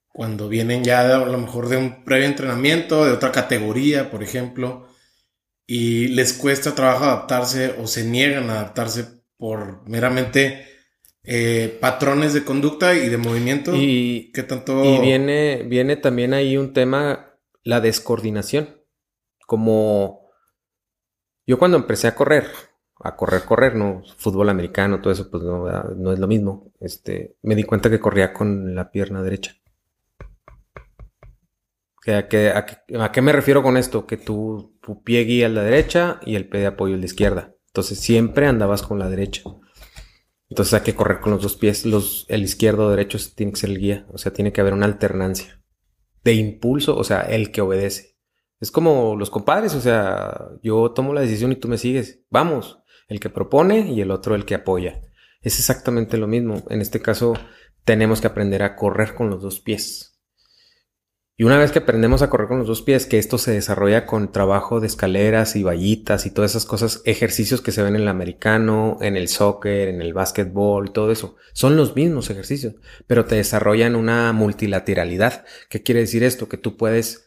cuando 0.07 0.49
vienen 0.49 0.83
ya 0.83 1.01
a 1.01 1.25
lo 1.25 1.37
mejor 1.37 1.69
de 1.69 1.77
un 1.77 2.03
previo 2.03 2.27
entrenamiento, 2.27 3.05
de 3.05 3.11
otra 3.11 3.31
categoría, 3.31 4.09
por 4.11 4.23
ejemplo, 4.23 4.87
y 5.65 6.07
les 6.09 6.33
cuesta 6.33 6.75
trabajo 6.75 7.05
adaptarse 7.05 7.75
o 7.79 7.87
se 7.87 8.03
niegan 8.03 8.49
a 8.49 8.59
adaptarse 8.59 9.23
por 9.37 9.87
meramente 9.89 10.67
eh, 11.23 11.77
patrones 11.79 12.33
de 12.33 12.43
conducta 12.43 12.95
y 12.95 13.09
de 13.09 13.17
movimiento? 13.17 13.75
Y, 13.75 14.31
¿Qué 14.33 14.43
tanto... 14.43 14.83
y 14.83 14.99
viene, 14.99 15.63
viene 15.63 15.97
también 15.97 16.33
ahí 16.33 16.57
un 16.57 16.73
tema, 16.73 17.39
la 17.63 17.79
descoordinación. 17.79 18.81
Como 19.45 20.29
yo 21.45 21.57
cuando 21.57 21.77
empecé 21.77 22.07
a 22.07 22.15
correr, 22.15 22.45
a 23.03 23.15
correr, 23.17 23.43
correr, 23.43 23.75
no, 23.75 24.01
fútbol 24.17 24.49
americano, 24.49 25.01
todo 25.01 25.11
eso, 25.11 25.29
pues 25.29 25.43
no, 25.43 25.65
no 25.95 26.13
es 26.13 26.19
lo 26.19 26.27
mismo. 26.27 26.71
Este, 26.79 27.35
me 27.41 27.55
di 27.55 27.63
cuenta 27.63 27.89
que 27.89 27.99
corría 27.99 28.31
con 28.31 28.73
la 28.75 28.91
pierna 28.91 29.21
derecha. 29.21 29.55
¿A 32.07 32.27
qué, 32.27 32.49
a, 32.49 33.11
qué, 33.11 33.21
me 33.21 33.31
refiero 33.31 33.63
con 33.63 33.77
esto? 33.77 34.05
Que 34.05 34.17
tu, 34.17 34.77
pie 35.03 35.23
guía 35.23 35.45
a 35.45 35.49
la 35.49 35.63
derecha 35.63 36.19
y 36.25 36.35
el 36.35 36.47
pie 36.47 36.61
de 36.61 36.67
apoyo 36.67 36.95
a 36.95 36.97
la 36.97 37.05
izquierda. 37.05 37.55
Entonces 37.67 37.99
siempre 37.99 38.47
andabas 38.47 38.83
con 38.83 38.99
la 38.99 39.09
derecha. 39.09 39.43
Entonces 40.49 40.73
hay 40.73 40.81
que 40.81 40.95
correr 40.95 41.19
con 41.19 41.31
los 41.31 41.41
dos 41.41 41.55
pies. 41.55 41.85
Los, 41.85 42.25
el 42.29 42.43
izquierdo 42.43 42.87
o 42.87 42.89
derecho 42.89 43.17
tiene 43.35 43.53
que 43.53 43.59
ser 43.59 43.69
el 43.69 43.79
guía. 43.79 44.05
O 44.11 44.17
sea, 44.17 44.33
tiene 44.33 44.51
que 44.51 44.61
haber 44.61 44.73
una 44.73 44.85
alternancia. 44.85 45.61
De 46.23 46.33
impulso, 46.33 46.97
o 46.97 47.03
sea, 47.03 47.21
el 47.21 47.51
que 47.51 47.61
obedece. 47.61 48.17
Es 48.59 48.71
como 48.71 49.15
los 49.17 49.29
compadres, 49.29 49.73
o 49.75 49.81
sea, 49.81 50.51
yo 50.61 50.91
tomo 50.91 51.13
la 51.13 51.21
decisión 51.21 51.51
y 51.51 51.57
tú 51.57 51.67
me 51.67 51.77
sigues. 51.77 52.23
Vamos 52.29 52.82
el 53.07 53.19
que 53.19 53.29
propone 53.29 53.91
y 53.91 54.01
el 54.01 54.11
otro 54.11 54.35
el 54.35 54.45
que 54.45 54.55
apoya. 54.55 55.01
Es 55.41 55.59
exactamente 55.59 56.17
lo 56.17 56.27
mismo. 56.27 56.63
En 56.69 56.81
este 56.81 57.01
caso, 57.01 57.33
tenemos 57.83 58.21
que 58.21 58.27
aprender 58.27 58.63
a 58.63 58.75
correr 58.75 59.13
con 59.13 59.29
los 59.29 59.41
dos 59.41 59.59
pies. 59.59 60.13
Y 61.35 61.45
una 61.45 61.57
vez 61.57 61.71
que 61.71 61.79
aprendemos 61.79 62.21
a 62.21 62.29
correr 62.29 62.47
con 62.47 62.59
los 62.59 62.67
dos 62.67 62.83
pies, 62.83 63.07
que 63.07 63.17
esto 63.17 63.39
se 63.39 63.51
desarrolla 63.51 64.05
con 64.05 64.31
trabajo 64.31 64.79
de 64.79 64.85
escaleras 64.85 65.55
y 65.55 65.63
vallitas 65.63 66.27
y 66.27 66.31
todas 66.31 66.51
esas 66.51 66.65
cosas, 66.65 67.01
ejercicios 67.05 67.59
que 67.59 67.71
se 67.71 67.81
ven 67.81 67.95
en 67.95 68.03
el 68.03 68.07
americano, 68.07 68.97
en 69.01 69.17
el 69.17 69.27
soccer, 69.27 69.87
en 69.87 70.01
el 70.01 70.13
básquetbol, 70.13 70.91
todo 70.93 71.11
eso, 71.11 71.35
son 71.53 71.75
los 71.75 71.95
mismos 71.95 72.29
ejercicios, 72.29 72.75
pero 73.07 73.25
te 73.25 73.35
desarrollan 73.35 73.95
una 73.95 74.31
multilateralidad. 74.31 75.43
¿Qué 75.69 75.81
quiere 75.81 76.01
decir 76.01 76.23
esto? 76.23 76.47
Que 76.47 76.57
tú 76.57 76.77
puedes 76.77 77.25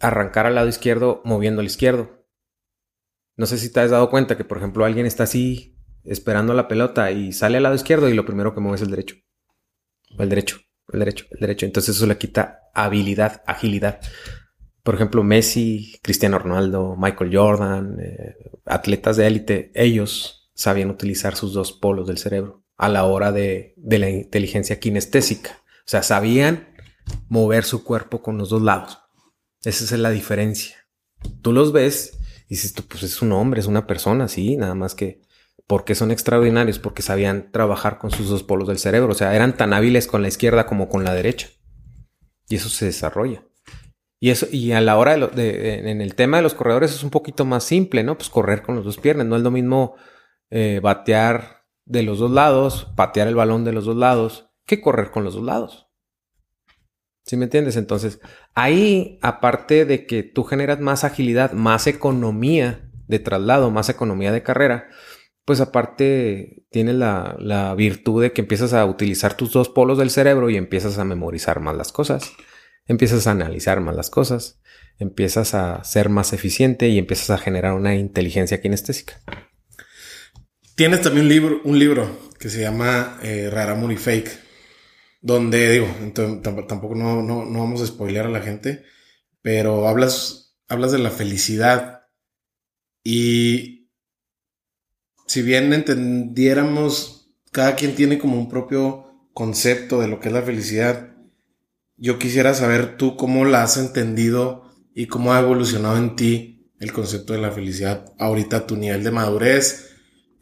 arrancar 0.00 0.46
al 0.46 0.54
lado 0.54 0.68
izquierdo 0.68 1.20
moviendo 1.24 1.60
al 1.60 1.66
izquierdo, 1.66 2.19
no 3.40 3.46
sé 3.46 3.56
si 3.56 3.72
te 3.72 3.80
has 3.80 3.90
dado 3.90 4.10
cuenta 4.10 4.36
que, 4.36 4.44
por 4.44 4.58
ejemplo, 4.58 4.84
alguien 4.84 5.06
está 5.06 5.22
así 5.22 5.74
esperando 6.04 6.52
la 6.52 6.68
pelota 6.68 7.10
y 7.10 7.32
sale 7.32 7.56
al 7.56 7.62
lado 7.62 7.74
izquierdo 7.74 8.10
y 8.10 8.12
lo 8.12 8.26
primero 8.26 8.54
que 8.54 8.60
mueve 8.60 8.76
es 8.76 8.82
el 8.82 8.90
derecho. 8.90 9.16
O 10.18 10.22
el 10.22 10.28
derecho, 10.28 10.58
el 10.92 10.98
derecho, 10.98 11.24
el 11.30 11.40
derecho. 11.40 11.64
Entonces 11.64 11.96
eso 11.96 12.06
le 12.06 12.18
quita 12.18 12.64
habilidad, 12.74 13.42
agilidad. 13.46 14.00
Por 14.82 14.94
ejemplo, 14.94 15.24
Messi, 15.24 15.98
Cristiano 16.02 16.38
Ronaldo, 16.38 16.96
Michael 16.98 17.34
Jordan, 17.34 17.96
eh, 17.98 18.36
atletas 18.66 19.16
de 19.16 19.26
élite, 19.26 19.72
ellos 19.74 20.52
sabían 20.54 20.90
utilizar 20.90 21.34
sus 21.34 21.54
dos 21.54 21.72
polos 21.72 22.08
del 22.08 22.18
cerebro 22.18 22.66
a 22.76 22.90
la 22.90 23.04
hora 23.04 23.32
de, 23.32 23.72
de 23.78 23.98
la 23.98 24.10
inteligencia 24.10 24.78
kinestésica. 24.78 25.62
O 25.78 25.88
sea, 25.90 26.02
sabían 26.02 26.68
mover 27.30 27.64
su 27.64 27.84
cuerpo 27.84 28.20
con 28.20 28.36
los 28.36 28.50
dos 28.50 28.60
lados. 28.60 28.98
Esa 29.64 29.84
es 29.84 29.92
la 29.92 30.10
diferencia. 30.10 30.76
Tú 31.40 31.54
los 31.54 31.72
ves 31.72 32.19
dices 32.50 32.74
tú, 32.74 32.82
pues 32.82 33.02
es 33.04 33.22
un 33.22 33.32
hombre, 33.32 33.60
es 33.60 33.66
una 33.66 33.86
persona, 33.86 34.28
sí, 34.28 34.56
nada 34.56 34.74
más 34.74 34.94
que 34.94 35.22
porque 35.66 35.94
son 35.94 36.10
extraordinarios, 36.10 36.80
porque 36.80 37.00
sabían 37.00 37.52
trabajar 37.52 37.98
con 37.98 38.10
sus 38.10 38.28
dos 38.28 38.42
polos 38.42 38.66
del 38.66 38.78
cerebro, 38.78 39.12
o 39.12 39.14
sea, 39.14 39.36
eran 39.36 39.56
tan 39.56 39.72
hábiles 39.72 40.08
con 40.08 40.20
la 40.20 40.26
izquierda 40.26 40.66
como 40.66 40.88
con 40.88 41.04
la 41.04 41.14
derecha. 41.14 41.48
Y 42.48 42.56
eso 42.56 42.68
se 42.68 42.86
desarrolla. 42.86 43.44
Y 44.18 44.30
eso, 44.30 44.48
y 44.50 44.72
a 44.72 44.80
la 44.80 44.98
hora 44.98 45.16
de, 45.16 45.88
en 45.88 46.00
el 46.00 46.16
tema 46.16 46.38
de 46.38 46.42
los 46.42 46.54
corredores 46.54 46.92
es 46.92 47.04
un 47.04 47.10
poquito 47.10 47.44
más 47.44 47.62
simple, 47.62 48.02
¿no? 48.02 48.18
Pues 48.18 48.28
correr 48.28 48.62
con 48.62 48.74
los 48.74 48.84
dos 48.84 48.98
piernas. 48.98 49.28
No 49.28 49.36
es 49.36 49.42
lo 49.42 49.52
mismo 49.52 49.94
eh, 50.50 50.80
batear 50.82 51.64
de 51.86 52.02
los 52.02 52.18
dos 52.18 52.32
lados, 52.32 52.88
patear 52.96 53.28
el 53.28 53.36
balón 53.36 53.64
de 53.64 53.72
los 53.72 53.84
dos 53.84 53.96
lados, 53.96 54.50
que 54.66 54.80
correr 54.80 55.12
con 55.12 55.22
los 55.22 55.34
dos 55.34 55.44
lados. 55.44 55.88
¿Sí 57.24 57.36
me 57.36 57.44
entiendes? 57.44 57.76
Entonces, 57.76 58.20
ahí, 58.54 59.18
aparte 59.22 59.84
de 59.84 60.06
que 60.06 60.22
tú 60.22 60.44
generas 60.44 60.80
más 60.80 61.04
agilidad, 61.04 61.52
más 61.52 61.86
economía 61.86 62.90
de 63.08 63.18
traslado, 63.18 63.70
más 63.70 63.88
economía 63.88 64.32
de 64.32 64.42
carrera, 64.42 64.88
pues 65.44 65.60
aparte 65.60 66.64
tienes 66.70 66.94
la, 66.94 67.36
la, 67.40 67.74
virtud 67.74 68.22
de 68.22 68.32
que 68.32 68.42
empiezas 68.42 68.72
a 68.72 68.84
utilizar 68.84 69.34
tus 69.36 69.52
dos 69.52 69.68
polos 69.68 69.98
del 69.98 70.10
cerebro 70.10 70.50
y 70.50 70.56
empiezas 70.56 70.98
a 70.98 71.04
memorizar 71.04 71.60
más 71.60 71.76
las 71.76 71.92
cosas, 71.92 72.32
empiezas 72.86 73.26
a 73.26 73.32
analizar 73.32 73.80
más 73.80 73.96
las 73.96 74.10
cosas, 74.10 74.60
empiezas 74.98 75.54
a 75.54 75.82
ser 75.82 76.08
más 76.08 76.32
eficiente 76.32 76.88
y 76.88 76.98
empiezas 76.98 77.30
a 77.30 77.38
generar 77.38 77.72
una 77.72 77.96
inteligencia 77.96 78.60
kinestésica. 78.60 79.20
Tienes 80.76 81.02
también 81.02 81.26
un 81.26 81.28
libro, 81.28 81.60
un 81.64 81.78
libro 81.78 82.30
que 82.38 82.48
se 82.48 82.60
llama 82.60 83.18
eh, 83.22 83.50
Raramuri 83.50 83.96
Fake 83.96 84.49
donde 85.20 85.70
digo, 85.70 85.86
tampoco 86.12 86.94
no, 86.94 87.22
no, 87.22 87.44
no, 87.44 87.58
vamos 87.58 87.82
a 87.82 87.86
spoilear 87.86 88.26
a 88.26 88.30
la 88.30 88.40
gente, 88.40 88.84
pero 89.42 89.86
hablas, 89.86 90.56
hablas 90.68 90.92
de 90.92 90.98
la 90.98 91.10
felicidad. 91.10 92.06
Y 93.04 93.90
si 95.26 95.42
bien 95.42 95.72
entendiéramos, 95.72 97.34
cada 97.52 97.76
quien 97.76 97.94
tiene 97.94 98.18
como 98.18 98.38
un 98.38 98.48
propio 98.48 99.28
concepto 99.34 100.00
de 100.00 100.08
lo 100.08 100.20
que 100.20 100.28
es 100.28 100.34
la 100.34 100.42
felicidad, 100.42 101.14
yo 101.96 102.18
quisiera 102.18 102.54
saber 102.54 102.96
tú 102.96 103.16
cómo 103.16 103.44
la 103.44 103.62
has 103.62 103.76
entendido 103.76 104.70
y 104.94 105.06
cómo 105.06 105.34
ha 105.34 105.40
evolucionado 105.40 105.98
en 105.98 106.16
ti 106.16 106.72
el 106.78 106.92
concepto 106.94 107.34
de 107.34 107.40
la 107.40 107.52
felicidad 107.52 108.14
ahorita 108.18 108.66
tu 108.66 108.76
nivel 108.76 109.04
de 109.04 109.10
madurez, 109.10 109.90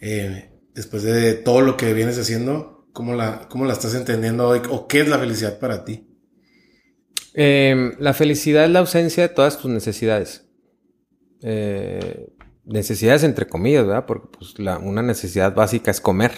eh, 0.01 0.53
después 0.73 1.03
de 1.03 1.35
todo 1.35 1.63
lo 1.63 1.77
que 1.77 1.93
vienes 1.93 2.17
haciendo 2.17 2.78
¿Cómo 2.99 3.15
la, 3.15 3.47
cómo 3.49 3.65
la 3.65 3.75
estás 3.75 3.95
entendiendo 3.95 4.49
hoy? 4.49 4.61
¿O 4.71 4.89
qué 4.89 5.03
es 5.03 5.09
la 5.09 5.21
felicidad 5.21 5.61
para 5.61 5.85
ti? 5.85 6.05
Em, 7.33 7.93
la 8.01 8.13
felicidad 8.13 8.65
es 8.65 8.71
la 8.71 8.81
ausencia 8.81 9.23
de 9.23 9.33
todas 9.33 9.57
tus 9.57 9.71
necesidades. 9.71 10.51
Eh, 11.41 12.27
necesidades 12.65 13.23
entre 13.23 13.47
comillas, 13.47 13.87
¿verdad? 13.87 14.05
Porque 14.05 14.27
pues, 14.37 14.57
una 14.59 15.03
necesidad 15.03 15.55
básica 15.55 15.93
es 15.93 16.01
comer, 16.01 16.33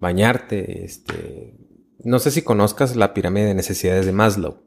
bañarte. 0.00 0.84
Este, 0.84 1.54
no 2.02 2.18
sé 2.18 2.32
si 2.32 2.42
conozcas 2.42 2.96
la 2.96 3.14
pirámide 3.14 3.46
de 3.46 3.54
necesidades 3.54 4.06
de 4.06 4.12
Maslow. 4.12 4.64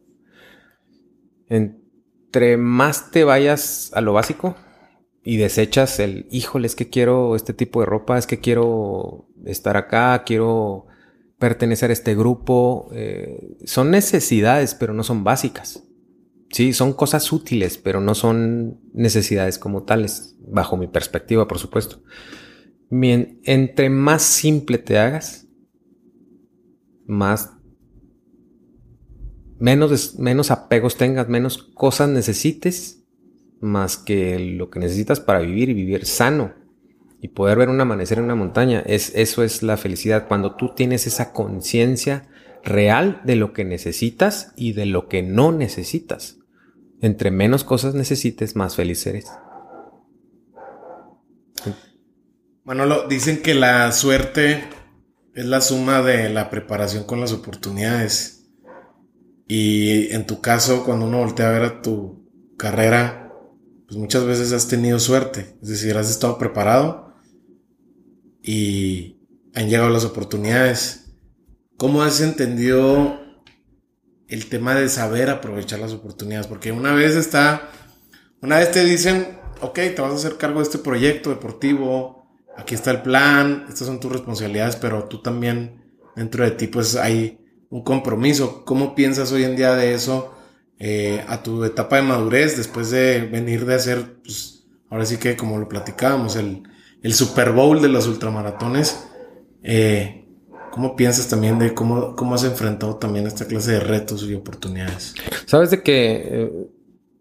Entre 1.49 2.55
más 2.55 3.11
te 3.11 3.25
vayas 3.25 3.91
a 3.93 3.99
lo 3.99 4.13
básico 4.13 4.55
y 5.21 5.35
desechas 5.35 5.99
el, 5.99 6.27
híjole, 6.31 6.65
es 6.65 6.77
que 6.77 6.89
quiero 6.89 7.35
este 7.35 7.53
tipo 7.53 7.81
de 7.81 7.87
ropa, 7.87 8.17
es 8.17 8.25
que 8.25 8.39
quiero 8.39 9.27
estar 9.43 9.75
acá, 9.75 10.23
quiero 10.25 10.87
pertenecer 11.43 11.89
a 11.89 11.93
este 11.93 12.15
grupo, 12.15 12.87
eh, 12.93 13.57
son 13.65 13.91
necesidades, 13.91 14.75
pero 14.75 14.93
no 14.93 15.03
son 15.03 15.25
básicas. 15.25 15.83
Sí, 16.49 16.71
son 16.71 16.93
cosas 16.93 17.33
útiles, 17.33 17.77
pero 17.77 17.99
no 17.99 18.15
son 18.15 18.79
necesidades 18.93 19.59
como 19.59 19.83
tales, 19.83 20.37
bajo 20.39 20.77
mi 20.77 20.87
perspectiva, 20.87 21.45
por 21.45 21.59
supuesto. 21.59 22.01
entre 22.89 23.89
más 23.89 24.21
simple 24.21 24.77
te 24.77 24.97
hagas, 24.97 25.49
más 27.07 27.57
menos, 29.59 30.17
menos 30.17 30.49
apegos 30.49 30.95
tengas, 30.95 31.27
menos 31.27 31.57
cosas 31.57 32.07
necesites, 32.07 33.03
más 33.59 33.97
que 33.97 34.39
lo 34.39 34.69
que 34.69 34.79
necesitas 34.79 35.19
para 35.19 35.39
vivir 35.39 35.67
y 35.67 35.73
vivir 35.73 36.05
sano 36.05 36.62
y 37.23 37.29
poder 37.29 37.57
ver 37.57 37.69
un 37.69 37.79
amanecer 37.79 38.17
en 38.17 38.25
una 38.25 38.35
montaña. 38.35 38.83
Es, 38.85 39.13
eso 39.15 39.43
es 39.43 39.63
la 39.63 39.77
felicidad, 39.77 40.27
cuando 40.27 40.57
tú 40.57 40.75
tienes 40.75 41.07
esa 41.07 41.31
conciencia 41.31 42.27
real 42.65 43.21
de 43.23 43.37
lo 43.37 43.53
que 43.53 43.63
necesitas 43.63 44.51
y 44.57 44.73
de 44.73 44.85
lo 44.85 45.07
que 45.07 45.23
no 45.23 45.53
necesitas. 45.53 46.39
Entre 46.99 47.31
menos 47.31 47.63
cosas 47.63 47.93
necesites, 47.93 48.57
más 48.57 48.75
feliz 48.75 49.07
eres. 49.07 49.31
Manolo, 52.65 53.07
dicen 53.07 53.41
que 53.41 53.55
la 53.55 53.89
suerte 53.93 54.65
es 55.33 55.45
la 55.45 55.61
suma 55.61 56.01
de 56.01 56.29
la 56.29 56.49
preparación 56.49 57.05
con 57.05 57.21
las 57.21 57.31
oportunidades. 57.31 58.49
Y 59.47 60.13
en 60.13 60.25
tu 60.25 60.41
caso, 60.41 60.83
cuando 60.83 61.05
uno 61.05 61.19
voltea 61.19 61.47
a 61.47 61.53
ver 61.53 61.63
a 61.63 61.81
tu 61.81 62.29
carrera, 62.57 63.31
pues 63.87 63.97
muchas 63.97 64.25
veces 64.25 64.51
has 64.51 64.67
tenido 64.67 64.99
suerte. 64.99 65.55
Es 65.61 65.69
decir, 65.69 65.95
has 65.95 66.09
estado 66.09 66.37
preparado 66.37 67.12
y 68.43 69.17
han 69.55 69.69
llegado 69.69 69.89
las 69.89 70.05
oportunidades. 70.05 71.15
¿Cómo 71.77 72.03
has 72.03 72.21
entendido 72.21 73.23
el 74.33 74.47
tema 74.47 74.73
de 74.73 74.89
saber 74.89 75.29
aprovechar 75.29 75.79
las 75.79 75.93
oportunidades, 75.93 76.47
porque 76.47 76.71
una 76.71 76.93
vez 76.93 77.15
está, 77.15 77.69
una 78.41 78.57
vez 78.57 78.71
te 78.71 78.83
dicen, 78.83 79.37
ok, 79.61 79.75
te 79.75 80.01
vas 80.01 80.11
a 80.11 80.15
hacer 80.15 80.37
cargo 80.37 80.57
de 80.59 80.63
este 80.63 80.79
proyecto 80.79 81.29
deportivo, 81.29 82.25
aquí 82.57 82.73
está 82.73 82.89
el 82.89 83.03
plan, 83.03 83.65
estas 83.69 83.85
son 83.85 83.99
tus 83.99 84.11
responsabilidades, 84.11 84.75
pero 84.75 85.03
tú 85.03 85.21
también 85.21 85.83
dentro 86.15 86.43
de 86.43 86.49
ti 86.49 86.65
pues 86.65 86.95
hay 86.95 87.39
un 87.69 87.83
compromiso. 87.83 88.65
¿Cómo 88.65 88.95
piensas 88.95 89.31
hoy 89.31 89.43
en 89.43 89.55
día 89.55 89.75
de 89.75 89.93
eso 89.93 90.33
eh, 90.79 91.23
a 91.27 91.43
tu 91.43 91.63
etapa 91.63 91.97
de 91.97 92.01
madurez 92.01 92.57
después 92.57 92.89
de 92.89 93.21
venir 93.21 93.67
de 93.67 93.75
hacer, 93.75 94.19
pues 94.23 94.65
ahora 94.89 95.05
sí 95.05 95.17
que 95.17 95.37
como 95.37 95.59
lo 95.59 95.69
platicábamos, 95.69 96.35
el, 96.37 96.63
el 97.03 97.13
Super 97.13 97.51
Bowl 97.51 97.81
de 97.81 97.89
los 97.89 98.07
ultramaratones? 98.07 99.07
Eh, 99.61 100.25
¿Cómo 100.71 100.95
piensas 100.95 101.29
también 101.29 101.59
de 101.59 101.75
cómo, 101.75 102.15
cómo 102.15 102.33
has 102.33 102.43
enfrentado 102.45 102.95
también 102.95 103.27
esta 103.27 103.45
clase 103.45 103.73
de 103.73 103.79
retos 103.81 104.23
y 104.23 104.33
oportunidades? 104.33 105.13
Sabes 105.45 105.69
de 105.69 105.83
que 105.83 106.21
eh, 106.25 106.51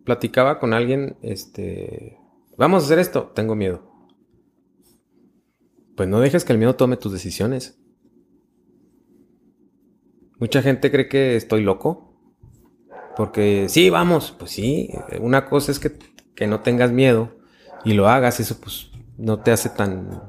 platicaba 0.04 0.58
con 0.58 0.72
alguien, 0.72 1.16
este, 1.20 2.16
vamos 2.56 2.82
a 2.82 2.86
hacer 2.86 2.98
esto, 2.98 3.32
tengo 3.34 3.54
miedo. 3.54 3.82
Pues 5.96 6.08
no 6.08 6.20
dejes 6.20 6.44
que 6.46 6.52
el 6.52 6.58
miedo 6.58 6.76
tome 6.76 6.96
tus 6.96 7.12
decisiones. 7.12 7.78
Mucha 10.38 10.62
gente 10.62 10.90
cree 10.90 11.08
que 11.08 11.36
estoy 11.36 11.62
loco. 11.62 12.08
Porque 13.14 13.66
sí, 13.68 13.90
vamos, 13.90 14.34
pues 14.38 14.52
sí. 14.52 14.88
Una 15.20 15.50
cosa 15.50 15.70
es 15.70 15.78
que, 15.78 15.92
que 16.34 16.46
no 16.46 16.60
tengas 16.60 16.90
miedo 16.90 17.36
y 17.84 17.92
lo 17.92 18.08
hagas, 18.08 18.40
eso 18.40 18.58
pues 18.58 18.91
no 19.22 19.38
te 19.38 19.52
hace 19.52 19.68
tan, 19.68 20.20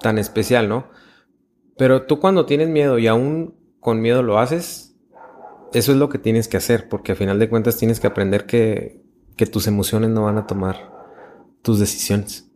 tan 0.00 0.18
especial, 0.18 0.68
¿no? 0.68 0.88
Pero 1.76 2.02
tú 2.02 2.18
cuando 2.18 2.44
tienes 2.44 2.68
miedo 2.68 2.98
y 2.98 3.06
aún 3.06 3.54
con 3.80 4.00
miedo 4.00 4.22
lo 4.22 4.38
haces, 4.38 4.96
eso 5.72 5.92
es 5.92 5.98
lo 5.98 6.08
que 6.08 6.18
tienes 6.18 6.48
que 6.48 6.56
hacer, 6.56 6.88
porque 6.88 7.12
a 7.12 7.16
final 7.16 7.38
de 7.38 7.48
cuentas 7.48 7.76
tienes 7.76 8.00
que 8.00 8.08
aprender 8.08 8.46
que, 8.46 9.04
tus 9.52 9.66
emociones 9.66 10.10
no 10.10 10.24
van 10.24 10.38
a 10.38 10.46
tomar 10.46 10.90
tus 11.62 11.78
decisiones. 11.78 12.50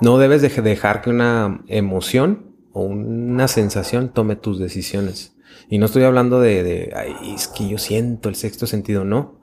No 0.00 0.18
debes 0.18 0.42
de 0.42 0.48
dejar 0.48 1.02
que 1.02 1.10
una 1.10 1.62
emoción 1.68 2.54
o 2.72 2.82
una 2.82 3.46
sensación 3.46 4.08
tome 4.08 4.34
tus 4.34 4.58
decisiones. 4.58 5.36
Y 5.68 5.78
no 5.78 5.86
estoy 5.86 6.04
hablando 6.04 6.40
de, 6.40 6.62
de 6.62 6.92
ay, 6.96 7.34
es 7.34 7.46
que 7.48 7.68
yo 7.68 7.78
siento 7.78 8.28
el 8.28 8.36
sexto 8.36 8.66
sentido, 8.66 9.04
no. 9.04 9.38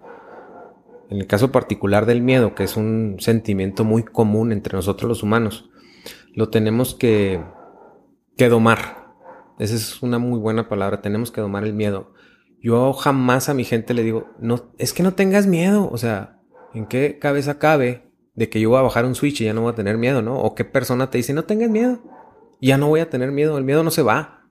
En 1.09 1.17
el 1.17 1.27
caso 1.27 1.51
particular 1.51 2.05
del 2.05 2.21
miedo, 2.21 2.55
que 2.55 2.63
es 2.63 2.77
un 2.77 3.17
sentimiento 3.19 3.83
muy 3.83 4.03
común 4.03 4.51
entre 4.51 4.75
nosotros 4.75 5.07
los 5.07 5.23
humanos, 5.23 5.69
lo 6.33 6.49
tenemos 6.49 6.95
que 6.95 7.41
que 8.37 8.49
domar. 8.49 9.05
Esa 9.59 9.75
es 9.75 10.01
una 10.01 10.19
muy 10.19 10.39
buena 10.39 10.67
palabra. 10.67 11.01
Tenemos 11.01 11.31
que 11.31 11.41
domar 11.41 11.63
el 11.63 11.73
miedo. 11.73 12.13
Yo 12.61 12.93
jamás 12.93 13.49
a 13.49 13.53
mi 13.53 13.63
gente 13.63 13.93
le 13.93 14.03
digo, 14.03 14.27
no, 14.39 14.71
es 14.77 14.93
que 14.93 15.03
no 15.03 15.13
tengas 15.13 15.47
miedo. 15.47 15.89
O 15.91 15.97
sea, 15.97 16.41
¿en 16.73 16.85
qué 16.87 17.19
cabeza 17.19 17.59
cabe 17.59 18.11
de 18.33 18.49
que 18.49 18.59
yo 18.59 18.69
voy 18.69 18.79
a 18.79 18.83
bajar 18.83 19.05
un 19.05 19.15
switch 19.15 19.41
y 19.41 19.45
ya 19.45 19.53
no 19.53 19.61
voy 19.61 19.71
a 19.71 19.75
tener 19.75 19.97
miedo, 19.97 20.21
no? 20.21 20.39
O 20.39 20.55
qué 20.55 20.65
persona 20.65 21.09
te 21.09 21.17
dice, 21.17 21.33
no 21.33 21.45
tengas 21.45 21.69
miedo. 21.69 22.01
Ya 22.61 22.77
no 22.77 22.87
voy 22.87 22.99
a 22.99 23.09
tener 23.09 23.31
miedo. 23.31 23.57
El 23.57 23.63
miedo 23.63 23.83
no 23.83 23.91
se 23.91 24.01
va 24.01 24.47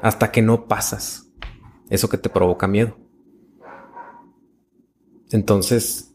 hasta 0.00 0.30
que 0.30 0.42
no 0.42 0.66
pasas. 0.66 1.32
Eso 1.90 2.08
que 2.08 2.18
te 2.18 2.30
provoca 2.30 2.66
miedo. 2.66 2.96
Entonces, 5.30 6.14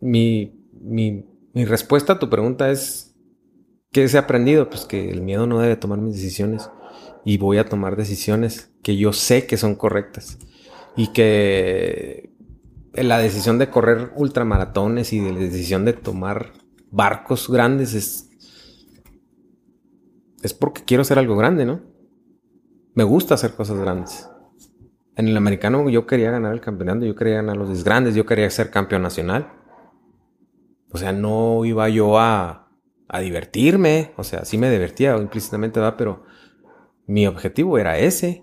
mi, 0.00 0.52
mi, 0.72 1.24
respuesta 1.64 2.14
a 2.14 2.18
tu 2.18 2.30
pregunta 2.30 2.70
es 2.70 3.10
¿Qué 3.92 4.04
he 4.04 4.18
aprendido? 4.18 4.70
Pues 4.70 4.84
que 4.84 5.10
el 5.10 5.20
miedo 5.20 5.48
no 5.48 5.58
debe 5.58 5.76
tomar 5.76 5.98
mis 5.98 6.14
decisiones 6.14 6.70
y 7.24 7.38
voy 7.38 7.58
a 7.58 7.68
tomar 7.68 7.96
decisiones 7.96 8.70
que 8.82 8.96
yo 8.96 9.12
sé 9.12 9.46
que 9.46 9.56
son 9.56 9.74
correctas 9.74 10.38
y 10.96 11.08
que 11.08 12.32
la 12.92 13.18
decisión 13.18 13.58
de 13.58 13.68
correr 13.68 14.12
ultramaratones 14.14 15.12
y 15.12 15.20
la 15.20 15.38
decisión 15.40 15.84
de 15.84 15.92
tomar 15.92 16.52
barcos 16.92 17.50
grandes 17.50 17.94
es 17.94 18.30
es 20.42 20.54
porque 20.54 20.84
quiero 20.84 21.02
hacer 21.02 21.18
algo 21.18 21.36
grande, 21.36 21.66
¿no? 21.66 21.80
Me 22.94 23.04
gusta 23.04 23.34
hacer 23.34 23.54
cosas 23.54 23.78
grandes. 23.78 24.28
En 25.20 25.28
el 25.28 25.36
americano 25.36 25.88
yo 25.88 26.06
quería 26.06 26.30
ganar 26.30 26.52
el 26.52 26.60
campeonato, 26.60 27.04
yo 27.04 27.14
quería 27.14 27.36
ganar 27.36 27.56
los 27.56 27.84
grandes, 27.84 28.14
yo 28.14 28.26
quería 28.26 28.48
ser 28.50 28.70
campeón 28.70 29.02
nacional. 29.02 29.52
O 30.90 30.98
sea, 30.98 31.12
no 31.12 31.64
iba 31.64 31.88
yo 31.88 32.18
a 32.18 32.60
a 33.10 33.20
divertirme. 33.20 34.12
O 34.16 34.24
sea, 34.24 34.44
sí 34.44 34.56
me 34.56 34.70
divertía 34.70 35.16
implícitamente, 35.16 35.80
va, 35.80 35.96
pero 35.96 36.22
mi 37.06 37.26
objetivo 37.26 37.76
era 37.78 37.98
ese. 37.98 38.42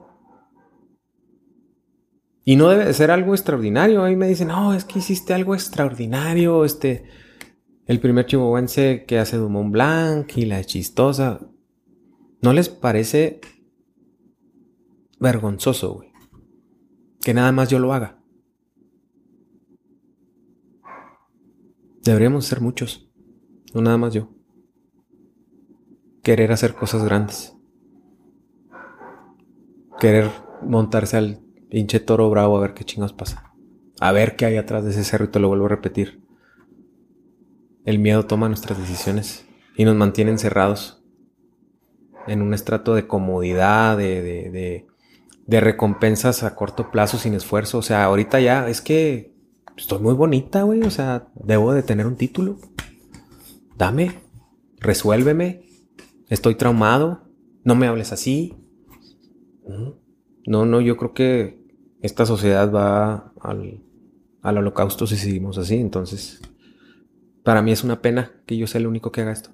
Y 2.43 2.55
no 2.55 2.69
debe 2.69 2.85
de 2.85 2.93
ser 2.93 3.11
algo 3.11 3.33
extraordinario. 3.33 4.03
Ahí 4.03 4.15
me 4.15 4.27
dicen, 4.27 4.49
no, 4.49 4.73
es 4.73 4.85
que 4.85 4.99
hiciste 4.99 5.33
algo 5.33 5.55
extraordinario. 5.55 6.65
Este, 6.65 7.05
el 7.85 7.99
primer 7.99 8.25
chihuahuense 8.25 9.05
que 9.05 9.19
hace 9.19 9.37
Dumont 9.37 9.71
Blanc 9.71 10.37
y 10.37 10.45
la 10.45 10.63
chistosa. 10.63 11.39
¿No 12.41 12.53
les 12.53 12.69
parece 12.69 13.39
vergonzoso, 15.19 15.95
güey? 15.95 16.06
Que 17.27 17.33
nada 17.33 17.51
más 17.51 17.67
yo 17.67 17.77
lo 17.77 17.91
haga. 17.91 18.17
Deberíamos 22.01 22.45
ser 22.45 22.61
muchos. 22.61 23.11
No 23.73 23.81
nada 23.81 23.97
más 23.97 24.13
yo 24.13 24.29
querer 26.23 26.53
hacer 26.53 26.73
cosas 26.73 27.03
grandes. 27.03 27.53
Querer 29.99 30.31
montarse 30.61 31.17
al 31.17 31.41
pinche 31.69 31.99
toro 31.99 32.29
bravo 32.29 32.55
a 32.55 32.61
ver 32.61 32.73
qué 32.73 32.85
chingos 32.85 33.11
pasa. 33.11 33.51
A 33.99 34.13
ver 34.13 34.37
qué 34.37 34.45
hay 34.45 34.55
atrás 34.55 34.85
de 34.85 34.91
ese 34.91 35.03
cerro 35.03 35.25
y 35.25 35.27
te 35.27 35.39
lo 35.39 35.49
vuelvo 35.49 35.65
a 35.65 35.75
repetir. 35.75 36.23
El 37.83 37.99
miedo 37.99 38.25
toma 38.25 38.47
nuestras 38.47 38.79
decisiones 38.79 39.45
y 39.75 39.83
nos 39.83 39.97
mantiene 39.97 40.31
encerrados 40.31 41.03
en 42.25 42.41
un 42.41 42.53
estrato 42.53 42.95
de 42.95 43.05
comodidad, 43.05 43.97
de, 43.97 44.87
recompensas 45.47 46.43
a 46.43 46.55
corto 46.55 46.91
plazo 46.91 47.17
sin 47.17 47.33
esfuerzo. 47.33 47.77
O 47.77 47.81
sea, 47.81 48.03
ahorita 48.03 48.39
ya 48.39 48.67
es 48.67 48.81
que 48.81 49.33
estoy 49.77 49.99
muy 49.99 50.13
bonita, 50.13 50.63
güey. 50.63 50.83
O 50.83 50.91
sea, 50.91 51.29
debo 51.35 51.73
de 51.73 51.83
tener 51.83 52.05
un 52.05 52.17
título. 52.17 52.57
Dame, 53.77 54.19
resuélveme, 54.79 55.61
estoy 56.29 56.55
traumado, 56.55 57.29
no 57.63 57.75
me 57.75 57.87
hables 57.87 58.11
así. 58.11 58.55
No, 60.45 60.65
no, 60.65 60.81
yo 60.81 60.97
creo 60.97 61.13
que 61.13 61.61
esta 62.01 62.25
sociedad 62.25 62.71
va 62.71 63.33
al, 63.41 63.83
holocausto 64.41 65.07
si 65.07 65.17
seguimos 65.17 65.57
así. 65.57 65.75
Entonces, 65.75 66.41
para 67.43 67.61
mí 67.61 67.71
es 67.71 67.83
una 67.83 68.01
pena 68.01 68.31
que 68.45 68.57
yo 68.57 68.67
sea 68.67 68.79
el 68.79 68.87
único 68.87 69.11
que 69.11 69.21
haga 69.21 69.31
esto. 69.31 69.51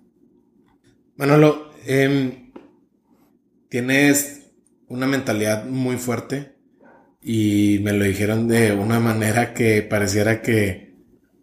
Manolo, 1.15 1.70
em, 1.86 2.52
tienes 3.70 4.43
una 4.88 5.07
mentalidad 5.07 5.65
muy 5.65 5.97
fuerte 5.97 6.55
y 7.22 7.80
me 7.84 7.93
lo 7.93 8.03
dijeron 8.03 8.47
de 8.47 8.73
una 8.73 8.99
manera 8.99 9.53
que 9.53 9.81
pareciera 9.81 10.41
que 10.41 10.95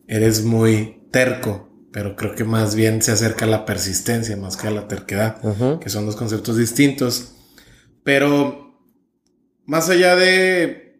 eres 0.06 0.44
muy 0.44 1.06
terco, 1.10 1.70
pero 1.92 2.16
creo 2.16 2.34
que 2.34 2.44
más 2.44 2.74
bien 2.74 3.02
se 3.02 3.12
acerca 3.12 3.46
a 3.46 3.48
la 3.48 3.64
persistencia 3.64 4.36
más 4.36 4.56
que 4.56 4.68
a 4.68 4.72
la 4.72 4.88
terquedad, 4.88 5.40
que 5.80 5.88
son 5.88 6.06
dos 6.06 6.16
conceptos 6.16 6.56
distintos. 6.56 7.36
Pero 8.04 8.80
más 9.64 9.88
allá 9.88 10.16
de 10.16 10.90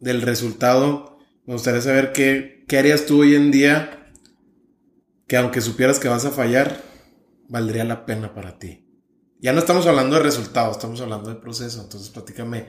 del 0.00 0.22
resultado, 0.22 1.18
me 1.44 1.52
gustaría 1.52 1.82
saber 1.82 2.12
qué, 2.12 2.64
qué 2.66 2.78
harías 2.78 3.04
tú 3.04 3.20
hoy 3.20 3.34
en 3.34 3.50
día 3.50 4.00
que 5.26 5.36
aunque 5.36 5.60
supieras 5.60 6.00
que 6.00 6.08
vas 6.08 6.24
a 6.24 6.30
fallar, 6.30 6.82
valdría 7.48 7.84
la 7.84 8.04
pena 8.06 8.34
para 8.34 8.58
ti. 8.58 8.79
Ya 9.40 9.52
no 9.52 9.58
estamos 9.58 9.86
hablando 9.86 10.16
de 10.16 10.22
resultados, 10.22 10.76
estamos 10.76 11.00
hablando 11.00 11.30
de 11.30 11.36
proceso. 11.36 11.80
Entonces, 11.82 12.10
platícame 12.10 12.66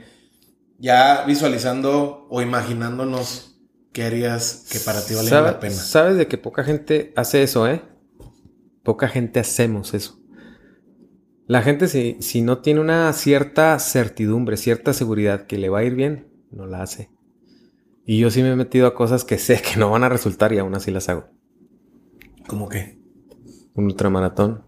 ya 0.79 1.25
visualizando 1.25 2.27
o 2.29 2.41
imaginándonos 2.41 3.59
qué 3.91 4.03
harías 4.03 4.67
que 4.71 4.79
para 4.79 5.05
ti 5.05 5.13
valiera 5.13 5.41
la 5.41 5.59
pena. 5.59 5.75
Sabes 5.75 6.17
de 6.17 6.27
que 6.27 6.37
poca 6.37 6.63
gente 6.63 7.13
hace 7.15 7.43
eso, 7.43 7.67
¿eh? 7.67 7.83
Poca 8.83 9.07
gente 9.07 9.39
hacemos 9.39 9.93
eso. 9.93 10.19
La 11.45 11.61
gente 11.61 11.87
si, 11.87 12.17
si 12.21 12.41
no 12.41 12.59
tiene 12.59 12.79
una 12.79 13.11
cierta 13.13 13.77
certidumbre, 13.79 14.55
cierta 14.55 14.93
seguridad 14.93 15.45
que 15.45 15.57
le 15.57 15.69
va 15.69 15.79
a 15.79 15.83
ir 15.83 15.95
bien, 15.95 16.31
no 16.49 16.65
la 16.65 16.81
hace. 16.81 17.09
Y 18.05 18.19
yo 18.19 18.31
sí 18.31 18.41
me 18.41 18.51
he 18.51 18.55
metido 18.55 18.87
a 18.87 18.95
cosas 18.95 19.25
que 19.25 19.37
sé 19.37 19.61
que 19.61 19.77
no 19.77 19.91
van 19.91 20.03
a 20.03 20.09
resultar 20.09 20.53
y 20.53 20.59
aún 20.59 20.73
así 20.73 20.91
las 20.91 21.09
hago. 21.09 21.27
¿Cómo 22.47 22.69
qué? 22.69 22.99
Un 23.73 23.85
ultramaratón, 23.85 24.65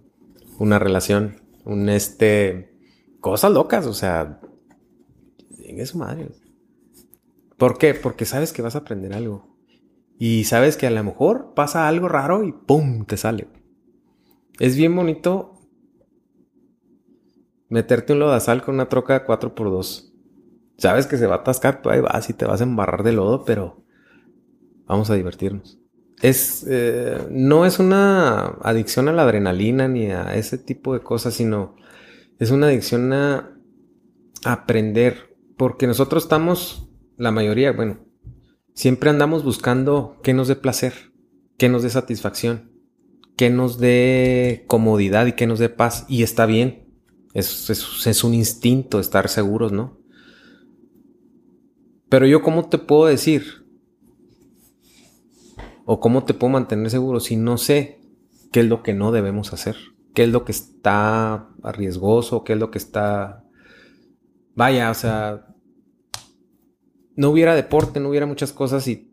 una 0.59 0.77
relación, 0.77 1.42
un 1.65 1.89
este... 1.89 2.71
Cosas 3.19 3.51
locas, 3.51 3.85
o 3.85 3.93
sea, 3.93 4.41
es 5.57 5.95
madre. 5.95 6.29
¿Por 7.57 7.77
qué? 7.77 7.93
Porque 7.93 8.25
sabes 8.25 8.51
que 8.51 8.61
vas 8.61 8.75
a 8.75 8.79
aprender 8.79 9.13
algo. 9.13 9.47
Y 10.19 10.43
sabes 10.43 10.77
que 10.77 10.87
a 10.87 10.91
lo 10.91 11.03
mejor 11.03 11.53
pasa 11.53 11.87
algo 11.87 12.09
raro 12.09 12.43
y 12.43 12.51
¡pum! 12.51 13.05
te 13.05 13.17
sale. 13.17 13.47
Es 14.59 14.75
bien 14.75 14.95
bonito 14.95 15.61
meterte 17.69 18.13
un 18.13 18.19
lodazal 18.19 18.61
con 18.61 18.75
una 18.75 18.89
troca 18.89 19.25
4x2. 19.25 20.11
Sabes 20.77 21.07
que 21.07 21.17
se 21.17 21.27
va 21.27 21.35
a 21.35 21.37
atascar, 21.39 21.81
pues 21.81 21.95
ahí 21.95 22.01
vas 22.01 22.29
y 22.29 22.33
te 22.33 22.45
vas 22.45 22.61
a 22.61 22.65
embarrar 22.65 23.03
de 23.03 23.13
lodo, 23.13 23.45
pero 23.45 23.83
vamos 24.85 25.09
a 25.09 25.15
divertirnos. 25.15 25.82
Es, 26.23 26.65
eh, 26.67 27.27
no 27.29 27.65
es 27.65 27.79
una 27.79 28.55
adicción 28.63 29.09
a 29.09 29.13
la 29.13 29.23
adrenalina 29.23 29.87
ni 29.87 30.07
a 30.07 30.35
ese 30.35 30.57
tipo 30.57 30.93
de 30.93 31.01
cosas, 31.01 31.33
sino 31.33 31.75
es 32.39 32.49
una 32.49 32.67
adicción 32.67 33.11
a 33.11 33.51
aprender 34.45 35.35
porque 35.57 35.85
nosotros 35.85 36.23
estamos, 36.23 36.89
la 37.17 37.31
mayoría, 37.31 37.73
bueno, 37.73 37.99
siempre 38.73 39.09
andamos 39.09 39.43
buscando 39.43 40.17
qué 40.23 40.33
nos 40.33 40.47
dé 40.47 40.55
placer, 40.55 40.93
qué 41.57 41.69
nos 41.69 41.83
dé 41.83 41.89
satisfacción, 41.89 42.71
qué 43.35 43.49
nos 43.49 43.77
dé 43.77 44.63
comodidad 44.67 45.25
y 45.25 45.33
qué 45.33 45.45
nos 45.45 45.59
dé 45.59 45.69
paz. 45.69 46.05
Y 46.07 46.23
está 46.23 46.45
bien. 46.45 46.87
Es, 47.33 47.69
es, 47.69 48.23
un 48.23 48.33
instinto 48.33 48.99
estar 48.99 49.27
seguros, 49.27 49.71
¿no? 49.71 49.99
Pero 52.07 52.27
yo, 52.27 52.43
¿cómo 52.43 52.69
te 52.69 52.77
puedo 52.77 53.07
decir? 53.07 53.62
¿O 55.85 55.99
cómo 55.99 56.23
te 56.23 56.33
puedo 56.33 56.53
mantener 56.53 56.89
seguro 56.89 57.19
si 57.19 57.35
no 57.35 57.57
sé 57.57 57.99
qué 58.51 58.61
es 58.61 58.67
lo 58.67 58.83
que 58.83 58.93
no 58.93 59.11
debemos 59.11 59.53
hacer? 59.53 59.75
¿Qué 60.13 60.23
es 60.23 60.29
lo 60.29 60.45
que 60.45 60.51
está 60.51 61.49
arriesgoso? 61.63 62.43
¿Qué 62.43 62.53
es 62.53 62.59
lo 62.59 62.71
que 62.71 62.77
está 62.77 63.43
vaya, 64.55 64.91
o 64.91 64.93
sea, 64.93 65.47
no 67.15 67.29
hubiera 67.29 67.55
deporte, 67.55 67.99
no 67.99 68.09
hubiera 68.09 68.25
muchas 68.25 68.53
cosas 68.53 68.87
y 68.87 69.11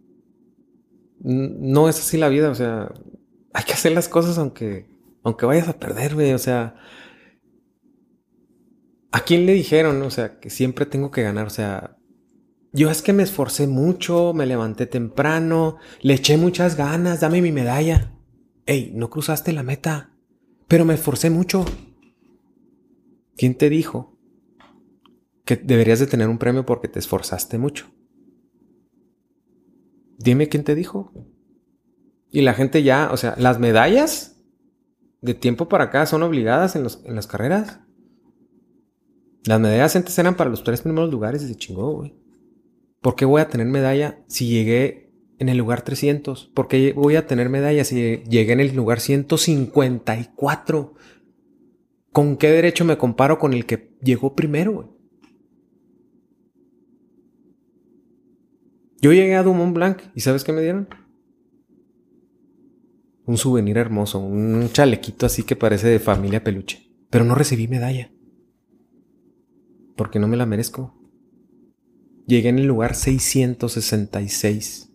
no 1.20 1.88
es 1.88 1.98
así 1.98 2.16
la 2.16 2.28
vida, 2.28 2.50
o 2.50 2.54
sea, 2.54 2.92
hay 3.52 3.64
que 3.64 3.72
hacer 3.72 3.92
las 3.92 4.08
cosas 4.08 4.38
aunque, 4.38 4.88
aunque 5.22 5.46
vayas 5.46 5.68
a 5.68 5.78
perder, 5.78 6.14
o 6.34 6.38
sea, 6.38 6.76
¿a 9.12 9.20
quién 9.20 9.46
le 9.46 9.52
dijeron, 9.52 10.00
o 10.02 10.10
sea, 10.10 10.38
que 10.38 10.50
siempre 10.50 10.86
tengo 10.86 11.10
que 11.10 11.22
ganar, 11.22 11.46
o 11.46 11.50
sea, 11.50 11.98
yo 12.72 12.90
es 12.90 13.02
que 13.02 13.12
me 13.12 13.22
esforcé 13.22 13.66
mucho, 13.66 14.32
me 14.34 14.46
levanté 14.46 14.86
temprano, 14.86 15.76
le 16.00 16.14
eché 16.14 16.36
muchas 16.36 16.76
ganas, 16.76 17.20
dame 17.20 17.42
mi 17.42 17.52
medalla. 17.52 18.12
Ey, 18.66 18.92
no 18.94 19.10
cruzaste 19.10 19.52
la 19.52 19.62
meta, 19.62 20.10
pero 20.68 20.84
me 20.84 20.94
esforcé 20.94 21.30
mucho. 21.30 21.64
¿Quién 23.36 23.56
te 23.56 23.70
dijo 23.70 24.20
que 25.50 25.56
deberías 25.56 25.98
de 25.98 26.06
tener 26.06 26.28
un 26.28 26.38
premio 26.38 26.64
porque 26.64 26.86
te 26.86 27.00
esforzaste 27.00 27.58
mucho. 27.58 27.86
Dime 30.16 30.48
quién 30.48 30.62
te 30.62 30.76
dijo. 30.76 31.12
Y 32.30 32.42
la 32.42 32.54
gente 32.54 32.84
ya, 32.84 33.10
o 33.10 33.16
sea, 33.16 33.34
las 33.36 33.58
medallas 33.58 34.40
de 35.22 35.34
tiempo 35.34 35.68
para 35.68 35.86
acá 35.86 36.06
son 36.06 36.22
obligadas 36.22 36.76
en, 36.76 36.84
las 36.84 37.26
carreras. 37.26 37.80
Las 39.44 39.58
medallas 39.58 39.96
antes 39.96 40.16
eran 40.20 40.36
para 40.36 40.50
los 40.50 40.62
tres 40.62 40.82
primeros 40.82 41.10
lugares 41.10 41.42
y 41.42 41.48
se 41.48 41.56
chingó, 41.56 41.94
güey. 41.94 42.14
¿Por 43.00 43.16
qué 43.16 43.24
voy 43.24 43.40
a 43.40 43.48
tener 43.48 43.66
medalla 43.66 44.22
si 44.26 44.46
llegué 44.48 45.10
en 45.38 45.48
el 45.48 45.56
lugar 45.56 45.82
300? 45.82 46.50
¿Por 46.54 46.68
qué 46.68 46.92
voy 46.92 47.16
a 47.16 47.26
tener 47.26 47.48
medalla 47.48 47.82
si 47.84 48.18
llegué 48.24 48.52
en 48.52 48.60
el 48.60 48.74
lugar 48.74 49.00
154? 49.00 50.94
¿Con 52.12 52.36
qué 52.36 52.50
derecho 52.50 52.84
me 52.84 52.98
comparo 52.98 53.38
con 53.38 53.54
el 53.54 53.64
que 53.64 53.96
llegó 54.02 54.34
primero? 54.34 54.98
Yo 59.00 59.12
llegué 59.14 59.34
a 59.34 59.42
Dumont 59.42 59.74
Blanc 59.74 60.02
y 60.14 60.20
¿sabes 60.20 60.44
qué 60.44 60.52
me 60.52 60.60
dieron? 60.60 60.88
Un 63.24 63.38
souvenir 63.38 63.78
hermoso, 63.78 64.18
un 64.18 64.68
chalequito 64.72 65.24
así 65.24 65.42
que 65.44 65.56
parece 65.56 65.88
de 65.88 66.00
familia 66.00 66.44
peluche. 66.44 66.90
Pero 67.08 67.24
no 67.24 67.34
recibí 67.34 67.66
medalla. 67.66 68.12
Porque 69.96 70.18
no 70.18 70.28
me 70.28 70.36
la 70.36 70.44
merezco. 70.44 70.99
Llegué 72.30 72.50
en 72.50 72.60
el 72.60 72.66
lugar 72.66 72.94
666. 72.94 74.88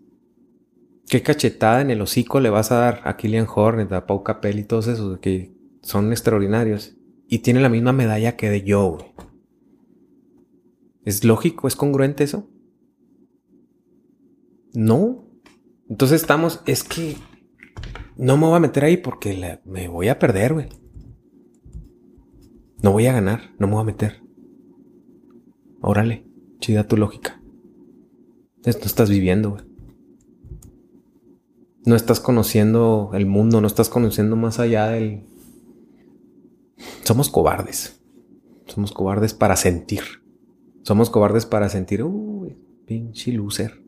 ¿Qué 1.10 1.22
cachetada 1.22 1.82
en 1.82 1.92
el 1.92 2.00
hocico 2.00 2.40
le 2.40 2.50
vas 2.50 2.72
a 2.72 2.78
dar 2.78 3.02
a 3.04 3.18
Killian 3.18 3.46
Hornet, 3.54 3.92
a 3.92 4.08
Pau 4.08 4.24
Capel 4.24 4.58
y 4.58 4.64
todos 4.64 4.88
esos 4.88 5.20
que 5.20 5.54
son 5.82 6.14
extraordinarios? 6.14 6.96
Y 7.28 7.40
tiene 7.40 7.60
la 7.60 7.68
misma 7.68 7.92
medalla 7.92 8.38
que 8.38 8.50
de 8.50 8.62
yo, 8.62 9.00
¿Es 11.04 11.26
lógico? 11.26 11.68
¿Es 11.68 11.76
congruente 11.76 12.24
eso? 12.24 12.50
No. 14.74 15.28
Entonces 15.90 16.22
estamos, 16.22 16.62
es 16.66 16.86
que 16.86 17.18
no 18.16 18.38
me 18.38 18.46
voy 18.46 18.56
a 18.56 18.62
meter 18.62 18.86
ahí 18.86 18.96
porque 18.96 19.60
me 19.66 19.90
voy 19.90 20.08
a 20.08 20.20
perder, 20.20 20.54
güey. 20.54 20.70
No 22.82 22.94
voy 22.94 23.08
a 23.08 23.12
ganar, 23.12 23.54
no 23.60 23.68
me 23.68 23.74
voy 23.74 23.82
a 23.82 23.88
meter. 23.88 24.22
Órale, 25.82 26.26
chida 26.66 26.88
tu 26.88 26.98
lógica. 26.98 27.40
Esto 28.64 28.88
estás 28.88 29.08
viviendo. 29.12 29.58
No 31.86 31.96
estás 31.96 32.20
conociendo 32.20 33.12
el 33.14 33.28
mundo, 33.28 33.62
no 33.62 33.68
estás 33.68 33.88
conociendo 33.88 34.36
más 34.36 34.58
allá 34.58 34.88
del... 34.88 35.28
Somos 37.04 37.30
cobardes. 37.30 38.02
Somos 38.66 38.92
cobardes 38.92 39.36
para 39.36 39.56
sentir. 39.56 40.02
Somos 40.82 41.12
cobardes 41.12 41.46
para 41.46 41.70
sentir, 41.70 42.02
uy, 42.02 42.58
pinche 42.88 43.32
loser. 43.32 43.84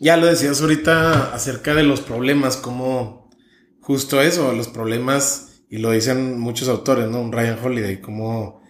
Ya 0.00 0.16
lo 0.16 0.24
decías 0.26 0.62
ahorita 0.62 1.34
acerca 1.34 1.74
de 1.74 1.82
los 1.82 2.00
problemas, 2.00 2.56
como 2.56 3.28
justo 3.80 4.22
eso, 4.22 4.54
los 4.54 4.68
problemas, 4.68 5.62
y 5.68 5.78
lo 5.78 5.90
dicen 5.90 6.40
muchos 6.40 6.68
autores, 6.68 7.10
¿no? 7.10 7.20
Un 7.20 7.32
Ryan 7.32 7.58
Holiday, 7.62 8.00
como 8.00 8.62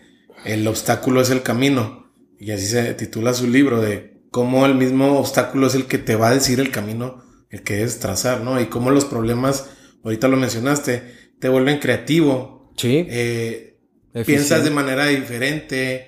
el 0.45 0.67
obstáculo 0.67 1.21
es 1.21 1.31
el 1.31 1.43
camino. 1.43 2.04
Y 2.45 2.51
así 2.51 2.67
se 2.67 2.93
titula 2.93 3.33
su 3.33 3.49
libro 3.49 3.81
de 3.81 4.21
cómo 4.31 4.67
el 4.67 4.75
mismo 4.75 5.19
obstáculo 5.19 5.67
es 5.67 5.75
el 5.75 5.87
que 5.87 5.97
te 5.97 6.15
va 6.15 6.29
a 6.29 6.35
decir 6.35 6.61
el 6.61 6.71
camino, 6.71 7.25
el 7.49 7.63
que 7.63 7.77
debes 7.77 8.01
trazar, 8.01 8.43
¿no? 8.43 8.61
Y 8.61 8.67
cómo 8.67 8.91
los 8.91 9.07
problemas, 9.07 9.71
ahorita 10.05 10.29
lo 10.29 10.37
mencionaste, 10.37 11.33
te 11.41 11.49
vuelven 11.49 11.79
creativo. 11.79 12.71
Sí. 12.77 13.07
Eh, 13.09 13.79
piensas 14.27 14.63
de 14.63 14.71
manera 14.71 15.07
diferente. 15.07 16.07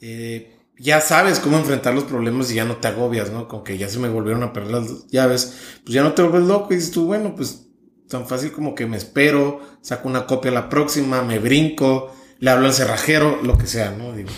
Eh, 0.00 0.56
ya 0.76 1.00
sabes 1.00 1.38
cómo 1.38 1.58
enfrentar 1.58 1.94
los 1.94 2.02
problemas 2.02 2.50
y 2.50 2.56
ya 2.56 2.64
no 2.64 2.78
te 2.78 2.88
agobias, 2.88 3.30
¿no? 3.30 3.46
Con 3.46 3.62
que 3.62 3.78
ya 3.78 3.88
se 3.88 4.00
me 4.00 4.08
volvieron 4.08 4.42
a 4.42 4.52
perder 4.52 4.72
las 4.72 5.06
llaves, 5.06 5.78
pues 5.84 5.94
ya 5.94 6.02
no 6.02 6.12
te 6.12 6.22
vuelves 6.22 6.48
loco 6.48 6.72
y 6.72 6.76
dices 6.76 6.90
tú, 6.90 7.06
bueno, 7.06 7.36
pues 7.36 7.68
tan 8.08 8.26
fácil 8.26 8.50
como 8.50 8.74
que 8.74 8.86
me 8.86 8.96
espero, 8.96 9.60
saco 9.80 10.08
una 10.08 10.26
copia 10.26 10.50
la 10.50 10.68
próxima, 10.68 11.22
me 11.22 11.38
brinco, 11.38 12.12
le 12.40 12.50
hablo 12.50 12.66
al 12.66 12.74
cerrajero, 12.74 13.38
lo 13.44 13.56
que 13.56 13.68
sea, 13.68 13.92
¿no? 13.92 14.12
Digo, 14.12 14.30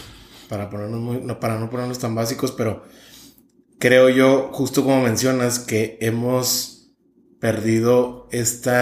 para 0.51 0.69
ponernos 0.69 1.01
muy, 1.01 1.21
no, 1.21 1.39
para 1.39 1.61
no 1.61 1.71
ponernos 1.71 2.01
tan 2.01 2.17
básicos, 2.17 2.51
pero 2.51 2.83
creo 3.79 4.09
yo, 4.09 4.51
justo 4.53 4.83
como 4.83 5.01
mencionas, 5.01 5.61
que 5.61 5.97
hemos 6.01 6.93
perdido 7.39 8.29
este 8.33 8.73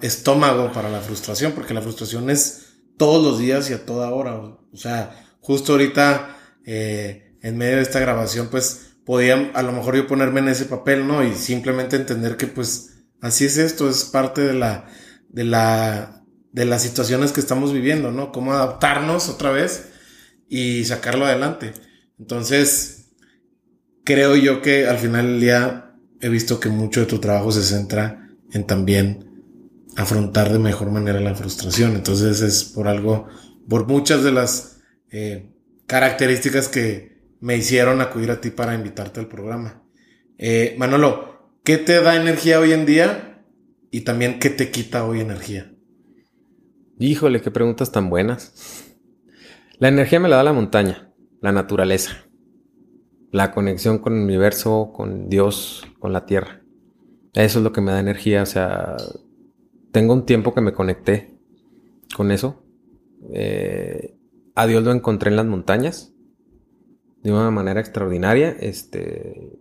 estómago 0.00 0.72
para 0.72 0.88
la 0.88 1.00
frustración, 1.00 1.52
porque 1.52 1.74
la 1.74 1.82
frustración 1.82 2.30
es 2.30 2.78
todos 2.96 3.22
los 3.22 3.38
días 3.38 3.68
y 3.68 3.74
a 3.74 3.84
toda 3.84 4.10
hora, 4.10 4.36
o 4.36 4.76
sea, 4.76 5.22
justo 5.40 5.72
ahorita 5.72 6.34
eh, 6.64 7.36
en 7.42 7.58
medio 7.58 7.76
de 7.76 7.82
esta 7.82 8.00
grabación, 8.00 8.48
pues 8.50 8.94
podía 9.04 9.50
a 9.52 9.62
lo 9.62 9.72
mejor 9.72 9.96
yo 9.96 10.06
ponerme 10.06 10.40
en 10.40 10.48
ese 10.48 10.64
papel, 10.64 11.06
¿no? 11.06 11.22
Y 11.22 11.34
simplemente 11.34 11.96
entender 11.96 12.38
que 12.38 12.46
pues 12.46 13.04
así 13.20 13.44
es 13.44 13.58
esto, 13.58 13.90
es 13.90 14.04
parte 14.04 14.40
de 14.40 14.54
la, 14.54 14.86
de 15.28 15.44
la, 15.44 16.24
de 16.52 16.64
las 16.64 16.82
situaciones 16.82 17.32
que 17.32 17.40
estamos 17.40 17.74
viviendo, 17.74 18.12
¿no? 18.12 18.32
Cómo 18.32 18.54
adaptarnos 18.54 19.28
otra 19.28 19.50
vez 19.50 19.87
y 20.48 20.84
sacarlo 20.84 21.26
adelante. 21.26 21.72
Entonces, 22.18 23.10
creo 24.04 24.36
yo 24.36 24.62
que 24.62 24.86
al 24.86 24.98
final 24.98 25.26
del 25.26 25.40
día 25.40 25.94
he 26.20 26.28
visto 26.28 26.58
que 26.58 26.68
mucho 26.68 27.00
de 27.00 27.06
tu 27.06 27.18
trabajo 27.18 27.52
se 27.52 27.62
centra 27.62 28.30
en 28.52 28.66
también 28.66 29.28
afrontar 29.96 30.52
de 30.52 30.58
mejor 30.58 30.90
manera 30.90 31.20
la 31.20 31.34
frustración. 31.34 31.94
Entonces 31.94 32.40
es 32.40 32.64
por 32.64 32.88
algo, 32.88 33.28
por 33.68 33.86
muchas 33.86 34.22
de 34.24 34.32
las 34.32 34.80
eh, 35.10 35.50
características 35.86 36.68
que 36.68 37.18
me 37.40 37.56
hicieron 37.56 38.00
acudir 38.00 38.30
a 38.30 38.40
ti 38.40 38.50
para 38.50 38.74
invitarte 38.74 39.20
al 39.20 39.28
programa. 39.28 39.82
Eh, 40.38 40.74
Manolo, 40.78 41.52
¿qué 41.64 41.78
te 41.78 42.00
da 42.00 42.16
energía 42.16 42.60
hoy 42.60 42.72
en 42.72 42.86
día? 42.86 43.44
Y 43.90 44.02
también, 44.02 44.38
¿qué 44.38 44.50
te 44.50 44.70
quita 44.70 45.04
hoy 45.04 45.20
energía? 45.20 45.72
Híjole, 46.98 47.40
qué 47.40 47.50
preguntas 47.50 47.90
tan 47.90 48.10
buenas. 48.10 48.87
La 49.78 49.88
energía 49.88 50.18
me 50.18 50.28
la 50.28 50.36
da 50.36 50.42
la 50.42 50.52
montaña, 50.52 51.12
la 51.40 51.52
naturaleza, 51.52 52.28
la 53.30 53.52
conexión 53.52 53.98
con 53.98 54.16
el 54.16 54.24
universo, 54.24 54.92
con 54.92 55.28
Dios, 55.28 55.86
con 56.00 56.12
la 56.12 56.26
tierra. 56.26 56.62
Eso 57.34 57.60
es 57.60 57.64
lo 57.64 57.72
que 57.72 57.80
me 57.80 57.92
da 57.92 58.00
energía. 58.00 58.42
O 58.42 58.46
sea, 58.46 58.96
tengo 59.92 60.14
un 60.14 60.26
tiempo 60.26 60.52
que 60.52 60.60
me 60.60 60.72
conecté 60.72 61.38
con 62.16 62.32
eso. 62.32 62.64
Eh, 63.32 64.16
a 64.56 64.66
Dios 64.66 64.82
lo 64.82 64.90
encontré 64.90 65.30
en 65.30 65.36
las 65.36 65.46
montañas 65.46 66.12
de 67.22 67.30
una 67.30 67.52
manera 67.52 67.78
extraordinaria. 67.78 68.56
Este, 68.58 69.60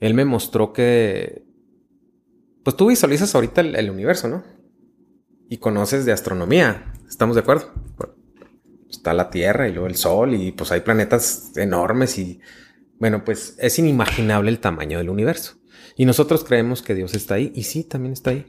él 0.00 0.14
me 0.14 0.24
mostró 0.24 0.72
que, 0.72 1.44
pues 2.64 2.76
tú 2.76 2.88
visualizas 2.88 3.34
ahorita 3.36 3.60
el, 3.60 3.90
universo, 3.90 4.26
¿no? 4.26 4.42
Y 5.48 5.58
conoces 5.58 6.04
de 6.04 6.12
astronomía, 6.12 6.92
¿estamos 7.08 7.36
de 7.36 7.42
acuerdo? 7.42 7.72
Está 8.92 9.14
la 9.14 9.30
Tierra 9.30 9.68
y 9.68 9.72
luego 9.72 9.88
el 9.88 9.96
Sol 9.96 10.34
y 10.34 10.52
pues 10.52 10.70
hay 10.70 10.80
planetas 10.80 11.52
enormes 11.56 12.18
y, 12.18 12.40
bueno, 12.98 13.24
pues 13.24 13.56
es 13.58 13.78
inimaginable 13.78 14.50
el 14.50 14.60
tamaño 14.60 14.98
del 14.98 15.10
universo. 15.10 15.56
Y 15.96 16.04
nosotros 16.04 16.44
creemos 16.44 16.82
que 16.82 16.94
Dios 16.94 17.14
está 17.14 17.34
ahí 17.34 17.52
y 17.54 17.64
sí, 17.64 17.84
también 17.84 18.12
está 18.12 18.30
ahí. 18.30 18.46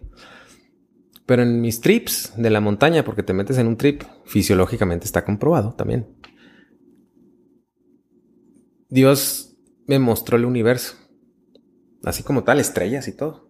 Pero 1.26 1.42
en 1.42 1.62
mis 1.62 1.82
trips 1.82 2.34
de 2.38 2.50
la 2.50 2.60
montaña, 2.60 3.04
porque 3.04 3.24
te 3.24 3.34
metes 3.34 3.58
en 3.58 3.68
un 3.68 3.78
trip, 3.78 4.04
fisiológicamente 4.26 5.06
está 5.06 5.24
comprobado 5.24 5.74
también. 5.74 6.08
Dios 8.90 9.58
me 9.88 9.98
mostró 9.98 10.38
el 10.38 10.46
universo. 10.46 10.98
Así 12.04 12.22
como 12.22 12.44
tal, 12.44 12.60
estrellas 12.60 13.08
y 13.08 13.14
todo. 13.14 13.50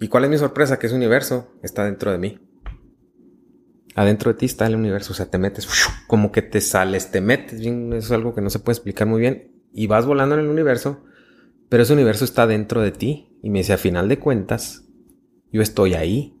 ¿Y 0.00 0.08
cuál 0.08 0.24
es 0.24 0.30
mi 0.30 0.38
sorpresa? 0.38 0.78
Que 0.78 0.88
ese 0.88 0.96
universo 0.96 1.54
está 1.62 1.84
dentro 1.84 2.10
de 2.10 2.18
mí. 2.18 2.47
Adentro 3.98 4.32
de 4.32 4.38
ti 4.38 4.46
está 4.46 4.64
el 4.68 4.76
universo. 4.76 5.12
O 5.12 5.16
sea, 5.16 5.28
te 5.28 5.38
metes, 5.38 5.68
como 6.06 6.30
que 6.30 6.40
te 6.40 6.60
sales, 6.60 7.10
te 7.10 7.20
metes. 7.20 7.60
Es 7.60 8.12
algo 8.12 8.32
que 8.32 8.40
no 8.40 8.48
se 8.48 8.60
puede 8.60 8.74
explicar 8.74 9.08
muy 9.08 9.20
bien. 9.20 9.50
Y 9.72 9.88
vas 9.88 10.06
volando 10.06 10.36
en 10.36 10.42
el 10.42 10.46
universo, 10.46 11.02
pero 11.68 11.82
ese 11.82 11.94
universo 11.94 12.24
está 12.24 12.46
dentro 12.46 12.80
de 12.80 12.92
ti. 12.92 13.36
Y 13.42 13.50
me 13.50 13.58
dice, 13.58 13.72
a 13.72 13.76
final 13.76 14.08
de 14.08 14.20
cuentas, 14.20 14.84
yo 15.50 15.62
estoy 15.62 15.94
ahí. 15.94 16.40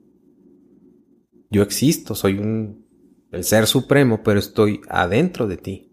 Yo 1.50 1.62
existo, 1.62 2.14
soy 2.14 2.38
un, 2.38 2.86
el 3.32 3.42
ser 3.42 3.66
supremo, 3.66 4.22
pero 4.22 4.38
estoy 4.38 4.80
adentro 4.88 5.48
de 5.48 5.56
ti. 5.56 5.92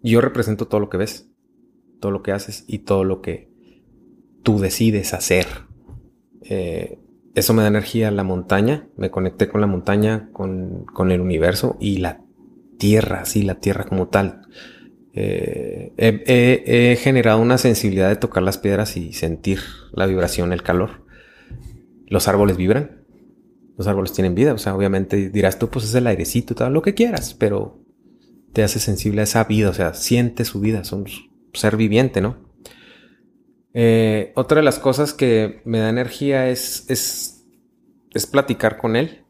Yo 0.00 0.20
represento 0.20 0.68
todo 0.68 0.78
lo 0.78 0.90
que 0.90 0.96
ves, 0.96 1.28
todo 1.98 2.12
lo 2.12 2.22
que 2.22 2.30
haces 2.30 2.64
y 2.68 2.80
todo 2.80 3.02
lo 3.02 3.20
que 3.20 3.52
tú 4.44 4.60
decides 4.60 5.12
hacer. 5.12 5.46
Eh, 6.42 6.99
eso 7.34 7.54
me 7.54 7.62
da 7.62 7.68
energía 7.68 8.10
la 8.10 8.24
montaña, 8.24 8.88
me 8.96 9.10
conecté 9.10 9.48
con 9.48 9.60
la 9.60 9.66
montaña, 9.66 10.30
con, 10.32 10.84
con 10.84 11.12
el 11.12 11.20
universo 11.20 11.76
y 11.80 11.98
la 11.98 12.22
tierra, 12.78 13.24
sí, 13.24 13.42
la 13.42 13.56
tierra 13.56 13.84
como 13.84 14.08
tal. 14.08 14.42
Eh, 15.12 15.92
he, 15.96 16.96
generado 16.96 17.40
una 17.40 17.58
sensibilidad 17.58 18.08
de 18.08 18.16
tocar 18.16 18.42
las 18.42 18.58
piedras 18.58 18.96
y 18.96 19.12
sentir 19.12 19.60
la 19.92 20.06
vibración, 20.06 20.52
el 20.52 20.62
calor. 20.62 21.04
Los 22.06 22.26
árboles 22.28 22.56
vibran, 22.56 23.04
los 23.76 23.86
árboles 23.86 24.12
tienen 24.12 24.34
vida. 24.34 24.52
O 24.54 24.58
sea, 24.58 24.74
obviamente 24.74 25.30
dirás 25.30 25.58
tú, 25.58 25.68
pues 25.68 25.84
es 25.84 25.94
el 25.94 26.06
airecito, 26.06 26.54
todo 26.54 26.70
lo 26.70 26.82
que 26.82 26.94
quieras, 26.94 27.34
pero 27.34 27.80
te 28.52 28.64
hace 28.64 28.80
sensible 28.80 29.20
a 29.20 29.24
esa 29.24 29.44
vida, 29.44 29.70
o 29.70 29.74
sea, 29.74 29.94
siente 29.94 30.44
su 30.44 30.58
vida, 30.60 30.82
son 30.82 31.00
un 31.00 31.06
ser 31.52 31.76
viviente, 31.76 32.20
¿no? 32.20 32.49
Eh, 33.72 34.32
otra 34.34 34.58
de 34.58 34.64
las 34.64 34.78
cosas 34.78 35.12
que 35.12 35.62
me 35.64 35.78
da 35.78 35.88
energía 35.88 36.48
es, 36.48 36.84
es, 36.88 38.26
platicar 38.26 38.76
con 38.76 38.96
él. 38.96 39.24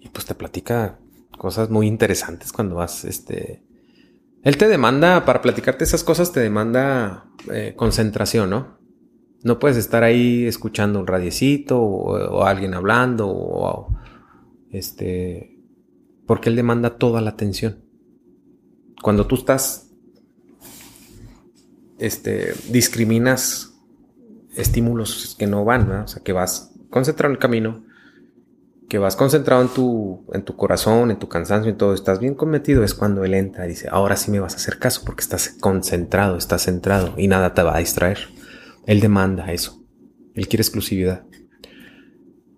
Y 0.00 0.08
pues 0.10 0.26
te 0.26 0.34
platica 0.34 0.98
cosas 1.36 1.70
muy 1.70 1.86
interesantes 1.86 2.52
cuando 2.52 2.76
vas, 2.76 3.04
este... 3.04 3.64
Él 4.42 4.56
te 4.56 4.68
demanda, 4.68 5.24
para 5.24 5.42
platicarte 5.42 5.84
esas 5.84 6.04
cosas, 6.04 6.32
te 6.32 6.40
demanda 6.40 7.28
eh, 7.52 7.74
concentración, 7.76 8.50
¿no? 8.50 8.78
No 9.42 9.58
puedes 9.58 9.76
estar 9.76 10.04
ahí 10.04 10.46
escuchando 10.46 11.00
un 11.00 11.06
radiecito 11.06 11.80
o, 11.80 12.44
alguien 12.44 12.74
hablando 12.74 13.28
o, 13.28 13.96
este 14.70 15.58
porque 16.26 16.50
él 16.50 16.56
demanda 16.56 16.98
toda 16.98 17.20
la 17.20 17.30
atención. 17.30 17.84
Cuando 19.02 19.26
tú 19.26 19.36
estás 19.36 19.87
este 21.98 22.54
discriminas 22.70 23.74
estímulos 24.56 25.36
que 25.38 25.46
no 25.46 25.64
van, 25.64 25.90
o 25.90 26.08
sea, 26.08 26.22
que 26.22 26.32
vas 26.32 26.72
concentrado 26.90 27.30
en 27.30 27.36
el 27.36 27.40
camino, 27.40 27.84
que 28.88 28.98
vas 28.98 29.16
concentrado 29.16 29.62
en 29.62 29.68
tu, 29.68 30.24
en 30.32 30.42
tu 30.42 30.56
corazón, 30.56 31.10
en 31.10 31.18
tu 31.18 31.28
cansancio, 31.28 31.70
en 31.70 31.76
todo, 31.76 31.94
estás 31.94 32.18
bien 32.20 32.34
cometido, 32.34 32.82
es 32.82 32.94
cuando 32.94 33.24
él 33.24 33.34
entra 33.34 33.66
y 33.66 33.70
dice, 33.70 33.88
ahora 33.90 34.16
sí 34.16 34.30
me 34.30 34.40
vas 34.40 34.54
a 34.54 34.56
hacer 34.56 34.78
caso 34.78 35.02
porque 35.04 35.20
estás 35.20 35.56
concentrado, 35.60 36.36
estás 36.36 36.62
centrado 36.64 37.14
y 37.16 37.28
nada 37.28 37.54
te 37.54 37.62
va 37.62 37.76
a 37.76 37.80
distraer. 37.80 38.18
Él 38.86 39.00
demanda 39.00 39.52
eso. 39.52 39.84
Él 40.34 40.48
quiere 40.48 40.62
exclusividad. 40.62 41.24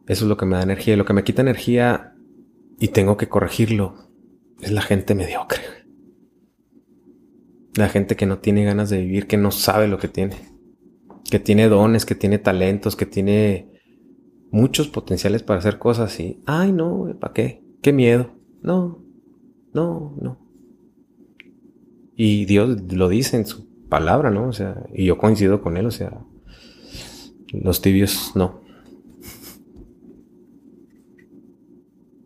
Eso 0.07 0.25
es 0.25 0.29
lo 0.29 0.37
que 0.37 0.47
me 0.47 0.57
da 0.57 0.63
energía. 0.63 0.97
Lo 0.97 1.05
que 1.05 1.13
me 1.13 1.25
quita 1.25 1.43
energía 1.43 2.15
y 2.79 2.89
tengo 2.89 3.17
que 3.17 3.29
corregirlo 3.29 4.09
es 4.61 4.71
la 4.71 4.83
gente 4.83 5.15
mediocre. 5.15 5.80
La 7.75 7.89
gente 7.89 8.17
que 8.17 8.27
no 8.27 8.39
tiene 8.39 8.65
ganas 8.65 8.91
de 8.91 9.01
vivir, 9.01 9.27
que 9.27 9.37
no 9.37 9.51
sabe 9.51 9.89
lo 9.89 9.99
que 9.99 10.09
tiene. 10.09 10.37
Que 11.31 11.39
tiene 11.39 11.69
dones, 11.69 12.05
que 12.05 12.15
tiene 12.15 12.39
talentos, 12.39 12.97
que 12.97 13.07
tiene 13.07 13.71
muchos 14.51 14.89
potenciales 14.89 15.43
para 15.43 15.61
hacer 15.61 15.79
cosas 15.79 16.19
y, 16.21 16.43
ay 16.47 16.73
no, 16.73 17.17
¿para 17.21 17.33
qué? 17.33 17.65
¿Qué 17.83 17.93
miedo? 17.93 18.33
No, 18.63 19.05
no, 19.73 20.17
no. 20.21 20.39
Y 22.17 22.45
Dios 22.45 22.93
lo 22.93 23.09
dice 23.09 23.37
en 23.37 23.47
su 23.47 23.69
palabra, 23.89 24.31
¿no? 24.31 24.49
O 24.49 24.53
sea, 24.53 24.87
y 24.93 25.07
yo 25.07 25.17
coincido 25.19 25.63
con 25.63 25.77
él, 25.77 25.87
o 25.87 25.91
sea, 25.91 26.21
los 27.53 27.81
tibios 27.81 28.33
no. 28.35 28.61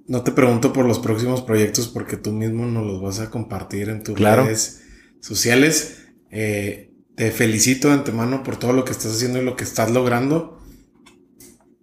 No 0.07 0.23
te 0.23 0.33
pregunto 0.33 0.73
por 0.73 0.85
los 0.85 0.99
próximos 0.99 1.41
proyectos 1.43 1.89
porque 1.89 2.17
tú 2.17 2.33
mismo 2.33 2.67
nos 2.67 2.87
los 2.87 3.01
vas 3.01 3.21
a 3.21 3.31
compartir 3.31 3.89
en 3.89 4.03
tus 4.03 4.19
redes 4.19 4.84
sociales. 5.25 6.05
Eh, 6.31 6.93
te 7.17 7.31
felicito 7.31 7.89
de 7.89 7.95
antemano 7.95 8.43
por 8.43 8.59
todo 8.59 8.75
lo 8.75 8.85
que 8.85 8.93
estás 8.93 9.13
haciendo 9.13 9.41
y 9.41 9.45
lo 9.45 9.57
que 9.57 9.65
estás 9.65 9.91
logrando. 9.91 10.61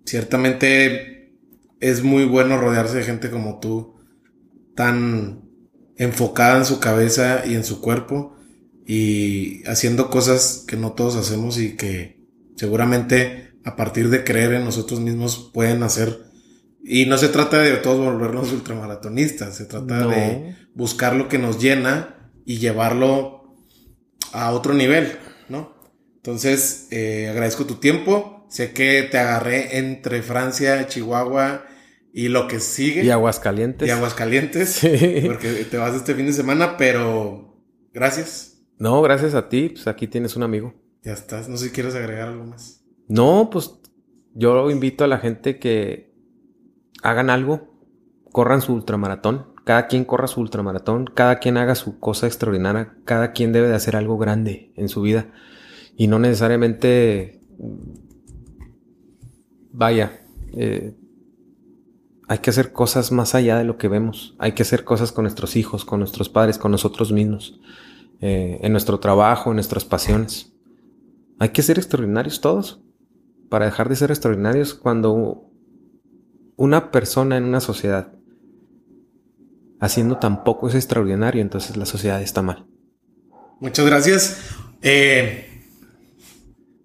Ciertamente 0.06 1.34
es 1.80 2.04
muy 2.04 2.26
bueno 2.26 2.60
rodearse 2.60 2.98
de 2.98 3.04
gente 3.04 3.32
como 3.32 3.60
tú, 3.60 3.96
tan 4.76 5.42
enfocada 5.98 6.60
en 6.60 6.66
su 6.66 6.80
cabeza 6.80 7.44
y 7.46 7.56
en 7.56 7.64
su 7.64 7.82
cuerpo 7.82 8.36
y 8.86 9.64
haciendo 9.68 10.12
cosas 10.12 10.64
que 10.68 10.78
no 10.78 10.92
todos 10.92 11.16
hacemos 11.16 11.58
y 11.58 11.76
que 11.76 12.22
seguramente 12.58 13.54
a 13.64 13.76
partir 13.76 14.10
de 14.10 14.24
creer 14.24 14.54
en 14.54 14.66
nosotros 14.66 15.00
mismos 15.00 15.50
pueden 15.52 15.82
hacer. 15.82 16.26
Y 16.84 17.06
no 17.06 17.18
se 17.18 17.30
trata 17.30 17.60
de 17.60 17.78
todos 17.78 18.04
volvernos 18.04 18.52
ultramaratonistas, 18.52 19.56
se 19.56 19.66
trata 19.66 20.06
de 20.06 20.56
buscar 20.76 21.16
lo 21.16 21.28
que 21.28 21.40
nos 21.40 21.60
llena 21.60 22.21
y 22.52 22.58
llevarlo 22.58 23.56
a 24.34 24.52
otro 24.52 24.74
nivel, 24.74 25.14
¿no? 25.48 25.74
Entonces, 26.18 26.90
eh, 26.92 27.30
agradezco 27.30 27.66
tu 27.66 27.76
tiempo. 27.76 28.46
Sé 28.50 28.74
que 28.74 29.04
te 29.04 29.18
agarré 29.18 29.78
entre 29.78 30.22
Francia, 30.22 30.86
Chihuahua 30.86 31.64
y 32.14 32.28
lo 32.28 32.50
que 32.50 32.60
sigue. 32.60 33.06
Y 33.06 33.10
Aguascalientes. 33.10 33.88
Y 33.88 33.92
Aguascalientes. 33.92 34.70
Sí. 34.82 35.24
Porque 35.26 35.64
te 35.64 35.78
vas 35.78 35.96
este 35.96 36.14
fin 36.14 36.26
de 36.26 36.34
semana, 36.34 36.76
pero 36.76 37.58
gracias. 37.94 38.62
No, 38.78 39.02
gracias 39.02 39.34
a 39.34 39.48
ti, 39.48 39.70
pues 39.70 39.88
aquí 39.88 40.08
tienes 40.08 40.36
un 40.36 40.44
amigo. 40.44 40.74
Ya 41.04 41.14
estás, 41.14 41.48
no 41.48 41.56
sé 41.56 41.68
si 41.68 41.72
quieres 41.72 41.96
agregar 41.96 42.28
algo 42.28 42.44
más. 42.44 42.84
No, 43.08 43.50
pues 43.50 43.72
yo 44.34 44.70
invito 44.70 45.06
a 45.06 45.08
la 45.08 45.20
gente 45.20 45.58
que 45.58 46.14
hagan 47.02 47.30
algo, 47.30 47.80
corran 48.34 48.62
su 48.62 48.74
ultramaratón. 48.74 49.51
Cada 49.72 49.88
quien 49.88 50.04
corra 50.04 50.28
su 50.28 50.42
ultramaratón, 50.42 51.06
cada 51.06 51.40
quien 51.40 51.56
haga 51.56 51.76
su 51.76 51.98
cosa 51.98 52.28
extraordinaria, 52.28 52.94
cada 53.06 53.32
quien 53.32 53.54
debe 53.54 53.70
de 53.70 53.76
hacer 53.76 53.96
algo 53.96 54.18
grande 54.18 54.74
en 54.76 54.90
su 54.90 55.02
vida. 55.02 55.28
Y 55.96 56.08
no 56.08 56.20
necesariamente 56.20 57.40
vaya, 59.72 60.20
eh, 60.52 60.94
hay 62.28 62.40
que 62.40 62.50
hacer 62.50 62.74
cosas 62.74 63.14
más 63.14 63.34
allá 63.34 63.58
de 63.58 63.64
lo 63.64 63.78
que 63.78 63.88
vemos, 63.88 64.36
hay 64.40 64.52
que 64.52 64.64
hacer 64.64 64.84
cosas 64.84 65.14
con 65.14 65.24
nuestros 65.24 65.56
hijos, 65.56 65.86
con 65.86 66.00
nuestros 66.00 66.28
padres, 66.28 66.58
con 66.58 66.72
nosotros 66.72 67.14
mismos, 67.14 67.62
eh, 68.20 68.60
en 68.62 68.74
nuestro 68.74 69.00
trabajo, 69.00 69.52
en 69.52 69.56
nuestras 69.56 69.86
pasiones. 69.86 70.52
Hay 71.40 71.52
que 71.52 71.62
ser 71.62 71.78
extraordinarios 71.78 72.42
todos. 72.42 72.84
Para 73.48 73.64
dejar 73.64 73.88
de 73.88 73.96
ser 73.96 74.12
extraordinarios 74.12 74.74
cuando 74.74 75.50
una 76.58 76.92
persona 76.92 77.38
en 77.38 77.46
una 77.46 77.62
sociedad 77.62 78.12
haciendo 79.82 80.18
tan 80.18 80.44
poco 80.46 80.70
es 80.70 80.76
extraordinario, 80.76 81.42
entonces 81.42 81.76
la 81.76 81.86
sociedad 81.86 82.22
está 82.22 82.42
mal. 82.42 82.66
Muchas 83.60 83.86
gracias. 83.86 84.38
Eh, 84.82 85.68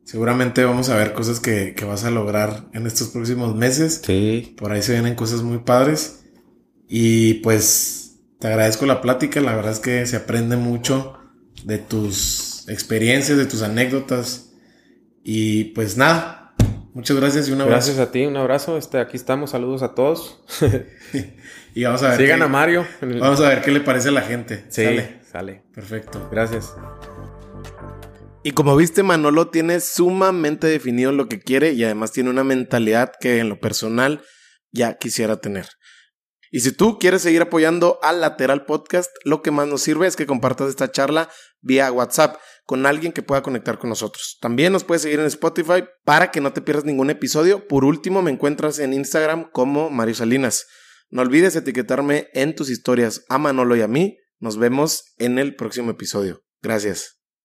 seguramente 0.04 0.64
vamos 0.64 0.88
a 0.88 0.96
ver 0.96 1.12
cosas 1.12 1.38
que, 1.38 1.74
vas 1.86 2.04
a 2.04 2.10
lograr 2.10 2.68
en 2.72 2.86
estos 2.86 3.08
próximos 3.08 3.54
meses. 3.54 4.02
Sí. 4.04 4.54
Por 4.58 4.72
ahí 4.72 4.82
se 4.82 4.92
vienen 4.92 5.14
cosas 5.14 5.42
muy 5.42 5.58
padres. 5.58 6.24
Y 6.88 7.34
pues 7.34 8.18
te 8.40 8.48
agradezco 8.48 8.86
la 8.86 9.00
plática. 9.00 9.40
La 9.40 9.54
verdad 9.54 9.72
es 9.72 9.80
que 9.80 10.04
se 10.06 10.16
aprende 10.16 10.56
mucho 10.56 11.18
de 11.64 11.78
tus 11.78 12.66
experiencias, 12.68 13.36
de 13.36 13.46
tus 13.46 13.62
anécdotas. 13.62 14.52
Y 15.22 15.64
pues 15.74 15.96
nada, 15.96 16.45
Muchas 16.96 17.14
gracias 17.18 17.46
y 17.50 17.52
un 17.52 17.60
abrazo. 17.60 17.88
Gracias 17.88 18.08
a 18.08 18.10
ti, 18.10 18.24
un 18.24 18.38
abrazo. 18.38 18.78
Este, 18.78 18.98
aquí 18.98 19.18
estamos, 19.18 19.50
saludos 19.50 19.82
a 19.82 19.94
todos. 19.94 20.42
y 21.74 21.84
vamos 21.84 22.02
a 22.02 22.08
ver. 22.08 22.20
Sigan 22.20 22.40
a 22.40 22.48
Mario. 22.48 22.86
Vamos 23.02 23.38
a 23.40 23.50
ver 23.50 23.60
qué 23.60 23.70
le 23.70 23.80
parece 23.80 24.08
a 24.08 24.12
la 24.12 24.22
gente. 24.22 24.64
Sí, 24.70 24.82
sale. 24.82 25.20
sale. 25.30 25.62
Perfecto. 25.74 26.26
Gracias. 26.32 26.74
Y 28.42 28.52
como 28.52 28.74
viste, 28.76 29.02
Manolo 29.02 29.48
tiene 29.48 29.80
sumamente 29.80 30.68
definido 30.68 31.12
lo 31.12 31.28
que 31.28 31.38
quiere 31.38 31.72
y 31.72 31.84
además 31.84 32.12
tiene 32.12 32.30
una 32.30 32.44
mentalidad 32.44 33.12
que 33.20 33.40
en 33.40 33.50
lo 33.50 33.60
personal 33.60 34.22
ya 34.72 34.96
quisiera 34.96 35.36
tener. 35.36 35.66
Y 36.50 36.60
si 36.60 36.72
tú 36.72 36.98
quieres 36.98 37.20
seguir 37.20 37.42
apoyando 37.42 37.98
al 38.02 38.22
Lateral 38.22 38.64
Podcast, 38.64 39.10
lo 39.24 39.42
que 39.42 39.50
más 39.50 39.68
nos 39.68 39.82
sirve 39.82 40.06
es 40.06 40.16
que 40.16 40.24
compartas 40.24 40.70
esta 40.70 40.90
charla 40.90 41.28
vía 41.60 41.92
WhatsApp 41.92 42.36
con 42.66 42.84
alguien 42.84 43.12
que 43.12 43.22
pueda 43.22 43.42
conectar 43.42 43.78
con 43.78 43.88
nosotros. 43.88 44.38
También 44.40 44.72
nos 44.72 44.84
puedes 44.84 45.02
seguir 45.02 45.20
en 45.20 45.26
Spotify 45.26 45.84
para 46.04 46.30
que 46.30 46.40
no 46.40 46.52
te 46.52 46.60
pierdas 46.60 46.84
ningún 46.84 47.10
episodio. 47.10 47.66
Por 47.66 47.84
último, 47.84 48.22
me 48.22 48.32
encuentras 48.32 48.80
en 48.80 48.92
Instagram 48.92 49.48
como 49.52 49.88
Mario 49.88 50.16
Salinas. 50.16 50.66
No 51.08 51.22
olvides 51.22 51.54
etiquetarme 51.54 52.28
en 52.34 52.54
tus 52.56 52.68
historias 52.68 53.24
a 53.28 53.38
Manolo 53.38 53.76
y 53.76 53.82
a 53.82 53.88
mí. 53.88 54.18
Nos 54.40 54.58
vemos 54.58 55.14
en 55.16 55.38
el 55.38 55.54
próximo 55.54 55.92
episodio. 55.92 56.42
Gracias. 56.60 57.15